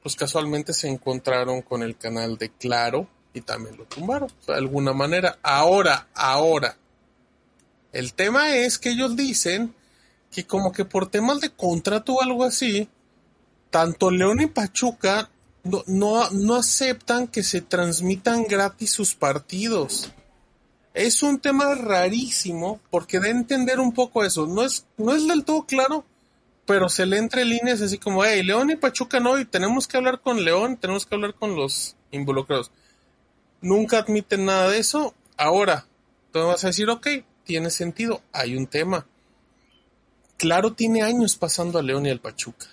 pues 0.02 0.16
casualmente 0.16 0.74
se 0.74 0.88
encontraron 0.88 1.62
con 1.62 1.84
el 1.84 1.98
canal 1.98 2.38
de 2.38 2.50
Claro 2.50 3.08
y 3.34 3.42
también 3.42 3.78
lo 3.78 3.86
tumbaron, 3.86 4.32
de 4.48 4.54
alguna 4.54 4.94
manera. 4.94 5.40
Ahora, 5.44 6.08
ahora, 6.14 6.78
el 7.92 8.14
tema 8.14 8.56
es 8.56 8.78
que 8.80 8.90
ellos 8.90 9.16
dicen 9.16 9.74
que 10.32 10.46
como 10.46 10.72
que 10.72 10.86
por 10.86 11.10
temas 11.10 11.42
de 11.42 11.50
contrato 11.50 12.14
o 12.14 12.22
algo 12.22 12.44
así, 12.44 12.90
tanto 13.70 14.12
León 14.12 14.42
y 14.42 14.48
Pachuca 14.48 15.30
no, 15.64 16.30
no, 16.32 16.56
aceptan 16.56 17.28
que 17.28 17.44
se 17.44 17.62
transmitan 17.62 18.46
gratis 18.46 18.92
sus 18.92 19.14
partidos. 19.16 20.12
Es 20.94 21.22
un 21.22 21.40
tema 21.40 21.76
rarísimo 21.76 22.80
porque 22.90 23.18
a 23.18 23.28
entender 23.28 23.80
un 23.80 23.92
poco 23.92 24.24
eso. 24.24 24.48
No 24.48 24.64
es, 24.64 24.86
no 24.98 25.14
es 25.14 25.28
del 25.28 25.44
todo 25.44 25.66
claro, 25.66 26.06
pero 26.70 26.88
se 26.88 27.08
le 27.08 27.18
entre 27.18 27.46
líneas 27.46 27.82
así 27.82 27.98
como, 27.98 28.24
hey, 28.24 28.44
León 28.44 28.70
y 28.70 28.76
Pachuca 28.76 29.20
no, 29.20 29.40
y 29.40 29.46
tenemos 29.46 29.88
que 29.88 29.98
hablar 29.98 30.22
con 30.22 30.46
León, 30.46 30.78
tenemos 30.78 31.04
que 31.04 31.16
hablar 31.16 31.34
con 31.34 31.56
los 31.56 31.96
involucrados. 32.12 32.70
Nunca 33.60 33.98
admiten 33.98 34.46
nada 34.46 34.70
de 34.70 34.78
eso. 34.78 35.16
Ahora, 35.36 35.88
tú 36.32 36.38
me 36.38 36.46
vas 36.46 36.64
a 36.64 36.68
decir, 36.68 36.88
ok, 36.88 37.08
tiene 37.44 37.72
sentido, 37.72 38.22
hay 38.32 38.56
un 38.56 38.68
tema. 38.68 39.08
Claro, 40.38 40.74
tiene 40.74 41.02
años 41.02 41.38
pasando 41.38 41.80
a 41.80 41.82
León 41.82 42.06
y 42.06 42.12
al 42.12 42.22
Pachuca. 42.22 42.68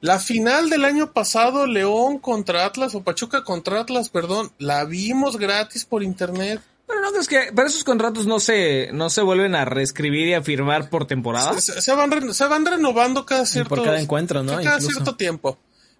La 0.00 0.20
final 0.20 0.70
del 0.70 0.84
año 0.84 1.12
pasado, 1.12 1.66
León 1.66 2.18
contra 2.18 2.64
Atlas, 2.64 2.94
o 2.94 3.02
Pachuca 3.02 3.42
contra 3.42 3.80
Atlas, 3.80 4.08
perdón, 4.08 4.52
la 4.58 4.84
vimos 4.84 5.36
gratis 5.36 5.84
por 5.84 6.04
internet. 6.04 6.60
Pero 6.90 7.10
no 7.12 7.20
es 7.20 7.28
que, 7.28 7.52
pero 7.54 7.68
esos 7.68 7.84
contratos 7.84 8.26
no 8.26 8.40
se, 8.40 8.90
no 8.92 9.10
se 9.10 9.22
vuelven 9.22 9.54
a 9.54 9.64
reescribir 9.64 10.28
y 10.28 10.34
a 10.34 10.42
firmar 10.42 10.90
por 10.90 11.06
temporada. 11.06 11.58
Se, 11.60 11.80
se 11.80 11.94
van, 11.94 12.10
re- 12.10 12.34
se 12.34 12.46
van 12.46 12.66
renovando 12.66 13.24
cada 13.24 13.46
cierto 13.46 13.68
por 13.76 13.84
cada 13.84 14.00
encuentro, 14.00 14.42
¿no? 14.42 14.52
Cada 14.54 14.76
Incluso. 14.76 14.90
cierto 14.90 15.16
tiempo. 15.16 15.58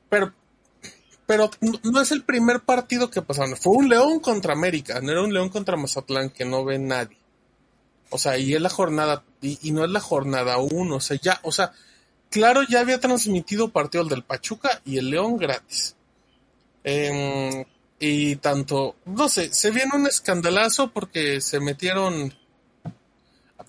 Pero, 0.08 0.32
pero 1.26 1.50
no- 1.84 2.00
es 2.00 2.10
el 2.10 2.22
primer 2.24 2.60
partido 2.60 3.08
que 3.10 3.22
pasaron. 3.22 3.56
Fue 3.56 3.72
un 3.76 3.88
León 3.88 4.18
contra 4.20 4.52
América, 4.52 5.00
no 5.00 5.12
era 5.12 5.22
un 5.22 5.32
León 5.32 5.48
contra 5.48 5.76
Mazatlán 5.76 6.30
que 6.30 6.44
no 6.44 6.64
ve 6.64 6.78
nadie. 6.78 7.16
O 8.10 8.18
sea, 8.18 8.36
y 8.38 8.54
es 8.54 8.60
la 8.60 8.70
jornada, 8.70 9.22
y, 9.40 9.58
y 9.62 9.70
no 9.70 9.84
es 9.84 9.90
la 9.90 10.00
jornada 10.00 10.58
uno. 10.58 10.96
O 10.96 11.00
sea, 11.00 11.16
ya, 11.22 11.38
o 11.44 11.52
sea, 11.52 11.72
claro, 12.30 12.62
ya 12.68 12.80
había 12.80 12.98
transmitido 12.98 13.68
partido 13.68 14.02
el 14.02 14.08
del 14.10 14.24
Pachuca 14.24 14.80
y 14.84 14.98
el 14.98 15.10
León 15.10 15.36
gratis. 15.36 15.94
Em, 16.82 17.64
y 18.02 18.36
tanto, 18.36 18.96
no 19.04 19.28
sé, 19.28 19.52
se 19.52 19.70
viene 19.70 19.92
un 19.94 20.06
escandalazo 20.06 20.90
porque 20.90 21.42
se 21.42 21.60
metieron 21.60 22.34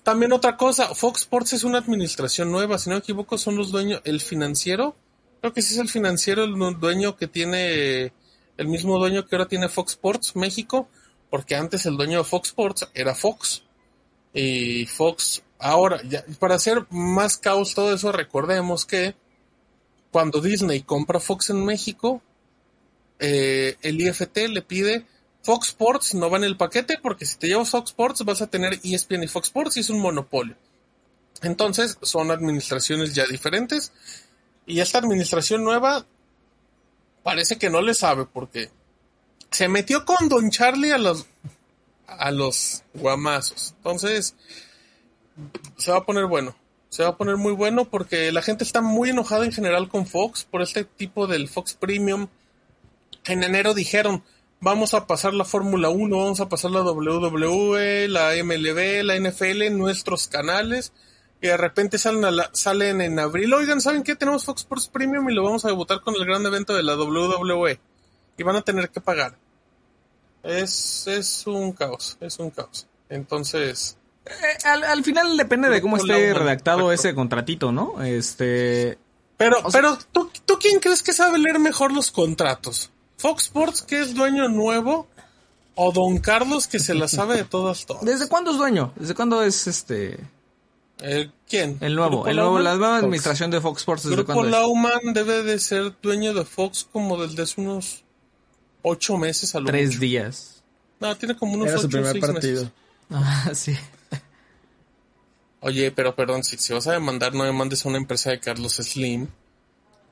también 0.02 0.32
otra 0.32 0.56
cosa, 0.56 0.94
Fox 0.94 1.20
Sports 1.20 1.52
es 1.52 1.64
una 1.64 1.78
administración 1.78 2.50
nueva, 2.50 2.78
si 2.78 2.88
no 2.88 2.96
me 2.96 3.00
equivoco 3.00 3.36
son 3.36 3.56
los 3.56 3.70
dueños, 3.70 4.00
el 4.04 4.20
financiero, 4.20 4.96
creo 5.40 5.52
que 5.52 5.60
sí 5.60 5.74
es 5.74 5.80
el 5.80 5.88
financiero, 5.88 6.44
el 6.44 6.54
dueño 6.80 7.16
que 7.16 7.28
tiene, 7.28 8.12
el 8.56 8.68
mismo 8.68 8.98
dueño 8.98 9.26
que 9.26 9.36
ahora 9.36 9.48
tiene 9.48 9.68
Fox 9.68 9.92
Sports 9.92 10.34
México, 10.34 10.88
porque 11.28 11.54
antes 11.54 11.84
el 11.84 11.96
dueño 11.96 12.18
de 12.18 12.24
Fox 12.24 12.48
Sports 12.48 12.88
era 12.94 13.14
Fox. 13.14 13.62
Y 14.34 14.86
Fox, 14.86 15.42
ahora, 15.58 16.00
ya, 16.04 16.24
para 16.38 16.54
hacer 16.54 16.86
más 16.90 17.36
caos 17.36 17.74
todo 17.74 17.94
eso, 17.94 18.12
recordemos 18.12 18.86
que 18.86 19.14
cuando 20.10 20.40
Disney 20.40 20.82
compra 20.82 21.20
Fox 21.20 21.50
en 21.50 21.64
México, 21.64 22.22
eh, 23.18 23.76
el 23.82 24.00
IFT 24.00 24.36
le 24.48 24.62
pide 24.62 25.06
Fox 25.42 25.68
Sports 25.68 26.14
no 26.14 26.30
va 26.30 26.38
en 26.38 26.44
el 26.44 26.56
paquete 26.56 26.98
porque 27.02 27.26
si 27.26 27.36
te 27.36 27.48
llevas 27.48 27.70
Fox 27.70 27.90
Sports 27.90 28.24
vas 28.24 28.42
a 28.42 28.46
tener 28.46 28.78
ESPN 28.84 29.24
y 29.24 29.28
Fox 29.28 29.48
Sports 29.48 29.76
y 29.76 29.80
es 29.80 29.90
un 29.90 30.00
monopolio. 30.00 30.56
Entonces 31.42 31.98
son 32.02 32.30
administraciones 32.30 33.14
ya 33.14 33.26
diferentes 33.26 33.92
y 34.66 34.80
esta 34.80 34.98
administración 34.98 35.64
nueva 35.64 36.06
parece 37.22 37.58
que 37.58 37.70
no 37.70 37.80
le 37.80 37.94
sabe 37.94 38.26
porque 38.26 38.70
se 39.50 39.68
metió 39.68 40.04
con 40.04 40.28
Don 40.28 40.50
Charlie 40.50 40.92
a 40.92 40.98
los 40.98 41.26
a 42.06 42.30
los 42.30 42.84
guamazos. 42.94 43.74
Entonces 43.78 44.36
se 45.76 45.90
va 45.90 45.98
a 45.98 46.04
poner 46.04 46.26
bueno. 46.26 46.54
Se 46.88 47.02
va 47.02 47.10
a 47.10 47.16
poner 47.16 47.36
muy 47.36 47.52
bueno 47.52 47.86
porque 47.86 48.30
la 48.32 48.42
gente 48.42 48.64
está 48.64 48.82
muy 48.82 49.10
enojada 49.10 49.44
en 49.44 49.52
general 49.52 49.88
con 49.88 50.06
Fox 50.06 50.44
por 50.44 50.62
este 50.62 50.84
tipo 50.84 51.26
del 51.26 51.48
Fox 51.48 51.74
Premium. 51.74 52.28
En 53.26 53.42
enero 53.44 53.74
dijeron, 53.74 54.22
vamos 54.60 54.94
a 54.94 55.06
pasar 55.06 55.34
la 55.34 55.44
Fórmula 55.44 55.90
1, 55.90 56.16
vamos 56.18 56.40
a 56.40 56.48
pasar 56.48 56.70
la 56.72 56.82
WWE, 56.82 58.08
la 58.08 58.32
MLB, 58.42 59.02
la 59.04 59.16
NFL 59.16 59.62
en 59.62 59.78
nuestros 59.78 60.28
canales. 60.28 60.92
Y 61.40 61.48
de 61.48 61.56
repente 61.56 61.98
salen, 61.98 62.24
a 62.24 62.30
la- 62.30 62.50
salen 62.52 63.00
en 63.00 63.18
abril, 63.18 63.52
oigan, 63.52 63.80
¿saben 63.80 64.02
qué? 64.04 64.14
Tenemos 64.14 64.44
Fox 64.44 64.62
Sports 64.62 64.88
Premium 64.88 65.28
y 65.28 65.34
lo 65.34 65.42
vamos 65.42 65.64
a 65.64 65.68
debutar 65.68 66.00
con 66.00 66.14
el 66.14 66.24
gran 66.24 66.44
evento 66.46 66.74
de 66.74 66.82
la 66.84 66.94
WWE. 66.96 67.80
Y 68.38 68.42
van 68.44 68.56
a 68.56 68.62
tener 68.62 68.90
que 68.90 69.00
pagar. 69.00 69.36
Es, 70.42 71.06
es 71.06 71.46
un 71.46 71.72
caos, 71.72 72.16
es 72.20 72.38
un 72.38 72.50
caos. 72.50 72.86
Entonces, 73.08 73.96
Eh, 74.24 74.30
al, 74.64 74.84
al 74.84 75.02
final 75.04 75.36
depende 75.36 75.68
de 75.68 75.80
cómo 75.82 75.96
esté 75.96 76.32
redactado 76.34 76.92
ese 76.92 77.12
contratito, 77.14 77.72
¿no? 77.72 78.00
Este, 78.02 78.96
Pero, 79.36 79.58
O 79.64 79.70
sea- 79.70 79.80
pero 79.80 79.98
¿tú, 80.12 80.30
¿tú 80.46 80.58
quién 80.60 80.78
crees 80.78 81.02
que 81.02 81.12
sabe 81.12 81.38
leer 81.38 81.58
mejor 81.58 81.92
los 81.92 82.10
contratos? 82.12 82.90
¿Fox 83.22 83.44
Sports, 83.44 83.82
que 83.82 84.00
es 84.00 84.14
dueño 84.14 84.48
nuevo? 84.48 85.06
¿O 85.76 85.90
Don 85.92 86.18
Carlos, 86.18 86.66
que 86.66 86.78
se 86.78 86.92
la 86.92 87.06
sabe 87.08 87.36
de 87.36 87.44
todas, 87.44 87.86
todas? 87.86 88.04
¿desde 88.04 88.28
cuándo 88.28 88.50
es 88.50 88.58
dueño? 88.58 88.92
¿Desde 88.96 89.14
cuándo 89.14 89.42
es 89.42 89.66
este 89.66 90.18
Eh, 91.00 91.30
¿Quién? 91.48 91.78
el 91.80 91.94
nuevo, 91.94 92.16
¿Grupo 92.16 92.28
el 92.28 92.36
nuevo, 92.36 92.58
la 92.58 92.70
nueva 92.74 92.94
Fox. 92.96 93.04
administración 93.04 93.50
de 93.50 93.60
Fox 93.60 93.78
Sports 93.80 94.02
desde 94.02 94.16
Grupo? 94.16 94.42
Lauman 94.42 95.14
debe 95.14 95.42
de 95.44 95.58
ser 95.58 95.94
dueño 96.02 96.34
de 96.34 96.44
Fox 96.44 96.86
como 96.92 97.16
desde 97.24 97.42
hace 97.44 97.60
unos 97.60 98.02
ocho 98.82 99.16
meses 99.16 99.54
a 99.54 99.60
lo 99.60 99.66
Tres 99.66 99.86
mucho. 99.90 100.00
días. 100.00 100.62
No, 101.00 101.16
tiene 101.16 101.36
como 101.36 101.54
unos 101.54 101.68
Era 101.68 101.74
ocho 101.76 101.82
su 101.84 101.88
primer 101.90 102.12
seis 102.12 102.24
partido. 102.26 102.62
meses. 102.62 102.72
Ah, 103.10 103.50
sí. 103.54 103.76
Oye, 105.60 105.92
pero 105.92 106.14
perdón, 106.16 106.42
si, 106.42 106.56
si 106.58 106.72
vas 106.72 106.86
a 106.88 106.92
demandar, 106.92 107.34
no 107.34 107.44
demandes 107.44 107.86
a 107.86 107.88
una 107.88 107.98
empresa 107.98 108.30
de 108.30 108.40
Carlos 108.40 108.74
Slim. 108.74 109.28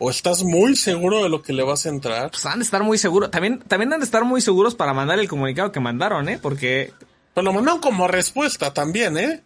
¿O 0.03 0.11
estás 0.11 0.43
muy 0.43 0.75
seguro 0.77 1.23
de 1.23 1.29
lo 1.29 1.43
que 1.43 1.53
le 1.53 1.63
vas 1.63 1.85
a 1.85 1.91
entrar? 1.91 2.31
Pues 2.31 2.45
han 2.47 2.59
de 2.59 2.65
estar 2.65 2.83
muy 2.83 2.97
seguros. 2.99 3.31
También, 3.31 3.59
también 3.61 3.93
han 3.93 4.01
de 4.01 4.05
estar 4.07 4.25
muy 4.25 4.41
seguros 4.41 4.75
para 4.75 4.95
mandar 4.95 5.19
el 5.19 5.29
comunicado 5.29 5.71
que 5.73 5.79
mandaron, 5.79 6.29
¿eh? 6.31 6.39
Porque, 6.41 6.93
Pero 7.35 7.45
lo 7.45 7.53
mandaron 7.53 7.81
como 7.81 8.09
respuesta 8.09 8.73
también, 8.73 9.17
¿eh? 9.19 9.43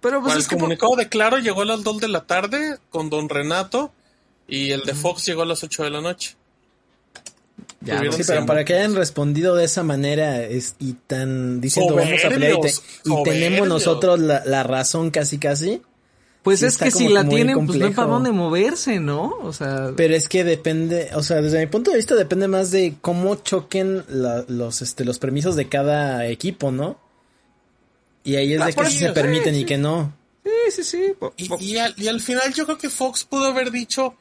pero 0.00 0.20
pues 0.20 0.32
Para 0.32 0.38
es 0.40 0.44
el 0.44 0.50
que 0.50 0.56
comunicado 0.56 0.96
de 0.96 1.08
Claro 1.08 1.38
llegó 1.38 1.62
a 1.62 1.64
las 1.64 1.82
2 1.82 1.98
de 1.98 2.08
la 2.08 2.24
tarde 2.24 2.76
con 2.90 3.08
Don 3.08 3.28
Renato 3.30 3.90
y 4.46 4.70
el 4.72 4.82
de 4.82 4.92
Fox 4.94 5.24
llegó 5.24 5.42
a 5.42 5.46
las 5.46 5.64
8 5.64 5.82
de 5.84 5.90
la 5.90 6.02
noche. 6.02 6.36
Ya, 7.80 7.96
tuvieron 7.96 8.18
no 8.18 8.22
Sí, 8.22 8.24
pero 8.26 8.44
para 8.44 8.64
que 8.66 8.74
hayan 8.74 8.94
respondido 8.94 9.56
de 9.56 9.64
esa 9.64 9.82
manera 9.82 10.42
es, 10.42 10.76
y 10.78 10.92
tan 10.92 11.60
diciendo 11.62 11.94
vamos 11.94 12.22
a 12.22 12.28
pelear 12.28 12.52
y, 12.52 12.60
te- 12.60 12.72
y 13.04 13.22
tenemos 13.22 13.66
nosotros 13.68 14.20
la, 14.20 14.42
la 14.44 14.62
razón 14.62 15.10
casi 15.10 15.38
casi. 15.38 15.80
Pues 16.44 16.60
sí 16.60 16.66
es 16.66 16.76
que 16.78 16.90
si 16.90 17.08
la 17.08 17.26
tienen, 17.28 17.66
pues 17.66 17.78
no 17.78 17.86
hay 17.86 17.92
para 17.94 18.06
dónde 18.08 18.30
moverse, 18.30 19.00
¿no? 19.00 19.34
O 19.42 19.52
sea, 19.52 19.92
Pero 19.96 20.14
es 20.14 20.28
que 20.28 20.44
depende, 20.44 21.08
o 21.14 21.22
sea, 21.22 21.40
desde 21.40 21.58
mi 21.58 21.66
punto 21.66 21.90
de 21.90 21.96
vista 21.96 22.14
depende 22.14 22.46
más 22.48 22.70
de 22.70 22.94
cómo 23.00 23.34
choquen 23.36 24.04
la- 24.08 24.44
los, 24.48 24.82
este, 24.82 25.04
los 25.06 25.18
permisos 25.18 25.56
de 25.56 25.68
cada 25.68 26.26
equipo, 26.26 26.70
¿no? 26.70 26.98
Y 28.24 28.36
ahí 28.36 28.52
es 28.54 28.60
Ah, 28.60 28.66
de 28.66 28.74
que 28.74 28.86
sí 28.90 28.98
se 28.98 29.12
permiten 29.12 29.54
sí, 29.54 29.60
y 29.60 29.62
sí. 29.62 29.66
que 29.66 29.78
no. 29.78 30.12
sí, 30.44 30.50
sí, 30.70 30.84
sí. 30.84 31.12
po- 31.18 31.32
Y, 31.38 31.48
po- 31.48 31.58
y 31.60 31.78
al, 31.78 31.94
y 31.96 32.08
al 32.08 32.20
final 32.20 32.52
yo 32.54 32.64
creo 32.66 32.78
que 32.78 32.90
Fox 32.90 33.24
pudo 33.24 33.46
haber 33.46 33.70
dicho, 33.70 34.14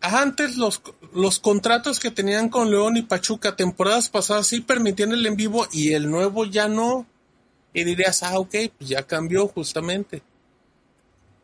antes 0.00 0.56
los, 0.56 0.82
los 1.14 1.38
contratos 1.38 2.00
que 2.00 2.10
tenían 2.10 2.48
con 2.48 2.70
León 2.70 2.96
y 2.96 3.02
Pachuca 3.02 3.54
temporadas 3.54 4.08
pasadas 4.08 4.48
sí 4.48 4.60
permitían 4.60 5.12
el 5.12 5.24
en 5.26 5.36
vivo 5.36 5.66
y 5.72 5.92
el 5.92 6.10
nuevo 6.10 6.44
ya 6.46 6.66
no. 6.68 7.06
Y 7.72 7.84
dirías, 7.84 8.24
ah, 8.24 8.38
ok, 8.40 8.54
pues 8.76 8.90
ya 8.90 9.04
cambió 9.04 9.46
justamente. 9.46 10.22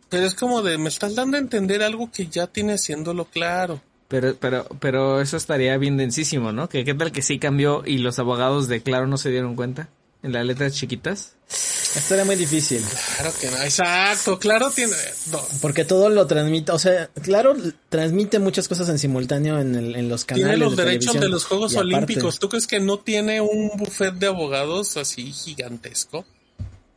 Pero 0.09 0.25
es 0.27 0.35
como 0.35 0.63
de, 0.63 0.79
me 0.79 0.89
estás 0.89 1.15
dando 1.15 1.37
a 1.37 1.41
entender 1.41 1.83
algo 1.83 2.11
que 2.13 2.27
ya 2.29 2.47
tiene 2.47 2.75
haciéndolo 2.75 3.25
claro. 3.25 3.81
Pero, 4.09 4.37
pero, 4.37 4.67
pero 4.79 5.21
eso 5.21 5.37
estaría 5.37 5.77
bien 5.79 5.97
densísimo, 5.97 6.53
¿no? 6.53 6.69
Que 6.69 6.85
qué 6.85 6.95
tal 6.95 7.11
que 7.11 7.23
sí 7.23 7.39
cambió 7.41 7.83
y 7.85 7.99
los 7.99 8.19
abogados 8.21 8.69
de 8.69 8.81
Claro 8.81 9.09
no 9.09 9.17
se 9.19 9.31
dieron 9.31 9.57
cuenta 9.57 9.89
en 10.23 10.33
las 10.33 10.47
letras 10.47 10.75
chiquitas. 10.75 11.33
Esto 11.49 12.15
era 12.15 12.25
muy 12.25 12.37
difícil. 12.37 12.83
Claro 13.17 13.33
que 13.41 13.51
no, 13.51 13.57
exacto, 13.63 14.39
claro 14.39 14.71
tiene... 14.71 14.93
no, 15.33 15.41
Porque 15.61 15.85
todo 15.85 16.09
lo 16.09 16.27
transmite, 16.27 16.71
o 16.73 16.79
sea, 16.79 17.09
claro, 17.23 17.57
transmite 17.89 18.39
muchas 18.39 18.69
cosas 18.69 18.89
en 18.91 18.99
simultáneo 19.01 19.59
en, 19.59 19.75
el- 19.75 19.97
en 19.97 20.09
los 20.09 20.25
canales. 20.25 20.51
tiene 20.51 20.65
los 20.65 20.77
de 20.77 20.85
derechos 20.85 21.07
televisión. 21.13 21.21
de 21.23 21.29
los 21.29 21.45
Juegos 21.45 21.73
Y 21.73 21.77
aparte- 21.77 21.95
Olímpicos. 21.97 22.39
¿Tú 22.39 22.49
crees 22.49 22.67
que 22.69 22.79
no 22.79 22.99
tiene 22.99 23.41
un 23.41 23.71
buffet 23.77 24.15
de 24.15 24.27
abogados 24.27 24.97
así 24.97 25.33
gigantesco? 25.33 26.25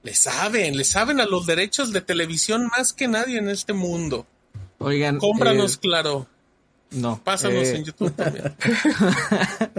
Le 0.04 0.14
saben, 0.14 0.78
le 0.78 0.84
saben 0.84 1.20
a 1.20 1.26
los 1.26 1.46
derechos 1.46 1.92
de 1.92 2.02
televisión 2.02 2.68
más 2.68 2.94
que 2.94 3.08
nadie 3.08 3.38
en 3.38 3.50
este 3.50 3.74
mundo. 3.74 4.26
Oigan. 4.78 5.18
Cómpranos, 5.18 5.76
eh, 5.76 5.80
claro. 5.82 6.28
no. 6.92 7.22
Pásanos 7.24 7.68
eh, 7.68 7.76
en 7.76 7.84
YouTube 7.84 8.14
también. 8.16 8.56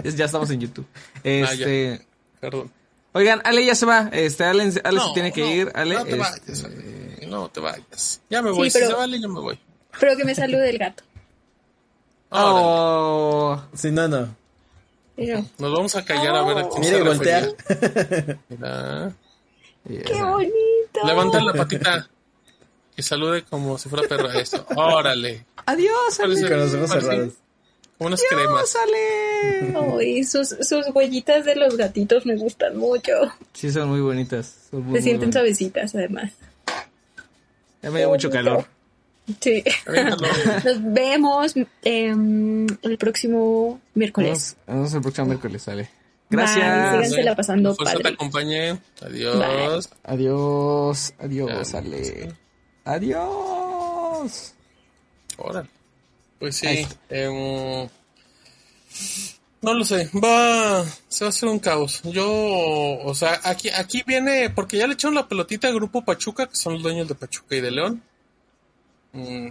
ya 0.15 0.25
estamos 0.25 0.49
en 0.51 0.59
YouTube. 0.61 0.85
Ah. 0.93 1.19
Este. 1.23 2.05
Perdón. 2.39 2.71
Oigan, 3.13 3.41
Ale 3.43 3.65
ya 3.65 3.75
se 3.75 3.85
va. 3.85 4.09
Este, 4.13 4.43
Ale, 4.45 4.71
Ale 4.83 4.99
se 4.99 5.13
tiene 5.13 5.31
que 5.33 5.41
no, 5.41 5.51
ir. 5.51 5.71
Ale, 5.73 5.95
no 5.95 6.03
te 6.05 6.11
este, 6.11 6.17
vayas, 6.21 6.63
Ale, 6.63 7.27
no 7.27 7.49
te 7.49 7.59
vayas. 7.59 8.21
Ya 8.29 8.41
me 8.41 8.51
Sí, 8.51 8.55
voy. 8.55 8.69
Si 8.69 8.79
se 8.79 8.93
vale, 8.93 9.19
yo 9.19 9.27
me 9.27 9.39
voy. 9.39 9.59
Pero 9.99 10.15
que 10.15 10.23
me 10.23 10.35
salude 10.35 10.69
el 10.69 10.77
gato. 10.77 11.03
Oh, 12.29 13.61
Sí, 13.73 13.91
no, 13.91 14.07
no. 14.07 14.35
Nos 15.17 15.71
vamos 15.71 15.95
a 15.95 16.05
callar 16.05 16.35
a 16.35 16.43
ver 16.43 16.57
a 16.59 16.69
quién 16.69 16.81
Mire, 16.81 16.97
se 16.97 17.03
voltea. 17.03 17.49
refería. 17.67 19.15
¡Qué 19.87 20.21
bonito! 20.23 20.99
Levanta 21.05 21.41
la 21.41 21.53
patita. 21.53 22.09
Y 22.95 23.03
salude 23.03 23.43
como 23.43 23.77
si 23.77 23.89
fuera 23.89 24.07
perro. 24.07 24.29
Eso. 24.31 24.65
Órale. 24.75 25.45
adiós, 25.65 26.19
Ale. 26.19 26.35
Parece- 26.35 26.49
Con 26.49 26.59
los 26.59 26.73
ojos 26.73 26.89
cerrados. 26.91 27.33
Como 27.97 28.07
unas 28.09 28.21
cremas. 28.29 28.75
Adiós, 28.75 29.75
Ale. 29.75 29.97
Ay, 29.99 30.23
sus, 30.23 30.49
sus 30.61 30.87
huellitas 30.93 31.45
de 31.45 31.55
los 31.55 31.77
gatitos 31.77 32.25
me 32.25 32.35
gustan 32.35 32.77
mucho. 32.77 33.11
Sí, 33.53 33.71
son 33.71 33.89
muy 33.89 34.01
bonitas. 34.01 34.55
son 34.71 34.79
muy, 34.83 34.87
Se 34.87 34.91
muy 34.91 35.01
sienten 35.01 35.19
bonitas. 35.29 35.41
suavecitas, 35.41 35.95
además. 35.95 36.31
Ya 37.81 37.89
me 37.91 37.99
dio 37.99 38.09
mucho 38.09 38.29
calor. 38.29 38.65
Sí. 39.39 39.63
Nos 40.65 40.93
vemos 40.93 41.53
em, 41.83 42.67
el 42.81 42.97
próximo 42.97 43.79
miércoles. 43.93 44.57
Nos 44.67 44.75
vemos 44.75 44.93
el 44.95 45.01
próximo 45.01 45.27
miércoles, 45.27 45.67
Ale. 45.67 45.89
Bye, 46.31 46.45
Gracias. 46.45 47.35
pasando 47.35 47.69
La 47.79 47.91
te 47.91 47.97
padre. 47.99 48.13
acompañe. 48.13 48.79
Adiós. 49.01 49.89
Adiós, 50.03 51.13
adiós, 51.19 51.73
Ale. 51.75 52.33
Adiós. 52.85 54.53
Órale. 55.37 55.69
Pues 56.39 56.55
sí. 56.55 56.87
em, 57.09 57.87
no 59.61 59.73
lo 59.75 59.83
sé. 59.85 60.09
Va. 60.15 60.83
Se 61.07 61.23
va 61.23 61.27
a 61.27 61.29
hacer 61.29 61.49
un 61.49 61.59
caos. 61.59 62.01
Yo. 62.03 62.27
O 63.03 63.13
sea, 63.13 63.39
aquí, 63.43 63.69
aquí 63.69 64.03
viene. 64.07 64.49
Porque 64.49 64.77
ya 64.77 64.87
le 64.87 64.93
echaron 64.93 65.15
la 65.15 65.27
pelotita 65.27 65.67
al 65.67 65.75
grupo 65.75 66.03
Pachuca, 66.03 66.47
que 66.47 66.55
son 66.55 66.73
los 66.73 66.83
dueños 66.83 67.07
de 67.07 67.15
Pachuca 67.15 67.55
y 67.55 67.61
de 67.61 67.71
León. 67.71 68.03
Mm, 69.13 69.49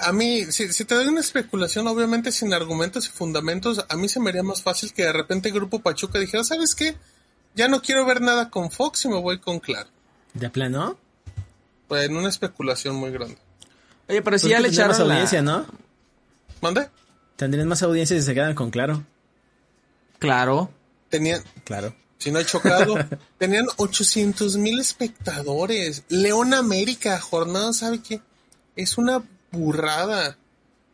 A 0.00 0.12
mí, 0.12 0.44
si, 0.50 0.72
si 0.72 0.84
te 0.84 0.94
doy 0.94 1.06
una 1.08 1.20
especulación, 1.20 1.86
obviamente 1.88 2.32
sin 2.32 2.54
argumentos 2.54 3.06
y 3.06 3.10
fundamentos, 3.10 3.84
a 3.88 3.96
mí 3.96 4.08
se 4.08 4.18
me 4.20 4.30
haría 4.30 4.42
más 4.42 4.62
fácil 4.62 4.92
que 4.94 5.02
de 5.02 5.12
repente 5.12 5.48
el 5.48 5.54
grupo 5.54 5.80
Pachuca 5.80 6.18
dijera, 6.18 6.42
¿sabes 6.44 6.74
qué? 6.74 6.96
Ya 7.54 7.68
no 7.68 7.82
quiero 7.82 8.06
ver 8.06 8.20
nada 8.20 8.50
con 8.50 8.70
Fox 8.70 9.04
y 9.04 9.08
me 9.08 9.20
voy 9.20 9.38
con 9.40 9.58
Claro. 9.60 9.90
¿De 10.32 10.48
plano? 10.48 10.96
Pues 11.88 12.06
en 12.06 12.16
una 12.16 12.28
especulación 12.28 12.96
muy 12.96 13.10
grande. 13.10 13.36
Oye, 14.08 14.22
pero 14.22 14.38
si 14.38 14.48
ya 14.48 14.60
le 14.60 14.68
más 14.68 14.76
echaron 14.76 14.96
la... 15.08 15.14
audiencia, 15.14 15.42
¿no? 15.42 15.66
¿Mande? 16.60 16.88
Tendrían 17.36 17.68
más 17.68 17.82
audiencia 17.82 18.16
si 18.16 18.22
se 18.22 18.34
quedan 18.34 18.54
con 18.54 18.70
Claro. 18.70 19.04
Claro. 20.18 20.70
Tenían, 21.08 21.42
Claro. 21.64 21.94
si 22.18 22.30
no 22.30 22.38
he 22.38 22.44
chocado, 22.46 22.96
tenían 23.38 23.66
800 23.76 24.56
mil 24.56 24.78
espectadores. 24.80 26.04
León 26.08 26.54
América, 26.54 27.20
jornada, 27.20 27.72
¿sabe 27.72 28.00
qué? 28.02 28.20
Es 28.76 28.98
una 28.98 29.22
burrada. 29.50 30.36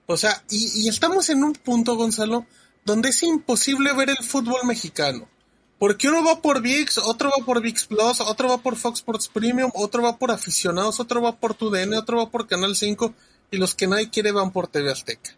O 0.07 0.17
sea, 0.17 0.43
y, 0.51 0.89
estamos 0.89 1.31
en 1.31 1.45
un 1.45 1.55
punto, 1.55 1.97
Gonzalo, 1.97 2.47
donde 2.85 3.11
es 3.11 3.23
imposible 3.23 3.93
ver 3.95 4.11
el 4.11 4.25
fútbol 4.25 4.65
mexicano. 4.65 5.29
Porque 5.79 6.09
uno 6.09 6.25
va 6.25 6.41
por 6.41 6.63
VIX, 6.63 6.99
otro 6.99 7.31
va 7.31 7.45
por 7.45 7.61
VIX 7.61 7.87
Plus, 7.87 8.21
otro 8.21 8.49
va 8.49 8.59
por 8.59 8.77
Fox 8.77 9.01
Sports 9.01 9.29
Premium, 9.29 9.71
otro 9.75 10.03
va 10.03 10.19
por 10.19 10.31
aficionados, 10.31 11.01
otro 11.01 11.21
va 11.21 11.37
por 11.37 11.55
TUDN, 11.55 11.95
otro 11.95 12.19
va 12.19 12.31
por 12.31 12.47
Canal 12.47 12.77
5 12.77 13.13
y 13.51 13.57
los 13.57 13.75
que 13.75 13.87
nadie 13.87 14.11
quiere 14.11 14.33
van 14.33 14.53
por 14.53 14.69
TV 14.69 14.91
Azteca. 14.91 15.37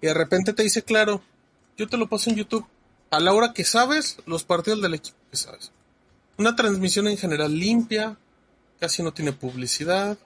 Y 0.00 0.06
de 0.06 0.14
repente 0.14 0.52
te 0.52 0.62
dice, 0.62 0.82
claro, 0.82 1.22
yo 1.76 1.88
te 1.88 1.96
lo 1.96 2.08
paso 2.08 2.30
en 2.30 2.36
YouTube. 2.36 2.66
A 3.10 3.20
la 3.20 3.32
hora 3.32 3.52
que 3.52 3.64
sabes, 3.64 4.18
los 4.26 4.44
partidos 4.44 4.82
del 4.82 4.94
equipo 4.94 5.16
que 5.30 5.36
sabes. 5.36 5.72
Una 6.36 6.56
transmisión 6.56 7.06
en 7.08 7.16
general 7.16 7.56
limpia, 7.56 8.16
casi 8.80 9.02
no 9.02 9.12
tiene 9.12 9.32
publicidad. 9.32 10.18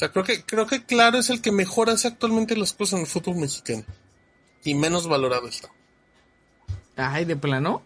O 0.00 0.02
sea, 0.02 0.08
creo 0.12 0.24
que, 0.24 0.42
creo 0.44 0.66
que 0.66 0.82
Claro 0.82 1.18
es 1.18 1.28
el 1.28 1.42
que 1.42 1.52
mejor 1.52 1.90
hace 1.90 2.08
actualmente 2.08 2.56
las 2.56 2.72
cosas 2.72 2.94
en 2.94 3.00
el 3.00 3.06
fútbol 3.06 3.36
mexicano. 3.36 3.84
Y 4.64 4.74
menos 4.74 5.06
valorado 5.06 5.46
está. 5.46 5.68
Ay, 6.96 7.26
¿de 7.26 7.36
plano? 7.36 7.82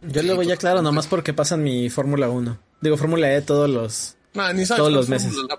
Yo 0.00 0.22
le 0.22 0.32
voy 0.34 0.52
a 0.52 0.56
Claro 0.56 0.80
nomás 0.80 1.08
porque 1.08 1.34
pasan 1.34 1.64
mi 1.64 1.90
Fórmula 1.90 2.28
1. 2.28 2.56
Digo, 2.82 2.96
Fórmula 2.96 3.34
E 3.34 3.42
todos 3.42 3.68
los... 3.68 4.16
Nah, 4.34 4.52
ni 4.52 4.64
sabes 4.64 4.78
Todos 4.78 4.92
los 4.92 5.08
meses. 5.08 5.34
la. 5.34 5.58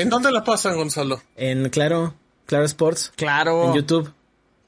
¿En 0.00 0.08
dónde 0.08 0.32
la 0.32 0.42
pasan, 0.44 0.76
Gonzalo? 0.76 1.20
En 1.36 1.68
Claro, 1.68 2.14
Claro 2.46 2.64
Sports, 2.64 3.12
Claro. 3.14 3.66
en 3.66 3.74
YouTube. 3.74 4.10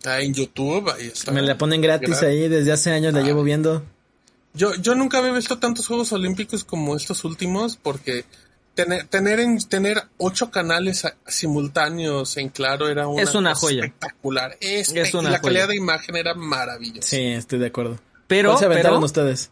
Ah, 0.05 0.20
en 0.20 0.35
YouTube, 0.35 0.90
ahí 0.90 1.07
está. 1.07 1.32
Me 1.32 1.40
la 1.40 1.57
ponen 1.57 1.81
gratis 1.81 2.11
Gratis. 2.11 2.28
ahí, 2.28 2.48
desde 2.51 2.70
hace 2.73 2.90
años 2.93 3.15
la 3.15 3.23
llevo 3.23 3.43
viendo. 3.43 3.82
Yo, 4.53 4.74
yo 4.74 4.94
nunca 4.94 5.19
había 5.19 5.32
visto 5.32 5.59
tantos 5.59 5.86
Juegos 5.86 6.12
Olímpicos 6.12 6.65
como 6.65 6.97
estos 6.97 7.24
últimos, 7.24 7.78
porque 7.78 8.27
tener, 8.77 9.09
tener, 9.09 9.40
en, 9.40 9.59
tener 9.59 10.05
ocho 10.19 10.53
canales 10.53 11.05
a- 11.05 11.16
simultáneos 11.27 12.36
en 12.36 12.51
claro 12.51 12.89
era 12.89 13.09
una, 13.09 13.23
Es 13.23 13.35
una 13.35 13.55
cosa 13.55 13.66
joya. 13.66 13.85
espectacular. 13.86 14.57
Espe- 14.61 15.01
Es 15.03 15.15
una 15.15 15.31
la 15.31 15.40
calidad 15.40 15.66
de 15.66 15.77
imagen 15.77 16.15
era 16.15 16.35
maravillosa. 16.35 17.09
Sí, 17.09 17.20
estoy 17.27 17.59
de 17.59 17.66
acuerdo. 17.66 17.98
Pero, 18.28 18.51
¿Cuál 18.51 18.59
se 18.61 18.65
aventaron 18.66 18.98
pero 19.01 19.07
ustedes? 19.07 19.51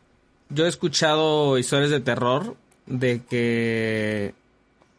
yo 0.51 0.67
he 0.67 0.69
escuchado 0.69 1.59
historias 1.59 1.91
de 1.91 1.99
terror 2.01 2.55
de 2.87 3.23
que 3.29 4.35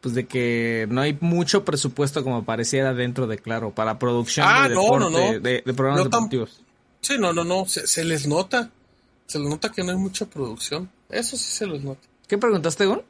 pues 0.02 0.14
de 0.14 0.26
que 0.28 0.86
no 0.90 1.02
hay 1.02 1.18
mucho 1.22 1.66
presupuesto 1.66 2.24
como 2.24 2.46
pareciera 2.46 2.94
dentro 2.94 3.26
de 3.28 3.38
Claro 3.40 3.72
para 3.72 3.98
producción 3.98 4.46
Ah, 4.48 4.68
de 4.70 4.76
no, 4.76 4.82
deporte, 4.84 5.04
no, 5.06 5.10
no. 5.34 5.40
De, 5.40 5.64
de 5.66 5.74
programas 5.74 6.04
deportivos. 6.04 6.62
Sí, 7.02 7.16
no, 7.18 7.34
no, 7.34 7.44
no, 7.44 7.66
se, 7.68 7.88
se 7.88 8.04
les 8.04 8.28
nota. 8.28 8.70
Se 9.28 9.40
les 9.40 9.50
nota 9.50 9.72
que 9.72 9.84
no 9.84 9.92
hay 9.92 9.98
mucha 9.98 10.26
producción. 10.28 10.90
Eso 11.10 11.38
sí 11.38 11.52
se 11.52 11.66
les 11.66 11.84
nota. 11.84 12.02
¿Qué 12.28 12.38
preguntaste, 12.38 12.86
Gon? 12.86 13.02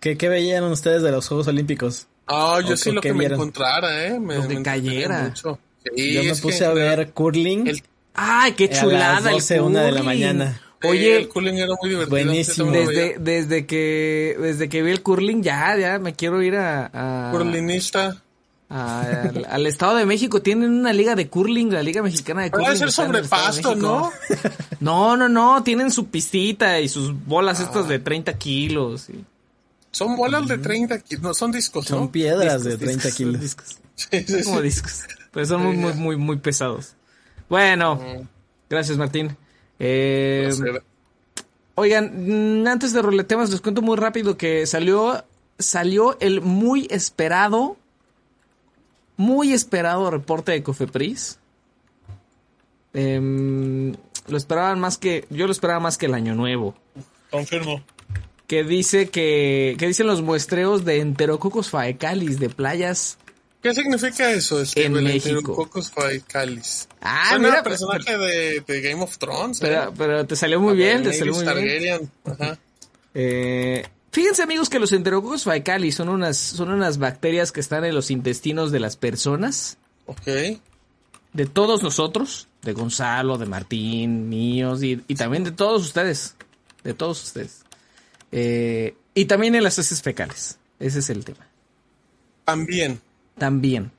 ¿Qué, 0.00 0.16
qué 0.16 0.28
veían 0.28 0.64
ustedes 0.64 1.02
de 1.02 1.10
los 1.10 1.26
Juegos 1.28 1.46
Olímpicos? 1.48 2.06
Ah, 2.26 2.60
yo 2.66 2.74
¿O 2.74 2.76
sí 2.76 2.90
lo 2.92 3.00
que 3.00 3.12
me 3.12 3.20
vieron? 3.20 3.36
encontrara, 3.36 4.06
¿eh? 4.06 4.18
Me, 4.18 4.36
Lo 4.36 4.48
que 4.48 4.54
me 4.56 4.62
cayera. 4.62 5.22
mucho. 5.24 5.58
Sí, 5.94 6.12
Yo 6.14 6.24
me 6.24 6.34
puse 6.36 6.64
a 6.64 6.72
ver 6.72 7.10
curling 7.12 7.68
el- 7.68 7.82
¡Ay, 8.14 8.52
qué 8.52 8.64
A 8.64 8.68
las 8.68 8.80
chulada! 8.80 9.30
12, 9.30 9.54
el 9.56 9.60
una 9.60 9.82
de 9.82 9.92
la 9.92 10.00
curling! 10.00 10.04
mañana. 10.06 10.60
Oye, 10.84 11.16
el 11.16 11.28
cooling 11.28 11.54
era 11.54 11.72
muy 11.80 11.90
divertido. 11.90 12.10
buenísimo. 12.10 12.70
desde, 12.70 13.16
desde 13.18 13.66
que 13.66 14.36
desde 14.40 14.68
que 14.68 14.82
vi 14.82 14.90
el 14.90 15.02
curling 15.02 15.42
ya, 15.42 15.76
ya 15.76 15.98
me 15.98 16.14
quiero 16.14 16.42
ir 16.42 16.56
a, 16.56 16.90
a- 16.92 17.30
Curlinista. 17.32 18.22
a- 18.68 19.22
al, 19.22 19.46
al 19.48 19.66
Estado 19.66 19.96
de 19.96 20.06
México. 20.06 20.42
Tienen 20.42 20.70
una 20.70 20.92
liga 20.92 21.14
de 21.14 21.28
curling, 21.28 21.72
la 21.72 21.82
Liga 21.82 22.02
Mexicana 22.02 22.42
de 22.42 22.50
Curling. 22.50 22.66
debe 22.66 22.78
ser 22.78 22.92
sobre 22.92 23.20
el 23.20 23.28
pasto. 23.28 23.74
¿no? 23.74 24.10
No, 24.80 25.16
no, 25.16 25.28
no, 25.28 25.62
tienen 25.62 25.90
su 25.90 26.06
pistita 26.08 26.80
y 26.80 26.88
sus 26.88 27.12
bolas 27.26 27.60
Ah. 27.60 27.64
estas 27.64 27.88
de 27.88 27.98
30 27.98 28.34
kilos. 28.34 29.08
y- 29.08 29.24
Son 29.96 30.14
bolas 30.14 30.46
de 30.46 30.58
30 30.58 30.98
kilos. 31.00 31.22
No, 31.22 31.32
son 31.32 31.52
discos, 31.52 31.86
Son 31.86 32.00
¿no? 32.00 32.12
piedras 32.12 32.64
discos, 32.64 32.78
de 32.80 32.84
30 32.86 32.92
discos, 32.92 33.16
kilos. 33.16 33.40
discos. 33.40 33.78
Sí, 33.94 34.24
sí, 34.26 34.44
Como 34.44 34.58
sí. 34.58 34.62
discos. 34.64 35.04
Pero 35.32 35.46
son 35.46 35.62
muy, 35.62 35.74
muy, 35.74 35.92
muy, 35.94 36.16
muy 36.18 36.36
pesados. 36.36 36.96
Bueno, 37.48 37.98
gracias 38.68 38.98
Martín. 38.98 39.34
Eh. 39.78 40.50
Oigan, 41.76 42.62
mm, 42.62 42.66
antes 42.66 42.92
de 42.92 43.00
roletemas 43.00 43.48
les 43.48 43.62
cuento 43.62 43.80
muy 43.80 43.96
rápido 43.96 44.36
que 44.36 44.66
salió 44.66 45.24
salió 45.58 46.20
el 46.20 46.42
muy 46.42 46.86
esperado 46.90 47.78
muy 49.16 49.54
esperado 49.54 50.10
reporte 50.10 50.52
de 50.52 50.62
Cofepris. 50.62 51.38
Em, 52.92 53.94
lo 54.28 54.36
esperaban 54.36 54.78
más 54.78 54.98
que 54.98 55.24
yo 55.30 55.46
lo 55.46 55.52
esperaba 55.52 55.80
más 55.80 55.96
que 55.96 56.04
el 56.04 56.12
año 56.12 56.34
nuevo, 56.34 56.74
Confirmo. 57.30 57.82
Que 58.46 58.64
dice 58.64 59.08
que 59.10 59.76
que 59.78 59.86
dicen 59.86 60.06
los 60.06 60.22
muestreos 60.22 60.84
de 60.84 61.00
enterococos 61.00 61.70
faecalis 61.70 62.38
de 62.38 62.48
playas. 62.48 63.18
¿Qué 63.62 63.74
significa 63.74 64.30
eso? 64.30 64.60
Es 64.60 64.76
En 64.76 64.92
México. 64.92 65.68
Cáliz. 66.28 66.88
Ah, 67.00 67.30
Suena 67.30 67.48
mira, 67.48 67.60
a 67.60 67.62
personaje 67.64 68.16
de, 68.16 68.60
de 68.60 68.80
Game 68.80 69.02
of 69.02 69.18
Thrones. 69.18 69.58
Pero, 69.58 69.84
¿eh? 69.84 69.92
pero 69.96 70.24
te 70.26 70.36
salió 70.36 70.60
muy 70.60 70.76
bien, 70.76 71.02
te 71.02 71.12
salió 71.12 71.34
muy 71.34 71.42
bien. 71.44 71.54
Targaryen. 71.56 72.10
Ajá. 72.24 72.58
Eh, 73.14 73.84
fíjense 74.12 74.42
amigos 74.42 74.68
que 74.68 74.78
los 74.78 74.92
enterococos 74.92 75.42
faecalis 75.44 75.96
son 75.96 76.10
unas, 76.10 76.36
son 76.36 76.70
unas 76.70 76.98
bacterias 76.98 77.50
que 77.50 77.58
están 77.60 77.84
en 77.84 77.94
los 77.94 78.12
intestinos 78.12 78.70
de 78.70 78.78
las 78.78 78.96
personas, 78.96 79.78
Ok. 80.04 80.26
de 81.32 81.46
todos 81.46 81.82
nosotros, 81.82 82.46
de 82.62 82.72
Gonzalo, 82.72 83.36
de 83.36 83.46
Martín, 83.46 84.28
míos 84.28 84.82
y, 84.84 85.02
y 85.08 85.14
también 85.16 85.42
de 85.42 85.50
todos 85.50 85.82
ustedes, 85.82 86.36
de 86.84 86.94
todos 86.94 87.20
ustedes. 87.24 87.62
Eh, 88.32 88.94
y 89.14 89.24
también 89.26 89.54
en 89.54 89.62
las 89.64 89.78
heces 89.78 90.02
fecales. 90.02 90.58
Ese 90.78 90.98
es 90.98 91.10
el 91.10 91.24
tema. 91.24 91.46
También. 92.44 93.00
También. 93.38 93.90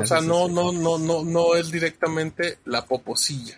O 0.00 0.06
sea, 0.06 0.20
no, 0.20 0.48
no, 0.48 0.72
no, 0.72 0.98
no, 0.98 1.22
no 1.24 1.54
es 1.54 1.70
directamente 1.70 2.58
la 2.64 2.84
poposilla. 2.86 3.56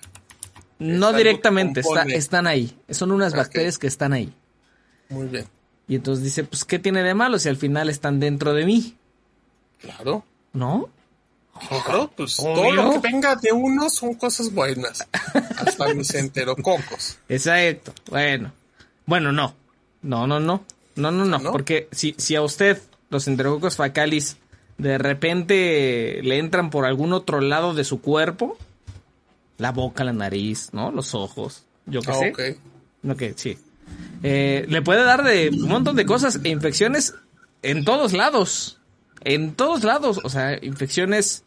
No 0.79 1.13
directamente, 1.13 1.81
está- 1.81 2.03
están 2.05 2.47
ahí. 2.47 2.77
Son 2.91 3.11
unas 3.11 3.35
bacterias 3.35 3.79
que 3.79 3.87
están 3.87 4.13
ahí. 4.13 4.33
Muy 5.09 5.27
bien. 5.27 5.47
Y 5.89 5.97
entonces 5.97 6.23
dice, 6.25 6.45
pues, 6.45 6.65
¿qué 6.65 6.79
tiene 6.79 7.03
de 7.03 7.15
malo 7.15 7.39
si 7.39 7.49
al 7.49 7.57
final 7.57 7.89
están 7.89 8.21
dentro 8.21 8.53
de 8.53 8.67
mí? 8.67 8.95
Claro. 9.81 10.25
¿No? 10.53 10.89
Claro, 11.85 12.13
pues 12.17 12.39
Obvio. 12.39 12.55
todo 12.55 12.71
lo 12.73 12.93
que 12.93 12.99
venga 13.11 13.35
de 13.37 13.51
uno 13.53 13.89
son 13.91 14.15
cosas 14.15 14.53
buenas. 14.53 15.05
Hasta 15.57 15.95
mis 15.95 16.15
enterococos. 16.15 17.19
Exacto. 17.29 17.93
Bueno. 18.11 18.53
Bueno, 19.07 19.33
no. 19.33 19.55
No, 20.03 20.27
no, 20.27 20.41
no. 20.41 20.63
No, 20.97 21.11
no, 21.11 21.25
no. 21.25 21.39
¿No? 21.39 21.53
Porque 21.53 21.89
si, 21.93 22.15
si 22.19 22.35
a 22.35 22.43
usted 22.43 22.81
los 23.11 23.27
enterococos 23.29 23.77
facalis 23.77 24.37
de 24.79 24.99
repente 24.99 26.21
le 26.23 26.39
entran 26.39 26.71
por 26.71 26.85
algún 26.85 27.13
otro 27.13 27.41
lado 27.41 27.75
de 27.75 27.85
su 27.85 28.01
cuerpo, 28.01 28.57
la 29.59 29.73
boca, 29.73 30.05
la 30.05 30.13
nariz, 30.13 30.71
¿no? 30.73 30.93
Los 30.93 31.15
ojos, 31.15 31.65
yo 31.87 32.01
qué 32.01 32.11
Ah, 32.11 32.15
sé. 32.15 32.31
ok. 32.31 33.11
Ok, 33.13 33.23
sí. 33.37 33.59
Eh, 34.23 34.67
le 34.69 34.83
puede 34.83 35.03
dar 35.05 35.25
de 35.25 35.51
un 35.51 35.69
montón 35.69 35.97
de 35.97 36.05
cosas 36.07 36.39
e 36.45 36.49
infecciones 36.49 37.15
en 37.63 37.85
todos 37.85 38.13
lados. 38.13 38.79
En 39.25 39.55
todos 39.55 39.83
lados. 39.85 40.21
O 40.23 40.29
sea, 40.31 40.59
infecciones 40.63 41.45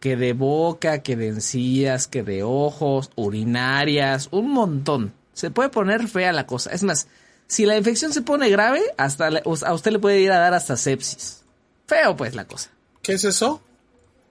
que 0.00 0.16
de 0.16 0.32
boca, 0.32 1.02
que 1.02 1.16
de 1.16 1.28
encías, 1.28 2.06
que 2.08 2.22
de 2.22 2.42
ojos, 2.42 3.10
urinarias, 3.16 4.28
un 4.32 4.50
montón. 4.50 5.12
Se 5.32 5.50
puede 5.50 5.68
poner 5.68 6.08
fea 6.08 6.32
la 6.32 6.46
cosa. 6.46 6.70
Es 6.72 6.82
más, 6.82 7.06
si 7.48 7.66
la 7.66 7.76
infección 7.76 8.12
se 8.12 8.22
pone 8.22 8.48
grave, 8.50 8.80
hasta 8.96 9.30
le- 9.30 9.42
a 9.44 9.72
usted 9.74 9.90
le 9.90 9.98
puede 9.98 10.20
ir 10.20 10.30
a 10.30 10.38
dar 10.38 10.54
hasta 10.54 10.76
sepsis. 10.76 11.42
Feo 11.86 12.16
pues 12.16 12.34
la 12.36 12.44
cosa. 12.46 12.70
¿Qué 13.02 13.14
es 13.14 13.24
eso? 13.24 13.60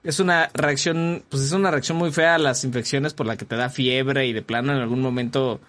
Es 0.04 0.20
una 0.20 0.48
reacción, 0.54 1.24
pues 1.28 1.42
es 1.42 1.50
una 1.52 1.70
reacción 1.72 1.98
muy 1.98 2.12
fea 2.12 2.36
a 2.36 2.38
las 2.38 2.62
infecciones 2.62 3.12
por 3.14 3.26
la 3.26 3.36
que 3.36 3.44
te 3.44 3.56
da 3.56 3.68
fiebre 3.68 4.26
y 4.26 4.32
de 4.32 4.42
plano 4.42 4.72
en 4.72 4.78
algún 4.78 5.02
momento 5.02 5.60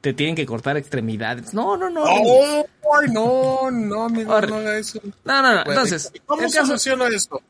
te 0.00 0.12
tienen 0.12 0.34
que 0.34 0.44
cortar 0.44 0.76
extremidades. 0.76 1.54
No, 1.54 1.76
no, 1.76 1.88
no. 1.88 2.02
¡Oh! 2.04 2.66
¡Ay, 3.00 3.08
no! 3.12 3.70
No, 3.70 4.04
amigo, 4.04 4.38
no 4.40 4.56
haga 4.56 4.76
eso. 4.76 5.00
No, 5.24 5.40
no, 5.40 5.54
no. 5.54 5.60
Entonces, 5.64 6.10
¿y 6.12 6.18
¿cómo 6.18 6.42
caso- 6.42 6.66
soluciona 6.66 7.06
esto, 7.08 7.40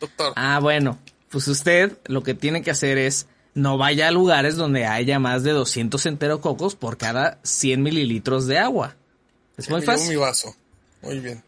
doctor? 0.00 0.32
Ah, 0.34 0.58
bueno, 0.60 0.98
pues 1.30 1.46
usted 1.46 1.96
lo 2.06 2.24
que 2.24 2.34
tiene 2.34 2.62
que 2.62 2.72
hacer 2.72 2.98
es 2.98 3.26
no 3.54 3.78
vaya 3.78 4.08
a 4.08 4.10
lugares 4.10 4.56
donde 4.56 4.86
haya 4.86 5.18
más 5.18 5.42
de 5.42 5.52
200 5.52 6.04
enterococos 6.06 6.76
por 6.76 6.96
cada 6.96 7.38
100 7.42 7.82
mililitros 7.82 8.46
de 8.46 8.58
agua. 8.58 8.96
Es 9.56 9.68
muy 9.68 9.82
fácil. 9.82 10.10
mi 10.10 10.16
vaso. 10.16 10.54
Muy 11.02 11.20
bien. 11.20 11.42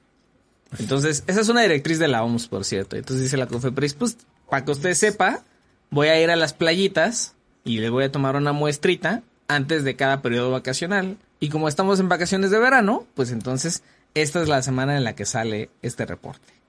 Entonces, 0.79 1.25
esa 1.27 1.41
es 1.41 1.49
una 1.49 1.63
directriz 1.63 1.99
de 1.99 2.09
la 2.09 2.23
OMS, 2.23 2.49
por 2.49 2.65
cierto. 2.65 2.97
Entonces 2.97 3.25
dice 3.25 3.37
la 3.37 3.47
Cofepris, 3.47 3.95
pues, 3.95 4.17
para 4.49 4.65
que 4.65 4.73
usted 4.73 4.95
sepa, 4.95 5.43
voy 5.91 6.09
a 6.09 6.21
ir 6.21 6.31
a 6.31 6.37
las 6.37 6.53
playitas 6.53 7.35
y 7.65 7.79
le 7.79 7.91
voy 7.91 8.05
a 8.05 8.13
tomar 8.13 8.37
una 8.37 8.53
muestrita 8.53 9.23
antes 9.49 9.85
de 9.85 9.97
cada 9.97 10.23
periodo 10.23 10.51
vacacional. 10.51 11.19
Y 11.41 11.49
como 11.49 11.69
estamos 11.69 11.99
en 12.01 12.09
vacaciones 12.09 12.51
de 12.51 12.59
verano, 12.59 13.07
pues 13.15 13.33
entonces 13.33 13.83
esta 14.15 14.43
es 14.43 14.49
la 14.49 14.63
semana 14.63 14.97
en 14.97 15.05
la 15.05 15.15
que 15.15 15.25
sale 15.25 15.71
este 15.83 16.07
reporte. 16.07 16.60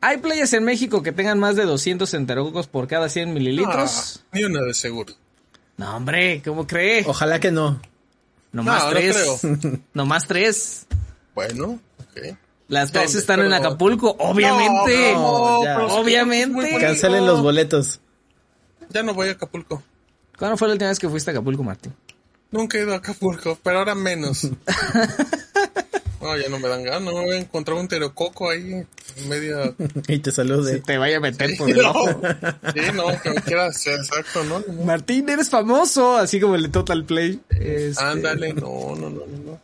¿Hay 0.00 0.18
playas 0.18 0.52
en 0.52 0.64
México 0.64 1.02
que 1.02 1.12
tengan 1.12 1.38
más 1.38 1.56
de 1.56 1.64
200 1.64 2.12
enterococos 2.14 2.66
por 2.68 2.86
cada 2.86 3.08
100 3.08 3.34
mililitros? 3.34 4.20
Ah, 4.24 4.28
ni 4.32 4.44
una 4.44 4.62
de 4.62 4.74
seguro. 4.74 5.14
No, 5.76 5.96
hombre, 5.96 6.40
¿cómo 6.44 6.66
cree? 6.66 7.04
Ojalá 7.06 7.40
que 7.40 7.50
no. 7.50 7.80
Nomás 8.52 8.82
No, 8.82 8.84
no 8.86 8.90
tres. 8.90 9.40
Nomás 9.94 10.26
tres. 10.26 10.86
Bueno, 11.34 11.80
ok. 11.98 12.36
Las 12.68 12.92
tres 12.92 13.06
¿Dónde? 13.06 13.18
están 13.20 13.40
en 13.40 13.52
Acapulco, 13.52 14.14
obviamente. 14.18 15.14
No, 15.14 15.60
que 15.62 15.70
Obviamente. 15.94 16.78
Cancelen 16.80 17.26
los 17.26 17.42
boletos. 17.42 18.00
Ya 18.90 19.02
no 19.02 19.14
voy 19.14 19.28
a 19.28 19.32
Acapulco. 19.32 19.82
¿Cuándo 20.38 20.56
fue 20.56 20.68
la 20.68 20.72
última 20.74 20.90
vez 20.90 20.98
que 20.98 21.08
fuiste 21.08 21.30
a 21.30 21.32
Acapulco, 21.32 21.62
Martín? 21.64 21.94
Nunca 22.50 22.78
he 22.78 22.82
ido 22.82 22.92
a 22.94 22.96
Acapulco, 22.96 23.58
pero 23.62 23.78
ahora 23.78 23.94
menos. 23.94 24.42
No, 26.28 26.36
ya 26.36 26.48
no 26.48 26.58
me 26.58 26.68
dan 26.68 26.82
ganas. 26.82 27.02
Me 27.02 27.10
voy 27.12 27.30
a 27.30 27.38
encontrar 27.38 27.76
un 27.78 27.88
terococo 27.88 28.50
ahí 28.50 28.72
en 28.72 29.28
media. 29.28 29.74
Y 30.08 30.18
te 30.18 30.30
salude. 30.30 30.80
Te 30.80 30.98
vaya 30.98 31.16
a 31.16 31.20
meter 31.20 31.56
por 31.56 31.70
el 31.70 31.76
No. 31.78 31.90
ojo. 31.90 32.20
Sí, 32.74 32.80
no, 32.94 33.22
que 33.22 33.30
me 33.30 33.42
quiera 33.42 33.66
hacer 33.66 33.94
exacto, 33.94 34.44
¿no? 34.44 34.60
No. 34.60 34.84
Martín, 34.84 35.28
eres 35.28 35.48
famoso, 35.50 36.16
así 36.16 36.38
como 36.40 36.54
el 36.54 36.62
de 36.64 36.68
Total 36.68 37.04
Play. 37.04 37.40
Este, 37.50 38.02
Ándale, 38.04 38.52
no, 38.54 38.94
no, 38.96 39.08
no, 39.10 39.26
no, 39.26 39.38
no. 39.44 39.60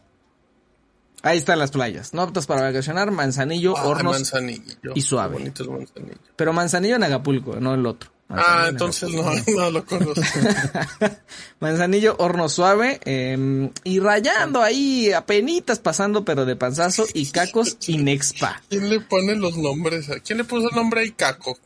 Ahí 1.23 1.39
están 1.39 1.59
las 1.59 1.71
playas. 1.71 2.13
No 2.13 2.21
aptas 2.23 2.47
para 2.47 2.63
vacacionar, 2.63 3.11
Manzanillo, 3.11 3.77
Ah, 3.79 3.87
Hornos. 3.89 4.13
manzanillo. 4.13 4.93
y 4.95 5.01
suave. 5.01 5.37
Qué 5.37 5.43
bonito 5.43 5.63
el 5.65 5.71
manzanillo. 5.71 6.19
Pero 6.37 6.53
Manzanillo 6.53 6.97
en 6.97 7.03
Acapulco, 7.05 7.57
no 7.61 7.75
el 7.75 7.87
otro. 7.87 8.11
Manzanillo 8.35 8.57
Ah, 8.57 8.63
en 8.65 8.69
entonces 8.71 9.09
no, 9.11 9.55
no 9.57 9.71
lo 9.71 9.85
conozco. 9.85 10.23
Manzanillo, 11.61 12.17
horno 12.19 12.49
suave, 12.49 13.01
eh, 13.05 13.71
y 13.85 14.01
rayando 14.01 14.63
ahí, 14.63 15.13
apenitas 15.13 15.79
pasando, 15.79 16.25
pero 16.25 16.45
de 16.45 16.57
panzazo, 16.57 17.07
y 17.15 17.27
cacos 17.27 17.77
y 17.87 17.99
nexpa. 17.99 18.63
¿Quién 18.69 18.89
le 18.91 19.01
pone 19.01 19.35
los 19.37 19.57
nombres? 19.57 20.11
a- 20.11 20.21
¿Quién 20.21 20.39
le 20.39 20.45
puso 20.45 20.69
el 20.71 20.77
nombre 20.77 21.01
a 21.03 21.05
Icaco? 21.05 21.59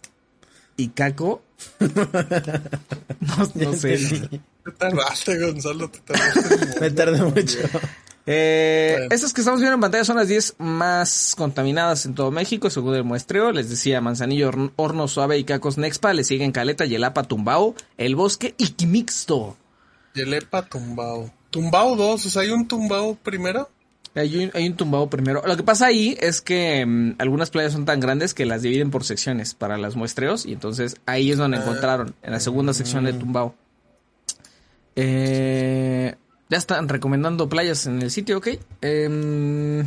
¿Y 0.76 0.88
caco? 0.88 1.42
no, 1.80 3.50
no 3.54 3.72
sé. 3.72 3.98
Te 4.64 4.70
tardaste, 4.72 5.38
Gonzalo, 5.38 5.90
te 5.90 5.98
tardaste. 6.00 6.80
Me 6.80 6.90
tardé 6.92 7.22
mucho. 7.22 7.58
Eh, 8.30 8.94
Bueno. 8.98 9.14
Estas 9.14 9.32
que 9.32 9.40
estamos 9.40 9.60
viendo 9.60 9.74
en 9.76 9.80
pantalla 9.80 10.05
son 10.05 10.16
las 10.16 10.28
10 10.28 10.56
más 10.59 11.34
contaminadas 11.36 12.05
en 12.05 12.14
todo 12.14 12.30
México, 12.30 12.68
según 12.68 12.94
el 12.94 13.05
muestreo. 13.05 13.52
Les 13.52 13.70
decía 13.70 14.00
Manzanillo, 14.02 14.50
Horn- 14.50 14.72
Horno 14.76 15.09
Suave 15.09 15.38
y 15.38 15.44
Cacos 15.44 15.78
Nexpa. 15.78 16.12
Le 16.12 16.24
siguen 16.24 16.52
Caleta, 16.52 16.84
Yelapa, 16.84 17.22
Tumbao, 17.22 17.74
El 17.96 18.16
Bosque 18.16 18.55
y 18.59 18.68
Quimixto. 18.68 19.56
Yelepa 20.14 20.66
Tumbao. 20.66 21.30
Tumbao 21.50 21.96
2, 21.96 22.26
o 22.26 22.28
sea, 22.28 22.42
hay 22.42 22.50
un 22.50 22.68
Tumbao 22.68 23.14
primero. 23.14 23.70
Hay 24.14 24.44
un, 24.44 24.50
hay 24.52 24.68
un 24.68 25.09
primero. 25.09 25.42
Lo 25.46 25.56
que 25.56 25.62
pasa 25.62 25.86
ahí 25.86 26.16
es 26.20 26.40
que 26.42 26.84
mm, 26.84 27.14
algunas 27.18 27.50
playas 27.50 27.72
son 27.72 27.84
tan 27.84 28.00
grandes 28.00 28.34
que 28.34 28.44
las 28.46 28.62
dividen 28.62 28.90
por 28.90 29.05
secciones 29.05 29.55
para 29.55 29.78
los 29.78 29.96
muestreos 29.96 30.44
y 30.44 30.52
entonces 30.52 30.96
ahí 31.06 31.30
es 31.30 31.38
donde 31.38 31.59
encontraron, 31.59 32.14
en 32.22 32.32
la 32.32 32.40
segunda 32.40 32.74
sección 32.74 33.05
de 33.05 33.12
tumbao. 33.12 33.55
Eh, 34.96 36.16
ya 36.48 36.58
están 36.58 36.88
recomendando 36.88 37.48
playas 37.48 37.86
en 37.86 38.02
el 38.02 38.10
sitio, 38.10 38.38
¿ok? 38.38 38.48
Em, 38.80 39.86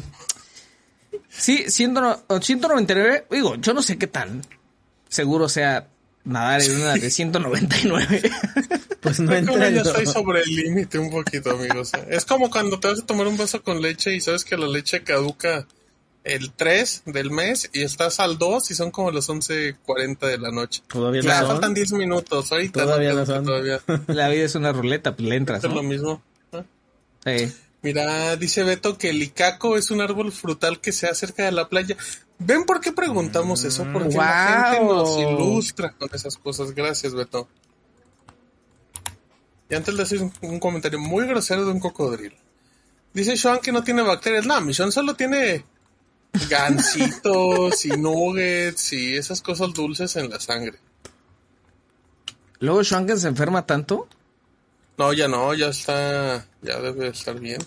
sí, 1.29 1.65
100 1.67 1.95
199, 2.41 3.27
digo, 3.31 3.55
yo 3.55 3.73
no 3.73 3.81
sé 3.81 3.97
qué 3.97 4.07
tan 4.07 4.41
seguro 5.09 5.49
sea 5.49 5.87
nadar 6.23 6.61
en 6.61 6.81
una 6.81 6.93
de 6.93 7.09
199. 7.09 8.21
Pues 9.01 9.19
no 9.19 9.31
Creo 9.31 9.45
que 9.45 9.73
ya 9.73 9.81
estoy 9.81 10.05
sobre 10.05 10.41
el 10.41 10.55
límite 10.55 10.99
un 10.99 11.09
poquito, 11.09 11.49
amigos. 11.49 11.91
Es 12.07 12.23
como 12.23 12.51
cuando 12.51 12.79
te 12.79 12.87
vas 12.87 12.99
a 12.99 13.05
tomar 13.05 13.25
un 13.25 13.35
vaso 13.35 13.63
con 13.63 13.81
leche 13.81 14.15
y 14.15 14.21
sabes 14.21 14.45
que 14.45 14.55
la 14.57 14.67
leche 14.67 15.03
caduca 15.03 15.65
el 16.23 16.51
3 16.51 17.03
del 17.07 17.31
mes 17.31 17.71
y 17.73 17.81
estás 17.81 18.19
al 18.19 18.37
2 18.37 18.69
y 18.69 18.75
son 18.75 18.91
como 18.91 19.09
las 19.09 19.27
11.40 19.27 20.19
de 20.19 20.37
la 20.37 20.51
noche. 20.51 20.83
Todavía 20.87 21.21
Ya 21.21 21.41
no 21.41 21.47
faltan 21.47 21.69
son. 21.69 21.73
10 21.73 21.91
minutos. 21.93 22.51
Ahorita 22.51 22.83
Todavía 22.83 23.13
no 23.13 23.25
caduca 23.25 23.35
son. 23.35 23.45
Todavía. 23.45 23.81
La 24.07 24.29
vida 24.29 24.45
es 24.45 24.53
una 24.53 24.71
ruleta, 24.71 25.15
pues 25.15 25.27
le 25.27 25.35
entras, 25.35 25.63
Es 25.63 25.71
lo 25.71 25.81
mismo. 25.81 26.21
Mira, 27.81 28.35
dice 28.35 28.63
Beto 28.63 28.97
que 28.97 29.09
el 29.09 29.21
icaco 29.21 29.77
es 29.77 29.91
un 29.91 30.01
árbol 30.01 30.31
frutal 30.31 30.79
que 30.79 30.91
se 30.91 31.13
cerca 31.15 31.45
de 31.45 31.51
la 31.51 31.67
playa. 31.67 31.97
¿Ven 32.37 32.63
por 32.65 32.79
qué 32.79 32.91
preguntamos 32.91 33.63
eso? 33.63 33.85
Porque 33.91 34.15
la 34.15 34.71
gente 34.71 34.83
¡Guau! 34.83 34.95
nos 34.95 35.17
ilustra 35.17 35.91
con 35.91 36.09
esas 36.13 36.37
cosas. 36.37 36.73
Gracias, 36.73 37.13
Beto. 37.13 37.47
Y 39.69 39.75
antes 39.75 39.93
le 39.93 40.03
hacer 40.03 40.21
un, 40.21 40.33
un 40.41 40.59
comentario 40.59 40.99
muy 40.99 41.25
grosero 41.25 41.65
de 41.65 41.71
un 41.71 41.79
cocodrilo. 41.79 42.35
Dice 43.13 43.37
Sean 43.37 43.59
que 43.59 43.71
no 43.71 43.83
tiene 43.83 44.01
bacterias. 44.01 44.45
No, 44.45 44.59
mi 44.61 44.73
Sean 44.73 44.91
solo 44.91 45.15
tiene 45.15 45.65
gansitos 46.49 47.85
y 47.85 47.89
nuggets 47.89 48.93
y 48.93 49.15
esas 49.15 49.41
cosas 49.41 49.73
dulces 49.73 50.15
en 50.15 50.29
la 50.29 50.39
sangre. 50.39 50.77
Luego 52.59 52.83
Schwanken 52.83 53.19
se 53.19 53.27
enferma 53.27 53.65
tanto. 53.65 54.07
No, 54.97 55.13
ya 55.13 55.27
no, 55.27 55.53
ya 55.53 55.69
está, 55.69 56.45
ya 56.61 56.79
debe 56.79 57.07
estar 57.09 57.39
bien. 57.39 57.59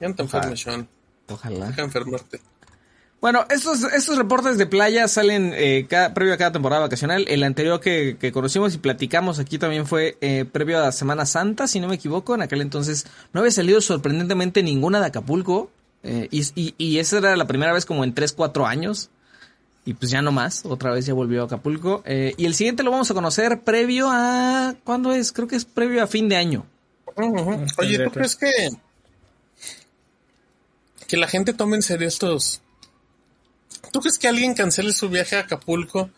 Ya 0.00 0.08
no 0.08 0.14
te 0.14 0.22
Ojalá. 0.22 0.44
enfermes, 0.44 0.60
Sean. 0.60 0.88
Ojalá. 1.28 1.66
Deja 1.68 1.82
enfermarte. 1.82 2.40
Bueno, 3.20 3.44
estos, 3.50 3.82
estos 3.92 4.16
reportes 4.16 4.56
de 4.56 4.64
playa 4.66 5.06
salen 5.06 5.52
eh, 5.54 5.86
cada- 5.90 6.14
previo 6.14 6.32
a 6.32 6.38
cada 6.38 6.52
temporada 6.52 6.80
vacacional. 6.80 7.26
El 7.28 7.42
anterior 7.42 7.78
que, 7.78 8.16
que 8.18 8.32
conocimos 8.32 8.74
y 8.74 8.78
platicamos 8.78 9.38
aquí 9.38 9.58
también 9.58 9.86
fue 9.86 10.16
eh, 10.22 10.46
previo 10.50 10.78
a 10.78 10.82
la 10.86 10.92
Semana 10.92 11.26
Santa, 11.26 11.68
si 11.68 11.80
no 11.80 11.88
me 11.88 11.96
equivoco. 11.96 12.34
En 12.34 12.40
aquel 12.40 12.62
entonces 12.62 13.06
no 13.34 13.40
había 13.40 13.52
salido 13.52 13.80
sorprendentemente 13.82 14.62
ninguna 14.62 15.00
de 15.00 15.06
Acapulco. 15.06 15.70
eh, 16.02 16.28
y, 16.30 16.40
y, 16.54 16.74
y 16.78 16.98
esa 16.98 17.18
era 17.18 17.36
la 17.36 17.46
primera 17.46 17.74
vez 17.74 17.84
como 17.84 18.04
en 18.04 18.14
3, 18.14 18.32
4 18.32 18.66
años. 18.66 19.10
Y 19.84 19.92
pues 19.94 20.10
ya 20.10 20.22
no 20.22 20.32
más, 20.32 20.64
otra 20.64 20.92
vez 20.92 21.04
ya 21.06 21.12
volvió 21.12 21.42
a 21.42 21.44
Acapulco. 21.44 22.02
Eh, 22.06 22.34
y 22.38 22.46
el 22.46 22.54
siguiente 22.54 22.82
lo 22.82 22.90
vamos 22.90 23.10
a 23.10 23.14
conocer 23.14 23.60
previo 23.60 24.08
a... 24.10 24.74
¿Cuándo 24.84 25.12
es? 25.12 25.32
Creo 25.32 25.46
que 25.46 25.56
es 25.56 25.64
previo 25.66 26.02
a 26.02 26.06
fin 26.06 26.28
de 26.30 26.36
año. 26.36 26.64
Oye, 27.78 27.98
¿tú 28.04 28.10
crees 28.12 28.36
que 28.36 28.50
que 31.06 31.16
la 31.16 31.26
gente 31.26 31.52
tome 31.52 31.76
en 31.76 31.82
serio 31.82 32.06
estos. 32.06 32.60
¿Tú 33.92 34.00
crees 34.00 34.18
que 34.18 34.28
alguien 34.28 34.54
cancele 34.54 34.92
su 34.92 35.08
viaje 35.08 35.36
a 35.36 35.40
Acapulco 35.40 36.10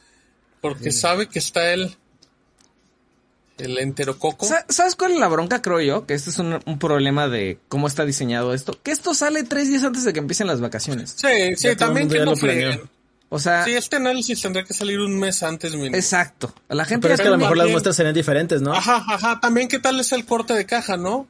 porque 0.60 0.92
sabe 0.92 1.28
que 1.28 1.38
está 1.38 1.72
el 1.72 1.96
el 3.58 3.78
enterococo? 3.78 4.44
Sa- 4.46 4.66
¿Sabes 4.68 4.94
cuál 4.96 5.12
es 5.12 5.18
la 5.18 5.28
bronca, 5.28 5.62
creo 5.62 5.80
yo? 5.80 6.06
Que 6.06 6.14
este 6.14 6.30
es 6.30 6.38
un, 6.38 6.60
un 6.66 6.78
problema 6.78 7.28
de 7.28 7.58
cómo 7.68 7.86
está 7.86 8.04
diseñado 8.04 8.52
esto. 8.52 8.78
Que 8.82 8.90
esto 8.90 9.14
sale 9.14 9.44
tres 9.44 9.68
días 9.68 9.84
antes 9.84 10.04
de 10.04 10.12
que 10.12 10.18
empiecen 10.18 10.46
las 10.46 10.60
vacaciones. 10.60 11.14
Sí, 11.16 11.56
sí, 11.56 11.68
también 11.76 12.08
que 12.08 12.18
no 12.24 12.36
freguen. 12.36 12.90
O 13.34 13.38
sea, 13.38 13.64
Sí, 13.64 13.72
este 13.72 13.96
análisis 13.96 14.42
tendría 14.42 14.62
que 14.62 14.74
salir 14.74 15.00
un 15.00 15.18
mes 15.18 15.42
antes 15.42 15.72
mínimo. 15.74 15.96
exacto. 15.96 16.54
A 16.68 16.74
la 16.74 16.84
gente 16.84 17.02
Pero 17.04 17.14
es 17.14 17.20
que 17.22 17.28
a 17.28 17.30
lo 17.30 17.38
mejor 17.38 17.56
las 17.56 17.62
también- 17.62 17.72
muestras 17.72 17.96
serían 17.96 18.14
diferentes, 18.14 18.60
¿no? 18.60 18.74
Ajá, 18.74 19.02
ajá. 19.08 19.40
También, 19.40 19.68
¿qué 19.68 19.78
tal 19.78 19.98
es 20.00 20.12
el 20.12 20.26
corte 20.26 20.52
de 20.52 20.66
caja, 20.66 20.98
no? 20.98 21.26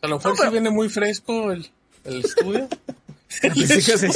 A 0.00 0.06
lo 0.08 0.16
mejor 0.16 0.30
No, 0.32 0.36
pero- 0.38 0.48
sí 0.48 0.52
viene 0.52 0.70
muy 0.70 0.88
fresco 0.88 1.52
el, 1.52 1.68
el 2.04 2.24
estudio. 2.24 2.66
Pensé 3.42 3.74
que 3.76 3.98
se- 3.98 4.10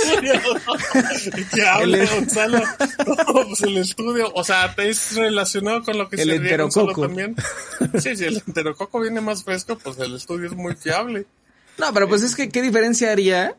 ¿Qué 1.55 1.66
habla, 1.66 1.98
El- 2.02 2.09
Gonzalo? 2.09 2.59
No, 3.06 3.47
pues 3.47 3.60
el 3.62 3.77
estudio. 3.78 4.31
O 4.35 4.43
sea, 4.44 4.74
es 4.78 5.14
relacionado 5.16 5.82
con 5.85 5.98
lo 5.98 6.09
que 6.09 6.16
El 6.16 6.28
se 6.31 6.35
enterococo. 6.36 7.02
también. 7.02 7.36
Sí, 8.01 8.16
si 8.16 8.24
el 8.24 8.43
enterococo 8.47 9.01
viene 9.01 9.20
más 9.20 9.44
fresco, 9.44 9.77
pues 9.78 9.98
el 9.98 10.14
estudio 10.16 10.47
es 10.47 10.55
muy 10.56 10.74
fiable. 10.77 11.27
No, 11.78 11.93
pero 11.93 12.09
pues 12.09 12.23
es 12.23 12.35
que, 12.35 12.48
¿qué 12.48 12.62
diferencia 12.62 13.12
haría 13.12 13.55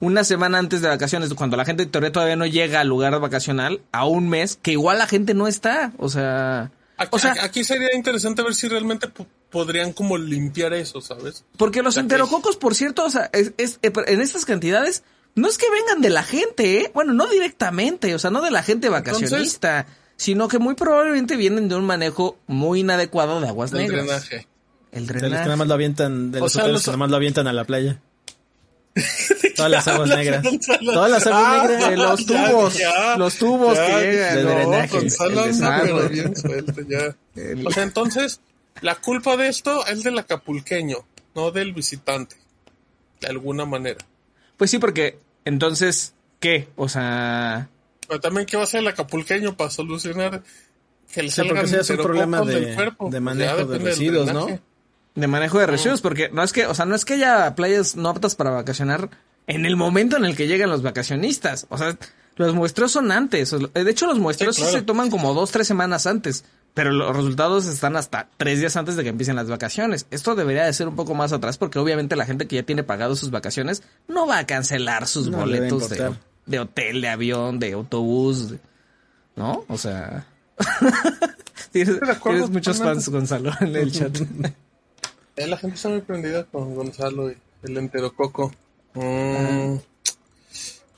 una 0.00 0.24
semana 0.24 0.58
antes 0.58 0.80
de 0.82 0.88
vacaciones, 0.88 1.32
cuando 1.34 1.56
la 1.56 1.64
gente 1.64 1.86
todavía 1.86 2.34
no 2.36 2.46
llega 2.46 2.80
al 2.80 2.88
lugar 2.88 3.18
vacacional, 3.20 3.80
a 3.92 4.06
un 4.06 4.28
mes, 4.28 4.58
que 4.60 4.72
igual 4.72 4.98
la 4.98 5.06
gente 5.06 5.34
no 5.34 5.46
está? 5.46 5.92
O 5.98 6.08
sea, 6.08 6.70
Aquí, 6.96 7.08
o 7.12 7.18
sea, 7.18 7.34
aquí 7.42 7.64
sería 7.64 7.94
interesante 7.94 8.42
ver 8.42 8.54
si 8.54 8.68
realmente 8.68 9.08
po- 9.08 9.26
podrían 9.50 9.92
como 9.94 10.18
limpiar 10.18 10.72
eso, 10.74 11.00
¿sabes? 11.00 11.44
porque 11.56 11.82
los 11.82 11.94
que- 11.94 12.00
enterococos, 12.00 12.56
por 12.56 12.74
cierto, 12.74 13.04
o 13.04 13.10
sea, 13.10 13.30
es, 13.32 13.52
es- 13.56 13.78
eh, 13.82 13.92
en 14.06 14.20
estas 14.20 14.44
cantidades, 14.44 15.02
no 15.34 15.48
es 15.48 15.56
que 15.58 15.66
vengan 15.70 16.02
de 16.02 16.10
la 16.10 16.22
gente, 16.24 16.80
¿eh? 16.80 16.90
Bueno, 16.92 17.12
no 17.14 17.26
directamente, 17.28 18.14
o 18.14 18.18
sea, 18.18 18.30
no 18.30 18.42
de 18.42 18.50
la 18.50 18.62
gente 18.62 18.88
vacacionista, 18.88 19.86
sino 20.16 20.48
que 20.48 20.58
muy 20.58 20.74
probablemente 20.74 21.36
vienen 21.36 21.68
de 21.68 21.76
un 21.76 21.84
manejo 21.86 22.36
muy 22.46 22.80
inadecuado 22.80 23.40
de 23.40 23.48
aguas 23.48 23.72
El 23.72 23.78
negras. 23.78 24.04
drenaje. 24.06 24.46
El 24.92 25.06
De 25.06 25.12
los 25.14 25.22
que 25.22 25.28
drenaje. 25.28 25.44
nada 25.44 25.56
más 25.56 25.68
lo 25.68 25.74
avientan, 25.74 26.32
de 26.32 26.38
O 26.38 26.42
los 26.42 26.52
sea, 26.52 26.62
hoteles 26.62 26.74
los- 26.74 26.84
que 26.84 26.90
nada 26.90 26.96
más 26.98 27.10
lo 27.10 27.16
avientan 27.16 27.46
a 27.46 27.52
la 27.52 27.64
playa. 27.64 28.00
Todas 29.56 29.70
las 29.70 29.88
aguas 29.88 30.08
negras. 30.08 30.42
Todas 30.84 31.10
las 31.10 31.26
aguas 31.26 31.44
Ah, 31.44 31.66
negras. 31.68 31.96
los 31.96 32.26
tubos, 32.26 32.78
ya, 32.78 33.16
los 33.16 33.34
tubos 33.36 33.76
ya, 33.76 33.86
que 33.86 34.10
llegan, 34.10 34.36
de 34.36 34.42
no, 34.44 34.50
drenaje, 34.50 34.98
Gonzalo 34.98 35.30
el 35.30 35.38
anda, 35.38 35.46
desagüe. 35.46 35.86
pero 35.94 36.08
bien 36.08 36.36
suelto 36.36 36.80
ya. 36.88 37.16
El- 37.40 37.66
O 37.66 37.70
sea, 37.70 37.82
entonces, 37.84 38.40
la 38.80 38.96
culpa 38.96 39.36
de 39.36 39.48
esto 39.48 39.86
es 39.86 40.02
del 40.02 40.18
acapulqueño, 40.18 40.98
no 41.34 41.50
del 41.50 41.72
visitante. 41.72 42.36
De 43.20 43.28
alguna 43.28 43.64
manera. 43.66 43.98
Pues 44.56 44.70
sí, 44.70 44.78
porque 44.78 45.18
entonces, 45.44 46.14
¿qué? 46.40 46.68
O 46.76 46.88
sea, 46.88 47.68
Pero 48.08 48.18
también, 48.20 48.46
¿qué 48.46 48.56
va 48.56 48.62
a 48.62 48.64
hacer 48.64 48.80
el 48.80 48.88
acapulqueño 48.88 49.56
para 49.56 49.70
solucionar 49.70 50.42
que 51.12 51.22
le 51.22 51.28
Sí, 51.30 51.36
salgan 51.36 51.64
es 51.66 51.90
un 51.90 51.96
problema 51.98 52.40
de- 52.42 52.60
del 52.60 52.74
cuerpo? 52.74 53.04
de 53.06 53.10
Pues 53.10 53.22
manejo 53.22 53.64
de 53.66 53.78
residuos. 53.78 54.32
¿no? 54.32 54.58
De 55.14 55.26
manejo 55.26 55.58
de 55.58 55.66
residuos, 55.66 56.00
porque 56.00 56.30
no 56.32 56.42
es 56.42 56.52
que, 56.52 56.66
o 56.66 56.74
sea, 56.74 56.86
no 56.86 56.94
es 56.94 57.04
que 57.04 57.14
haya 57.14 57.54
playas 57.54 57.96
no 57.96 58.08
aptas 58.08 58.34
para 58.34 58.50
vacacionar 58.50 59.10
en 59.46 59.66
el 59.66 59.76
momento 59.76 60.16
en 60.16 60.24
el 60.24 60.36
que 60.36 60.46
llegan 60.46 60.70
los 60.70 60.82
vacacionistas. 60.82 61.66
O 61.70 61.78
sea, 61.78 61.96
los 62.36 62.54
muestreos 62.54 62.92
son 62.92 63.10
antes. 63.10 63.50
De 63.50 63.90
hecho, 63.90 64.06
los 64.06 64.18
muestreos 64.18 64.56
sí, 64.56 64.62
claro. 64.62 64.78
se 64.78 64.84
toman 64.84 65.10
como 65.10 65.34
dos, 65.34 65.50
tres 65.50 65.66
semanas 65.66 66.06
antes. 66.06 66.44
Pero 66.72 66.92
los 66.92 67.16
resultados 67.16 67.66
están 67.66 67.96
hasta 67.96 68.28
tres 68.36 68.60
días 68.60 68.76
antes 68.76 68.94
de 68.94 69.02
que 69.02 69.08
empiecen 69.08 69.34
las 69.34 69.48
vacaciones. 69.48 70.06
Esto 70.12 70.36
debería 70.36 70.64
de 70.64 70.72
ser 70.72 70.86
un 70.86 70.94
poco 70.94 71.14
más 71.14 71.32
atrás 71.32 71.58
porque 71.58 71.80
obviamente 71.80 72.14
la 72.14 72.26
gente 72.26 72.46
que 72.46 72.56
ya 72.56 72.62
tiene 72.62 72.84
pagado 72.84 73.16
sus 73.16 73.32
vacaciones 73.32 73.82
no 74.06 74.26
va 74.28 74.38
a 74.38 74.46
cancelar 74.46 75.08
sus 75.08 75.28
No 75.28 75.38
boletos 75.38 75.90
de, 75.90 76.14
de 76.46 76.58
hotel, 76.60 77.00
de 77.00 77.08
avión, 77.08 77.58
de 77.58 77.72
autobús. 77.72 78.54
¿No? 79.34 79.64
O 79.66 79.76
sea... 79.76 80.26
tienes, 81.72 81.98
muchos 82.50 82.78
fans, 82.78 83.08
Gonzalo, 83.08 83.50
en 83.60 83.74
el 83.74 83.90
chat. 83.90 84.16
Eh, 85.42 85.46
la 85.46 85.56
gente 85.56 85.76
está 85.76 85.88
muy 85.88 86.00
prendida 86.02 86.44
con 86.44 86.74
Gonzalo 86.74 87.30
y 87.30 87.36
el 87.62 87.76
enterococo. 87.78 88.52
Ah. 88.94 88.98
Mm, 89.00 89.78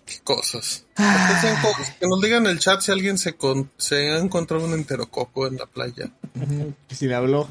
qué 0.06 0.18
cosas. 0.24 0.84
Entonces, 0.96 1.58
co- 1.62 1.82
que 2.00 2.06
nos 2.08 2.20
digan 2.20 2.46
en 2.46 2.52
el 2.52 2.58
chat 2.58 2.80
si 2.80 2.90
alguien 2.92 3.18
se, 3.18 3.34
con- 3.34 3.70
se 3.76 4.10
ha 4.10 4.18
encontrado 4.18 4.64
un 4.64 4.72
enterococo 4.74 5.46
en 5.46 5.56
la 5.56 5.66
playa. 5.66 6.10
si 6.90 7.06
le 7.06 7.14
habló. 7.14 7.48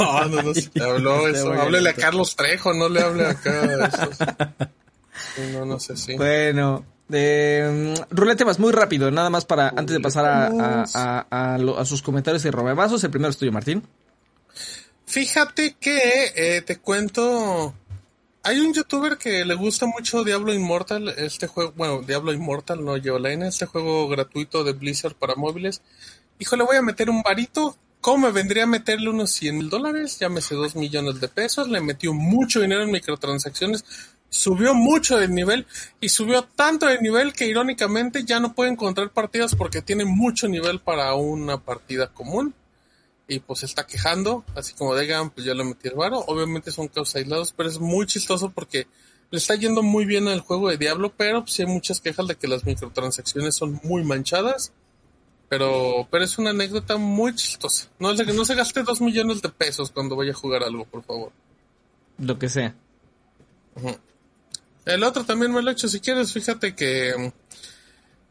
No, 0.00 0.24
no, 0.28 0.42
no, 0.42 0.54
si 0.54 0.68
te 0.68 0.82
habló 0.82 1.28
eso. 1.28 1.52
Háblele 1.52 1.90
a. 1.90 1.94
Carlos 1.94 2.34
Trejo, 2.36 2.72
no 2.74 2.88
le 2.88 3.00
hable 3.02 3.26
acá 3.26 3.62
a 3.62 3.86
esos. 3.88 4.18
No, 5.52 5.64
no 5.64 5.78
sé, 5.78 5.96
sí. 5.96 6.16
Bueno, 6.16 6.84
eh, 7.12 7.94
rulete 8.10 8.44
más 8.44 8.58
muy 8.58 8.72
rápido, 8.72 9.10
nada 9.10 9.28
más 9.30 9.44
para 9.44 9.68
antes 9.68 9.90
de 9.94 10.00
pasar 10.00 10.24
a, 10.24 10.46
a, 10.46 10.84
a- 11.30 11.54
a 11.54 11.58
lo- 11.58 11.78
a 11.78 11.84
sus 11.84 12.02
comentarios 12.02 12.44
y 12.46 12.50
robebazos. 12.50 13.04
El 13.04 13.10
primero 13.10 13.30
es 13.30 13.36
tuyo, 13.36 13.52
Martín. 13.52 13.82
Fíjate 15.06 15.76
que 15.78 16.32
eh, 16.34 16.62
te 16.62 16.78
cuento. 16.78 17.74
Hay 18.42 18.60
un 18.60 18.74
youtuber 18.74 19.16
que 19.16 19.44
le 19.44 19.54
gusta 19.54 19.86
mucho 19.86 20.24
Diablo 20.24 20.52
Immortal, 20.52 21.08
este 21.16 21.46
juego, 21.46 21.72
bueno, 21.76 22.02
Diablo 22.02 22.32
Immortal, 22.32 22.84
no 22.84 23.00
Geoline, 23.00 23.48
este 23.48 23.66
juego 23.66 24.08
gratuito 24.08 24.64
de 24.64 24.72
Blizzard 24.72 25.14
para 25.14 25.34
móviles. 25.34 25.82
Hijo, 26.38 26.56
le 26.56 26.64
voy 26.64 26.76
a 26.76 26.82
meter 26.82 27.10
un 27.10 27.22
varito. 27.22 27.76
¿Cómo 28.00 28.26
me 28.26 28.32
vendría 28.32 28.64
a 28.64 28.66
meterle 28.66 29.08
unos 29.08 29.30
100 29.32 29.56
mil 29.56 29.70
dólares? 29.70 30.18
Llámese 30.18 30.54
2 30.54 30.76
millones 30.76 31.20
de 31.20 31.28
pesos. 31.28 31.68
Le 31.68 31.80
metió 31.80 32.12
mucho 32.12 32.60
dinero 32.60 32.82
en 32.82 32.90
microtransacciones. 32.90 33.84
Subió 34.28 34.74
mucho 34.74 35.16
de 35.16 35.28
nivel 35.28 35.66
y 36.00 36.08
subió 36.08 36.42
tanto 36.42 36.86
de 36.86 37.00
nivel 37.00 37.32
que 37.32 37.46
irónicamente 37.46 38.24
ya 38.24 38.40
no 38.40 38.52
puede 38.52 38.72
encontrar 38.72 39.10
partidas 39.10 39.54
porque 39.54 39.80
tiene 39.80 40.04
mucho 40.04 40.48
nivel 40.48 40.80
para 40.80 41.14
una 41.14 41.58
partida 41.58 42.08
común 42.08 42.54
y 43.26 43.38
pues 43.40 43.60
se 43.60 43.66
está 43.66 43.86
quejando, 43.86 44.44
así 44.54 44.74
como 44.74 44.96
digan, 44.96 45.30
pues 45.30 45.46
yo 45.46 45.54
le 45.54 45.64
metí 45.64 45.88
el 45.88 45.94
varo. 45.94 46.18
Obviamente 46.26 46.70
son 46.70 46.88
casos 46.88 47.14
aislados, 47.16 47.54
pero 47.56 47.68
es 47.68 47.78
muy 47.78 48.06
chistoso 48.06 48.50
porque 48.50 48.86
le 49.30 49.38
está 49.38 49.54
yendo 49.54 49.82
muy 49.82 50.04
bien 50.04 50.28
al 50.28 50.40
juego 50.40 50.68
de 50.68 50.76
Diablo, 50.76 51.12
pero 51.16 51.42
pues 51.42 51.54
sí 51.54 51.62
hay 51.62 51.68
muchas 51.68 52.00
quejas 52.00 52.26
de 52.26 52.36
que 52.36 52.48
las 52.48 52.64
microtransacciones 52.64 53.54
son 53.54 53.80
muy 53.82 54.04
manchadas. 54.04 54.72
Pero, 55.48 56.08
pero 56.10 56.24
es 56.24 56.38
una 56.38 56.50
anécdota 56.50 56.96
muy 56.96 57.34
chistosa. 57.34 57.88
No, 57.98 58.10
es 58.10 58.18
de 58.18 58.24
que 58.24 58.32
no 58.32 58.44
se 58.44 58.54
gaste 58.54 58.82
dos 58.82 59.00
millones 59.00 59.42
de 59.42 59.50
pesos 59.50 59.90
cuando 59.90 60.16
vaya 60.16 60.32
a 60.32 60.34
jugar 60.34 60.64
algo, 60.64 60.84
por 60.84 61.04
favor. 61.04 61.32
Lo 62.18 62.38
que 62.38 62.48
sea. 62.48 62.74
El 64.84 65.04
otro 65.04 65.24
también 65.24 65.52
me 65.52 65.62
lo 65.62 65.70
he 65.70 65.72
hecho, 65.72 65.88
si 65.88 66.00
quieres, 66.00 66.32
fíjate 66.32 66.74
que... 66.74 67.14
mm, 67.16 67.32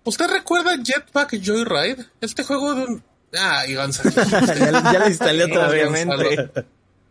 ¿Usted 0.06 0.28
recuerda 0.28 0.78
Jetpack 0.84 1.40
Joyride? 1.42 2.06
Este 2.20 2.44
juego 2.44 2.76
de 2.76 2.86
un... 2.86 3.04
Ah, 3.38 3.66
y 3.68 3.76
Gonzalo. 3.76 4.12
ya, 4.32 4.92
ya 4.94 5.00
lo 5.00 5.08
instalé 5.08 5.44
otra 5.46 5.68
vez. 5.68 5.90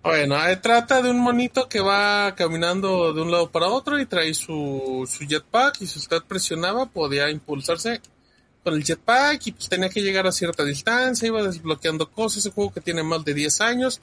Bueno, 0.03 0.44
eh, 0.47 0.57
trata 0.57 1.01
de 1.01 1.11
un 1.11 1.20
monito 1.20 1.69
que 1.69 1.81
va 1.81 2.35
caminando 2.35 3.12
de 3.12 3.23
un 3.23 3.31
lado 3.31 3.51
para 3.53 3.69
otro 3.69 4.01
y 4.01 4.07
trae 4.07 4.35
su, 4.35 5.09
su 5.09 5.24
jetpack 5.24 5.81
y 5.81 5.86
si 5.86 6.01
usted 6.01 6.23
presionaba 6.27 6.86
podía 6.86 7.31
impulsarse 7.31 8.01
con 8.65 8.74
el 8.74 8.82
jetpack 8.82 9.47
y 9.47 9.53
pues 9.53 9.69
tenía 9.69 9.89
que 9.89 10.03
llegar 10.03 10.27
a 10.27 10.32
cierta 10.32 10.65
distancia, 10.65 11.28
iba 11.28 11.43
desbloqueando 11.43 12.11
cosas, 12.11 12.39
ese 12.39 12.51
juego 12.51 12.73
que 12.73 12.81
tiene 12.81 13.05
más 13.05 13.24
de 13.24 13.35
10 13.35 13.61
años. 13.61 14.01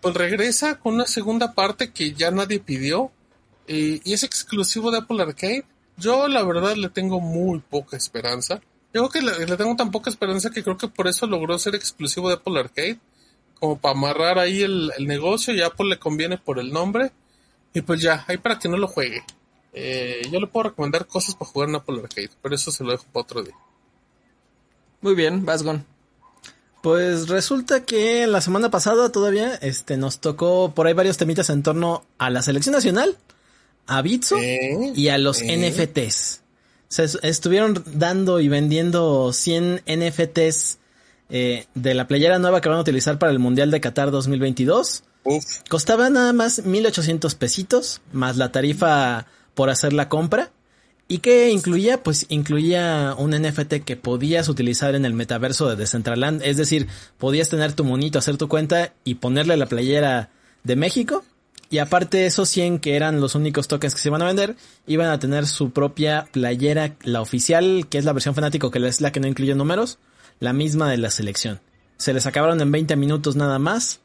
Pues 0.00 0.14
regresa 0.14 0.78
con 0.78 0.94
una 0.94 1.06
segunda 1.06 1.52
parte 1.52 1.92
que 1.92 2.12
ya 2.12 2.30
nadie 2.30 2.60
pidió 2.60 3.10
eh, 3.66 4.00
y 4.04 4.12
es 4.12 4.22
exclusivo 4.22 4.92
de 4.92 4.98
Apple 4.98 5.22
Arcade. 5.22 5.64
Yo 5.96 6.28
la 6.28 6.44
verdad 6.44 6.76
le 6.76 6.88
tengo 6.88 7.20
muy 7.20 7.58
poca 7.58 7.96
esperanza. 7.96 8.60
Yo 8.94 9.08
creo 9.08 9.10
que 9.10 9.22
le, 9.22 9.46
le 9.46 9.56
tengo 9.56 9.74
tan 9.76 9.90
poca 9.90 10.10
esperanza 10.10 10.50
que 10.50 10.62
creo 10.62 10.76
que 10.76 10.88
por 10.88 11.08
eso 11.08 11.26
logró 11.26 11.58
ser 11.58 11.74
exclusivo 11.74 12.28
de 12.28 12.34
Apple 12.34 12.58
Arcade 12.60 12.98
como 13.62 13.78
para 13.78 13.96
amarrar 13.96 14.38
ahí 14.40 14.62
el, 14.62 14.90
el 14.98 15.06
negocio 15.06 15.54
y 15.54 15.60
a 15.62 15.68
Apple 15.68 15.88
le 15.88 15.98
conviene 15.98 16.36
por 16.36 16.58
el 16.58 16.72
nombre. 16.72 17.12
Y 17.72 17.80
pues 17.80 18.00
ya, 18.02 18.24
ahí 18.26 18.36
para 18.36 18.58
que 18.58 18.68
no 18.68 18.76
lo 18.76 18.88
juegue. 18.88 19.24
Eh, 19.72 20.22
yo 20.30 20.40
le 20.40 20.46
puedo 20.46 20.70
recomendar 20.70 21.06
cosas 21.06 21.34
para 21.34 21.50
jugar 21.50 21.68
en 21.68 21.76
Apple 21.76 22.00
Arcade, 22.02 22.30
pero 22.42 22.54
eso 22.54 22.70
se 22.70 22.84
lo 22.84 22.90
dejo 22.90 23.04
para 23.12 23.22
otro 23.22 23.42
día. 23.42 23.54
Muy 25.00 25.14
bien, 25.14 25.44
Vasgon. 25.44 25.86
Pues 26.82 27.28
resulta 27.28 27.84
que 27.84 28.26
la 28.26 28.40
semana 28.40 28.70
pasada 28.70 29.12
todavía 29.12 29.54
este 29.54 29.96
nos 29.96 30.18
tocó 30.18 30.72
por 30.74 30.88
ahí 30.88 30.92
varios 30.94 31.16
temitas 31.16 31.48
en 31.48 31.62
torno 31.62 32.04
a 32.18 32.30
la 32.30 32.42
selección 32.42 32.74
nacional, 32.74 33.16
a 33.86 34.02
Bitso 34.02 34.36
Eh, 34.38 34.92
y 34.94 35.08
a 35.08 35.18
los 35.18 35.40
eh. 35.40 35.56
NFTs. 35.56 36.41
Se 36.92 37.04
es- 37.04 37.18
estuvieron 37.22 37.82
dando 37.94 38.38
y 38.40 38.48
vendiendo 38.48 39.32
100 39.32 39.82
NFTs 39.86 40.78
eh, 41.30 41.66
de 41.74 41.94
la 41.94 42.06
playera 42.06 42.38
nueva 42.38 42.60
que 42.60 42.68
van 42.68 42.76
a 42.78 42.82
utilizar 42.82 43.18
para 43.18 43.32
el 43.32 43.38
Mundial 43.38 43.70
de 43.70 43.80
Qatar 43.80 44.10
2022. 44.10 45.04
Uf, 45.24 45.44
Costaba 45.70 46.10
nada 46.10 46.32
más 46.34 46.64
1800 46.66 47.34
pesitos, 47.36 48.02
más 48.12 48.36
la 48.36 48.52
tarifa 48.52 49.26
por 49.54 49.70
hacer 49.70 49.92
la 49.94 50.08
compra. 50.10 50.50
¿Y 51.08 51.18
qué 51.18 51.50
incluía? 51.50 52.02
Pues 52.02 52.26
incluía 52.28 53.14
un 53.16 53.30
NFT 53.32 53.82
que 53.84 53.96
podías 53.96 54.48
utilizar 54.48 54.94
en 54.94 55.04
el 55.04 55.14
metaverso 55.14 55.68
de 55.68 55.76
Decentraland. 55.76 56.42
Es 56.42 56.56
decir, 56.56 56.88
podías 57.18 57.48
tener 57.48 57.72
tu 57.72 57.84
monito, 57.84 58.18
hacer 58.18 58.36
tu 58.36 58.48
cuenta 58.48 58.92
y 59.04 59.14
ponerle 59.16 59.56
la 59.56 59.66
playera 59.66 60.30
de 60.64 60.76
México. 60.76 61.24
Y 61.72 61.78
aparte 61.78 62.26
esos 62.26 62.50
100 62.50 62.80
que 62.80 62.96
eran 62.96 63.22
los 63.22 63.34
únicos 63.34 63.66
tokens 63.66 63.94
que 63.94 64.00
se 64.02 64.10
iban 64.10 64.20
a 64.20 64.26
vender, 64.26 64.56
iban 64.86 65.08
a 65.08 65.18
tener 65.18 65.46
su 65.46 65.70
propia 65.70 66.28
playera, 66.30 66.96
la 67.02 67.22
oficial, 67.22 67.86
que 67.88 67.96
es 67.96 68.04
la 68.04 68.12
versión 68.12 68.34
fanático, 68.34 68.70
que 68.70 68.86
es 68.86 69.00
la 69.00 69.10
que 69.10 69.20
no 69.20 69.26
incluye 69.26 69.54
números, 69.54 69.96
la 70.38 70.52
misma 70.52 70.90
de 70.90 70.98
la 70.98 71.10
selección. 71.10 71.60
Se 71.96 72.12
les 72.12 72.26
acabaron 72.26 72.60
en 72.60 72.70
20 72.70 72.94
minutos 72.96 73.36
nada 73.36 73.58
más. 73.58 74.00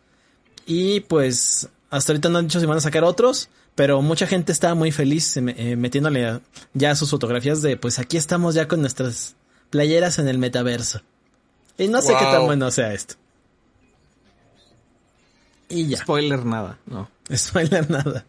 Y 0.65 1.02
pues 1.02 1.68
hasta 1.89 2.14
ahorita 2.14 2.30
no 2.30 2.38
han 2.38 2.48
dicho 2.48 2.61
si 2.61 2.65
van 2.65 2.77
a 2.77 2.81
sacar 2.81 3.03
otros, 3.03 3.49
pero 3.76 4.02
mucha 4.02 4.27
gente 4.27 4.53
estaba 4.53 4.73
muy 4.73 4.94
feliz 4.94 5.35
eh, 5.35 5.44
eh, 5.57 5.76
metiéndole 5.76 6.39
ya 6.73 6.95
sus 6.95 7.10
fotografías 7.10 7.61
de 7.61 7.76
pues 7.76 7.99
aquí 7.99 8.15
estamos 8.15 8.56
ya 8.56 8.69
con 8.69 8.80
nuestras 8.80 9.35
playeras 9.72 10.19
en 10.19 10.30
el 10.30 10.38
metaverso. 10.38 11.02
Y 11.77 11.89
no 11.89 12.02
sé 12.02 12.14
qué 12.18 12.23
tan 12.23 12.45
bueno 12.45 12.72
sea 12.72 12.94
esto. 12.94 13.15
Y 15.68 15.88
ya. 15.88 15.98
Spoiler 15.98 16.45
nada, 16.45 16.80
no. 16.85 17.10
Spoiler 17.35 17.89
nada. 17.89 18.25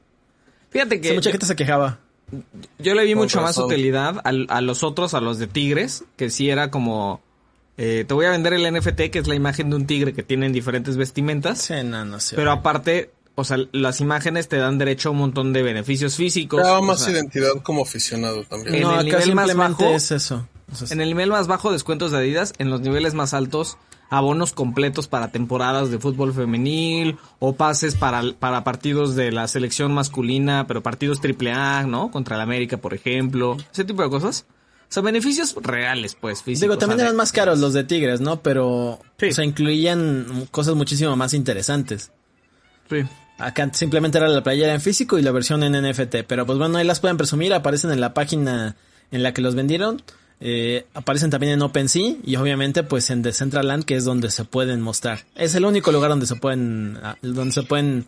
Fíjate 0.71 1.01
que... 1.01 1.15
Mucha 1.15 1.31
gente 1.31 1.47
se 1.47 1.57
quejaba. 1.57 1.99
Yo 2.79 2.95
le 2.95 3.05
vi 3.05 3.13
Con 3.15 3.23
mucho 3.23 3.41
más 3.41 3.57
utilidad 3.57 4.21
al- 4.25 4.47
a, 4.51 4.61
los 4.61 4.83
otros, 4.83 5.15
a 5.15 5.21
los 5.21 5.39
de 5.39 5.47
tigres, 5.47 6.05
que 6.17 6.29
sí 6.31 6.51
era 6.51 6.71
como... 6.71 7.23
eh, 7.79 8.05
te 8.07 8.13
voy 8.15 8.27
a 8.27 8.31
vender 8.31 8.53
el 8.53 8.71
NFT, 8.75 9.11
que 9.11 9.19
es 9.19 9.27
la 9.29 9.35
imagen 9.35 9.71
de 9.71 9.77
un 9.77 9.87
tigre 9.87 10.13
que 10.13 10.23
tiene 10.23 10.49
diferentes 10.51 10.97
vestimentas. 10.99 11.63
Sí, 11.63 11.75
no, 11.85 12.05
no 12.05 12.21
sé. 12.21 12.37
Pero 12.37 12.53
aparte, 12.53 13.11
o 13.35 13.45
sea, 13.45 13.57
las 13.73 14.01
imágenes 14.03 14.49
te 14.49 14.59
dan 14.59 14.77
derecho 14.77 15.09
a 15.09 15.13
un 15.13 15.19
montón 15.19 15.53
de 15.55 15.63
beneficios 15.63 16.17
físicos. 16.17 16.61
Te 16.63 16.69
da 16.69 16.81
más 16.83 17.01
sea, 17.01 17.13
identidad 17.15 17.53
como 17.63 17.83
aficionado 17.83 18.45
también. 18.45 18.75
en 18.75 18.83
el 18.83 18.89
acá 18.91 19.01
nivel 19.21 19.35
más 19.35 19.55
bajo- 19.55 19.89
es 19.89 20.11
eso. 20.11 20.47
O 20.71 20.75
sea, 20.75 20.89
En 20.95 21.01
el 21.01 21.09
nivel 21.09 21.31
más 21.31 21.47
bajo, 21.47 21.73
descuentos 21.73 22.11
de 22.11 22.19
Adidas. 22.19 22.53
En 22.59 22.69
los 22.69 22.83
niveles 22.83 23.15
más 23.15 23.33
altos, 23.33 23.79
abonos 24.11 24.53
completos 24.53 25.07
para 25.09 25.29
temporadas 25.31 25.91
de 25.91 25.99
fútbol 25.99 26.33
femenil 26.33 27.19
o 27.39 27.55
pases 27.55 27.95
para, 27.95 28.23
para 28.39 28.65
partidos 28.65 29.15
de 29.17 29.33
la 29.33 29.47
selección 29.49 29.93
masculina, 29.93 30.67
pero 30.67 30.83
partidos 30.83 31.21
triple 31.21 31.53
A, 31.53 31.85
¿no? 31.85 32.11
Contra 32.11 32.37
el 32.37 32.43
América, 32.43 32.79
por 32.79 32.95
ejemplo. 32.95 33.57
Ese 33.73 33.85
tipo 33.85 34.03
de 34.03 34.11
cosas. 34.11 34.47
O 34.89 34.93
sea, 34.93 35.03
beneficios 35.03 35.55
reales, 35.61 36.15
pues, 36.15 36.43
físicos. 36.43 36.61
Digo, 36.63 36.79
también 36.79 37.01
eran 37.01 37.15
más 37.17 37.31
caros 37.33 37.59
los 37.59 37.75
de 37.75 37.85
Tigres, 37.85 38.23
¿no? 38.23 38.41
Pero, 38.41 38.99
Sí. 39.19 39.27
o 39.27 39.33
sea, 39.33 39.45
incluían 39.45 40.49
cosas 40.51 40.75
muchísimo 40.77 41.15
más 41.15 41.35
interesantes. 41.35 42.11
Sí. 42.89 43.03
Acá 43.39 43.69
simplemente 43.75 44.17
era 44.19 44.29
la 44.29 44.43
playera 44.43 44.73
en 44.75 44.81
físico 44.81 45.19
y 45.19 45.23
la 45.23 45.31
versión 45.31 45.63
en 45.63 45.75
NFT. 45.75 46.25
Pero 46.27 46.47
pues 46.47 46.59
bueno, 46.59 46.79
ahí 46.79 46.87
las 46.87 47.01
pueden 47.01 47.19
presumir, 47.19 47.53
aparecen 47.53 47.91
en 47.93 48.01
la 48.01 48.15
página 48.15 48.77
en 49.11 49.23
la 49.23 49.33
que 49.35 49.43
los 49.43 49.55
vendieron. 49.55 50.03
Eh, 50.41 50.87
aparecen 50.95 51.31
también 51.31 51.55
en 51.55 51.63
OpenSea 51.63 52.15
y 52.25 52.37
obviamente 52.37 52.85
pues 52.85 53.11
en 53.11 53.23
Decentraland 53.23 53.85
que 53.85 53.97
es 53.97 54.05
donde 54.05 54.31
se 54.31 54.45
pueden 54.45 54.81
mostrar. 54.81 55.25
Es 55.35 55.55
el 55.55 55.65
único 55.65 55.91
lugar 55.93 56.11
donde 56.11 56.27
se 56.27 56.37
pueden, 56.37 56.99
ah, 57.03 57.17
donde 57.23 57.53
se 57.53 57.63
pueden 57.65 58.07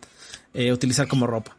eh, 0.53 0.71
utilizar 0.71 1.07
como 1.07 1.27
ropa. 1.27 1.55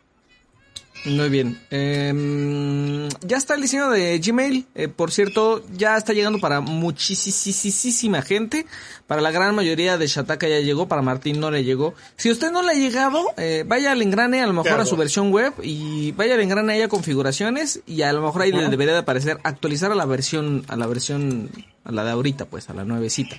Muy 1.05 1.29
bien. 1.31 1.59
Em, 1.71 3.09
ya 3.27 3.37
está 3.37 3.55
el 3.55 3.61
diseño 3.63 3.91
de 3.91 4.19
Gmail. 4.21 4.67
Eh, 4.75 4.87
por 4.89 5.11
cierto, 5.11 5.65
ya 5.77 5.97
está 5.97 6.13
llegando 6.13 6.39
para 6.39 6.61
muchísima 6.61 8.23
gente. 8.23 8.67
Para 9.09 9.21
la 9.21 9.31
gran 9.33 9.55
mayoría 9.55 9.99
de 9.99 10.07
Shataka 10.07 10.47
ya 10.49 10.61
llegó. 10.61 10.87
Para 10.89 11.03
Martín 11.03 11.41
no 11.41 11.51
le 11.51 11.65
llegó. 11.65 11.95
Si 12.17 12.31
usted 12.31 12.53
no 12.53 12.63
le 12.63 12.71
ha 12.73 12.75
llegado, 12.75 13.25
eh, 13.37 13.65
vaya 13.67 13.93
al 13.93 14.03
engrane 14.03 14.43
a 14.43 14.47
lo 14.47 14.53
mejor 14.53 14.69
a 14.81 14.87
su 14.87 14.97
versión 14.97 15.33
web 15.33 15.53
y 15.63 16.13
vaya 16.13 16.35
al 16.35 16.41
engrane 16.41 16.75
ahí 16.75 16.83
a 16.83 16.89
configuraciones 16.89 17.81
y 17.87 18.03
a 18.03 18.13
lo 18.13 18.23
mejor 18.23 18.43
ahí 18.43 18.53
le 18.53 18.69
debería 18.69 18.93
de 18.95 19.01
aparecer 19.01 19.39
actualizar 19.43 19.91
a 19.91 19.95
la 19.97 20.07
versión, 20.07 20.65
a 20.69 20.77
la 20.77 20.87
versión, 20.87 21.51
a 21.85 21.91
la 21.93 22.05
de 22.05 22.11
ahorita, 22.13 22.45
pues, 22.47 22.71
a 22.71 22.75
la 22.75 22.85
nuevecita. 22.85 23.37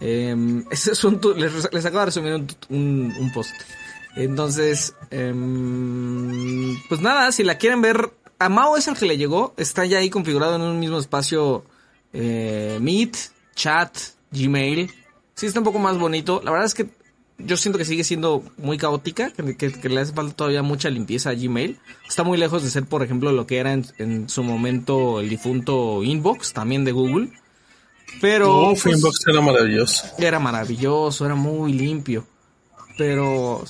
Eh, 0.00 0.34
ese 0.70 0.92
es 0.92 1.04
un 1.04 1.20
tu- 1.20 1.34
les, 1.34 1.52
les 1.72 1.84
acabo 1.84 2.00
de 2.00 2.06
resumir 2.06 2.32
un, 2.34 2.46
un, 2.70 3.14
un 3.20 3.32
post. 3.32 3.54
Entonces, 4.18 4.94
em, 5.10 6.76
pues 6.88 7.00
nada, 7.00 7.30
si 7.32 7.44
la 7.44 7.56
quieren 7.58 7.80
ver, 7.80 8.12
a 8.38 8.48
Mao 8.48 8.76
es 8.76 8.88
el 8.88 8.96
que 8.96 9.06
le 9.06 9.16
llegó, 9.16 9.54
está 9.56 9.84
ya 9.86 9.98
ahí 9.98 10.10
configurado 10.10 10.56
en 10.56 10.62
un 10.62 10.78
mismo 10.78 10.98
espacio 10.98 11.64
eh, 12.12 12.78
Meet, 12.80 13.16
Chat, 13.54 13.96
Gmail. 14.30 14.90
Sí, 15.34 15.46
está 15.46 15.60
un 15.60 15.64
poco 15.64 15.78
más 15.78 15.98
bonito. 15.98 16.40
La 16.44 16.50
verdad 16.50 16.66
es 16.66 16.74
que 16.74 16.86
yo 17.38 17.56
siento 17.56 17.78
que 17.78 17.84
sigue 17.84 18.02
siendo 18.02 18.42
muy 18.56 18.76
caótica, 18.78 19.30
que, 19.30 19.56
que- 19.56 19.72
que 19.72 19.88
le 19.88 20.00
hace 20.00 20.12
falta 20.12 20.34
todavía 20.34 20.62
mucha 20.62 20.90
limpieza 20.90 21.30
a 21.30 21.34
Gmail. 21.34 21.78
Está 22.08 22.24
muy 22.24 22.36
lejos 22.38 22.62
de 22.64 22.70
ser, 22.70 22.84
por 22.86 23.02
ejemplo, 23.04 23.30
lo 23.30 23.46
que 23.46 23.58
era 23.58 23.72
en, 23.72 23.86
en 23.98 24.28
su 24.28 24.42
momento 24.42 25.20
el 25.20 25.28
difunto 25.28 26.02
Inbox, 26.02 26.52
también 26.52 26.84
de 26.84 26.90
Google. 26.92 27.30
Pero 28.20 28.70
Uf, 28.72 28.82
pues, 28.82 28.96
Inbox 28.96 29.20
era 29.28 29.40
maravilloso. 29.40 30.06
era 30.18 30.38
maravilloso, 30.40 31.24
era 31.26 31.34
muy 31.36 31.72
limpio, 31.74 32.26
pero 32.96 33.62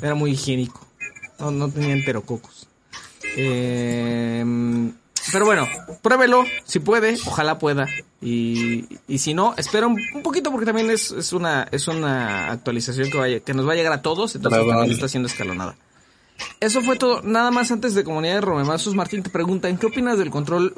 era 0.00 0.14
muy 0.14 0.32
higiénico. 0.32 0.80
No, 1.38 1.50
no 1.50 1.68
tenía 1.68 1.92
enterococos. 1.92 2.68
Eh, 3.36 4.44
pero 5.32 5.46
bueno, 5.46 5.66
pruébelo, 6.02 6.44
si 6.64 6.80
puede, 6.80 7.16
ojalá 7.26 7.58
pueda. 7.58 7.86
Y, 8.20 8.84
y 9.08 9.18
si 9.18 9.34
no, 9.34 9.54
espera 9.56 9.86
un, 9.86 9.98
un 10.14 10.22
poquito 10.22 10.50
porque 10.50 10.66
también 10.66 10.90
es, 10.90 11.10
es 11.10 11.32
una 11.32 11.66
es 11.70 11.88
una 11.88 12.50
actualización 12.52 13.10
que 13.10 13.18
vaya 13.18 13.40
que 13.40 13.54
nos 13.54 13.66
va 13.66 13.72
a 13.72 13.76
llegar 13.76 13.92
a 13.92 14.02
todos, 14.02 14.34
entonces 14.34 14.66
también 14.66 14.92
está 14.92 15.08
siendo 15.08 15.28
escalonada. 15.28 15.76
Eso 16.60 16.80
fue 16.80 16.96
todo. 16.96 17.22
Nada 17.22 17.50
más 17.50 17.70
antes 17.70 17.94
de 17.94 18.04
Comunidad 18.04 18.36
de 18.36 18.40
Romemazos, 18.40 18.94
Martín 18.94 19.22
te 19.22 19.30
pregunta, 19.30 19.68
¿en 19.68 19.76
qué 19.76 19.86
opinas 19.86 20.18
del 20.18 20.30
control 20.30 20.74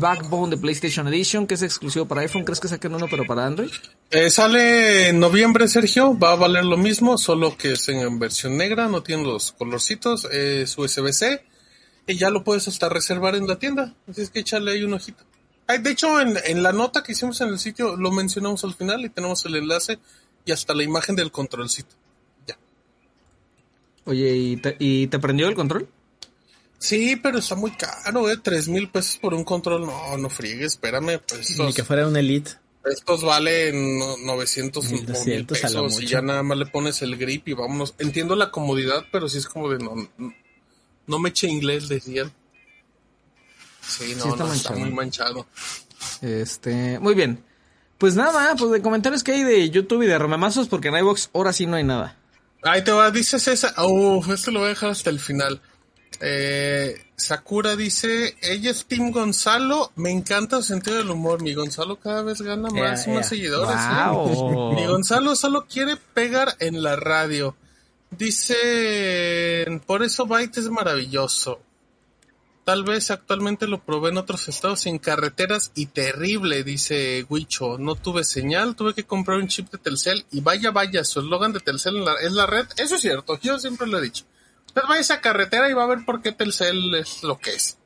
Backbone 0.00 0.56
de 0.56 0.60
PlayStation 0.60 1.06
Edition, 1.08 1.46
que 1.46 1.54
es 1.54 1.62
exclusivo 1.62 2.06
para 2.06 2.22
iPhone? 2.22 2.44
¿Crees 2.44 2.60
que 2.60 2.68
saquen 2.68 2.94
uno 2.94 3.06
pero 3.08 3.24
para 3.26 3.46
Android? 3.46 3.70
Eh, 4.10 4.30
sale 4.30 5.08
en 5.08 5.20
noviembre, 5.20 5.68
Sergio. 5.68 6.18
Va 6.18 6.32
a 6.32 6.36
valer 6.36 6.64
lo 6.64 6.76
mismo, 6.76 7.16
solo 7.18 7.56
que 7.56 7.72
es 7.72 7.88
en 7.88 8.18
versión 8.18 8.56
negra, 8.56 8.88
no 8.88 9.02
tiene 9.02 9.24
los 9.24 9.52
colorcitos, 9.52 10.24
es 10.26 10.76
USB-C. 10.76 11.44
Y 12.06 12.16
ya 12.16 12.30
lo 12.30 12.42
puedes 12.42 12.66
hasta 12.68 12.88
reservar 12.88 13.34
en 13.34 13.46
la 13.46 13.58
tienda. 13.58 13.94
Así 14.08 14.22
es 14.22 14.30
que 14.30 14.40
échale 14.40 14.72
ahí 14.72 14.82
un 14.82 14.94
ojito. 14.94 15.24
Ay, 15.66 15.78
de 15.78 15.90
hecho, 15.90 16.20
en 16.20 16.62
la 16.62 16.72
nota 16.72 17.02
que 17.02 17.12
hicimos 17.12 17.40
en 17.42 17.48
el 17.48 17.58
sitio 17.58 17.96
lo 17.96 18.10
mencionamos 18.10 18.64
al 18.64 18.74
final 18.74 19.04
y 19.04 19.10
tenemos 19.10 19.44
el 19.44 19.56
enlace 19.56 19.98
y 20.46 20.52
hasta 20.52 20.74
la 20.74 20.82
imagen 20.82 21.14
del 21.14 21.30
controlcito. 21.30 21.94
Oye, 24.08 24.34
¿y 24.36 24.56
te, 24.56 24.74
y 24.78 25.06
te 25.08 25.18
prendió 25.18 25.48
el 25.48 25.54
control? 25.54 25.88
Sí, 26.78 27.16
pero 27.16 27.38
está 27.38 27.56
muy 27.56 27.72
caro, 27.72 28.30
eh. 28.30 28.38
Tres 28.42 28.68
mil 28.68 28.88
pesos 28.90 29.18
por 29.18 29.34
un 29.34 29.44
control. 29.44 29.84
No, 29.84 30.16
no 30.16 30.30
friegues, 30.30 30.72
espérame. 30.72 31.20
Pues 31.28 31.50
Ni 31.50 31.52
estos, 31.66 31.74
que 31.74 31.84
fuera 31.84 32.06
un 32.08 32.16
Elite. 32.16 32.52
estos 32.86 33.22
valen 33.22 33.98
no- 33.98 34.16
900 34.16 34.86
o 34.86 34.88
1200 34.90 35.26
mil 35.26 35.44
pesos 35.46 36.00
y 36.02 36.06
ya 36.06 36.22
nada 36.22 36.42
más 36.42 36.56
le 36.56 36.66
pones 36.66 37.02
el 37.02 37.16
grip 37.18 37.48
y 37.48 37.52
vámonos. 37.52 37.94
Entiendo 37.98 38.34
la 38.34 38.50
comodidad, 38.50 39.04
pero 39.12 39.28
sí 39.28 39.38
es 39.38 39.46
como 39.46 39.68
de 39.68 39.78
no, 39.78 39.94
no, 41.06 41.18
me 41.18 41.28
eche 41.28 41.48
inglés, 41.48 41.88
decían. 41.88 42.32
Sí, 43.86 44.14
no, 44.16 44.22
Sí, 44.24 44.28
está 44.30 44.44
no, 44.44 44.52
está 44.52 44.72
muy 44.72 44.90
manchado. 44.90 45.46
Este, 46.22 46.98
muy 47.00 47.14
bien. 47.14 47.44
Pues 47.98 48.14
nada, 48.14 48.54
pues 48.56 48.70
de 48.70 48.80
comentarios 48.82 49.24
que 49.24 49.32
hay 49.32 49.42
de 49.44 49.68
YouTube 49.70 50.02
y 50.02 50.06
de 50.06 50.18
Romemazos, 50.18 50.68
porque 50.68 50.88
en 50.88 50.96
iVox 50.98 51.30
ahora 51.34 51.52
sí 51.52 51.66
no 51.66 51.76
hay 51.76 51.84
nada. 51.84 52.17
Ahí 52.62 52.82
te 52.82 52.92
va, 52.92 53.10
dices 53.10 53.46
esa. 53.48 53.74
Uf, 53.84 54.28
este 54.30 54.50
lo 54.50 54.60
voy 54.60 54.66
a 54.66 54.70
dejar 54.70 54.90
hasta 54.90 55.10
el 55.10 55.20
final. 55.20 55.60
Eh, 56.20 57.00
Sakura 57.16 57.76
dice, 57.76 58.36
ella 58.42 58.70
es 58.70 58.86
Team 58.86 59.12
Gonzalo, 59.12 59.92
me 59.96 60.10
encanta 60.10 60.56
su 60.56 60.64
sentido 60.64 60.98
del 60.98 61.10
humor. 61.10 61.42
Mi 61.42 61.54
Gonzalo 61.54 61.96
cada 61.96 62.22
vez 62.22 62.40
gana 62.42 62.70
más 62.70 63.06
más 63.08 63.28
seguidores. 63.28 63.76
¿eh? 63.76 64.74
Mi 64.74 64.86
Gonzalo 64.86 65.36
solo 65.36 65.66
quiere 65.66 65.96
pegar 65.96 66.56
en 66.58 66.82
la 66.82 66.96
radio. 66.96 67.56
Dice, 68.10 69.66
por 69.86 70.02
eso 70.02 70.26
Byte 70.26 70.58
es 70.58 70.70
maravilloso. 70.70 71.60
Tal 72.68 72.84
vez 72.84 73.10
actualmente 73.10 73.66
lo 73.66 73.82
probé 73.82 74.10
en 74.10 74.18
otros 74.18 74.46
estados 74.46 74.80
sin 74.80 74.98
carreteras 74.98 75.72
y 75.74 75.86
terrible, 75.86 76.62
dice 76.64 77.24
Huicho. 77.26 77.78
No 77.78 77.94
tuve 77.94 78.24
señal, 78.24 78.76
tuve 78.76 78.92
que 78.92 79.04
comprar 79.06 79.38
un 79.38 79.48
chip 79.48 79.70
de 79.70 79.78
Telcel 79.78 80.26
y 80.30 80.42
vaya, 80.42 80.70
vaya, 80.70 81.02
su 81.02 81.20
eslogan 81.20 81.54
de 81.54 81.60
Telcel 81.60 81.96
en 81.96 82.04
la- 82.04 82.20
es 82.20 82.32
la 82.32 82.44
red. 82.44 82.66
Eso 82.76 82.96
es 82.96 83.00
cierto, 83.00 83.38
yo 83.40 83.58
siempre 83.58 83.86
lo 83.86 83.96
he 83.96 84.02
dicho. 84.02 84.26
Usted 84.66 84.82
vaya 84.82 84.98
a 84.98 85.00
esa 85.00 85.20
carretera 85.22 85.70
y 85.70 85.72
va 85.72 85.84
a 85.84 85.86
ver 85.86 86.04
por 86.04 86.20
qué 86.20 86.32
Telcel 86.32 86.94
es 86.96 87.22
lo 87.22 87.38
que 87.38 87.54
es. 87.54 87.78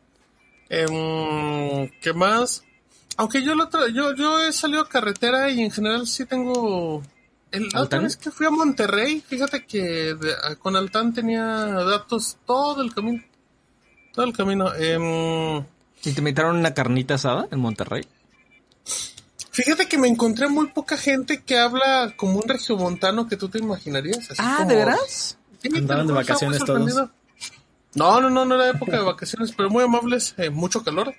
Em, 0.69 1.89
¿Qué 2.01 2.13
más? 2.13 2.65
Aunque 3.19 3.41
yo, 3.45 3.53
otra- 3.63 3.89
yo, 3.89 4.17
yo 4.17 4.41
he 4.43 4.53
salido 4.53 4.81
a 4.81 4.89
carretera 4.89 5.49
y 5.49 5.61
en 5.63 5.71
general 5.71 6.09
sí 6.09 6.27
tengo... 6.27 7.05
El, 7.53 7.69
la 7.69 7.83
otra 7.83 8.01
que 8.21 8.33
fui 8.33 8.47
a 8.47 8.51
Monterrey, 8.51 9.23
fíjate 9.25 9.65
que 9.65 9.81
de- 10.17 10.57
con 10.59 10.75
Altán 10.75 11.15
tenía 11.15 11.45
datos 11.45 12.37
todo 12.45 12.83
el 12.83 12.93
camino. 12.93 13.23
Todo 14.13 14.25
el 14.27 14.33
camino. 14.33 14.75
Em, 14.75 15.59
¿Y 16.05 16.13
te 16.13 16.21
invitaron 16.21 16.57
una 16.57 16.75
carnita 16.75 17.15
asada 17.15 17.49
en 17.51 17.61
Monterrey? 17.61 18.07
fíjate 19.51 19.87
que 19.87 19.99
me 19.99 20.09
encontré 20.09 20.49
muy 20.49 20.69
poca 20.69 20.97
gente 20.97 21.43
que 21.43 21.59
habla 21.59 22.15
como 22.17 22.39
un 22.39 22.49
regiomontano 22.49 23.29
que 23.29 23.37
tú 23.37 23.49
te 23.51 23.59
imaginarías. 23.59 24.31
así 24.31 24.35
Ah, 24.43 24.55
como- 24.59 24.71
¿de 24.71 24.77
veras? 24.77 25.37
Sí, 25.61 25.69
Andaban 25.77 26.07
de 26.07 26.13
vacaciones 26.15 26.65
todos. 26.65 27.11
No, 27.95 28.21
no, 28.23 28.31
no, 28.31 28.45
no 28.47 28.55
era 28.55 28.71
época 28.71 28.93
de 28.97 29.03
vacaciones, 29.05 29.53
pero 29.55 29.69
muy 29.69 29.85
amables, 29.85 30.35
eh, 30.39 30.49
mucho 30.49 30.83
calor, 30.83 31.15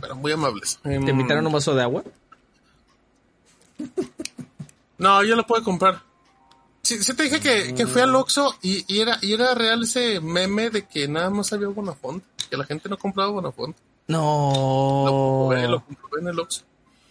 pero 0.00 0.16
muy 0.16 0.32
amables. 0.32 0.80
Em, 0.84 1.04
¿Te 1.04 1.10
invitaron 1.10 1.46
un 1.46 1.52
vaso 1.52 1.74
de 1.74 1.82
agua? 1.82 2.02
No, 4.96 5.22
yo 5.22 5.36
lo 5.36 5.46
puedo 5.46 5.62
comprar. 5.62 6.02
Sí, 6.88 7.02
sí 7.04 7.12
te 7.14 7.24
dije 7.24 7.38
que, 7.40 7.74
que 7.74 7.86
fui 7.86 8.00
al 8.00 8.14
Oxxo 8.14 8.54
y, 8.62 8.82
y 8.92 9.00
era, 9.00 9.18
y 9.20 9.34
era 9.34 9.54
real 9.54 9.82
ese 9.82 10.20
meme 10.20 10.70
de 10.70 10.86
que 10.86 11.06
nada 11.06 11.28
más 11.28 11.52
había 11.52 11.68
Bonafont, 11.68 12.24
que 12.48 12.56
la 12.56 12.64
gente 12.64 12.88
no 12.88 12.96
compraba 12.96 13.30
Bonafont. 13.30 13.76
Lo 14.06 14.16
No. 14.16 15.04
comprobé, 15.06 15.68
lo 15.68 15.84
comprobé 15.84 16.20
en 16.22 16.28
el 16.28 16.40
Oxxo. 16.40 16.62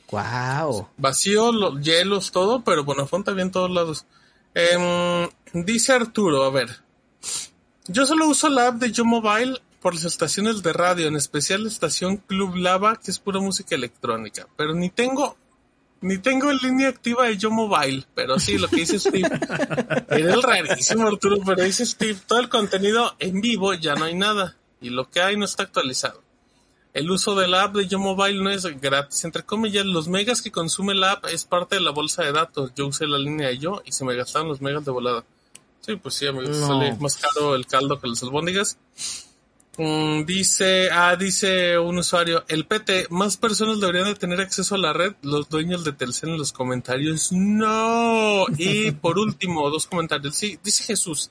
Wow. 0.09 0.87
Vacío, 0.97 1.51
lo- 1.51 1.79
hielos, 1.79 2.31
todo, 2.31 2.63
pero 2.63 2.83
Bonafont 2.85 3.27
había 3.29 3.43
en 3.43 3.51
todos 3.51 3.69
lados. 3.69 4.05
Em, 4.55 5.29
dice 5.53 5.93
Arturo, 5.93 6.43
a 6.43 6.49
ver. 6.49 6.81
Yo 7.87 8.05
solo 8.07 8.27
uso 8.27 8.49
la 8.49 8.69
app 8.69 8.75
de 8.77 8.91
Yo 8.91 9.05
Mobile 9.05 9.61
por 9.81 9.93
las 9.93 10.05
estaciones 10.05 10.63
de 10.63 10.73
radio, 10.73 11.07
en 11.07 11.15
especial 11.17 11.61
la 11.63 11.69
estación 11.69 12.17
Club 12.17 12.55
Lava, 12.55 12.95
que 12.95 13.11
es 13.11 13.19
pura 13.19 13.39
música 13.39 13.75
electrónica. 13.75 14.47
Pero 14.57 14.73
ni 14.73 14.89
tengo, 14.89 15.37
ni 16.01 16.17
tengo 16.17 16.51
en 16.51 16.57
línea 16.57 16.89
activa 16.89 17.25
de 17.25 17.37
Yo 17.37 17.49
Mobile. 17.51 18.05
Pero 18.15 18.39
sí, 18.39 18.57
lo 18.57 18.67
que 18.67 18.77
dice 18.77 18.99
Steve. 18.99 19.29
Era 20.09 20.33
el 20.33 20.43
rarísimo, 20.43 21.07
Arturo, 21.07 21.37
pero 21.45 21.63
dice 21.63 21.85
Steve, 21.85 22.17
todo 22.27 22.39
el 22.39 22.49
contenido 22.49 23.15
en 23.19 23.41
vivo 23.41 23.73
ya 23.73 23.95
no 23.95 24.05
hay 24.05 24.15
nada. 24.15 24.55
Y 24.81 24.89
lo 24.89 25.09
que 25.09 25.21
hay 25.21 25.37
no 25.37 25.45
está 25.45 25.63
actualizado. 25.63 26.21
El 26.93 27.11
uso 27.11 27.35
de 27.35 27.47
la 27.47 27.63
app 27.63 27.75
de 27.75 27.87
Yo 27.87 27.99
Mobile 27.99 28.41
no 28.43 28.49
es 28.49 28.63
gratis. 28.81 29.23
Entre 29.25 29.43
comillas, 29.43 29.85
los 29.85 30.07
megas 30.07 30.41
que 30.41 30.51
consume 30.51 30.95
la 30.95 31.13
app 31.13 31.25
es 31.25 31.45
parte 31.45 31.75
de 31.75 31.81
la 31.81 31.91
bolsa 31.91 32.23
de 32.23 32.31
datos. 32.31 32.71
Yo 32.75 32.87
usé 32.87 33.05
la 33.05 33.19
línea 33.19 33.49
de 33.49 33.57
Yo 33.59 33.81
y 33.85 33.91
se 33.91 34.03
me 34.05 34.15
gastaron 34.15 34.47
los 34.47 34.61
megas 34.61 34.83
de 34.85 34.91
volada. 34.91 35.23
Sí, 35.81 35.95
pues 35.95 36.15
sí, 36.15 36.25
amigos, 36.27 36.57
No. 36.57 36.67
sale 36.67 36.95
más 36.99 37.15
caro 37.17 37.55
el 37.55 37.65
caldo 37.67 37.99
que 37.99 38.07
las 38.07 38.21
albóndigas. 38.23 38.77
Mm, 39.77 40.25
dice, 40.25 40.89
ah, 40.91 41.15
dice 41.15 41.77
un 41.77 41.99
usuario, 41.99 42.43
el 42.47 42.65
PT, 42.65 43.07
más 43.11 43.37
personas 43.37 43.79
deberían 43.79 44.05
de 44.05 44.15
tener 44.15 44.41
acceso 44.41 44.73
a 44.73 44.79
la 44.79 44.91
red, 44.91 45.13
los 45.21 45.49
dueños 45.49 45.83
de 45.83 45.93
Telcel 45.93 46.31
en 46.31 46.37
los 46.39 46.51
comentarios, 46.51 47.31
no. 47.31 48.45
Y 48.57 48.91
por 49.01 49.19
último, 49.19 49.69
dos 49.69 49.85
comentarios, 49.85 50.35
sí, 50.35 50.57
dice 50.63 50.83
Jesús, 50.83 51.29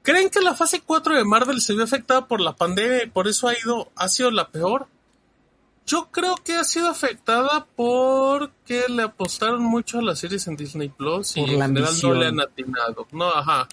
¿creen 0.00 0.30
que 0.30 0.40
la 0.40 0.54
fase 0.54 0.80
4 0.80 1.16
de 1.16 1.24
Marvel 1.24 1.60
se 1.60 1.74
vio 1.74 1.84
afectada 1.84 2.26
por 2.26 2.40
la 2.40 2.56
pandemia 2.56 3.04
y 3.04 3.10
por 3.10 3.28
eso 3.28 3.46
ha 3.46 3.52
ido, 3.52 3.92
ha 3.94 4.08
sido 4.08 4.30
la 4.30 4.48
peor? 4.48 4.86
Yo 5.86 6.08
creo 6.10 6.34
que 6.36 6.54
ha 6.54 6.64
sido 6.64 6.88
afectada 6.88 7.66
porque 7.76 8.86
le 8.88 9.02
apostaron 9.02 9.62
mucho 9.62 9.98
a 9.98 10.02
las 10.02 10.18
series 10.18 10.46
en 10.46 10.56
Disney 10.56 10.88
Plus 10.88 11.36
y 11.36 11.40
Por 11.42 11.50
en 11.50 11.60
general 11.60 11.94
no 12.02 12.14
le 12.14 12.26
han 12.26 12.40
atinado. 12.40 13.06
No, 13.12 13.28
ajá. 13.28 13.68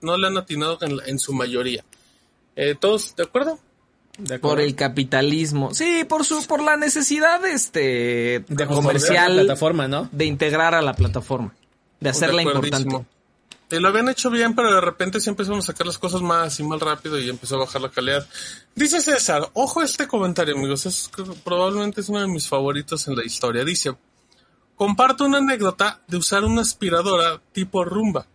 No 0.00 0.16
le 0.16 0.26
han 0.26 0.36
atinado 0.36 0.78
en, 0.80 0.98
en 1.06 1.18
su 1.20 1.32
mayoría. 1.32 1.84
Eh, 2.60 2.74
¿Todos 2.74 3.14
de 3.14 3.22
acuerdo? 3.22 3.58
De 4.18 4.40
Por 4.40 4.58
el 4.58 4.74
capitalismo. 4.74 5.72
Sí, 5.72 6.04
por 6.08 6.24
su, 6.24 6.44
por 6.48 6.60
la 6.60 6.76
necesidad 6.76 7.46
este 7.46 8.44
De 8.48 8.66
comercial 8.66 9.36
la 9.36 9.42
plataforma, 9.42 9.86
¿no? 9.86 10.08
de 10.10 10.24
integrar 10.24 10.74
a 10.74 10.82
la 10.82 10.92
plataforma. 10.94 11.54
De 12.00 12.10
hacerla 12.10 12.42
De 12.42 12.48
importante. 12.48 13.06
lo 13.78 13.88
habían 13.88 14.08
hecho 14.08 14.28
bien, 14.28 14.56
pero 14.56 14.74
de 14.74 14.80
repente 14.80 15.20
sí 15.20 15.30
empezaron 15.30 15.60
a 15.60 15.62
sacar 15.62 15.86
las 15.86 15.98
cosas 15.98 16.20
más 16.20 16.58
y 16.58 16.64
más 16.64 16.80
rápido 16.80 17.16
y 17.16 17.30
empezó 17.30 17.54
a 17.54 17.60
bajar 17.60 17.80
la 17.80 17.90
calidad. 17.90 18.26
Dice 18.74 19.00
César, 19.00 19.50
ojo 19.52 19.80
a 19.80 19.84
este 19.84 20.08
comentario, 20.08 20.56
amigos, 20.56 20.84
es 20.86 21.08
probablemente 21.44 22.00
es 22.00 22.08
uno 22.08 22.20
de 22.20 22.26
mis 22.26 22.48
favoritos 22.48 23.06
en 23.06 23.14
la 23.14 23.24
historia. 23.24 23.64
Dice, 23.64 23.94
comparto 24.74 25.24
una 25.26 25.38
anécdota 25.38 26.00
de 26.08 26.16
usar 26.16 26.42
una 26.44 26.62
aspiradora 26.62 27.40
tipo 27.52 27.84
rumba, 27.84 28.26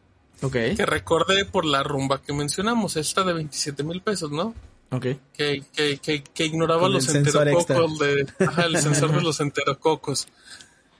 Ok, 0.41 0.53
que 0.75 0.85
recordé 0.85 1.45
por 1.45 1.65
la 1.65 1.83
rumba 1.83 2.21
que 2.21 2.33
mencionamos, 2.33 2.97
esta 2.97 3.23
de 3.23 3.33
27 3.33 3.83
mil 3.83 4.01
pesos, 4.01 4.31
¿no? 4.31 4.53
ok. 4.93 5.05
que, 5.33 5.63
que, 5.73 5.97
que, 5.97 6.23
que 6.23 6.45
ignoraba 6.45 6.83
Con 6.83 6.93
los 6.93 7.09
el 7.09 7.17
enterococos 7.17 7.99
de, 7.99 8.27
ajá, 8.39 8.65
el 8.65 8.77
sensor 8.77 9.11
de 9.13 9.21
los 9.21 9.39
enterococos. 9.39 10.27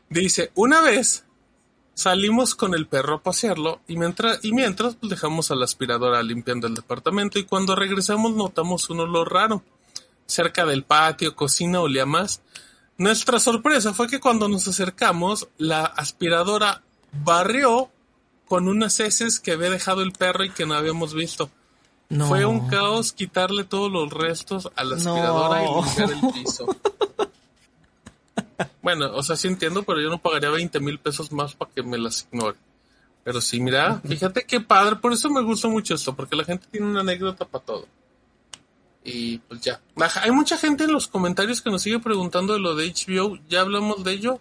Dice, 0.09 0.51
una 0.55 0.81
vez 0.81 1.25
salimos 1.93 2.55
con 2.55 2.73
el 2.73 2.87
perro 2.87 3.15
a 3.15 3.23
pasearlo 3.23 3.81
y 3.87 3.97
mientras, 3.97 4.43
y 4.43 4.51
mientras 4.51 4.95
pues, 4.95 5.11
dejamos 5.11 5.51
a 5.51 5.55
la 5.55 5.65
aspiradora 5.65 6.23
limpiando 6.23 6.67
el 6.67 6.73
departamento 6.73 7.37
y 7.37 7.45
cuando 7.45 7.75
regresamos 7.75 8.33
notamos 8.33 8.89
un 8.89 9.01
olor 9.01 9.31
raro. 9.31 9.63
Cerca 10.25 10.65
del 10.65 10.83
patio, 10.83 11.35
cocina 11.35 11.81
olía 11.81 12.05
más. 12.05 12.41
Nuestra 12.97 13.39
sorpresa 13.39 13.93
fue 13.93 14.07
que 14.07 14.19
cuando 14.19 14.47
nos 14.47 14.67
acercamos, 14.67 15.49
la 15.57 15.83
aspiradora 15.83 16.81
barrió 17.11 17.89
con 18.53 18.67
unas 18.67 18.99
heces 18.99 19.39
que 19.39 19.53
había 19.53 19.71
dejado 19.71 20.03
el 20.03 20.11
perro 20.11 20.43
y 20.43 20.51
que 20.51 20.67
no 20.67 20.75
habíamos 20.75 21.15
visto. 21.15 21.49
No. 22.09 22.27
Fue 22.27 22.45
un 22.45 22.67
caos 22.67 23.11
quitarle 23.11 23.63
todos 23.63 23.91
los 23.91 24.13
restos 24.13 24.69
a 24.75 24.83
la 24.83 24.97
aspiradora 24.97 25.63
No. 25.63 25.79
y 25.81 25.83
limpiar 25.83 26.11
el 26.11 26.31
piso. 26.33 26.67
Bueno, 28.83 29.09
o 29.15 29.23
sea, 29.23 29.35
sí 29.35 29.47
entiendo, 29.47 29.81
pero 29.81 29.99
yo 30.01 30.09
no 30.09 30.19
pagaría 30.21 30.51
20 30.51 30.79
mil 30.81 30.99
pesos 30.99 31.31
más 31.31 31.55
para 31.55 31.71
que 31.71 31.81
me 31.81 31.97
las 31.97 32.27
ignore. 32.31 32.55
Pero 33.23 33.41
sí, 33.41 33.59
mira, 33.59 33.99
fíjate 34.07 34.43
qué 34.45 34.61
padre, 34.61 34.97
por 34.97 35.13
eso 35.13 35.31
me 35.31 35.41
gusta 35.41 35.67
mucho 35.67 35.95
esto, 35.95 36.15
porque 36.15 36.35
la 36.35 36.43
gente 36.43 36.67
tiene 36.69 36.85
una 36.85 36.99
anécdota 36.99 37.45
para 37.45 37.65
todo. 37.65 37.87
Y 39.03 39.39
pues 39.39 39.61
ya. 39.61 39.81
Hay 40.21 40.29
mucha 40.29 40.59
gente 40.59 40.83
en 40.83 40.91
los 40.91 41.07
comentarios 41.07 41.59
que 41.59 41.71
nos 41.71 41.81
sigue 41.81 41.97
preguntando 41.99 42.53
de 42.53 42.59
lo 42.59 42.75
de 42.75 42.93
HBO, 42.93 43.39
ya 43.49 43.61
hablamos 43.61 44.03
de 44.03 44.11
ello. 44.11 44.39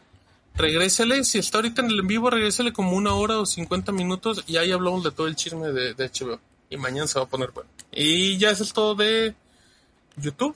Regrésele, 0.54 1.24
si 1.24 1.38
está 1.38 1.58
ahorita 1.58 1.82
en 1.82 1.90
el 1.90 2.00
en 2.00 2.06
vivo, 2.06 2.28
regrésele 2.30 2.72
como 2.72 2.92
una 2.96 3.14
hora 3.14 3.38
o 3.38 3.46
50 3.46 3.90
minutos 3.92 4.44
y 4.46 4.56
ahí 4.58 4.70
hablamos 4.70 5.02
de 5.02 5.10
todo 5.10 5.26
el 5.26 5.36
chisme 5.36 5.68
de, 5.72 5.94
de 5.94 6.08
HBO. 6.10 6.38
Y 6.68 6.76
mañana 6.76 7.06
se 7.06 7.18
va 7.18 7.24
a 7.24 7.28
poner 7.28 7.50
bueno. 7.52 7.68
Y 7.92 8.36
ya 8.38 8.50
eso 8.50 8.62
es 8.62 8.72
todo 8.72 8.94
de 8.94 9.34
YouTube. 10.16 10.54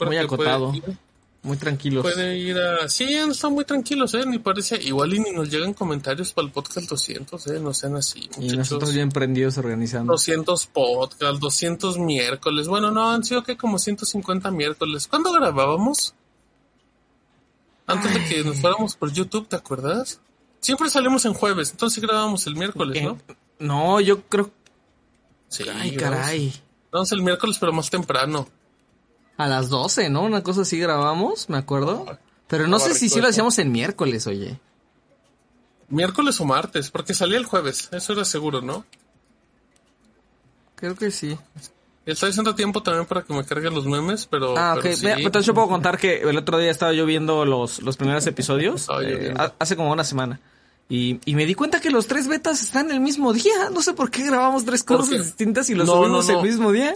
Muy 0.00 0.16
acotado. 0.16 0.72
Ir, 0.74 0.82
Muy 1.42 1.56
tranquilos. 1.56 2.02
puede 2.02 2.36
ir 2.38 2.56
a... 2.58 2.88
Sí, 2.88 3.04
están 3.14 3.52
muy 3.52 3.64
tranquilos, 3.64 4.14
¿eh? 4.14 4.24
Ni 4.26 4.38
parece... 4.40 4.80
Igual 4.82 5.14
y 5.14 5.20
ni 5.20 5.30
nos 5.32 5.48
llegan 5.50 5.74
comentarios 5.74 6.32
para 6.32 6.46
el 6.46 6.52
podcast 6.52 6.88
200, 6.88 7.46
¿eh? 7.48 7.60
No 7.60 7.72
sean 7.74 7.94
así, 7.96 8.20
Y 8.20 8.40
muchachos. 8.40 8.56
nosotros 8.58 8.92
bien 8.94 9.10
prendidos 9.10 9.58
organizando. 9.58 10.12
200 10.12 10.66
podcasts, 10.66 11.38
200 11.40 11.98
miércoles. 11.98 12.66
Bueno, 12.68 12.90
no, 12.90 13.10
han 13.10 13.22
sido 13.24 13.42
que 13.44 13.56
como 13.56 13.78
150 13.78 14.50
miércoles. 14.50 15.06
¿Cuándo 15.06 15.32
grabábamos? 15.32 16.14
Antes 17.86 18.14
de 18.14 18.24
que 18.24 18.44
nos 18.44 18.60
fuéramos 18.60 18.96
por 18.96 19.12
YouTube, 19.12 19.48
¿te 19.48 19.56
acuerdas? 19.56 20.20
Siempre 20.60 20.88
salimos 20.90 21.24
en 21.24 21.34
jueves, 21.34 21.70
entonces 21.72 22.02
grabábamos 22.02 22.46
el 22.46 22.54
miércoles, 22.56 23.02
¿no? 23.02 23.18
No, 23.58 24.00
yo 24.00 24.22
creo. 24.26 24.50
Sí, 25.48 25.64
Ay, 25.68 25.90
grabamos- 25.90 26.20
caray. 26.24 26.62
Grabamos 26.90 27.12
el 27.12 27.22
miércoles, 27.22 27.56
pero 27.58 27.72
más 27.72 27.90
temprano. 27.90 28.48
A 29.36 29.46
las 29.48 29.68
12, 29.68 30.08
¿no? 30.10 30.22
Una 30.22 30.42
cosa 30.42 30.62
así 30.62 30.78
grabamos, 30.78 31.48
me 31.48 31.56
acuerdo. 31.58 32.18
Pero 32.46 32.68
no 32.68 32.78
sé 32.78 32.94
si 32.94 33.08
sí 33.08 33.20
lo 33.20 33.28
hacíamos 33.28 33.58
en 33.58 33.72
miércoles, 33.72 34.26
oye. 34.26 34.60
Miércoles 35.88 36.40
o 36.40 36.44
martes, 36.44 36.90
porque 36.90 37.12
salía 37.14 37.38
el 37.38 37.44
jueves, 37.46 37.88
eso 37.92 38.12
era 38.12 38.24
seguro, 38.24 38.60
¿no? 38.62 38.84
Creo 40.76 40.96
que 40.96 41.10
sí. 41.10 41.36
Estoy 42.04 42.30
haciendo 42.30 42.54
tiempo 42.54 42.82
también 42.82 43.06
para 43.06 43.22
que 43.22 43.32
me 43.32 43.44
carguen 43.44 43.74
los 43.74 43.86
memes, 43.86 44.26
pero. 44.26 44.58
Ah, 44.58 44.74
ok. 44.76 44.82
pero 44.82 44.96
sí. 44.96 45.06
Mira, 45.06 45.18
entonces 45.18 45.46
yo 45.46 45.54
puedo 45.54 45.68
contar 45.68 45.98
que 45.98 46.22
el 46.22 46.36
otro 46.36 46.58
día 46.58 46.70
estaba 46.70 46.92
yo 46.92 47.06
viendo 47.06 47.44
los, 47.44 47.80
los 47.80 47.96
primeros 47.96 48.26
episodios. 48.26 48.88
Eh, 49.04 49.34
hace 49.58 49.76
como 49.76 49.92
una 49.92 50.04
semana. 50.04 50.40
Y, 50.88 51.20
y 51.24 51.36
me 51.36 51.46
di 51.46 51.54
cuenta 51.54 51.80
que 51.80 51.90
los 51.90 52.06
tres 52.08 52.26
betas 52.26 52.60
están 52.60 52.90
el 52.90 53.00
mismo 53.00 53.32
día. 53.32 53.70
No 53.72 53.82
sé 53.82 53.94
por 53.94 54.10
qué 54.10 54.26
grabamos 54.26 54.64
tres 54.64 54.82
¿Por 54.82 54.98
cosas 54.98 55.24
distintas 55.24 55.70
y 55.70 55.74
los 55.74 55.86
No, 55.86 55.94
subimos 55.94 56.26
no, 56.26 56.32
no. 56.34 56.40
el 56.40 56.46
mismo 56.46 56.72
día. 56.72 56.92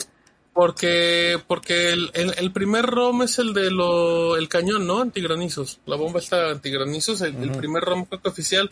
Porque, 0.53 1.39
porque 1.47 1.93
el, 1.93 2.11
el, 2.15 2.35
el 2.39 2.51
primer 2.51 2.87
ROM 2.87 3.23
es 3.23 3.39
el 3.39 3.53
de 3.55 3.70
lo, 3.70 4.37
el 4.37 4.49
cañón, 4.49 4.87
¿no? 4.87 5.01
Antigranizos. 5.03 5.81
La 5.87 5.97
bomba 5.97 6.19
está 6.19 6.51
antigranizos, 6.51 7.20
el, 7.20 7.37
el 7.37 7.53
primer 7.53 7.85
ROM 7.85 8.07
creo 8.07 8.23
que 8.23 8.28
oficial. 8.31 8.70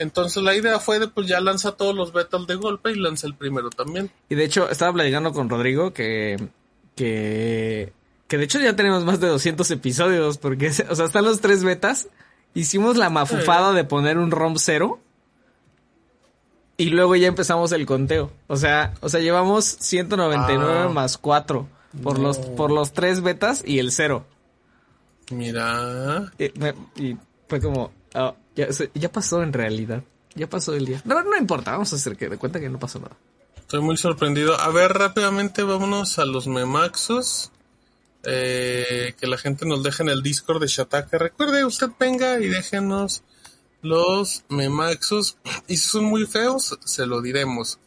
Entonces 0.00 0.42
la 0.42 0.56
idea 0.56 0.80
fue 0.80 0.98
de 0.98 1.06
pues 1.08 1.28
ya 1.28 1.40
lanza 1.40 1.72
todos 1.72 1.94
los 1.94 2.12
betas 2.12 2.46
de 2.48 2.54
golpe 2.56 2.90
y 2.90 2.96
lanza 2.96 3.26
el 3.28 3.34
primero 3.34 3.70
también. 3.70 4.10
Y 4.28 4.34
de 4.34 4.44
hecho, 4.44 4.68
estaba 4.68 4.92
platicando 4.94 5.32
con 5.32 5.48
Rodrigo 5.48 5.92
que. 5.92 6.36
que. 6.96 7.92
que 8.26 8.38
de 8.38 8.44
hecho 8.44 8.58
ya 8.60 8.74
tenemos 8.74 9.04
más 9.04 9.20
de 9.20 9.28
200 9.28 9.70
episodios. 9.70 10.38
Porque, 10.38 10.68
o 10.90 10.94
sea, 10.96 11.04
están 11.04 11.24
los 11.24 11.40
tres 11.40 11.62
betas. 11.62 12.08
Hicimos 12.54 12.96
la 12.96 13.10
mafufada 13.10 13.72
de 13.72 13.84
poner 13.84 14.16
un 14.18 14.30
ROM 14.30 14.56
cero. 14.56 14.98
Y 16.78 16.86
luego 16.90 17.14
ya 17.14 17.28
empezamos 17.28 17.70
el 17.72 17.84
conteo. 17.84 18.32
O 18.46 18.56
sea, 18.56 18.94
o 19.02 19.10
sea, 19.10 19.20
llevamos 19.20 19.66
199 19.66 20.84
Ah. 20.86 20.88
más 20.88 21.18
4 21.18 21.68
por 22.02 22.18
los 22.18 22.38
por 22.38 22.70
los 22.70 22.92
tres 22.92 23.20
betas 23.20 23.62
y 23.66 23.80
el 23.80 23.92
cero. 23.92 24.24
Mira. 25.30 26.32
Y, 26.38 26.58
me- 26.58 26.74
y 26.96 27.16
fue 27.48 27.60
como 27.60 27.92
ah, 28.14 28.34
ya, 28.54 29.12
pasó 29.12 29.42
en 29.42 29.52
realidad. 29.52 30.02
Ya 30.34 30.48
pasó 30.48 30.74
el 30.74 30.86
día. 30.86 31.02
No, 31.04 31.22
no 31.22 31.36
importa, 31.36 31.72
vamos 31.72 31.92
a 31.92 31.96
hacer 31.96 32.16
que 32.16 32.28
de 32.28 32.38
cuenta 32.38 32.60
que 32.60 32.68
no 32.68 32.78
pasó 32.78 33.00
nada. 33.00 33.16
Estoy 33.56 33.80
muy 33.80 33.96
sorprendido. 33.96 34.58
A 34.58 34.68
ver, 34.70 34.92
rápidamente 34.92 35.62
vámonos 35.62 36.18
a 36.18 36.24
los 36.24 36.46
memaxos. 36.46 37.50
Eh, 38.22 39.14
que 39.18 39.26
la 39.26 39.38
gente 39.38 39.64
nos 39.64 39.82
deje 39.82 40.02
en 40.02 40.10
el 40.10 40.22
Discord 40.22 40.60
de 40.60 40.66
Shataka. 40.66 41.18
Recuerde, 41.18 41.64
usted 41.64 41.88
venga 41.98 42.38
y 42.38 42.48
déjenos 42.48 43.22
los 43.82 44.44
memaxos. 44.48 45.38
Y 45.68 45.76
si 45.76 45.88
son 45.88 46.04
muy 46.04 46.26
feos, 46.26 46.78
se 46.84 47.06
lo 47.06 47.22
diremos. 47.22 47.78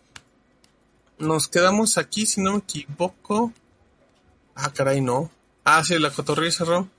Nos 1.20 1.48
quedamos 1.48 1.98
aquí, 1.98 2.26
si 2.26 2.42
no 2.42 2.54
me 2.54 2.58
equivoco. 2.60 3.54
Ah, 4.56 4.72
caray, 4.72 5.02
no. 5.02 5.32
Ah, 5.64 5.84
sí, 5.84 5.98
la 6.00 6.12
cotorrilla 6.12 6.52
cerró. 6.52 6.90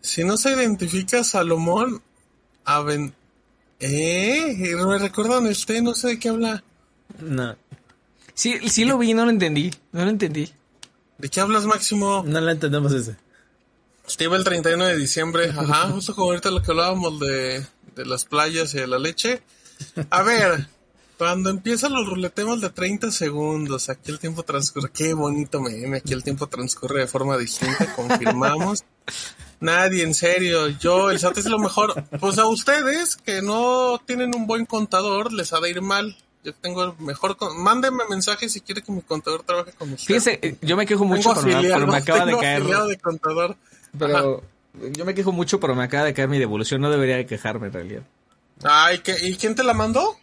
Si 0.00 0.24
no 0.24 0.36
se 0.36 0.52
identifica 0.52 1.22
Salomón, 1.24 2.02
Aven- 2.64 3.12
Eh, 3.80 4.74
me 4.86 4.98
recuerdan 4.98 5.46
este, 5.46 5.80
no 5.82 5.94
sé 5.94 6.08
de 6.08 6.18
qué 6.18 6.28
habla. 6.28 6.62
No, 7.20 7.56
Sí, 8.34 8.68
sí 8.70 8.84
lo 8.84 8.96
vi, 8.98 9.12
no 9.14 9.24
lo 9.24 9.30
entendí. 9.30 9.70
No 9.92 10.04
lo 10.04 10.10
entendí. 10.10 10.50
¿De 11.18 11.28
qué 11.28 11.40
hablas, 11.40 11.64
Máximo? 11.66 12.22
no 12.26 12.40
la 12.40 12.52
entendemos 12.52 12.92
ese. 12.92 13.16
Estaba 14.06 14.36
el 14.36 14.44
31 14.44 14.84
de 14.86 14.96
diciembre, 14.96 15.50
ajá, 15.56 15.88
justo 15.90 16.14
como 16.14 16.28
ahorita 16.30 16.50
lo 16.50 16.62
que 16.62 16.70
hablábamos 16.70 17.20
de, 17.20 17.66
de 17.96 18.06
las 18.06 18.24
playas 18.24 18.72
y 18.74 18.78
de 18.78 18.86
la 18.86 18.98
leche. 18.98 19.42
A 20.10 20.22
ver, 20.24 20.68
cuando 21.18 21.50
empiezan 21.50 21.92
los 21.92 22.06
ruleteos 22.08 22.60
de 22.62 22.70
30 22.70 23.10
segundos, 23.10 23.88
aquí 23.90 24.10
el 24.10 24.18
tiempo 24.18 24.42
transcurre, 24.42 24.90
qué 24.92 25.12
bonito 25.14 25.60
meme, 25.60 25.98
aquí 25.98 26.12
el 26.14 26.22
tiempo 26.24 26.46
transcurre 26.46 27.00
de 27.00 27.06
forma 27.06 27.36
distinta, 27.38 27.94
confirmamos. 27.94 28.84
Nadie, 29.60 30.02
en 30.04 30.14
serio, 30.14 30.68
yo, 30.68 31.10
el 31.10 31.18
SAT 31.18 31.38
es 31.38 31.44
lo 31.46 31.58
mejor. 31.58 32.02
Pues 32.18 32.38
a 32.38 32.46
ustedes 32.46 33.16
que 33.16 33.42
no 33.42 34.00
tienen 34.06 34.34
un 34.34 34.46
buen 34.46 34.64
contador, 34.66 35.32
les 35.32 35.52
ha 35.52 35.60
de 35.60 35.70
ir 35.70 35.82
mal. 35.82 36.16
Yo 36.42 36.54
tengo 36.54 36.84
el 36.84 36.92
mejor, 36.98 37.36
con- 37.36 37.62
mándenme 37.62 38.04
mensaje 38.08 38.48
si 38.48 38.62
quiere 38.62 38.82
que 38.82 38.90
mi 38.90 39.02
contador 39.02 39.42
trabaje 39.42 39.72
con 39.72 39.92
ustedes. 39.92 40.06
Fíjese, 40.24 40.38
eh, 40.42 40.56
yo 40.62 40.76
me 40.78 40.86
quejo 40.86 41.04
mucho, 41.04 41.34
Tengo 41.34 41.34
pero, 41.34 41.46
me- 41.46 41.54
afiliado, 41.56 41.74
pero 41.80 41.92
me 41.92 41.98
acaba 41.98 42.24
de 42.26 42.38
caer. 42.38 42.60
afiliado 42.62 42.86
de 42.88 42.98
contador. 42.98 43.56
Pero 43.98 44.42
yo 44.92 45.04
me 45.04 45.14
quejo 45.14 45.32
mucho, 45.32 45.60
pero 45.60 45.74
me 45.74 45.84
acaba 45.84 46.04
de 46.04 46.14
caer 46.14 46.28
mi 46.28 46.38
devolución. 46.38 46.80
No 46.80 46.90
debería 46.90 47.16
de 47.16 47.26
quejarme 47.26 47.66
en 47.66 47.72
realidad. 47.74 48.02
Ay, 48.64 49.00
¿qué- 49.00 49.16
¿y 49.20 49.36
quién 49.36 49.54
te 49.54 49.62
la 49.64 49.74
mandó? 49.74 50.16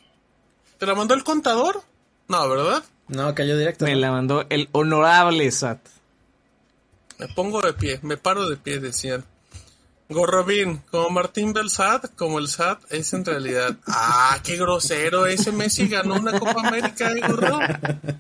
¿Te 0.79 0.87
la 0.87 0.95
mandó 0.95 1.13
el 1.13 1.23
contador? 1.23 1.83
No, 2.27 2.49
¿verdad? 2.49 2.83
No, 3.07 3.35
cayó 3.35 3.55
directo. 3.57 3.85
Me 3.85 3.95
la 3.95 4.11
mandó 4.11 4.45
el 4.49 4.69
honorable 4.71 5.49
SAT. 5.51 5.79
Me 7.19 7.27
pongo 7.29 7.61
de 7.61 7.73
pie, 7.73 7.99
me 8.03 8.17
paro 8.17 8.47
de 8.49 8.57
pie, 8.57 8.79
decían. 8.79 9.25
Gorrobín, 10.09 10.77
como 10.89 11.09
Martín 11.09 11.51
del 11.51 11.69
SAT, 11.69 12.15
como 12.15 12.39
el 12.39 12.47
SAT 12.47 12.79
es 12.91 13.11
en 13.13 13.25
realidad. 13.25 13.75
Ah, 13.87 14.39
qué 14.43 14.55
grosero, 14.55 15.25
ese 15.25 15.51
Messi 15.51 15.87
ganó 15.89 16.15
una 16.15 16.39
Copa 16.39 16.65
América, 16.67 17.11
¿eh, 17.11 17.19
gorro? 17.27 17.59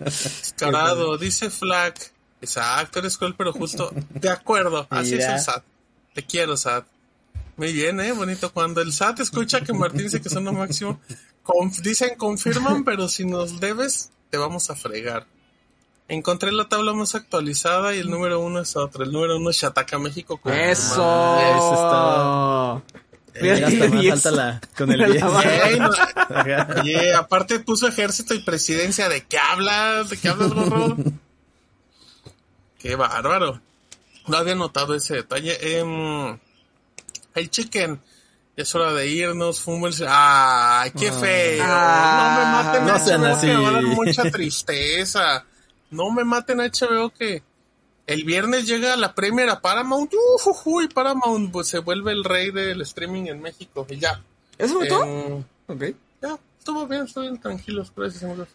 Descarado, 0.03 1.17
dice 1.17 1.49
Flack. 1.49 2.11
Exacto, 2.41 2.99
eres 2.99 3.17
cruel, 3.17 3.35
pero 3.37 3.53
justo. 3.53 3.91
De 4.09 4.29
acuerdo, 4.29 4.85
así 4.89 5.13
Mira. 5.13 5.27
es 5.27 5.33
el 5.33 5.39
SAT. 5.53 5.63
Te 6.13 6.23
quiero, 6.25 6.57
SAT. 6.57 6.85
Muy 7.55 7.71
bien, 7.73 7.99
eh, 8.01 8.11
bonito. 8.11 8.51
Cuando 8.51 8.81
el 8.81 8.91
SAT 8.91 9.21
escucha 9.21 9.61
que 9.61 9.73
Martín 9.73 10.03
dice 10.03 10.21
que 10.21 10.29
son 10.29 10.43
lo 10.45 10.53
máximo, 10.53 10.99
conf- 11.43 11.79
dicen 11.81 12.15
confirman, 12.17 12.83
pero 12.83 13.07
si 13.07 13.25
nos 13.25 13.59
debes, 13.59 14.11
te 14.29 14.37
vamos 14.37 14.69
a 14.69 14.75
fregar. 14.75 15.25
Encontré 16.09 16.51
la 16.53 16.69
tabla 16.69 16.93
más 16.93 17.15
actualizada 17.15 17.93
y 17.93 17.99
el 17.99 18.09
número 18.09 18.39
uno 18.39 18.61
es 18.61 18.75
otro. 18.77 19.03
El 19.03 19.11
número 19.11 19.37
uno 19.37 19.49
es 19.49 19.59
Chataca 19.59 19.99
México. 19.99 20.37
con- 20.37 20.53
¡Eso! 20.53 21.37
Eso 21.39 21.73
es 21.73 21.79
todo. 21.79 22.83
Eh, 23.39 24.01
más 24.09 24.25
la, 24.25 24.59
con 24.77 24.91
el 24.91 25.05
10. 25.11 25.23
Ey, 25.45 25.79
no- 25.79 25.91
Ajá. 26.29 26.67
Oye, 26.81 27.13
aparte 27.13 27.59
puso 27.59 27.87
ejército 27.87 28.33
y 28.33 28.39
presidencia. 28.39 29.09
¿De 29.09 29.25
qué 29.25 29.37
hablas? 29.37 30.09
¿De 30.09 30.17
qué 30.17 30.29
hablas, 30.29 30.49
gorro? 30.53 30.95
Qué 32.79 32.95
bárbaro. 32.95 33.61
No 34.27 34.37
había 34.37 34.55
notado 34.55 34.95
ese 34.95 35.15
detalle. 35.15 35.79
Em, 35.79 36.37
el 37.35 37.49
chicken. 37.49 38.01
Ya 38.55 38.63
es 38.63 38.73
hora 38.75 38.93
de 38.93 39.07
irnos. 39.07 39.61
Fumbles. 39.61 40.03
¡Ay, 40.07 40.91
qué 40.97 41.11
feo! 41.11 41.63
Ah, 41.67 42.33
no 42.33 42.39
me 42.39 42.51
maten 42.63 42.85
no 42.87 43.05
sean 43.05 43.25
así. 43.25 43.47
me 43.47 43.57
va 43.57 43.69
a 43.69 43.71
dar 43.73 43.83
mucha 43.83 44.23
tristeza. 44.31 45.45
No 45.91 46.11
me 46.11 46.23
maten 46.23 46.59
a 46.61 46.65
HBO 46.65 47.09
que 47.11 47.43
el 48.07 48.23
viernes 48.23 48.67
llega 48.67 48.95
la 48.95 49.13
Premier 49.15 49.49
a 49.49 49.61
Paramount. 49.61 50.13
Uh, 50.13 50.81
y 50.81 50.87
Paramount 50.87 51.51
pues, 51.51 51.67
se 51.67 51.79
vuelve 51.79 52.11
el 52.11 52.23
rey 52.23 52.51
del 52.51 52.81
streaming 52.81 53.27
en 53.27 53.41
México. 53.41 53.85
Y 53.89 53.97
ya. 53.97 54.21
¿Eso 54.57 54.75
fue 54.75 54.87
todo? 54.87 55.03
Em, 55.03 55.43
Ok. 55.67 55.83
ya, 56.21 56.37
estuvo 56.57 56.87
bien, 56.87 57.03
estuvo 57.03 57.23
bien, 57.23 57.39
tranquilos, 57.39 57.91
gracias 57.95 58.23
amigos. 58.23 58.47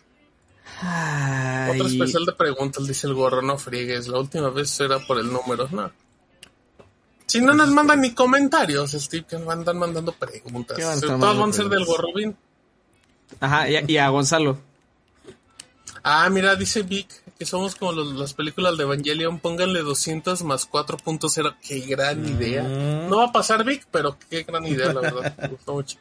Ay, 0.80 1.70
Otro 1.72 1.86
especial 1.86 2.24
de 2.24 2.32
preguntas, 2.32 2.86
dice 2.86 3.06
el 3.06 3.14
gorro, 3.14 3.42
no 3.42 3.58
friegues, 3.58 4.08
la 4.08 4.18
última 4.18 4.48
vez 4.50 4.78
era 4.80 4.98
por 5.00 5.18
el 5.18 5.32
número, 5.32 5.68
no. 5.70 5.90
Si 7.26 7.40
no 7.40 7.54
nos 7.54 7.70
mandan 7.70 8.00
ni 8.00 8.12
comentarios, 8.12 8.92
Steve, 8.92 9.24
que 9.28 9.38
nos 9.38 9.48
andan 9.48 9.78
mandando 9.78 10.12
preguntas. 10.12 10.76
¿Qué 10.76 10.84
van 10.84 11.00
Todas 11.00 11.36
van 11.38 11.50
a 11.50 11.52
ser 11.52 11.64
del 11.68 11.84
preguntas? 11.84 11.86
gorro 11.96 12.14
bien. 12.14 12.36
Ajá, 13.40 13.68
y 13.70 13.76
a, 13.76 13.84
y 13.90 13.96
a 13.96 14.08
Gonzalo. 14.08 14.58
Ah, 16.04 16.28
mira, 16.30 16.56
dice 16.56 16.82
Vic 16.82 17.08
que 17.38 17.46
somos 17.46 17.74
como 17.76 17.92
los- 17.92 18.12
las 18.14 18.34
películas 18.34 18.76
de 18.76 18.84
Evangelion, 18.84 19.38
pónganle 19.38 19.82
200 19.82 20.42
más 20.42 20.66
4.0, 20.66 21.54
qué 21.66 21.80
gran 21.80 22.26
idea. 22.28 22.62
No 22.62 23.18
va 23.18 23.24
a 23.26 23.32
pasar 23.32 23.64
Vic, 23.64 23.86
pero 23.90 24.16
qué 24.30 24.42
gran 24.44 24.66
idea, 24.66 24.92
la 24.92 25.00
verdad, 25.00 25.34
me 25.42 25.48
gustó 25.48 25.74
mucho. 25.74 25.98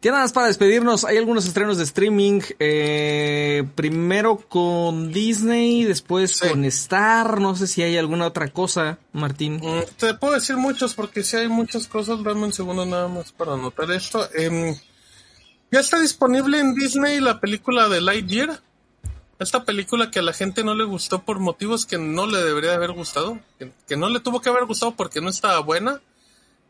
Ya 0.00 0.10
nada 0.10 0.24
más 0.24 0.32
para 0.32 0.48
despedirnos, 0.48 1.04
hay 1.04 1.16
algunos 1.16 1.46
estrenos 1.46 1.78
de 1.78 1.84
streaming. 1.84 2.40
eh, 2.58 3.62
primero 3.76 4.36
con 4.48 5.12
Disney, 5.12 5.84
después 5.84 6.32
Sí. 6.38 6.48
con 6.48 6.64
Star. 6.64 7.40
No 7.40 7.54
sé 7.54 7.68
si 7.68 7.82
hay 7.82 7.96
alguna 7.96 8.26
otra 8.26 8.48
cosa, 8.48 8.98
Martín. 9.12 9.60
Mm, 9.62 9.82
Te 9.98 10.14
puedo 10.14 10.34
decir 10.34 10.56
muchos 10.56 10.94
porque 10.94 11.22
si 11.22 11.36
hay 11.36 11.46
muchas 11.48 11.86
cosas, 11.86 12.20
dame 12.24 12.44
un 12.46 12.52
segundo 12.52 12.84
nada 12.84 13.06
más 13.06 13.30
para 13.30 13.54
anotar 13.54 13.92
esto. 13.92 14.28
Em, 14.34 14.74
ya 15.70 15.78
está 15.80 16.00
disponible 16.00 16.58
en 16.58 16.74
Disney 16.74 17.20
la 17.20 17.38
película 17.40 17.88
de 17.88 18.00
Lightyear. 18.00 18.60
Esta 19.42 19.64
película 19.64 20.10
que 20.10 20.20
a 20.20 20.22
la 20.22 20.32
gente 20.32 20.62
no 20.62 20.74
le 20.74 20.84
gustó 20.84 21.22
por 21.22 21.40
motivos 21.40 21.84
que 21.84 21.98
no 21.98 22.26
le 22.26 22.42
debería 22.42 22.70
de 22.70 22.76
haber 22.76 22.92
gustado, 22.92 23.40
que, 23.58 23.96
no 23.96 24.08
le 24.08 24.20
tuvo 24.20 24.40
que 24.40 24.48
haber 24.48 24.66
gustado 24.66 24.94
porque 24.94 25.20
no 25.20 25.30
estaba 25.30 25.58
buena. 25.60 26.00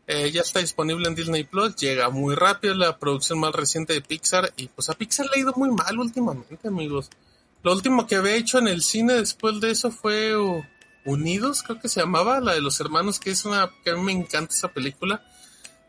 Eh, 0.07 0.31
ya 0.31 0.41
está 0.41 0.59
disponible 0.59 1.07
en 1.07 1.15
Disney 1.15 1.43
Plus, 1.43 1.75
llega 1.77 2.09
muy 2.09 2.35
rápido, 2.35 2.73
la 2.73 2.97
producción 2.97 3.39
más 3.39 3.53
reciente 3.53 3.93
de 3.93 4.01
Pixar 4.01 4.51
y 4.57 4.67
pues 4.67 4.89
a 4.89 4.95
Pixar 4.95 5.27
le 5.27 5.31
ha 5.35 5.39
ido 5.39 5.53
muy 5.55 5.69
mal 5.71 5.97
últimamente, 5.97 6.67
amigos. 6.67 7.09
Lo 7.61 7.71
último 7.71 8.05
que 8.05 8.17
había 8.17 8.35
hecho 8.35 8.57
en 8.57 8.67
el 8.67 8.81
cine 8.81 9.13
después 9.13 9.61
de 9.61 9.71
eso 9.71 9.91
fue 9.91 10.35
Unidos, 11.05 11.63
creo 11.63 11.79
que 11.79 11.89
se 11.89 11.99
llamaba, 11.99 12.39
la 12.39 12.53
de 12.53 12.61
los 12.61 12.79
hermanos, 12.79 13.19
que 13.19 13.31
es 13.31 13.45
una 13.45 13.69
que 13.83 13.91
a 13.91 13.95
mí 13.95 14.01
me 14.01 14.11
encanta 14.13 14.53
esa 14.53 14.69
película. 14.69 15.23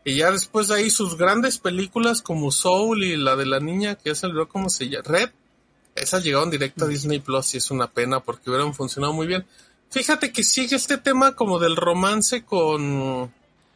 Y 0.03 0.17
ya 0.17 0.31
después 0.31 0.67
de 0.67 0.75
ahí 0.75 0.89
sus 0.89 1.17
grandes 1.17 1.57
películas 1.57 2.21
como 2.21 2.51
Soul 2.51 3.03
y 3.03 3.17
la 3.17 3.35
de 3.35 3.45
la 3.45 3.59
niña 3.59 3.95
que 3.95 4.09
ya 4.09 4.15
se 4.15 4.27
olvidó 4.27 4.47
cómo 4.47 4.69
se 4.69 4.87
llama, 4.87 5.03
Red, 5.07 5.29
esas 5.95 6.23
llegaron 6.23 6.51
directo 6.51 6.85
a 6.85 6.87
Disney 6.87 7.19
Plus 7.19 7.53
y 7.55 7.57
es 7.57 7.71
una 7.71 7.89
pena 7.89 8.19
porque 8.19 8.49
hubieran 8.49 8.73
funcionado 8.73 9.13
muy 9.13 9.27
bien. 9.27 9.45
Fíjate 9.89 10.31
que 10.31 10.43
sigue 10.43 10.75
este 10.75 10.97
tema 10.97 11.35
como 11.35 11.57
del 11.57 11.75
romance 11.75 12.43
con, 12.43 13.31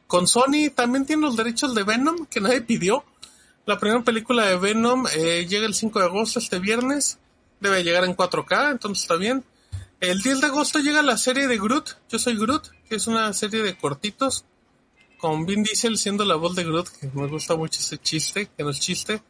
con 0.05 0.27
Sony, 0.27 0.69
también 0.75 1.05
tiene 1.05 1.21
los 1.21 1.37
derechos 1.37 1.73
de 1.73 1.83
Venom 1.83 2.25
que 2.25 2.41
nadie 2.41 2.61
pidió. 2.61 3.05
La 3.65 3.79
primera 3.79 4.03
película 4.03 4.45
de 4.45 4.57
Venom 4.57 5.05
eh, 5.15 5.45
llega 5.47 5.65
el 5.65 5.73
5 5.73 5.99
de 5.99 6.05
agosto 6.05 6.39
este 6.39 6.59
viernes, 6.59 7.19
debe 7.59 7.83
llegar 7.83 8.03
en 8.03 8.17
4K, 8.17 8.71
entonces 8.71 9.03
está 9.03 9.15
bien. 9.15 9.43
El 9.99 10.21
10 10.21 10.41
de 10.41 10.47
agosto 10.47 10.79
llega 10.79 11.01
la 11.01 11.17
serie 11.17 11.47
de 11.47 11.57
Groot, 11.57 11.97
Yo 12.09 12.19
soy 12.19 12.37
Groot, 12.37 12.69
que 12.87 12.95
es 12.95 13.07
una 13.07 13.31
serie 13.33 13.61
de 13.61 13.77
cortitos 13.77 14.45
con 15.19 15.45
Vin 15.45 15.63
Diesel 15.63 15.97
siendo 15.97 16.25
la 16.25 16.35
voz 16.35 16.55
de 16.55 16.63
Groot, 16.63 16.89
que 16.89 17.11
me 17.13 17.27
gusta 17.27 17.55
mucho 17.55 17.79
ese 17.79 17.97
chiste, 17.97 18.49
que 18.57 18.63
no 18.63 18.69
es 18.71 18.79
chiste. 18.79 19.21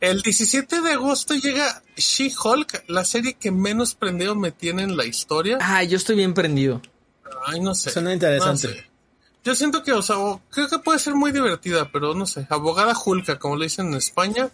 El 0.00 0.20
17 0.22 0.80
de 0.82 0.92
agosto 0.92 1.34
llega 1.34 1.82
She-Hulk, 1.96 2.84
la 2.88 3.04
serie 3.04 3.34
que 3.34 3.50
menos 3.50 3.94
prendido 3.94 4.34
me 4.34 4.52
tiene 4.52 4.82
en 4.82 4.96
la 4.96 5.06
historia. 5.06 5.58
Ah, 5.60 5.82
yo 5.84 5.96
estoy 5.96 6.16
bien 6.16 6.34
prendido. 6.34 6.82
Ay, 7.46 7.60
no 7.60 7.74
sé. 7.74 7.90
Suena 7.90 8.12
interesante. 8.12 8.68
No 8.68 8.74
sé. 8.74 8.86
Yo 9.44 9.54
siento 9.54 9.82
que, 9.82 9.92
o 9.92 10.02
sea, 10.02 10.18
o- 10.18 10.42
creo 10.50 10.68
que 10.68 10.78
puede 10.80 10.98
ser 10.98 11.14
muy 11.14 11.32
divertida, 11.32 11.90
pero 11.90 12.14
no 12.14 12.26
sé. 12.26 12.46
Abogada 12.50 12.94
Julka, 12.94 13.38
como 13.38 13.56
le 13.56 13.66
dicen 13.66 13.86
en 13.88 13.94
España. 13.94 14.50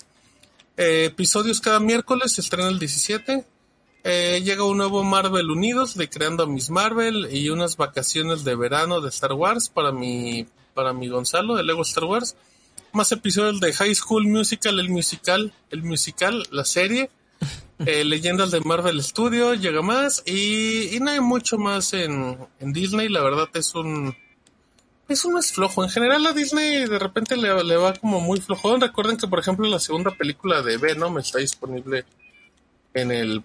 Eh, 0.77 1.07
episodios 1.07 1.61
cada 1.61 1.81
miércoles, 1.81 2.33
se 2.33 2.41
estrena 2.43 2.69
el 2.69 2.79
17. 2.79 3.45
Eh, 4.05 4.43
llega 4.45 4.65
un 4.65 4.77
nuevo 4.79 5.03
Marvel 5.05 5.51
Unidos 5.51 5.95
de 5.97 6.09
Creando 6.09 6.43
a 6.45 6.47
Miss 6.47 6.71
Marvel 6.71 7.29
y 7.33 7.49
unas 7.51 7.77
vacaciones 7.77 8.45
de 8.45 8.55
verano 8.55 9.01
de 9.01 9.09
Star 9.09 9.33
Wars 9.33 9.69
para 9.69 9.93
mi, 9.93 10.47
para 10.75 10.93
mi 10.93 11.09
Gonzalo 11.09 11.55
de 11.57 11.63
Lego 11.63 11.83
Star 11.83 12.05
Wars. 12.05 12.37
Más 12.93 13.11
episodios 13.13 13.61
de 13.61 13.73
High 13.73 13.95
School 13.95 14.27
Musical, 14.27 14.79
el 14.79 14.91
musical, 14.91 15.53
el 15.71 15.83
musical, 15.83 16.47
la 16.51 16.65
serie. 16.65 17.11
Eh, 17.85 18.05
leyendas 18.05 18.53
de 18.53 18.61
Marvel 18.61 19.03
Studio, 19.03 19.55
llega 19.55 19.83
más 19.83 20.23
y, 20.25 20.95
y 20.95 21.01
no 21.01 21.11
hay 21.11 21.19
mucho 21.19 21.59
más 21.59 21.93
en, 21.95 22.39
en 22.61 22.73
Disney, 22.73 23.09
la 23.09 23.23
verdad 23.23 23.49
es 23.55 23.75
un 23.75 24.15
es 25.09 25.25
un 25.25 25.35
mes 25.35 25.53
flojo. 25.53 25.83
En 25.85 25.91
general 25.91 26.25
a 26.27 26.33
Disney 26.33 26.87
de 26.87 26.99
repente 26.99 27.37
le, 27.37 27.63
le 27.65 27.77
va 27.77 27.95
como 27.95 28.21
muy 28.21 28.41
flojo. 28.41 28.77
Recuerden 28.77 29.17
que 29.17 29.27
por 29.27 29.41
ejemplo 29.41 29.69
la 29.69 29.79
segunda 29.79 30.11
película 30.13 30.63
de 30.63 30.77
Venom 30.77 31.19
está 31.19 31.39
disponible 31.39 32.05
en 32.95 33.11
el 33.11 33.43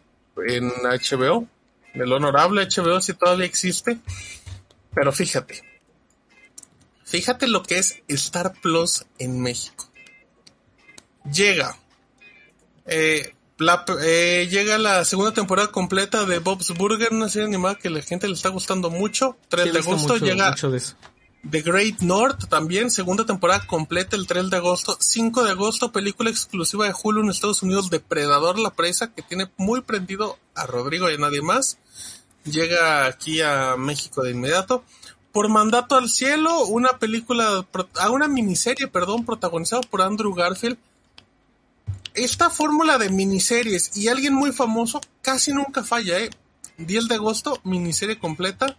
en 0.47 0.69
HBO, 0.69 1.47
en 1.93 2.01
el 2.01 2.13
honorable 2.13 2.67
HBO 2.67 3.01
si 3.01 3.13
todavía 3.13 3.45
existe. 3.45 3.97
Pero 4.93 5.11
fíjate, 5.11 5.63
fíjate 7.07 7.47
lo 7.47 7.63
que 7.63 7.77
es 7.79 8.01
Star 8.09 8.53
Plus 8.61 9.05
en 9.17 9.39
México. 9.41 9.89
Llega 11.31 11.77
eh, 12.85 13.33
la- 13.57 13.83
eh, 14.01 14.47
llega 14.49 14.77
la 14.77 15.03
segunda 15.03 15.33
temporada 15.33 15.71
completa 15.71 16.23
de 16.25 16.39
Bob's 16.39 16.69
Burger, 16.77 17.11
una 17.11 17.27
serie 17.27 17.47
animada 17.47 17.75
que 17.75 17.89
la 17.89 18.01
gente 18.01 18.27
le 18.27 18.33
está 18.33 18.49
gustando 18.49 18.89
mucho. 18.89 19.35
3 19.49 19.65
Sí, 19.65 19.71
de 19.71 19.79
agosto 19.79 20.13
mucho- 20.13 20.25
llega 20.25 20.49
mucho 20.51 20.71
de 20.71 20.77
eso. 20.77 20.95
The 21.49 21.61
Great 21.61 21.99
North 22.01 22.47
también, 22.49 22.89
segunda 22.91 23.25
temporada 23.25 23.65
completa 23.67 24.15
el 24.15 24.25
3 24.27 24.49
de 24.49 24.57
agosto. 24.57 24.97
5 24.99 25.43
de 25.43 25.51
agosto, 25.51 25.91
película 25.91 26.29
exclusiva 26.29 26.85
de 26.87 26.93
Hulu 27.01 27.21
en 27.23 27.29
Estados 27.29 27.61
Unidos, 27.63 27.89
Depredador 27.89 28.57
la 28.59 28.73
presa, 28.73 29.13
que 29.13 29.21
tiene 29.21 29.49
muy 29.57 29.81
prendido 29.81 30.37
a 30.55 30.65
Rodrigo 30.65 31.09
y 31.09 31.15
a 31.15 31.17
nadie 31.17 31.41
más. 31.41 31.77
Llega 32.43 33.05
aquí 33.05 33.41
a 33.41 33.75
México 33.77 34.23
de 34.23 34.31
inmediato. 34.31 34.83
Por 35.37 35.49
mandato 35.49 35.95
al 35.95 36.09
cielo, 36.09 36.65
una 36.65 36.97
película, 36.97 37.63
a 37.99 38.09
una 38.09 38.27
miniserie, 38.27 38.87
perdón, 38.87 39.23
protagonizada 39.23 39.83
por 39.83 40.01
Andrew 40.01 40.33
Garfield. 40.33 40.79
Esta 42.15 42.49
fórmula 42.49 42.97
de 42.97 43.11
miniseries 43.11 43.95
y 43.95 44.07
alguien 44.07 44.33
muy 44.33 44.51
famoso 44.51 44.99
casi 45.21 45.53
nunca 45.53 45.83
falla, 45.83 46.17
¿eh? 46.17 46.31
10 46.79 47.07
de 47.07 47.13
agosto, 47.13 47.59
miniserie 47.63 48.17
completa. 48.17 48.77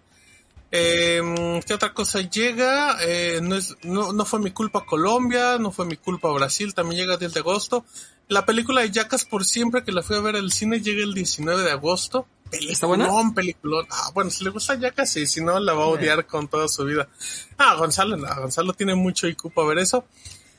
Eh, 0.72 1.60
¿Qué 1.64 1.74
otra 1.74 1.94
cosa 1.94 2.22
llega? 2.22 2.96
Eh, 3.02 3.38
no, 3.40 3.54
es, 3.54 3.76
no, 3.84 4.12
no, 4.12 4.24
fue 4.24 4.40
mi 4.40 4.50
culpa 4.50 4.84
Colombia, 4.84 5.58
no 5.58 5.70
fue 5.70 5.86
mi 5.86 5.96
culpa 5.96 6.32
Brasil, 6.32 6.74
también 6.74 7.02
llega 7.02 7.14
el 7.14 7.20
10 7.20 7.34
de 7.34 7.40
agosto. 7.40 7.84
La 8.26 8.44
película 8.44 8.80
de 8.80 8.90
Jackas 8.90 9.24
por 9.24 9.44
siempre 9.44 9.84
que 9.84 9.92
la 9.92 10.02
fui 10.02 10.16
a 10.16 10.20
ver 10.22 10.34
al 10.34 10.50
cine 10.50 10.80
llega 10.80 11.04
el 11.04 11.14
19 11.14 11.62
de 11.62 11.70
agosto. 11.70 12.26
Peliculón, 12.50 12.72
¿Está 12.72 12.86
buena? 12.86 13.34
peliculón. 13.34 13.86
Ah, 13.90 14.10
bueno, 14.14 14.30
si 14.30 14.44
le 14.44 14.50
gusta 14.50 14.78
Jackas, 14.78 15.10
sí, 15.10 15.26
si 15.26 15.40
no 15.42 15.58
la 15.60 15.74
va 15.74 15.84
a 15.84 15.88
odiar 15.88 16.26
con 16.26 16.48
toda 16.48 16.68
su 16.68 16.84
vida. 16.84 17.08
Ah, 17.56 17.74
Gonzalo, 17.74 18.16
no, 18.16 18.26
Gonzalo 18.36 18.72
tiene 18.72 18.94
mucho 18.94 19.26
IQ 19.28 19.52
para 19.52 19.68
ver 19.68 19.78
eso. 19.78 20.04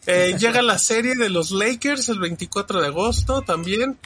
Eh, 0.05 0.35
llega 0.39 0.61
la 0.61 0.77
serie 0.77 1.15
de 1.15 1.29
los 1.29 1.51
Lakers 1.51 2.09
el 2.09 2.19
24 2.19 2.81
de 2.81 2.87
agosto 2.87 3.41
también. 3.41 3.97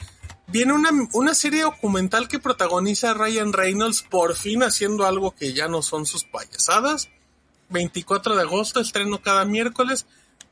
Viene 0.46 0.72
una, 0.72 0.90
una 1.12 1.34
serie 1.34 1.62
documental 1.62 2.28
que 2.28 2.38
protagoniza 2.38 3.14
Ryan 3.14 3.52
Reynolds 3.52 4.02
por 4.02 4.36
fin 4.36 4.62
haciendo 4.62 5.06
algo 5.06 5.34
que 5.34 5.52
ya 5.52 5.68
no 5.68 5.82
son 5.82 6.06
sus 6.06 6.24
payasadas. 6.24 7.08
24 7.70 8.36
de 8.36 8.42
agosto, 8.42 8.80
estreno 8.80 9.22
cada 9.22 9.44
miércoles. 9.44 10.06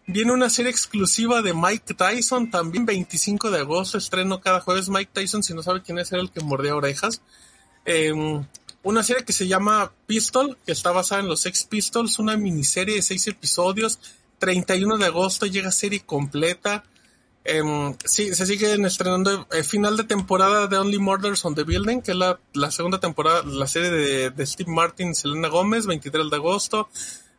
Viene 0.07 0.33
una 0.33 0.51
serie 0.51 0.71
exclusiva 0.71 1.43
de 1.43 1.55
Mike 1.55 1.95
Tyson, 1.95 2.51
también 2.51 2.85
25 2.85 3.51
de 3.51 3.61
agosto, 3.61 3.99
estreno 3.99 4.41
cada 4.41 4.61
jueves. 4.61 4.89
Mike 4.89 5.11
Tyson, 5.13 5.43
si 5.43 5.55
no 5.55 5.63
sabe 5.63 5.83
quién 5.83 5.99
es, 5.99 6.11
era 6.13 6.21
el 6.21 6.31
que 6.31 6.41
mordía 6.41 6.75
orejas. 6.75 7.23
Eh, 7.85 8.13
una 8.85 9.03
serie 9.05 9.25
que 9.25 9.33
se 9.33 9.47
llama 9.47 9.93
Pistol, 10.07 10.59
que 10.67 10.73
está 10.73 10.91
basada 10.91 11.21
en 11.21 11.29
los 11.29 11.41
Sex 11.41 11.65
Pistols, 11.65 12.19
una 12.19 12.37
miniserie 12.37 12.97
de 12.97 13.03
seis 13.03 13.27
episodios. 13.29 14.01
31 14.39 14.99
de 14.99 15.07
agosto 15.07 15.47
llega 15.47 15.71
serie 15.71 16.01
completa. 16.01 16.83
Um, 17.45 17.97
sí, 18.05 18.35
se 18.35 18.47
siguen 18.47 18.85
estrenando 18.85 19.49
eh, 19.51 19.65
final 19.65 19.97
de 19.97 20.05
temporada 20.05 20.69
de 20.69 20.79
Only 20.79 20.99
Murders 20.99 21.45
on 21.45 21.57
the 21.57 21.65
Building, 21.65 22.01
que 22.01 22.13
es 22.13 22.17
la, 22.17 22.39
la 22.55 22.71
segunda 22.71 23.01
temporada, 23.01 23.43
la 23.45 23.67
serie 23.67 23.91
de, 23.91 24.31
de, 24.31 24.47
Steve 24.47 24.71
Martin 24.71 25.11
y 25.11 25.15
Selena 25.15 25.49
Gómez, 25.49 25.87
23 25.87 26.31
de 26.31 26.37
agosto. 26.37 26.89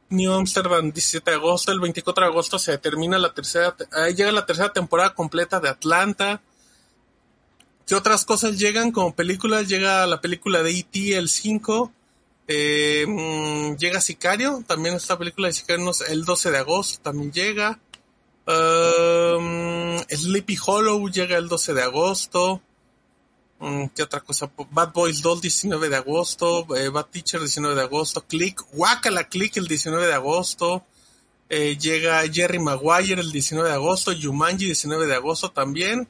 New 0.10 0.34
Amsterdam, 0.34 0.92
17 0.92 1.32
de 1.32 1.38
agosto. 1.38 1.72
El 1.72 1.80
24 1.80 2.26
de 2.26 2.32
agosto 2.32 2.60
se 2.60 2.78
termina 2.78 3.18
la 3.18 3.34
tercera, 3.34 3.76
eh, 3.80 4.14
llega 4.14 4.32
la 4.32 4.46
tercera 4.46 4.72
temporada 4.72 5.14
completa 5.14 5.60
de 5.60 5.70
Atlanta. 5.70 6.42
¿Qué 7.86 7.96
otras 7.96 8.24
cosas 8.24 8.58
llegan 8.58 8.92
como 8.92 9.14
películas? 9.14 9.68
Llega 9.68 10.06
la 10.08 10.22
película 10.22 10.64
de 10.64 10.72
E.T. 10.72 11.18
el 11.18 11.30
5. 11.30 11.92
Eh, 12.48 13.06
mmm, 13.08 13.76
llega 13.78 14.02
Sicario, 14.02 14.64
también 14.68 14.96
esta 14.96 15.18
película 15.18 15.48
de 15.48 15.54
Sicario 15.54 15.92
el 16.08 16.26
12 16.26 16.52
de 16.52 16.58
agosto 16.58 17.02
también 17.02 17.32
llega. 17.32 17.80
Um, 18.46 20.00
Sleepy 20.10 20.58
Hollow 20.66 21.10
llega 21.10 21.38
el 21.38 21.48
12 21.48 21.74
de 21.74 21.82
agosto. 21.82 22.62
Um, 23.66 23.88
¿Qué 23.90 24.04
otra 24.04 24.20
cosa? 24.20 24.52
Bad 24.72 24.92
Boys 24.92 25.22
Doll 25.22 25.40
19 25.40 25.88
de 25.88 25.96
agosto. 25.96 26.66
Eh, 26.76 26.90
Bad 26.90 27.06
Teacher 27.06 27.40
19 27.40 27.76
de 27.76 27.82
agosto. 27.82 28.26
Click, 28.26 28.62
Wakala 28.74 29.30
Click 29.30 29.56
el 29.58 29.68
19 29.68 30.06
de 30.08 30.14
agosto. 30.14 30.84
Eh, 31.50 31.78
llega 31.78 32.22
Jerry 32.32 32.60
Maguire 32.60 33.22
el 33.22 33.32
19 33.32 33.70
de 33.70 33.76
agosto. 33.76 34.12
Jumanji 34.20 34.66
19 34.66 35.06
de 35.08 35.16
agosto 35.16 35.52
también. 35.52 36.08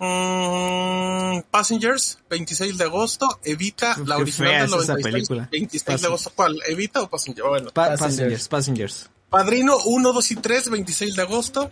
Um, 0.00 1.42
Passengers 1.50 2.18
26 2.30 2.78
de 2.78 2.84
agosto. 2.84 3.28
Evita 3.44 3.96
Uf, 4.00 4.06
la 4.08 4.16
qué 4.16 4.22
original 4.22 4.52
del 4.70 4.78
es 4.78 4.84
esa 4.84 4.92
96. 4.94 5.12
película. 5.12 5.48
26 5.50 6.00
de 6.00 6.06
agosto. 6.06 6.32
¿Cuál? 6.34 6.58
¿Evita 6.68 7.02
o 7.02 7.10
Passenger? 7.10 7.44
Bueno. 7.44 7.70
Pa- 7.70 7.88
Passengers. 7.90 8.00
passengers, 8.46 8.48
passengers. 8.48 9.10
Padrino 9.28 9.76
1, 9.84 10.12
2 10.12 10.30
y 10.30 10.36
3, 10.36 10.70
26 10.70 11.16
de 11.16 11.22
agosto. 11.22 11.70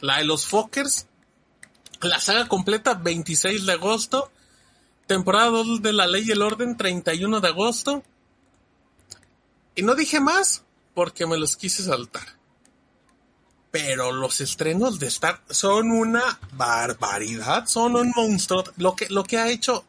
La 0.00 0.18
de 0.18 0.24
los 0.24 0.46
Fockers. 0.46 1.06
La 2.02 2.18
saga 2.18 2.48
completa, 2.48 2.94
26 2.94 3.64
de 3.64 3.72
agosto. 3.72 4.30
Temporada 5.06 5.50
2 5.50 5.82
de 5.82 5.92
La 5.92 6.06
Ley 6.06 6.24
y 6.26 6.32
el 6.32 6.42
Orden, 6.42 6.76
31 6.76 7.40
de 7.40 7.48
agosto. 7.48 8.02
Y 9.74 9.82
no 9.82 9.94
dije 9.94 10.20
más 10.20 10.64
porque 10.94 11.26
me 11.26 11.38
los 11.38 11.56
quise 11.56 11.84
saltar. 11.84 12.26
Pero 13.70 14.12
los 14.12 14.40
estrenos 14.40 14.98
de 14.98 15.06
Star 15.06 15.40
son 15.48 15.92
una 15.92 16.40
barbaridad, 16.52 17.66
son 17.66 17.96
un 17.96 18.12
monstruo. 18.14 18.64
Lo 18.76 18.96
que, 18.96 19.08
lo 19.08 19.24
que 19.24 19.38
ha 19.38 19.48
hecho. 19.48 19.84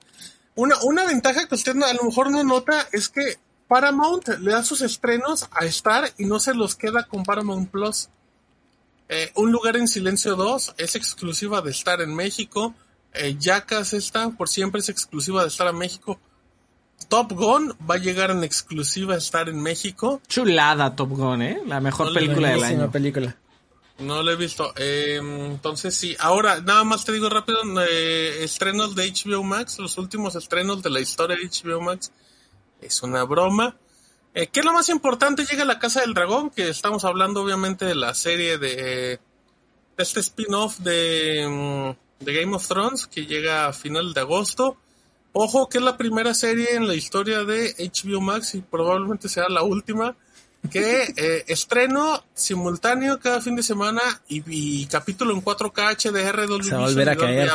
Una, 0.55 0.75
una 0.83 1.05
ventaja 1.05 1.47
que 1.47 1.55
usted 1.55 1.75
a 1.81 1.93
lo 1.93 2.03
mejor 2.03 2.31
no 2.31 2.43
nota 2.43 2.87
es 2.91 3.09
que 3.09 3.39
Paramount 3.67 4.27
le 4.39 4.51
da 4.51 4.63
sus 4.63 4.81
estrenos 4.81 5.47
a 5.51 5.65
Star 5.65 6.13
y 6.17 6.25
no 6.25 6.39
se 6.39 6.53
los 6.53 6.75
queda 6.75 7.03
con 7.03 7.23
Paramount 7.23 7.71
Plus. 7.71 8.07
Eh, 9.15 9.31
Un 9.35 9.51
lugar 9.51 9.75
en 9.77 9.87
silencio 9.87 10.35
2 10.35 10.75
es 10.77 10.95
exclusiva 10.95 11.61
de 11.61 11.71
Star 11.71 12.01
en 12.01 12.15
México. 12.15 12.73
Eh, 13.13 13.35
Jackass 13.39 13.93
esta 13.93 14.29
por 14.31 14.49
siempre 14.49 14.81
es 14.81 14.89
exclusiva 14.89 15.43
de 15.43 15.49
Star 15.49 15.67
en 15.67 15.77
México. 15.77 16.19
Top 17.09 17.31
Gun 17.33 17.75
va 17.89 17.95
a 17.95 17.97
llegar 17.99 18.31
en 18.31 18.43
exclusiva 18.43 19.13
a 19.13 19.17
Star 19.17 19.49
en 19.49 19.61
México. 19.61 20.21
Chulada 20.27 20.95
Top 20.95 21.09
Gun, 21.09 21.41
¿eh? 21.43 21.59
La 21.67 21.79
mejor 21.79 22.07
No 22.07 22.13
película 22.13 22.49
del 22.49 22.63
año. 22.63 22.91
película. 22.91 23.35
No 23.99 24.23
lo 24.23 24.31
he 24.31 24.35
visto. 24.35 24.73
Eh, 24.77 25.19
entonces 25.21 25.95
sí. 25.95 26.15
Ahora, 26.19 26.61
nada 26.61 26.83
más 26.83 27.05
te 27.05 27.11
digo 27.11 27.29
rápido, 27.29 27.59
eh, 27.87 28.43
estrenos 28.43 28.95
de 28.95 29.11
HBO 29.11 29.43
Max, 29.43 29.77
los 29.77 29.97
últimos 29.99 30.35
estrenos 30.35 30.81
de 30.81 30.89
la 30.89 30.99
historia 31.01 31.37
de 31.37 31.43
HBO 31.47 31.81
Max. 31.81 32.11
Es 32.81 33.03
una 33.03 33.23
broma. 33.23 33.75
Eh, 34.35 34.47
¿Qué 34.47 34.61
es 34.61 34.65
lo 34.65 34.73
más 34.73 34.89
importante? 34.89 35.45
Llega 35.45 35.63
La 35.63 35.79
Casa 35.79 36.01
del 36.01 36.13
Dragón, 36.13 36.49
que 36.49 36.69
estamos 36.69 37.05
hablando 37.05 37.43
obviamente 37.43 37.85
de 37.85 37.95
la 37.95 38.15
serie 38.15 38.57
de, 38.57 38.75
de 38.75 39.19
este 39.97 40.21
spin-off 40.21 40.79
de, 40.79 41.47
mm, 41.47 42.23
de 42.25 42.33
Game 42.33 42.55
of 42.55 42.67
Thrones, 42.67 43.05
que 43.05 43.27
llega 43.27 43.67
a 43.67 43.73
final 43.73 44.13
de 44.13 44.21
agosto. 44.21 44.77
Ojo, 45.33 45.69
que 45.69 45.77
es 45.77 45.83
la 45.83 45.97
primera 45.97 46.33
serie 46.33 46.75
en 46.75 46.87
la 46.87 46.95
historia 46.95 47.43
de 47.43 47.75
HBO 47.77 48.21
Max 48.21 48.55
y 48.55 48.61
probablemente 48.61 49.29
será 49.29 49.49
la 49.49 49.63
última 49.63 50.15
que 50.71 51.03
eh, 51.17 51.43
estreno 51.47 52.23
simultáneo 52.33 53.19
cada 53.19 53.39
fin 53.39 53.55
de 53.55 53.63
semana 53.63 54.01
y, 54.27 54.43
y 54.47 54.85
capítulo 54.87 55.33
en 55.33 55.43
4K 55.43 55.95
HDR 55.95 56.47
Dolby 56.47 56.65
Se 56.65 56.75
va 56.75 56.83
a 56.83 56.87
volver 56.87 57.09
a 57.09 57.15
caer. 57.15 57.51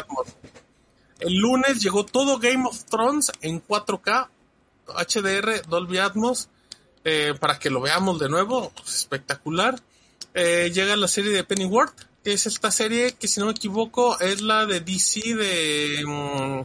El 1.21 1.35
lunes 1.39 1.83
llegó 1.83 2.05
todo 2.05 2.39
Game 2.39 2.65
of 2.67 2.85
Thrones 2.85 3.33
en 3.41 3.65
4K 3.67 4.29
HDR 4.87 5.69
Dolby 5.69 5.99
Atmos 5.99 6.49
eh, 7.05 7.35
para 7.39 7.59
que 7.59 7.71
lo 7.71 7.81
veamos 7.81 8.19
de 8.19 8.29
nuevo, 8.29 8.73
espectacular. 8.87 9.81
Eh, 10.35 10.71
llega 10.75 10.97
la 10.97 11.09
serie 11.09 11.31
de 11.33 11.45
Pennyworth, 11.45 11.95
que 12.23 12.33
es 12.33 12.47
esta 12.47 12.71
serie 12.71 13.13
que 13.13 13.29
si 13.29 13.41
no 13.41 13.47
me 13.47 13.53
equivoco 13.53 14.19
es 14.21 14.41
la 14.43 14.67
de 14.67 14.81
DC 14.81 15.35
de 15.35 16.05
mm, 16.07 16.63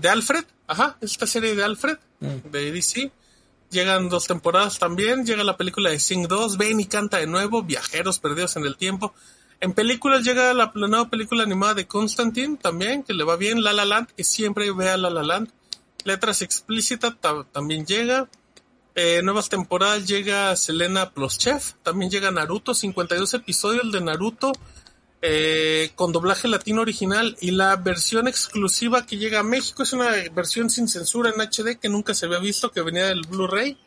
de 0.00 0.08
Alfred, 0.08 0.44
ajá, 0.66 0.96
esta 1.00 1.26
serie 1.26 1.54
de 1.54 1.62
Alfred 1.64 1.98
de 2.20 2.72
DC. 2.72 3.10
Llegan 3.70 4.08
dos 4.08 4.26
temporadas 4.26 4.78
también, 4.80 5.24
llega 5.24 5.44
la 5.44 5.56
película 5.56 5.90
de 5.90 6.00
Sing 6.00 6.26
2, 6.26 6.56
ven 6.58 6.80
y 6.80 6.86
canta 6.86 7.18
de 7.18 7.26
nuevo, 7.28 7.62
Viajeros 7.62 8.18
perdidos 8.18 8.56
en 8.56 8.64
el 8.66 8.76
tiempo. 8.76 9.14
En 9.60 9.74
películas 9.74 10.24
llega 10.24 10.52
la, 10.54 10.72
la 10.74 10.88
nueva 10.88 11.08
película 11.08 11.44
animada 11.44 11.74
de 11.74 11.86
Constantine 11.86 12.56
también, 12.56 13.04
que 13.04 13.12
le 13.14 13.22
va 13.24 13.36
bien, 13.36 13.62
La 13.62 13.72
La 13.72 13.84
Land, 13.84 14.08
que 14.16 14.24
siempre 14.24 14.72
vea 14.72 14.96
La 14.96 15.10
La 15.10 15.22
Land. 15.22 15.50
Letras 16.04 16.42
explícitas 16.42 17.14
ta- 17.20 17.44
también 17.52 17.86
llega. 17.86 18.28
Eh, 19.02 19.22
nuevas 19.22 19.48
temporadas 19.48 20.06
llega 20.06 20.54
Selena 20.56 21.08
plus 21.08 21.38
Chef, 21.38 21.72
también 21.82 22.10
llega 22.10 22.30
Naruto, 22.30 22.74
52 22.74 23.32
episodios 23.32 23.90
de 23.90 24.02
Naruto 24.02 24.52
eh, 25.22 25.92
con 25.94 26.12
doblaje 26.12 26.48
latino 26.48 26.82
original 26.82 27.34
y 27.40 27.52
la 27.52 27.76
versión 27.76 28.28
exclusiva 28.28 29.06
que 29.06 29.16
llega 29.16 29.40
a 29.40 29.42
México 29.42 29.84
es 29.84 29.94
una 29.94 30.10
versión 30.34 30.68
sin 30.68 30.86
censura 30.86 31.30
en 31.30 31.40
HD 31.40 31.78
que 31.80 31.88
nunca 31.88 32.12
se 32.12 32.26
había 32.26 32.40
visto, 32.40 32.72
que 32.72 32.82
venía 32.82 33.06
del 33.06 33.22
Blu-ray. 33.22 33.78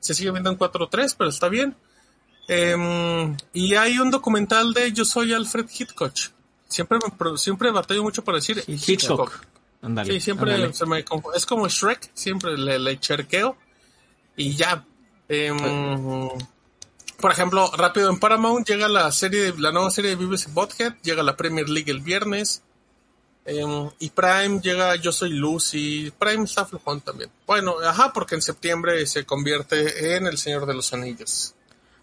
Se 0.00 0.14
sigue 0.14 0.32
viendo 0.32 0.50
en 0.50 0.58
4.3, 0.58 1.14
pero 1.16 1.30
está 1.30 1.48
bien. 1.48 1.76
Em, 2.48 3.36
y 3.52 3.76
hay 3.76 4.00
un 4.00 4.10
documental 4.10 4.74
de 4.74 4.90
Yo 4.90 5.04
soy 5.04 5.32
Alfred 5.32 5.66
Hitchcock. 5.78 6.12
Siempre, 6.66 6.98
siempre 7.36 7.70
batallo 7.70 8.02
mucho 8.02 8.24
para 8.24 8.38
decir 8.38 8.64
Hitchcock. 8.66 9.32
Ándale. 9.80 10.14
Sí, 10.14 10.20
siempre 10.20 10.72
se 10.72 10.86
me 10.86 11.04
es 11.36 11.46
como 11.46 11.68
Shrek, 11.68 12.10
siempre 12.14 12.58
le, 12.58 12.80
le 12.80 12.98
cherqueo 12.98 13.56
y 14.36 14.54
ya. 14.54 14.84
Em, 15.28 16.28
por 17.20 17.32
ejemplo, 17.32 17.70
rápido 17.76 18.10
en 18.10 18.18
Paramount 18.18 18.66
llega 18.68 18.88
la 18.88 19.10
serie, 19.10 19.54
la 19.58 19.72
nueva 19.72 19.90
serie 19.90 20.14
de 20.14 20.16
y 20.16 20.50
Butthead, 20.52 20.94
llega 21.02 21.22
la 21.22 21.36
Premier 21.36 21.68
League 21.68 21.90
el 21.90 22.00
viernes. 22.00 22.62
em, 23.48 23.88
y 24.00 24.10
Prime 24.10 24.60
llega 24.60 24.96
Yo 24.96 25.12
Soy 25.12 25.30
Lucy. 25.30 26.12
Prime 26.18 26.44
está 26.44 26.66
flojón 26.66 27.00
también. 27.00 27.30
Bueno, 27.46 27.76
ajá, 27.84 28.12
porque 28.12 28.34
en 28.34 28.42
septiembre 28.42 29.06
se 29.06 29.24
convierte 29.24 30.16
en 30.16 30.26
El 30.26 30.36
Señor 30.36 30.66
de 30.66 30.74
los 30.74 30.92
Anillos. 30.92 31.54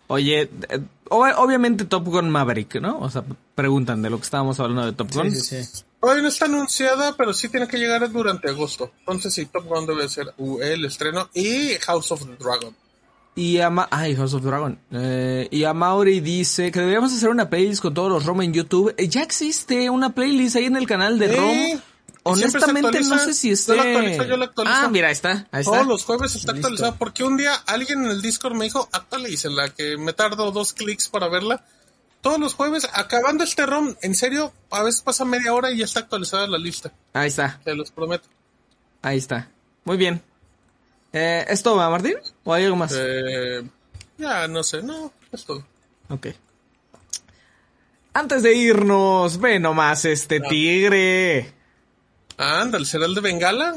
Oye, 0.07 0.43
eh, 0.69 0.79
ob- 1.09 1.35
obviamente 1.37 1.83
Top 1.85 2.05
Gun 2.05 2.29
Maverick, 2.29 2.75
¿no? 2.79 2.97
O 2.99 3.09
sea, 3.09 3.23
preguntan 3.55 4.01
de 4.01 4.09
lo 4.09 4.17
que 4.17 4.23
estábamos 4.23 4.57
hablando 4.61 4.85
de 4.85 4.93
Top 4.93 5.11
Gun. 5.13 5.31
Sí, 5.31 5.41
sí, 5.41 5.63
sí. 5.65 5.83
Todavía 6.03 6.23
no 6.23 6.27
está 6.27 6.45
anunciada, 6.47 7.15
pero 7.15 7.33
sí 7.33 7.47
tiene 7.47 7.65
que 7.65 7.77
llegar 7.77 8.11
durante 8.11 8.49
agosto. 8.49 8.91
Entonces 8.99 9.33
sí, 9.33 9.45
Top 9.45 9.63
Gun 9.63 9.85
debe 9.85 10.09
ser 10.09 10.33
uh, 10.37 10.59
el 10.59 10.83
estreno. 10.83 11.29
Y 11.33 11.75
House 11.75 12.11
of 12.11 12.25
the 12.25 12.35
Dragon. 12.35 12.75
Y 13.35 13.59
a 13.61 13.69
Ma- 13.69 13.87
Ay, 13.89 14.13
House 14.13 14.33
of 14.33 14.43
Dragon. 14.43 14.77
Eh, 14.91 15.47
y 15.49 15.63
a 15.63 15.73
Mauri 15.73 16.19
dice 16.19 16.73
que 16.73 16.79
deberíamos 16.81 17.13
hacer 17.13 17.29
una 17.29 17.49
playlist 17.49 17.81
con 17.81 17.93
todos 17.93 18.09
los 18.11 18.25
ROM 18.25 18.41
en 18.41 18.51
YouTube. 18.51 18.93
Eh, 18.97 19.07
ya 19.07 19.23
existe 19.23 19.89
una 19.89 20.13
playlist 20.13 20.57
ahí 20.57 20.65
en 20.65 20.75
el 20.75 20.85
canal 20.85 21.17
de. 21.17 21.37
ROM. 21.37 21.81
Honestamente 22.23 23.01
no 23.03 23.17
sé 23.19 23.33
si 23.33 23.47
Yo 23.47 23.53
esté... 23.53 23.75
la 23.77 23.83
actualizo, 23.83 24.23
yo 24.25 24.37
la 24.37 24.45
actualizo. 24.45 24.75
Ah, 24.77 24.89
mira, 24.89 25.07
ahí 25.07 25.13
está. 25.13 25.47
Ahí 25.51 25.61
está. 25.61 25.71
Todos 25.71 25.87
los 25.87 26.03
jueves 26.03 26.35
está 26.35 26.51
actualizada. 26.51 26.95
Porque 26.97 27.23
un 27.23 27.37
día 27.37 27.53
alguien 27.65 28.03
en 28.03 28.11
el 28.11 28.21
Discord 28.21 28.55
me 28.55 28.65
dijo, 28.65 28.89
actualícenla, 28.91 29.69
que 29.69 29.95
me 29.95 30.11
tardo 30.11 30.51
dos 30.51 30.73
clics 30.73 31.07
para 31.07 31.29
verla. 31.29 31.63
Todos 32.23 32.39
los 32.39 32.55
jueves, 32.55 32.87
acabando 32.93 33.43
este 33.43 33.65
ROM, 33.67 33.93
en 34.01 34.15
serio, 34.15 34.51
a 34.71 34.81
veces 34.81 35.01
pasa 35.01 35.25
media 35.25 35.53
hora 35.53 35.69
y 35.71 35.77
ya 35.77 35.85
está 35.85 35.99
actualizada 35.99 36.47
la 36.47 36.57
lista. 36.57 36.91
Ahí 37.13 37.27
está. 37.27 37.59
Te 37.63 37.75
los 37.75 37.91
prometo. 37.91 38.27
Ahí 39.03 39.17
está. 39.19 39.49
Muy 39.83 39.97
bien. 39.97 40.21
Eh, 41.11 41.45
¿Es 41.49 41.61
todo, 41.61 41.75
Martín? 41.91 42.15
¿O 42.45 42.53
hay 42.53 42.63
algo 42.63 42.77
más? 42.77 42.93
Eh, 42.97 43.61
ya, 44.17 44.47
no 44.47 44.63
sé, 44.63 44.81
no, 44.81 45.11
es 45.31 45.43
todo. 45.45 45.63
Ok. 46.09 46.27
Antes 48.13 48.41
de 48.43 48.53
irnos, 48.55 49.39
ve 49.39 49.59
nomás 49.59 50.05
este 50.05 50.39
tigre. 50.39 51.53
Ah, 52.37 52.61
Ándale, 52.61 52.85
¿será 52.85 53.05
el 53.05 53.15
de 53.15 53.21
Bengala? 53.21 53.75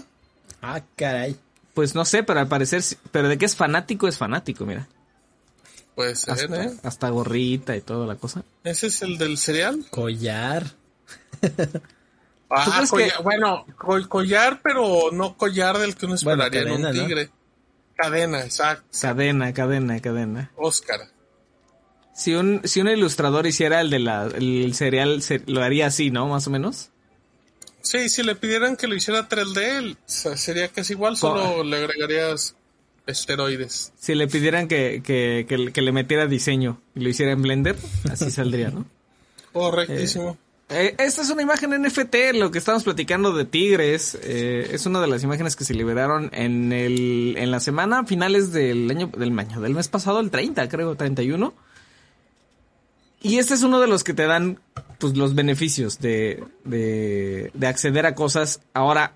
Ah, 0.62 0.80
caray. 0.94 1.36
Pues 1.74 1.94
no 1.94 2.04
sé, 2.04 2.22
pero 2.22 2.40
al 2.40 2.48
parecer, 2.48 2.82
sí- 2.82 2.96
pero 3.10 3.28
de 3.28 3.38
que 3.38 3.44
es 3.46 3.56
fanático, 3.56 4.06
es 4.08 4.16
fanático, 4.16 4.64
mira. 4.66 4.86
Puede 5.96 6.14
ser, 6.14 6.34
Hasta, 6.34 6.64
¿eh? 6.64 6.70
hasta 6.84 7.08
gorrita 7.08 7.74
y 7.74 7.80
toda 7.80 8.06
la 8.06 8.14
cosa. 8.16 8.44
¿Ese 8.62 8.86
es 8.86 9.02
el 9.02 9.18
del 9.18 9.36
cereal? 9.38 9.84
Collar. 9.90 10.64
Ah, 12.48 12.64
crees 12.76 12.90
collar- 12.90 13.16
que- 13.16 13.22
bueno, 13.24 13.66
col- 13.76 14.08
collar, 14.08 14.60
pero 14.62 15.10
no 15.10 15.36
collar 15.36 15.78
del 15.78 15.96
que 15.96 16.06
uno 16.06 16.14
Bueno, 16.22 16.44
esperaría 16.44 16.60
en 16.76 16.82
cadena, 16.82 16.90
un 16.90 16.96
¿no? 16.96 17.02
tigre. 17.06 17.30
Cadena, 17.96 18.40
exacto. 18.44 18.84
Cadena, 19.00 19.52
cadena, 19.52 20.00
cadena. 20.00 20.52
Oscar. 20.54 21.00
Si 22.14 22.34
un, 22.36 22.60
si 22.62 22.80
un 22.80 22.86
ilustrador 22.88 23.48
hiciera 23.48 23.80
el 23.80 23.90
de 23.90 23.98
la, 23.98 24.26
el 24.26 24.72
cereal, 24.76 25.22
se- 25.22 25.42
lo 25.46 25.60
haría 25.60 25.86
así, 25.86 26.12
¿no? 26.12 26.28
Más 26.28 26.46
o 26.46 26.50
menos. 26.50 26.90
Sí, 27.82 28.08
si 28.08 28.22
le 28.22 28.36
pidieran 28.36 28.76
que 28.76 28.86
lo 28.86 28.94
hiciera 28.94 29.28
3D, 29.28 29.78
el- 29.78 29.98
se- 30.06 30.36
sería 30.36 30.68
casi 30.68 30.92
igual, 30.92 31.16
solo 31.16 31.64
le 31.64 31.78
agregarías 31.78 32.54
esteroides. 33.06 33.92
Si 33.98 34.14
le 34.14 34.26
pidieran 34.28 34.68
que, 34.68 35.02
que, 35.04 35.46
que, 35.48 35.72
que 35.72 35.82
le 35.82 35.92
metiera 35.92 36.26
diseño 36.26 36.80
y 36.94 37.00
lo 37.00 37.08
hiciera 37.08 37.32
en 37.32 37.42
Blender, 37.42 37.76
así 38.10 38.30
saldría, 38.30 38.70
¿no? 38.70 38.84
Correctísimo. 39.52 40.36
Eh, 40.68 40.96
esta 40.98 41.22
es 41.22 41.30
una 41.30 41.42
imagen 41.42 41.70
NFT, 41.80 42.14
lo 42.34 42.50
que 42.50 42.58
estamos 42.58 42.82
platicando 42.82 43.32
de 43.32 43.44
tigres. 43.44 44.18
eh, 44.20 44.68
es 44.72 44.84
una 44.84 45.00
de 45.00 45.06
las 45.06 45.22
imágenes 45.22 45.54
que 45.54 45.64
se 45.64 45.74
liberaron 45.74 46.28
en 46.32 46.72
el 46.72 47.36
en 47.38 47.52
la 47.52 47.60
semana 47.60 48.04
finales 48.04 48.52
del 48.52 48.90
año 48.90 49.06
del 49.16 49.38
año 49.38 49.60
del 49.60 49.74
mes 49.74 49.86
pasado, 49.88 50.18
el 50.18 50.30
30, 50.30 50.68
creo, 50.68 50.96
31. 50.96 51.54
Y 53.22 53.38
este 53.38 53.54
es 53.54 53.62
uno 53.62 53.80
de 53.80 53.86
los 53.86 54.02
que 54.04 54.12
te 54.12 54.26
dan 54.26 54.58
pues 54.98 55.16
los 55.16 55.34
beneficios 55.34 56.00
de, 56.00 56.44
de, 56.64 57.50
de 57.54 57.66
acceder 57.66 58.04
a 58.04 58.14
cosas. 58.14 58.60
Ahora, 58.74 59.14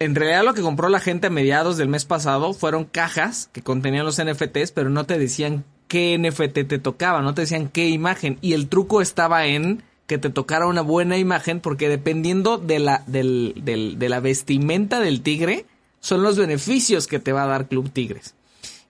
en 0.00 0.14
realidad 0.16 0.44
lo 0.44 0.54
que 0.54 0.62
compró 0.62 0.88
la 0.88 0.98
gente 0.98 1.28
a 1.28 1.30
mediados 1.30 1.76
del 1.76 1.88
mes 1.88 2.04
pasado 2.04 2.52
fueron 2.54 2.84
cajas 2.84 3.48
que 3.52 3.62
contenían 3.62 4.04
los 4.04 4.20
NFTs, 4.22 4.72
pero 4.72 4.90
no 4.90 5.04
te 5.04 5.18
decían 5.18 5.64
qué 5.88 6.18
NFT 6.18 6.66
te 6.68 6.78
tocaba, 6.78 7.22
no 7.22 7.34
te 7.34 7.42
decían 7.42 7.68
qué 7.68 7.88
imagen. 7.88 8.38
Y 8.40 8.54
el 8.54 8.68
truco 8.68 9.00
estaba 9.02 9.46
en 9.46 9.82
que 10.06 10.18
te 10.18 10.30
tocara 10.30 10.66
una 10.66 10.80
buena 10.80 11.18
imagen, 11.18 11.60
porque 11.60 11.88
dependiendo 11.88 12.58
de 12.58 12.80
la, 12.80 13.04
del, 13.06 13.54
del- 13.62 13.98
de 13.98 14.08
la 14.08 14.18
vestimenta 14.20 14.98
del 15.00 15.20
tigre, 15.22 15.66
son 16.00 16.22
los 16.22 16.36
beneficios 16.36 17.06
que 17.06 17.18
te 17.20 17.32
va 17.32 17.44
a 17.44 17.46
dar 17.46 17.68
Club 17.68 17.90
Tigres. 17.92 18.34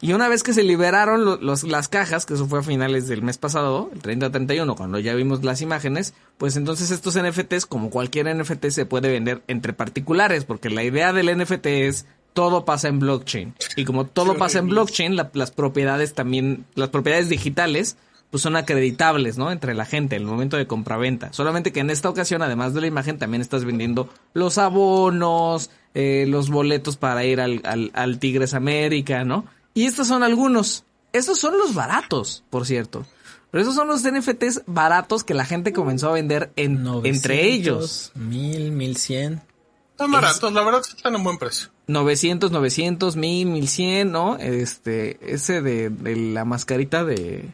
Y 0.02 0.12
una 0.14 0.28
vez 0.28 0.42
que 0.42 0.54
se 0.54 0.62
liberaron 0.62 1.24
lo- 1.24 1.36
los- 1.36 1.62
las 1.64 1.88
cajas, 1.88 2.24
que 2.24 2.34
eso 2.34 2.46
fue 2.46 2.60
a 2.60 2.62
finales 2.62 3.06
del 3.06 3.22
mes 3.22 3.36
pasado, 3.36 3.90
el 3.92 4.00
30-31, 4.00 4.74
cuando 4.76 4.98
ya 4.98 5.14
vimos 5.14 5.44
las 5.44 5.60
imágenes, 5.60 6.14
pues 6.38 6.56
entonces 6.56 6.90
estos 6.90 7.16
NFTs, 7.16 7.66
como 7.66 7.90
cualquier 7.90 8.26
NFT, 8.34 8.70
se 8.70 8.86
puede 8.86 9.10
vender 9.10 9.42
entre 9.46 9.72
particulares, 9.74 10.44
porque 10.44 10.70
la 10.70 10.84
idea 10.84 11.12
del 11.12 11.28
NFT 11.28 11.66
es 11.86 12.06
todo 12.32 12.64
pasa 12.64 12.88
en 12.88 12.98
blockchain. 13.00 13.54
Y 13.76 13.84
como 13.84 14.06
todo 14.06 14.36
pasa 14.38 14.60
en 14.60 14.68
blockchain, 14.68 15.16
la- 15.16 15.30
las 15.34 15.50
propiedades 15.50 16.14
también, 16.14 16.64
las 16.76 16.88
propiedades 16.88 17.28
digitales, 17.28 17.96
pues 18.30 18.42
son 18.44 18.54
acreditables, 18.56 19.36
¿no? 19.36 19.50
Entre 19.50 19.74
la 19.74 19.84
gente 19.84 20.14
en 20.14 20.22
el 20.22 20.28
momento 20.28 20.56
de 20.56 20.66
compraventa. 20.68 21.32
Solamente 21.32 21.72
que 21.72 21.80
en 21.80 21.90
esta 21.90 22.08
ocasión, 22.08 22.40
además 22.42 22.72
de 22.72 22.80
la 22.80 22.86
imagen, 22.86 23.18
también 23.18 23.40
estás 23.42 23.64
vendiendo 23.64 24.08
los 24.32 24.56
abonos, 24.58 25.70
eh, 25.94 26.24
los 26.28 26.48
boletos 26.50 26.96
para 26.96 27.24
ir 27.24 27.40
al, 27.40 27.60
al, 27.64 27.90
al 27.94 28.18
Tigres 28.20 28.54
América, 28.54 29.24
¿no? 29.24 29.44
Y 29.74 29.86
estos 29.86 30.08
son 30.08 30.22
algunos. 30.22 30.84
Estos 31.12 31.38
son 31.38 31.58
los 31.58 31.74
baratos, 31.74 32.44
por 32.50 32.66
cierto. 32.66 33.06
Pero 33.50 33.62
esos 33.62 33.74
son 33.74 33.88
los 33.88 34.02
NFTs 34.02 34.62
baratos 34.66 35.24
que 35.24 35.34
la 35.34 35.44
gente 35.44 35.72
comenzó 35.72 36.08
a 36.08 36.12
vender 36.12 36.52
en, 36.56 36.84
900, 36.84 37.16
entre 37.16 37.48
ellos. 37.48 38.12
1000, 38.14 38.70
1100. 38.72 39.42
Están 39.90 40.12
baratos, 40.12 40.52
la 40.52 40.62
verdad 40.62 40.80
es 40.80 40.86
que 40.88 40.96
están 40.96 41.14
en 41.16 41.24
buen 41.24 41.36
precio. 41.36 41.68
900, 41.88 42.52
900, 42.52 43.16
1000, 43.16 43.46
1100, 43.48 44.12
¿no? 44.12 44.36
Este, 44.38 45.18
ese 45.34 45.62
de, 45.62 45.90
de 45.90 46.16
la 46.16 46.44
mascarita 46.44 47.04
de... 47.04 47.52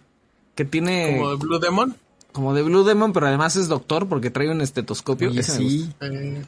Que 0.55 0.65
tiene 0.65 1.17
Como 1.17 1.31
de 1.31 1.37
Blue 1.37 1.59
Demon. 1.59 1.97
como 2.33 2.55
de 2.55 2.63
Blue 2.63 2.85
Demon, 2.85 3.13
pero 3.13 3.27
además 3.27 3.57
es 3.57 3.69
doctor 3.69 4.07
porque 4.09 4.31
trae 4.31 4.51
un 4.51 4.61
estetoscopio. 4.61 5.31
Oye, 5.31 5.41
Ese 5.41 5.53
me 5.53 5.59
sí. 5.59 5.93
Eh, 6.01 6.45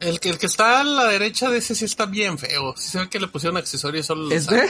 el, 0.00 0.20
que, 0.20 0.28
el 0.30 0.38
que 0.38 0.46
está 0.46 0.80
a 0.80 0.84
la 0.84 1.04
derecha 1.06 1.50
de 1.50 1.58
ese 1.58 1.74
sí 1.74 1.84
está 1.84 2.06
bien 2.06 2.38
feo. 2.38 2.74
Sí 2.76 2.88
se 2.90 2.98
ve 2.98 3.08
que 3.08 3.18
le 3.20 3.28
pusieron 3.28 3.56
accesorios 3.56 4.06
solo. 4.06 4.30
¿Este? 4.30 4.66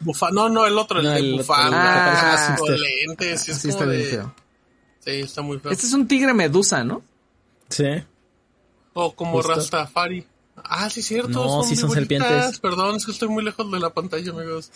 Bufa, 0.00 0.30
no, 0.30 0.48
no, 0.48 0.66
el 0.66 0.76
otro, 0.76 0.98
el 1.00 1.04
No, 1.06 1.10
de 1.12 1.18
el 1.18 1.32
otro, 1.34 1.38
bufanda, 1.38 1.76
el 1.78 2.74
ah, 2.74 2.76
lentes, 3.06 3.40
sí, 3.42 3.50
es 3.52 3.56
Sí, 3.58 3.68
como 3.68 3.72
está 3.80 3.84
bien 3.90 4.02
de- 4.02 4.10
feo. 4.10 4.34
Sí, 5.00 5.10
está 5.12 5.42
muy 5.42 5.58
feo. 5.58 5.72
Este 5.72 5.86
es 5.86 5.92
un 5.92 6.06
tigre 6.06 6.34
medusa, 6.34 6.84
¿no? 6.84 7.02
Sí. 7.70 7.84
O 8.92 9.14
como 9.14 9.32
Justo. 9.38 9.54
Rastafari. 9.54 10.26
Ah, 10.56 10.90
sí, 10.90 11.02
cierto. 11.02 11.28
No, 11.28 11.62
sí 11.62 11.76
son 11.76 11.90
serpientes. 11.90 12.58
Perdón, 12.60 12.96
es 12.96 13.06
que 13.06 13.12
estoy 13.12 13.28
muy 13.28 13.44
lejos 13.44 13.70
de 13.70 13.78
la 13.80 13.90
pantalla, 13.90 14.30
amigos. 14.30 14.70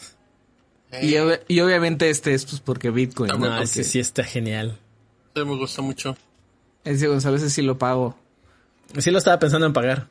Y, 1.03 1.15
Eh, 1.15 1.23
ob- 1.23 1.41
y 1.49 1.61
obviamente 1.61 2.11
este 2.11 2.35
es 2.35 2.45
pues 2.47 2.61
porque 2.61 2.91
Bitcoin. 2.91 3.31
Está 3.31 3.39
¿no? 3.41 3.47
No, 3.47 3.53
Porque 3.57 3.65
ese 3.65 3.85
sí 3.85 3.99
está 4.01 4.25
genial. 4.25 4.79
sí, 5.35 5.45
me 5.45 5.57
gusta 5.57 5.83
mucho. 5.83 6.17
Ese 6.85 7.07
Gonzalo, 7.09 7.37
ese 7.37 7.51
sí 7.51 7.63
lo 7.63 7.79
pago. 7.79 8.17
Sí 8.99 9.11
lo 9.11 9.19
estaba 9.19 9.39
pensando 9.39 9.67
en 9.67 9.73
pagar. 9.73 10.09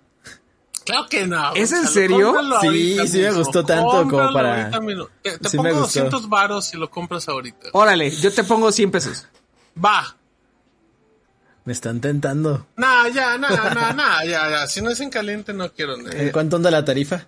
Claro 0.85 1.07
que 1.07 1.27
no. 1.27 1.53
¿Es 1.53 1.71
en 1.71 1.87
serio? 1.87 2.35
Sí, 2.61 2.97
sí 3.07 3.19
me 3.19 3.31
gustó 3.31 3.63
tanto 3.63 4.07
como 4.09 4.33
para-. 4.33 4.71
Te, 5.21 5.37
te 5.37 5.49
Sí 5.49 5.57
pongo 5.57 5.69
gustó. 5.69 5.81
200 5.81 6.29
varos 6.29 6.65
si 6.65 6.77
lo 6.77 6.89
compras 6.89 7.27
ahorita. 7.29 7.69
Órale, 7.73 8.09
yo 8.09 8.33
te 8.33 8.43
pongo 8.43 8.71
100 8.71 8.91
pesos. 8.91 9.27
Va. 9.83 10.15
Me 11.65 11.73
están 11.73 12.01
tentando. 12.01 12.65
Nah, 12.77 13.07
ya, 13.09 13.37
nah, 13.37 13.49
nah, 13.73 13.93
nah, 13.93 14.23
ya, 14.23 14.49
ya. 14.49 14.67
Si 14.67 14.81
no 14.81 14.89
es 14.89 14.99
en 15.01 15.11
caliente, 15.11 15.53
no 15.53 15.71
quiero. 15.71 15.95
Eh, 15.97 16.23
¿En 16.23 16.31
cuánto 16.31 16.55
anda 16.55 16.71
la 16.71 16.83
tarifa? 16.83 17.27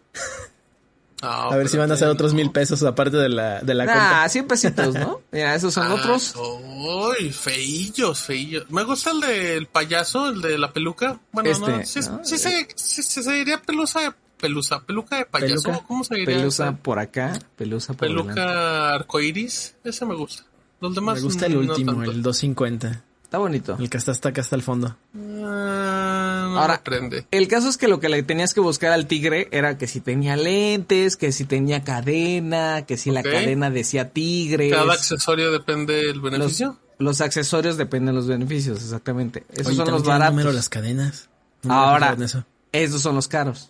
A 1.22 1.56
ver 1.56 1.70
si 1.70 1.78
van 1.78 1.92
a 1.92 1.98
ser 1.98 2.08
otros 2.08 2.34
mil 2.34 2.52
pesos 2.52 2.82
aparte 2.84 3.18
de 3.18 3.30
la, 3.30 3.62
de 3.62 3.74
la 3.74 3.86
Nah, 3.86 3.94
cuenta. 3.94 4.30
100 4.30 4.48
pesitos, 4.48 4.96
¿no? 4.96 5.22
Mira, 5.32 5.56
esos 5.56 5.74
son 5.74 5.92
otros. 5.92 6.34
Uy, 6.36 7.32
feillos, 7.32 8.22
feillos. 8.22 8.70
Me 8.70 8.84
gusta 8.84 9.12
el 9.12 9.20
del 9.22 9.68
payaso, 9.68 10.30
el 10.30 10.42
de 10.42 10.58
la 10.58 10.72
peluca. 10.74 11.20
Bueno, 11.32 11.50
Este, 11.50 11.72
no, 11.72 11.86
sí, 11.86 12.00
¿no? 12.10 12.20
sí 12.26 12.38
se, 12.38 12.68
sí- 12.76 13.04
sí 13.04 13.24
se 13.24 13.32
diría 13.34 13.62
pelusa, 13.62 14.16
pelusa, 14.40 14.82
peluca 14.82 15.18
de 15.18 15.26
payaso. 15.26 15.64
Peluca. 15.70 15.86
¿Cómo 15.88 16.04
se 16.04 16.16
diría? 16.16 16.38
Pelusa 16.38 16.64
esa? 16.70 16.78
por 16.78 17.00
acá, 17.00 17.34
pelusa 17.56 17.94
por 17.94 18.08
delante. 18.08 18.34
Peluca 18.34 18.94
arcoiris. 18.96 19.76
Ese 19.84 20.06
me 20.06 20.16
gusta. 20.16 20.44
Los 20.80 20.96
demás 20.96 21.16
Me 21.18 21.22
gusta 21.22 21.46
el 21.46 21.58
último, 21.58 22.02
el 22.04 22.24
250. 22.24 23.04
Está 23.32 23.38
bonito. 23.38 23.78
El 23.80 23.90
que 23.90 23.96
está 23.96 24.12
hasta 24.12 24.28
acá 24.28 24.42
hasta 24.42 24.58
el 24.58 24.62
fondo. 24.62 24.98
Ah, 25.16 26.50
no 26.52 26.60
Ahora, 26.60 26.82
prende. 26.84 27.26
el 27.32 27.48
caso 27.48 27.70
es 27.70 27.78
que 27.78 27.88
lo 27.88 28.02
que 28.02 28.10
le 28.10 28.24
tenías 28.24 28.54
que 28.54 28.60
buscar 28.60 28.92
al 28.92 29.08
tigre 29.08 29.48
era 29.54 29.78
que 29.78 29.88
si 29.88 30.02
tenía 30.02 30.36
lentes, 30.36 31.16
que 31.16 31.32
si 31.32 31.46
tenía 31.46 31.82
cadena, 31.82 32.86
que 32.86 32.98
si 32.98 33.10
la 33.10 33.24
cadena 33.24 33.70
decía 33.70 34.10
tigres. 34.10 34.74
Cada 34.74 34.92
accesorio 34.92 35.50
depende 35.54 35.94
del 35.94 36.18
los, 36.18 36.22
beneficio. 36.30 36.78
los 37.00 37.22
accesorios 37.22 37.78
dependen 37.78 38.08
de 38.08 38.20
los 38.20 38.28
beneficios, 38.28 38.84
exactamente. 38.84 39.46
Esos 39.54 39.68
Oye, 39.68 39.76
son 39.78 39.92
los 39.92 40.04
baratos. 40.04 40.34
número 40.34 40.52
las 40.52 40.68
cadenas. 40.68 41.30
No 41.64 41.74
Ahora, 41.74 42.18
eso. 42.20 42.44
esos 42.74 43.02
son 43.02 43.16
los 43.16 43.30
caros. 43.30 43.70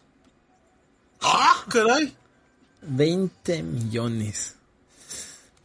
¡Ah, 1.21 1.63
caray! 1.69 2.15
20 2.81 3.61
millones. 3.61 4.55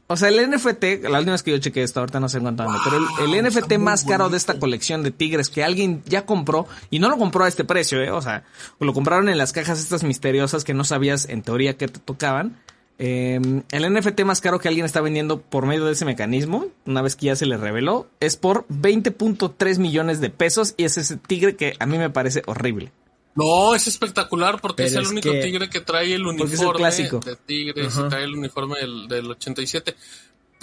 O 0.08 0.16
sea, 0.16 0.28
el 0.28 0.50
NFT, 0.50 1.02
la 1.08 1.18
última 1.18 1.32
vez 1.32 1.42
que 1.42 1.50
yo 1.50 1.58
chequeé 1.58 1.82
esto, 1.82 2.00
ahorita 2.00 2.20
no 2.20 2.28
sé 2.28 2.36
en 2.36 2.44
cuánto 2.44 2.62
anda, 2.62 2.78
pero 2.84 2.98
el, 3.26 3.34
el 3.34 3.44
NFT 3.44 3.78
más 3.78 4.04
caro 4.04 4.28
de 4.28 4.36
esta 4.36 4.58
colección 4.58 5.02
de 5.02 5.10
tigres 5.10 5.48
que 5.48 5.64
alguien 5.64 6.02
ya 6.06 6.24
compró, 6.24 6.66
y 6.90 7.00
no 7.00 7.08
lo 7.08 7.16
compró 7.18 7.44
a 7.44 7.48
este 7.48 7.64
precio, 7.64 8.00
¿eh? 8.00 8.10
o 8.10 8.22
sea, 8.22 8.44
lo 8.78 8.92
compraron 8.92 9.28
en 9.28 9.36
las 9.36 9.52
cajas 9.52 9.80
estas 9.80 10.04
misteriosas 10.04 10.62
que 10.62 10.74
no 10.74 10.84
sabías 10.84 11.28
en 11.28 11.42
teoría 11.42 11.76
que 11.76 11.88
te 11.88 11.98
tocaban, 11.98 12.56
Eh, 12.98 13.38
el 13.72 13.92
NFT 13.92 14.22
más 14.24 14.40
caro 14.40 14.58
que 14.58 14.68
alguien 14.68 14.86
está 14.86 15.02
vendiendo 15.02 15.42
por 15.42 15.66
medio 15.66 15.84
de 15.84 15.92
ese 15.92 16.06
mecanismo, 16.06 16.66
una 16.86 17.02
vez 17.02 17.14
que 17.14 17.26
ya 17.26 17.36
se 17.36 17.44
le 17.44 17.58
reveló, 17.58 18.06
es 18.20 18.36
por 18.38 18.66
20.3 18.68 19.78
millones 19.78 20.20
de 20.20 20.30
pesos 20.30 20.72
y 20.78 20.84
es 20.84 20.96
ese 20.96 21.18
tigre 21.18 21.56
que 21.56 21.74
a 21.78 21.84
mí 21.84 21.98
me 21.98 22.08
parece 22.08 22.42
horrible. 22.46 22.92
No, 23.36 23.74
es 23.74 23.86
espectacular 23.86 24.60
porque 24.60 24.84
Pero 24.84 24.88
es 24.88 24.94
el 24.96 25.02
es 25.02 25.08
único 25.10 25.30
que- 25.30 25.42
tigre 25.42 25.70
que 25.70 25.80
trae 25.80 26.06
el 26.06 26.12
es 26.12 26.18
el 26.20 26.26
uniforme 26.26 26.78
clásico. 26.78 27.18
de 27.20 27.36
tigres 27.36 27.94
y 27.96 28.08
trae 28.08 28.24
el 28.24 28.34
uniforme 28.34 28.78
del, 28.80 29.06
del 29.08 29.30
87. 29.30 29.94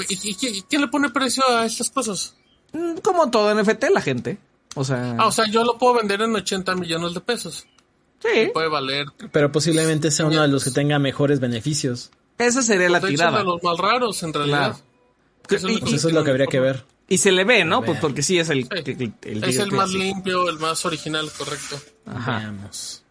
¿Y, 0.09 0.13
y- 0.29 0.37
y- 0.41 0.61
quién 0.63 0.81
le 0.81 0.87
pone 0.87 1.09
precio 1.11 1.47
a 1.47 1.65
estas 1.65 1.89
cosas? 1.91 2.35
Mm, 2.73 2.97
Como 2.97 3.29
todo 3.29 3.53
NFT, 3.53 3.89
la 3.91 4.01
gente. 4.01 4.39
O 4.75 4.83
sea, 4.83 5.15
Ah, 5.19 5.27
o 5.27 5.31
sea, 5.31 5.45
yo 5.47 5.63
lo 5.63 5.77
puedo 5.77 5.93
vender 5.93 6.21
en 6.21 6.35
80 6.35 6.75
millones 6.75 7.13
de 7.13 7.19
pesos. 7.21 7.67
sí, 8.19 8.49
Puede 8.53 8.69
valer. 8.69 9.05
Pero 9.31 9.51
posiblemente 9.51 10.09
sea 10.09 10.25
uno 10.25 10.41
de 10.41 10.47
los 10.47 10.63
que 10.63 10.71
tenga 10.71 10.97
mejores 10.97 11.39
beneficios. 11.39 12.09
esa 12.39 12.61
sería 12.63 12.89
la 12.89 12.99
De 12.99 13.07
hecho, 13.07 13.13
es 13.13 13.19
tirada. 13.19 13.37
de 13.39 13.43
los 13.43 13.61
más 13.61 13.77
raros, 13.77 14.23
en 14.23 14.33
realidad. 14.33 14.71
Claro. 14.77 14.79
Que 15.47 15.55
es 15.57 15.63
Y- 15.63 15.77
Pues 15.77 15.93
eso 15.93 16.07
es 16.07 16.13
lo 16.15 16.23
que 16.23 16.31
habría 16.31 16.47
que 16.47 16.59
ver. 16.59 16.85
Y 17.07 17.17
se 17.19 17.31
le 17.31 17.43
ve, 17.43 17.63
¿no? 17.65 17.83
Pues 17.83 17.99
porque 17.99 18.23
sí 18.23 18.39
es 18.39 18.49
el, 18.49 18.63
Sí. 18.63 18.69
el, 18.85 19.13
el 19.23 19.43
Es 19.43 19.57
el 19.57 19.71
más 19.73 19.91
limpio, 19.91 20.49
el 20.49 20.57
más 20.57 20.83
original, 20.85 21.29
correcto. 21.37 21.79
Ajá. 22.05 22.39
Veamos. 22.39 23.03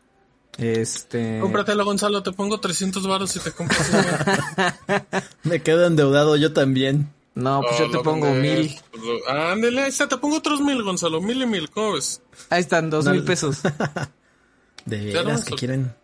Este. 0.58 1.38
Cómpratelo, 1.40 1.84
Gonzalo. 1.84 2.22
Te 2.22 2.32
pongo 2.32 2.60
300 2.60 3.06
varos 3.06 3.34
y 3.36 3.40
te 3.40 3.52
compras. 3.52 3.90
Me 5.44 5.62
quedo 5.62 5.86
endeudado 5.86 6.36
yo 6.36 6.52
también. 6.52 7.12
No, 7.34 7.62
pues 7.62 7.78
yo 7.78 7.86
Oh, 7.86 7.90
te 7.90 7.98
pongo 8.00 8.26
vendes. 8.26 8.82
mil. 8.92 9.20
Ándele, 9.28 9.84
ahí 9.84 9.88
está. 9.88 10.06
Te 10.08 10.18
pongo 10.18 10.36
otros 10.36 10.60
mil, 10.60 10.82
Gonzalo. 10.82 11.20
Mil 11.22 11.40
y 11.42 11.46
mil. 11.46 11.70
¿Cómo 11.70 11.92
ves? 11.94 12.20
Ahí 12.50 12.60
están, 12.60 12.90
dos 12.90 13.06
No, 13.06 13.12
mil 13.12 13.24
pesos. 13.24 13.60
De 14.84 14.98
veras 15.12 15.44
que 15.44 15.54
quieren. 15.54 15.94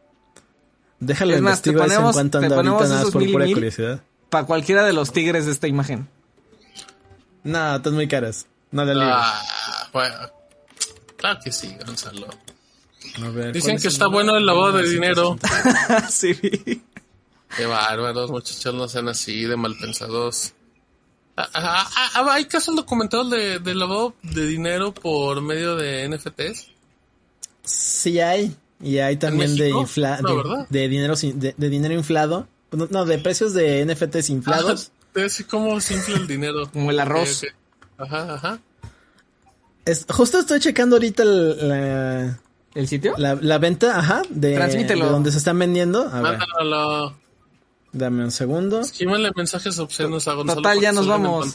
Déjalo 1.00 1.34
Es 1.34 1.42
más, 1.42 1.60
te 1.62 1.70
en 1.70 1.76
ponemos- 1.76 2.12
cuanto 2.14 2.38
te 2.40 2.46
anda 2.46 2.56
ponemos 2.56 2.78
ahorita 2.80 2.88
nada 2.94 3.00
esos 3.02 3.12
por 3.12 3.22
mil 3.22 3.32
pura 3.32 3.44
mil. 3.44 3.54
curiosidad. 3.54 4.00
Para 4.30 4.46
cualquiera 4.46 4.84
de 4.84 4.92
los 4.94 5.12
tigres 5.12 5.44
de 5.46 5.52
esta 5.52 5.68
imagen. 5.68 6.08
No, 7.44 7.76
están 7.76 7.94
muy 7.94 8.08
caras. 8.08 8.46
No 8.70 8.84
le. 8.84 8.94
Ah, 8.96 9.42
bueno. 9.92 10.16
Claro 11.16 11.38
que 11.44 11.52
sí, 11.52 11.76
Gonzalo. 11.86 12.26
A 13.22 13.28
ver, 13.30 13.52
Dicen 13.52 13.72
¿cuál 13.72 13.82
que 13.82 13.88
es 13.88 13.94
está 13.94 14.06
bueno 14.06 14.36
el 14.36 14.44
lavado 14.46 14.72
de 14.72 14.82
1980? 14.84 15.48
dinero. 15.88 16.08
sí. 16.10 16.82
Qué 17.56 17.66
bárbaros, 17.66 18.30
muchachos, 18.30 18.74
no 18.74 18.88
sean 18.88 19.08
así 19.08 19.44
de 19.44 19.56
malpensados. 19.56 20.52
Ah, 21.36 21.48
ah, 21.54 21.88
ah, 21.96 22.10
ah, 22.16 22.32
¿Hay 22.34 22.44
casos 22.46 22.74
documentados 22.74 23.30
de, 23.30 23.58
de 23.60 23.74
lavado 23.74 24.14
de 24.22 24.44
dinero 24.46 24.92
por 24.92 25.40
medio 25.40 25.76
de 25.76 26.08
NFTs? 26.08 26.66
Sí 27.62 28.20
hay. 28.20 28.56
Y 28.80 28.98
hay 28.98 29.16
también 29.16 29.56
de, 29.56 29.70
infla 29.70 30.20
No, 30.20 30.28
de, 30.30 30.36
¿verdad? 30.36 30.66
de 30.68 30.88
dinero 30.88 31.16
sin- 31.16 31.38
de, 31.40 31.54
de 31.56 31.68
dinero 31.68 31.94
inflado. 31.94 32.48
No, 32.72 32.86
no, 32.90 33.04
de 33.04 33.18
precios 33.18 33.54
de 33.54 33.84
NFTs 33.86 34.30
inflados. 34.30 34.90
Ah, 35.16 35.20
así 35.26 35.44
como 35.44 35.80
simple 35.80 36.14
el 36.16 36.26
dinero. 36.26 36.68
Como 36.72 36.90
el 36.90 37.00
arroz. 37.00 37.44
Ajá, 37.96 38.34
ajá. 38.34 38.60
Es- 39.84 40.06
justo 40.08 40.38
estoy 40.40 40.60
checando 40.60 40.96
ahorita 40.96 41.22
el- 41.22 41.68
la, 41.68 42.40
¿El 42.74 42.86
sitio? 42.88 43.14
la, 43.18 43.34
la 43.34 43.58
venta, 43.58 43.98
ajá, 43.98 44.22
de, 44.28 44.54
Transmítelo. 44.54 45.06
de 45.06 45.10
donde 45.10 45.30
se 45.32 45.38
están 45.38 45.58
vendiendo. 45.58 46.08
A 46.12 46.20
ver, 46.20 46.38
Mándalo. 46.38 47.16
dame 47.92 48.24
un 48.24 48.30
segundo. 48.30 48.80
Esquímale 48.80 49.30
mensajes 49.34 49.78
obscenos 49.78 50.28
a 50.28 50.34
Gonzalo. 50.34 50.56
Total, 50.62 50.80
ya 50.80 50.92
nos 50.92 51.06
vamos. 51.06 51.54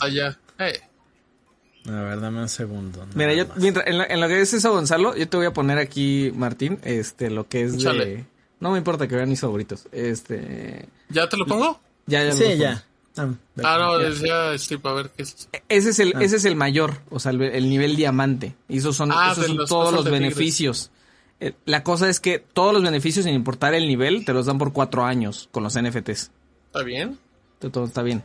A 1.85 1.91
ver, 2.01 2.21
dame 2.21 2.41
un 2.41 2.49
segundo. 2.49 3.05
Mira, 3.13 3.33
yo, 3.33 3.45
mientras, 3.57 3.85
en, 3.87 3.97
lo, 3.97 4.09
en 4.09 4.21
lo 4.21 4.27
que 4.27 4.39
es 4.41 4.53
eso, 4.53 4.71
Gonzalo, 4.71 5.15
yo 5.17 5.27
te 5.27 5.35
voy 5.37 5.45
a 5.45 5.51
poner 5.53 5.77
aquí, 5.79 6.31
Martín, 6.35 6.79
este, 6.83 7.29
lo 7.29 7.47
que 7.47 7.63
es 7.63 7.77
de... 7.83 8.25
No 8.61 8.71
me 8.71 8.77
importa 8.77 9.07
que 9.07 9.15
vean 9.17 9.27
mis 9.27 9.41
favoritos. 9.41 9.87
Este... 9.91 10.87
¿Ya 11.09 11.27
te 11.27 11.35
lo 11.35 11.45
pongo? 11.45 11.79
Ya, 12.05 12.23
ya. 12.23 12.31
Sí, 12.31 12.57
ya. 12.57 12.83
Ah, 13.17 13.27
Ah, 13.63 13.77
no, 13.79 14.01
ya. 14.01 14.09
decía 14.09 14.57
Steve, 14.57 14.81
a 14.85 14.93
ver 14.93 15.11
qué 15.15 15.23
es. 15.23 15.49
Ese 15.69 15.89
es 15.89 15.99
Ah. 15.99 16.03
el, 16.03 16.13
ese 16.21 16.37
es 16.37 16.45
el 16.45 16.55
mayor, 16.55 16.99
o 17.11 17.19
sea, 17.19 17.31
el, 17.33 17.41
el 17.41 17.69
nivel 17.69 17.95
diamante. 17.97 18.55
Y 18.69 18.77
esos 18.77 18.95
son, 18.95 19.11
Ah, 19.11 19.33
esos 19.33 19.45
son 19.45 19.57
todos 19.67 19.93
los 19.93 20.05
tigres. 20.05 20.89
Eh, 21.39 21.53
La 21.65 21.83
cosa 21.83 22.09
es 22.09 22.19
que 22.19 22.39
todos 22.39 22.73
los 22.73 22.83
beneficios, 22.83 23.25
sin 23.25 23.33
importar 23.33 23.73
el 23.73 23.87
nivel, 23.87 24.25
te 24.25 24.33
los 24.33 24.45
dan 24.45 24.57
por 24.57 24.71
cuatro 24.73 25.03
años 25.05 25.49
con 25.51 25.63
los 25.63 25.75
NFTs. 25.79 26.31
¿Está 26.67 26.83
bien? 26.83 27.17
Todo 27.59 27.85
está 27.85 28.01
bien. 28.03 28.23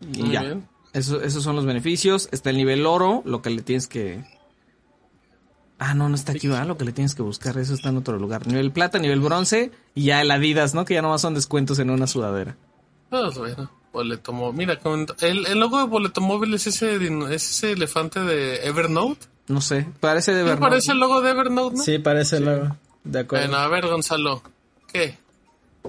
Y 0.00 0.22
Muy 0.22 0.30
ya. 0.32 0.42
bien. 0.42 0.68
Eso- 0.92 1.22
esos 1.22 1.42
son 1.44 1.54
los 1.56 1.64
beneficios. 1.66 2.28
Está 2.32 2.50
el 2.50 2.56
nivel 2.56 2.86
oro, 2.86 3.22
lo 3.24 3.42
que 3.42 3.50
le 3.50 3.62
tienes 3.62 3.86
que... 3.86 4.24
Ah, 5.78 5.94
no, 5.94 6.08
no 6.10 6.14
está 6.14 6.32
aquí, 6.32 6.46
¿verdad? 6.46 6.66
Lo 6.66 6.76
que 6.76 6.84
le 6.84 6.92
tienes 6.92 7.14
que 7.14 7.22
buscar, 7.22 7.56
eso 7.56 7.72
está 7.72 7.88
en 7.88 7.96
otro 7.96 8.18
lugar. 8.18 8.46
Nivel 8.46 8.70
plata, 8.70 8.98
nivel 8.98 9.20
bronce 9.20 9.70
y 9.94 10.04
ya 10.04 10.20
el 10.20 10.30
Adidas, 10.30 10.74
¿no? 10.74 10.84
Que 10.84 10.94
ya 10.94 11.02
nomás 11.02 11.22
son 11.22 11.34
descuentos 11.34 11.78
en 11.78 11.88
una 11.90 12.06
sudadera. 12.06 12.56
Pues 13.08 13.38
bueno, 13.38 13.70
boleto 13.92 14.32
móvil. 14.32 14.58
Mira, 14.58 14.78
el, 15.22 15.46
el 15.46 15.58
logo 15.58 15.78
de 15.78 15.84
boleto 15.86 16.20
móvil 16.20 16.52
es 16.54 16.66
ese, 16.66 16.96
es 16.96 17.50
ese 17.50 17.72
elefante 17.72 18.20
de 18.20 18.66
Evernote. 18.66 19.26
No 19.50 19.60
sé, 19.60 19.86
parece 20.00 20.32
de 20.32 20.42
verdad. 20.44 20.60
parece 20.60 20.92
el 20.92 20.98
logo 21.00 21.20
de 21.20 21.30
Evernote, 21.30 21.76
¿no? 21.76 21.82
Sí, 21.82 21.98
parece 21.98 22.36
el 22.36 22.44
logo. 22.44 22.76
De 23.02 23.20
acuerdo. 23.20 23.46
Bueno, 23.48 23.60
a 23.62 23.68
ver, 23.68 23.86
Gonzalo. 23.88 24.42
¿Qué? 24.92 25.18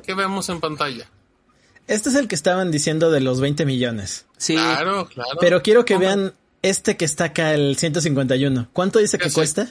¿Qué 0.03 0.13
vemos 0.15 0.49
en 0.49 0.59
pantalla? 0.59 1.07
Este 1.87 2.09
es 2.09 2.15
el 2.15 2.27
que 2.27 2.35
estaban 2.35 2.71
diciendo 2.71 3.11
de 3.11 3.19
los 3.19 3.39
20 3.39 3.65
millones. 3.65 4.25
Sí, 4.37 4.53
Claro, 4.55 5.07
claro. 5.07 5.29
Pero 5.39 5.61
quiero 5.61 5.85
que 5.85 5.97
vean 5.97 6.33
este 6.63 6.97
que 6.97 7.05
está 7.05 7.25
acá, 7.25 7.53
el 7.53 7.75
151. 7.77 8.67
¿Cuánto 8.73 8.99
dice 8.99 9.17
que 9.17 9.31
cuesta? 9.31 9.67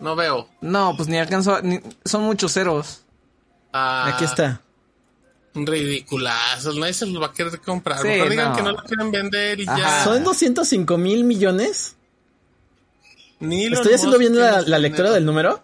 No 0.00 0.16
veo. 0.16 0.48
no, 0.60 0.94
pues 0.96 1.08
ni 1.08 1.18
alcanzó, 1.18 1.56
a- 1.56 1.60
ni- 1.60 1.80
son 2.04 2.22
muchos 2.22 2.52
ceros. 2.54 3.02
Ah, 3.72 4.12
Aquí 4.14 4.24
está. 4.24 4.60
Ridiculazos. 5.54 6.76
Nadie 6.76 6.94
se 6.94 7.06
los 7.06 7.20
va 7.22 7.26
a 7.26 7.32
querer 7.32 7.60
comprar. 7.60 7.98
Sí, 8.00 8.08
Mejor 8.08 8.30
digan 8.30 8.50
no. 8.50 8.56
que 8.56 8.62
no 8.62 8.72
lo 8.72 8.78
quieren 8.82 9.10
vender 9.10 9.60
y 9.60 9.68
Ajá. 9.68 9.78
ya. 9.78 10.04
¿Son 10.04 10.24
205 10.24 10.96
mil 10.98 11.24
millones? 11.24 11.96
Ni 13.40 13.64
Elon 13.64 13.74
¿Estoy 13.78 13.94
haciendo 13.94 14.18
Musk 14.18 14.30
bien 14.30 14.40
la, 14.66 14.78
lectura 14.78 15.10
del 15.12 15.24
número? 15.24 15.62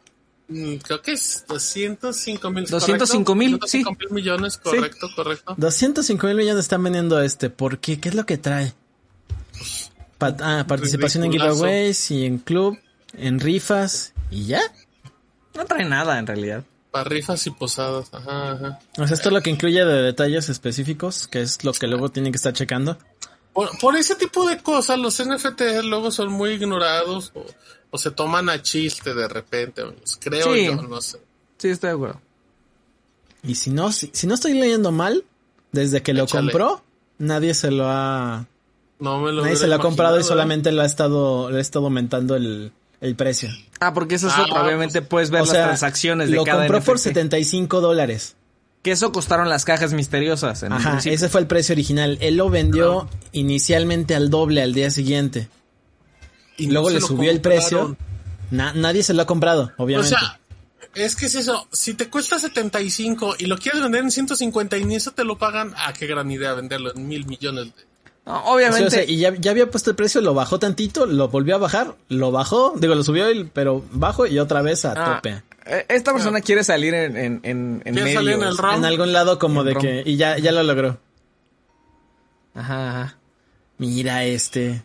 Mm, 0.49 0.77
Creo 0.77 1.03
que 1.03 1.13
es 1.13 1.45
205 1.49 2.51
mil. 2.51 2.67
205 2.67 3.35
mil, 3.35 3.59
¿correcto? 3.59 3.67
205 3.67 3.97
mil 3.99 4.11
millones, 4.11 4.59
correcto, 4.59 5.09
correcto. 5.17 5.55
205 5.57 6.27
mil 6.27 6.37
millones 6.37 6.61
están 6.65 6.83
vendiendo 6.83 7.21
este. 7.21 7.51
¿Por 7.51 7.79
qué? 7.79 7.99
¿Qué 7.99 8.11
es 8.11 8.15
lo 8.15 8.27
que 8.27 8.39
trae? 8.39 8.73
Pa- 10.19 10.37
ah, 10.41 10.65
participación 10.69 11.25
en 11.25 11.33
giveaways 11.33 12.11
y 12.11 12.25
en 12.27 12.39
club, 12.39 12.79
en 13.17 13.41
rifas 13.41 14.13
y 14.31 14.47
ya. 14.47 14.61
No 15.55 15.65
trae 15.65 15.85
nada 15.85 16.19
en 16.19 16.27
realidad. 16.27 16.65
Para 16.91 17.05
rifas 17.09 17.45
y 17.47 17.51
posadas. 17.51 18.09
Ajá, 18.13 18.53
ajá. 18.53 18.79
O 18.99 19.07
sea, 19.07 19.15
esto 19.17 19.29
es 19.31 19.33
lo 19.33 19.41
que 19.43 19.51
incluye 19.51 19.85
de 19.85 20.03
detalles 20.03 20.49
específicos, 20.49 21.27
que 21.27 21.41
es 21.43 21.65
lo 21.65 21.73
que 21.73 21.89
luego 21.89 22.09
tienen 22.11 22.33
que 22.33 22.37
estar 22.37 22.53
checando. 22.53 22.99
Por, 23.55 23.79
por 23.79 23.97
ese 23.97 24.15
tipo 24.17 24.47
de 24.47 24.59
cosas, 24.59 24.99
los 24.99 25.19
NFT 25.25 25.63
luego 25.85 26.11
son 26.11 26.31
muy 26.33 26.51
ignorados 26.51 27.33
o, 27.35 27.47
o 27.91 27.97
se 27.99 28.11
toman 28.11 28.51
a 28.51 28.61
chiste 28.61 29.15
de 29.15 29.29
repente. 29.29 29.81
amigos. 29.83 30.19
Creo 30.21 30.53
Sí. 30.53 30.67
yo, 30.67 30.75
no 30.83 31.01
sé. 31.01 31.19
Sí, 31.57 31.69
estoy 31.69 31.89
de 31.91 31.95
acuerdo. 31.95 32.21
Y 33.43 33.55
si 33.55 33.71
no, 33.71 33.93
si, 33.93 34.11
si 34.13 34.27
no 34.27 34.35
estoy 34.35 34.55
leyendo 34.55 34.91
mal, 34.91 35.25
desde 35.73 36.03
que 36.03 36.13
lo 36.15 36.25
Échale. 36.25 36.51
compró, 36.51 36.83
nadie 37.19 37.55
se 37.55 37.71
lo 37.71 37.89
ha, 37.89 38.47
No 38.99 39.21
me 39.21 39.33
lo 39.33 39.43
nadie 39.43 39.57
se 39.57 39.67
lo 39.67 39.77
ha 39.77 39.79
comprado 39.79 40.17
y 40.19 40.21
¿eh? 40.21 40.25
solamente 40.25 40.73
lo 40.73 40.83
ha 40.83 40.87
estado, 40.87 41.51
le 41.51 41.59
ha 41.59 41.61
estado 41.61 41.85
aumentando 41.87 42.37
el, 42.37 42.73
el 43.01 43.15
precio. 43.17 43.51
Ah, 43.81 43.93
porque 43.95 44.15
eso 44.17 44.29
es 44.29 44.35
Ah, 44.37 44.45
otra. 44.49 44.65
Obviamente 44.65 45.03
puedes 45.03 45.31
ver 45.31 45.43
O 45.43 45.45
las 45.45 45.53
sea, 45.53 45.65
transacciones 45.67 46.31
de 46.31 46.37
lo 46.37 46.45
cada 46.45 46.61
compró 46.67 46.83
por 46.83 46.95
NFT. 46.97 47.03
75 47.05 47.81
dólares. 47.81 48.35
Que 48.85 48.93
eso 48.93 49.11
costaron 49.11 49.49
las 49.49 49.65
cajas 49.65 49.93
misteriosas. 49.95 50.63
En 50.63 50.73
Ajá, 50.73 50.91
principio. 50.93 51.17
ese 51.17 51.29
fue 51.29 51.41
el 51.41 51.47
precio 51.49 51.73
original. 51.73 52.19
Él 52.21 52.37
lo 52.37 52.51
vendió 52.51 53.09
inicialmente 53.33 54.15
al 54.15 54.31
doble 54.31 54.63
al 54.63 54.73
día 54.75 54.91
siguiente. 54.91 55.49
Y 56.57 56.67
luego 56.69 56.91
no 56.91 56.95
le 56.95 57.01
subió 57.01 57.31
el 57.33 57.41
precio. 57.41 57.97
Na- 58.51 58.73
nadie 58.75 59.03
se 59.03 59.15
lo 59.15 59.23
ha 59.23 59.27
comprado, 59.27 59.73
O 59.79 59.83
obviamente. 59.85 60.11
sea, 60.11 60.39
es 60.95 61.17
que 61.17 61.27
es 61.27 61.35
eso. 61.35 61.67
Si 61.73 61.95
te 61.95 62.09
cuesta 62.09 62.39
75 62.39 63.35
y 63.39 63.47
lo 63.47 63.57
quieres 63.59 63.83
vender 63.83 64.03
en 64.05 64.11
150 64.11 64.77
y 64.77 64.85
ni 64.85 64.95
eso 64.97 65.11
te 65.13 65.25
lo 65.25 65.39
pagan, 65.39 65.73
ah, 65.77 65.93
qué 65.93 66.07
gran 66.07 66.31
idea 66.31 66.53
venderlo 66.55 66.95
en 66.95 67.09
mil 67.09 67.27
millones. 67.27 67.65
de- 67.75 67.83
No, 68.27 68.37
Sí, 68.37 68.43
o 68.45 68.53
obviamente. 68.55 68.91
sea, 68.91 69.05
y 69.05 69.17
ya, 69.19 69.35
ya 69.35 69.51
había 69.51 69.71
puesto 69.71 69.91
el 69.91 69.97
precio, 69.97 70.21
lo 70.21 70.33
bajó 70.35 70.59
tantito, 70.59 71.05
lo 71.07 71.29
volvió 71.29 71.57
a 71.57 71.59
bajar, 71.59 71.95
lo 72.09 72.31
bajó, 72.33 72.75
digo, 72.77 72.95
lo 72.95 73.03
subió, 73.03 73.31
y- 73.31 73.45
pero 73.45 73.85
bajo 73.93 74.27
y 74.27 74.39
otra 74.39 74.63
vez 74.63 74.85
a 74.85 74.93
Ah, 74.93 75.17
tope. 75.17 75.43
Eh, 75.67 75.87
esta 75.89 76.13
persona 76.13 76.41
quiere 76.41 76.65
salir 76.65 76.95
en, 76.95 77.17
en, 77.17 77.41
en, 77.43 77.83
en 77.85 77.95
¿Quiere 77.95 78.15
salir 78.15 78.33
en 78.35 78.41
medios. 78.41 78.59
el? 78.59 78.75
En 78.77 78.85
algún 78.85 79.13
lado 79.13 79.39
como 79.39 79.65
de 79.65 79.75
rom. 79.75 79.83
que... 79.83 80.03
Y 80.07 80.17
ya, 80.17 80.39
ya 80.39 80.53
lo 80.53 80.63
logró. 80.63 80.99
Ajá, 82.55 82.91
ajá. 82.91 83.19
Mira 83.79 84.25
este, 84.25 84.85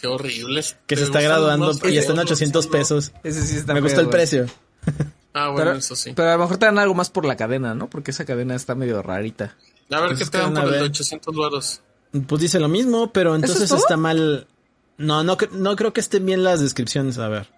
Qué 0.00 0.06
horrible. 0.08 0.62
que 0.86 0.96
¿Te 0.96 0.96
se 0.96 1.04
está 1.04 1.20
graduando 1.20 1.70
y 1.88 1.96
está 1.98 2.10
en 2.12 2.16
monos, 2.16 2.30
800 2.32 2.64
Gonzalo? 2.66 2.78
pesos. 2.82 3.12
Ese 3.22 3.42
sí 3.46 3.56
está 3.56 3.74
Me 3.74 3.80
gustó 3.80 4.00
el 4.00 4.06
güey. 4.06 4.16
precio. 4.18 4.46
Ah, 5.32 5.48
bueno, 5.50 5.56
Pero, 5.66 5.72
eso 5.78 5.94
sí. 5.94 6.12
pero 6.16 6.30
a 6.30 6.32
lo 6.32 6.38
mejor 6.40 6.56
te 6.56 6.66
dan 6.66 6.78
algo 6.78 6.94
más 6.94 7.10
por 7.10 7.24
la 7.26 7.36
cadena, 7.36 7.74
¿no? 7.74 7.88
Porque 7.90 8.10
esa 8.10 8.24
cadena 8.24 8.54
está 8.54 8.74
medio 8.74 9.02
rarita. 9.02 9.54
A 9.90 10.00
ver 10.00 10.08
pues 10.10 10.18
qué 10.20 10.26
te 10.30 10.38
dan 10.38 10.54
por 10.54 10.64
el 10.64 10.70
de 10.70 10.76
ver. 10.78 10.82
800 10.90 11.36
varos. 11.36 11.80
Pues 12.26 12.40
dice 12.40 12.58
lo 12.58 12.68
mismo, 12.68 13.12
pero 13.12 13.34
entonces 13.34 13.60
es 13.62 13.68
todo? 13.68 13.78
está 13.78 13.96
mal. 13.96 14.46
No, 14.98 15.22
no, 15.22 15.36
no 15.52 15.76
creo 15.76 15.92
que 15.92 16.00
estén 16.00 16.24
bien 16.24 16.42
las 16.42 16.60
descripciones, 16.60 17.18
a 17.18 17.28
ver. 17.28 17.48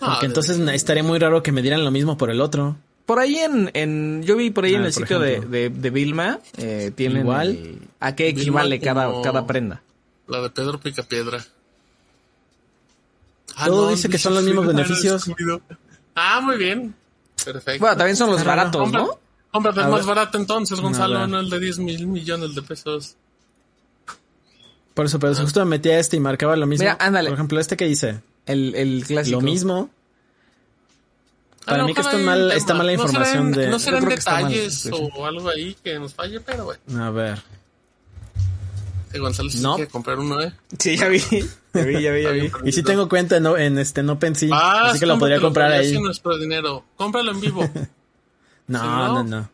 Ah, 0.00 0.12
Porque 0.14 0.26
entonces 0.26 0.58
estaría 0.58 1.02
muy 1.02 1.18
raro 1.18 1.42
que 1.42 1.52
me 1.52 1.62
dieran 1.62 1.84
lo 1.84 1.90
mismo 1.90 2.16
por 2.16 2.30
el 2.30 2.40
otro. 2.40 2.76
Por 3.06 3.18
ahí 3.18 3.36
en, 3.36 3.70
en 3.74 4.22
yo 4.24 4.36
vi 4.36 4.50
por 4.50 4.64
ahí 4.64 4.74
Ah, 4.74 4.78
en 4.78 4.84
el 4.86 4.92
sitio 4.92 5.18
de, 5.18 5.40
de, 5.40 5.68
de 5.70 5.90
Vilma, 5.90 6.40
eh, 6.56 6.90
tienen 6.94 7.18
Igual. 7.22 7.48
el- 7.50 7.88
a 8.00 8.14
qué 8.14 8.28
equivale 8.28 8.80
cada, 8.80 9.22
cada 9.22 9.46
prenda. 9.46 9.82
La 10.26 10.40
de 10.40 10.50
Pedro 10.50 10.80
Picapiedra. 10.80 11.44
Ah, 13.56 13.66
Todo 13.66 13.90
dice 13.90 14.08
que 14.08 14.18
son 14.18 14.34
los 14.34 14.42
mismos 14.44 14.66
beneficios. 14.74 15.30
Ah, 16.14 16.40
muy 16.42 16.56
bien. 16.56 16.94
Perfecto. 17.44 17.80
Bueno, 17.80 17.96
también 17.96 18.16
son 18.16 18.30
los 18.30 18.42
baratos, 18.44 18.90
¿no? 18.90 19.18
El 19.52 19.78
A 19.80 19.88
más 19.88 20.04
barato 20.06 20.36
entonces, 20.38 20.80
Gonzalo, 20.80 21.26
no 21.28 21.38
el 21.38 21.48
de 21.48 21.60
10 21.60 21.78
mil 21.78 22.06
millones 22.08 22.54
de 22.56 22.62
pesos. 22.62 23.16
Por 24.94 25.06
eso, 25.06 25.18
pero 25.20 25.34
justo 25.34 25.60
me 25.60 25.66
metí 25.70 25.90
a 25.90 25.98
este 26.00 26.16
y 26.16 26.20
marcaba 26.20 26.56
lo 26.56 26.66
mismo. 26.66 26.84
Mira, 26.84 26.96
ándale. 27.00 27.28
Por 27.30 27.34
ejemplo, 27.38 27.60
este 27.60 27.76
que 27.76 27.84
dice. 27.84 28.20
El, 28.46 28.74
el 28.74 29.04
clásico. 29.06 29.40
Lo 29.40 29.44
mismo. 29.44 29.90
Para 31.64 31.82
Ah, 31.82 31.86
mí 31.86 31.94
que 31.94 32.00
está 32.02 32.18
mal- 32.18 32.50
el 32.50 32.56
está 32.58 32.74
No 32.74 32.80
será 32.82 32.92
información 32.92 33.46
en- 33.46 33.52
de- 33.52 33.68
No 33.68 33.78
serán 33.78 34.04
mal, 34.04 34.14
detalles 34.16 34.74
sí, 34.74 34.90
sí. 34.90 35.10
o 35.16 35.24
algo 35.26 35.48
ahí 35.48 35.74
que 35.82 35.98
nos 35.98 36.12
falle, 36.12 36.40
pero 36.40 36.64
bueno. 36.66 37.04
A 37.04 37.10
ver. 37.10 37.42
Que 39.10 39.18
Gonzalo 39.18 39.48
sí 39.48 39.60
No. 39.60 39.76
quiere 39.76 39.90
comprar 39.90 40.18
uno, 40.18 40.40
¿eh? 40.42 40.52
Sí, 40.78 40.96
ya 40.96 41.08
vi. 41.08 41.20
Ya 41.72 41.82
vi, 41.84 42.02
ya 42.02 42.10
vi, 42.12 42.22
ya 42.22 42.30
vi. 42.32 42.50
Y 42.64 42.72
si 42.72 42.82
tengo 42.82 43.08
cuenta 43.08 43.36
en, 43.38 43.46
en 43.46 43.78
este 43.78 44.02
no 44.02 44.18
pensé, 44.18 44.48
Ah, 44.52 44.90
así 44.90 44.98
que 45.00 45.06
lo 45.06 45.18
podría 45.18 45.40
comprar 45.40 45.72
ahí. 45.72 45.98
nuestro 45.98 46.36
dinero. 46.38 46.84
Cómpralo 46.96 47.30
en 47.32 47.40
vivo. 47.40 47.62
No, 48.66 48.78
Si 48.80 48.86
no- 48.86 49.22
no, 49.22 49.24
no. 49.24 49.50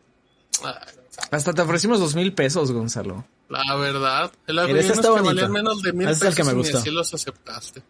Hasta 1.31 1.53
te 1.53 1.61
ofrecimos 1.61 1.99
dos 1.99 2.13
mil 2.15 2.33
pesos, 2.33 2.71
Gonzalo. 2.71 3.25
La 3.49 3.75
verdad. 3.75 4.31
El 4.47 4.59
es 4.59 4.99
que 4.99 5.07
valían 5.07 5.51
menos 5.51 5.81
de 5.81 5.93
mil 5.93 6.07
Ese 6.09 6.27
es 6.27 6.29
el 6.29 6.35
que 6.35 6.43
me 6.43 6.53
pesos 6.55 6.73
y 6.73 6.77
así 6.77 6.91
los 6.91 7.13
aceptaste. 7.13 7.81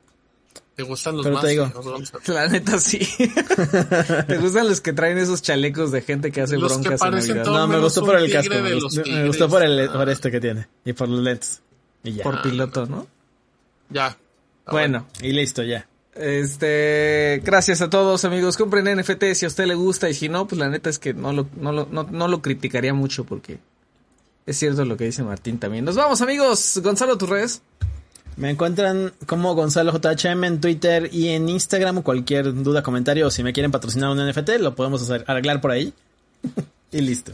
Te 0.76 0.84
gustan 0.84 1.16
los 1.18 1.24
Pero 1.26 1.36
más 1.36 1.44
te 1.44 1.50
digo. 1.50 1.72
La 2.28 2.48
neta 2.48 2.80
sí. 2.80 3.00
¿Te 4.28 4.38
gustan 4.38 4.68
los 4.70 4.80
que 4.82 4.94
traen 4.94 5.18
esos 5.18 5.42
chalecos 5.42 5.92
de 5.92 6.02
gente 6.02 6.32
que 6.32 6.42
hace 6.42 6.58
Los 6.58 6.72
que 6.74 6.80
broncas 6.80 7.02
en 7.02 7.12
parecen 7.12 7.38
Navidad? 7.38 7.54
No, 7.54 7.68
me 7.68 7.80
gustó 7.80 8.06
por 8.06 8.16
el 8.18 8.32
casco. 8.32 8.54
Me 8.56 8.74
gustó, 8.76 9.02
me 9.06 9.28
gustó 9.28 9.50
por 9.50 9.64
el 9.64 9.80
Ah. 9.90 9.94
por 9.94 10.10
este 10.10 10.32
que 10.32 10.40
tiene. 10.40 10.68
Y 10.86 10.94
por 10.94 11.10
los 11.10 11.20
lentes. 11.22 11.62
Y 12.04 12.14
ya. 12.14 12.24
Por 12.24 12.42
piloto, 12.42 12.86
¿no? 12.86 13.06
Ya. 13.90 14.18
Ah, 14.66 14.72
Bueno, 14.72 15.08
Y 15.22 15.34
listo, 15.34 15.62
ya. 15.64 15.88
este, 16.16 17.42
gracias 17.44 17.82
a 17.82 17.90
todos 17.90 18.24
amigos. 18.26 18.56
Compren 18.58 18.86
NFT 18.98 19.34
si 19.36 19.46
a 19.46 19.50
usted 19.50 19.66
le 19.66 19.76
gusta 19.76 20.10
y 20.10 20.14
si 20.14 20.30
no, 20.30 20.48
pues 20.48 20.58
la 20.60 20.70
neta 20.70 20.90
es 20.90 21.00
que 21.00 21.14
no 21.14 21.34
lo, 21.34 21.48
no 21.58 21.72
lo, 21.72 21.88
no, 21.92 22.04
no 22.10 22.28
lo 22.28 22.42
criticaría 22.42 22.94
mucho 22.94 23.24
porque 23.26 23.60
es 24.46 24.58
cierto 24.58 24.86
lo 24.86 24.98
que 24.98 25.06
dice 25.06 25.24
Martín 25.24 25.60
también. 25.60 25.84
Nos 25.86 25.96
vamos 25.96 26.22
amigos. 26.22 26.80
Gonzalo, 26.84 27.18
tus 27.18 27.30
redes. 27.30 27.62
Me 28.42 28.50
encuentran 28.50 29.14
como 29.28 29.54
Gonzalo 29.54 29.92
JHM 29.92 30.44
en 30.46 30.62
Twitter 30.62 31.10
y 31.14 31.28
en 31.28 31.48
Instagram. 31.48 32.02
Cualquier 32.02 32.64
duda, 32.64 32.82
comentario 32.82 33.28
o 33.28 33.30
si 33.30 33.44
me 33.44 33.54
quieren 33.54 33.72
patrocinar 33.72 34.10
un 34.10 34.18
NFT, 34.18 34.60
lo 34.60 34.74
podemos 34.74 35.00
hacer, 35.04 35.24
arreglar 35.28 35.62
por 35.62 35.70
ahí. 35.70 35.94
y 36.92 37.02
listo. 37.02 37.34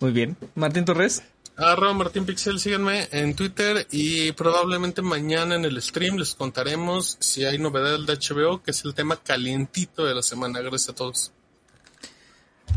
Muy 0.00 0.10
bien. 0.10 0.36
Martín 0.56 0.84
Torres. 0.84 1.22
Arroba 1.56 1.94
Martín 1.94 2.26
Pixel, 2.26 2.58
síganme 2.58 3.06
en 3.12 3.36
Twitter 3.36 3.86
y 3.92 4.32
probablemente 4.32 5.02
mañana 5.02 5.54
en 5.54 5.64
el 5.64 5.80
stream 5.80 6.16
les 6.16 6.34
contaremos 6.34 7.16
si 7.20 7.44
hay 7.44 7.58
novedades 7.58 8.06
de 8.06 8.14
HBO, 8.14 8.60
que 8.60 8.72
es 8.72 8.84
el 8.84 8.92
tema 8.92 9.18
calientito 9.18 10.04
de 10.04 10.16
la 10.16 10.22
semana. 10.22 10.58
Gracias 10.62 10.88
a 10.88 10.94
todos. 10.96 11.30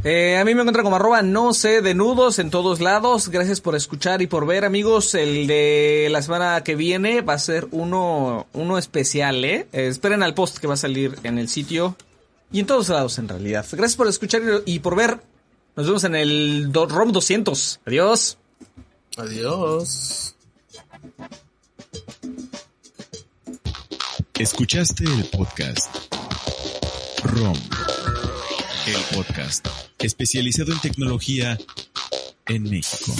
Eh, 0.03 0.37
a 0.37 0.45
mí 0.45 0.53
me 0.53 0.61
encuentran 0.61 0.83
como 0.85 0.95
arroba 0.95 1.21
no 1.21 1.53
sé 1.53 1.81
de 1.81 1.93
nudos 1.93 2.39
en 2.39 2.49
todos 2.49 2.79
lados. 2.81 3.29
Gracias 3.29 3.61
por 3.61 3.75
escuchar 3.75 4.21
y 4.21 4.27
por 4.27 4.45
ver, 4.45 4.63
amigos. 4.63 5.13
El 5.15 5.47
de 5.47 6.07
la 6.11 6.21
semana 6.21 6.63
que 6.63 6.75
viene 6.75 7.21
va 7.21 7.33
a 7.33 7.39
ser 7.39 7.67
uno, 7.71 8.47
uno 8.53 8.77
especial, 8.77 9.43
¿eh? 9.43 9.67
Eh, 9.73 9.87
esperen 9.87 10.23
al 10.23 10.33
post 10.33 10.57
que 10.59 10.67
va 10.67 10.75
a 10.75 10.77
salir 10.77 11.17
en 11.23 11.39
el 11.39 11.49
sitio 11.49 11.95
y 12.51 12.59
en 12.61 12.65
todos 12.67 12.89
lados, 12.89 13.17
en 13.17 13.27
realidad. 13.27 13.65
Gracias 13.71 13.95
por 13.97 14.07
escuchar 14.07 14.41
y 14.65 14.75
y 14.75 14.79
por 14.79 14.95
ver. 14.95 15.19
Nos 15.75 15.85
vemos 15.87 16.03
en 16.05 16.15
el 16.15 16.71
do- 16.71 16.85
ROM 16.87 17.11
200. 17.11 17.79
Adiós. 17.85 18.37
Adiós. 19.17 20.35
Escuchaste 24.39 25.03
el 25.03 25.25
podcast 25.35 25.87
ROM, 27.23 27.57
el 28.87 29.17
podcast 29.17 29.67
especializado 29.99 30.71
en 30.71 30.79
tecnología 30.79 31.57
en 32.47 32.63
México. 32.63 33.13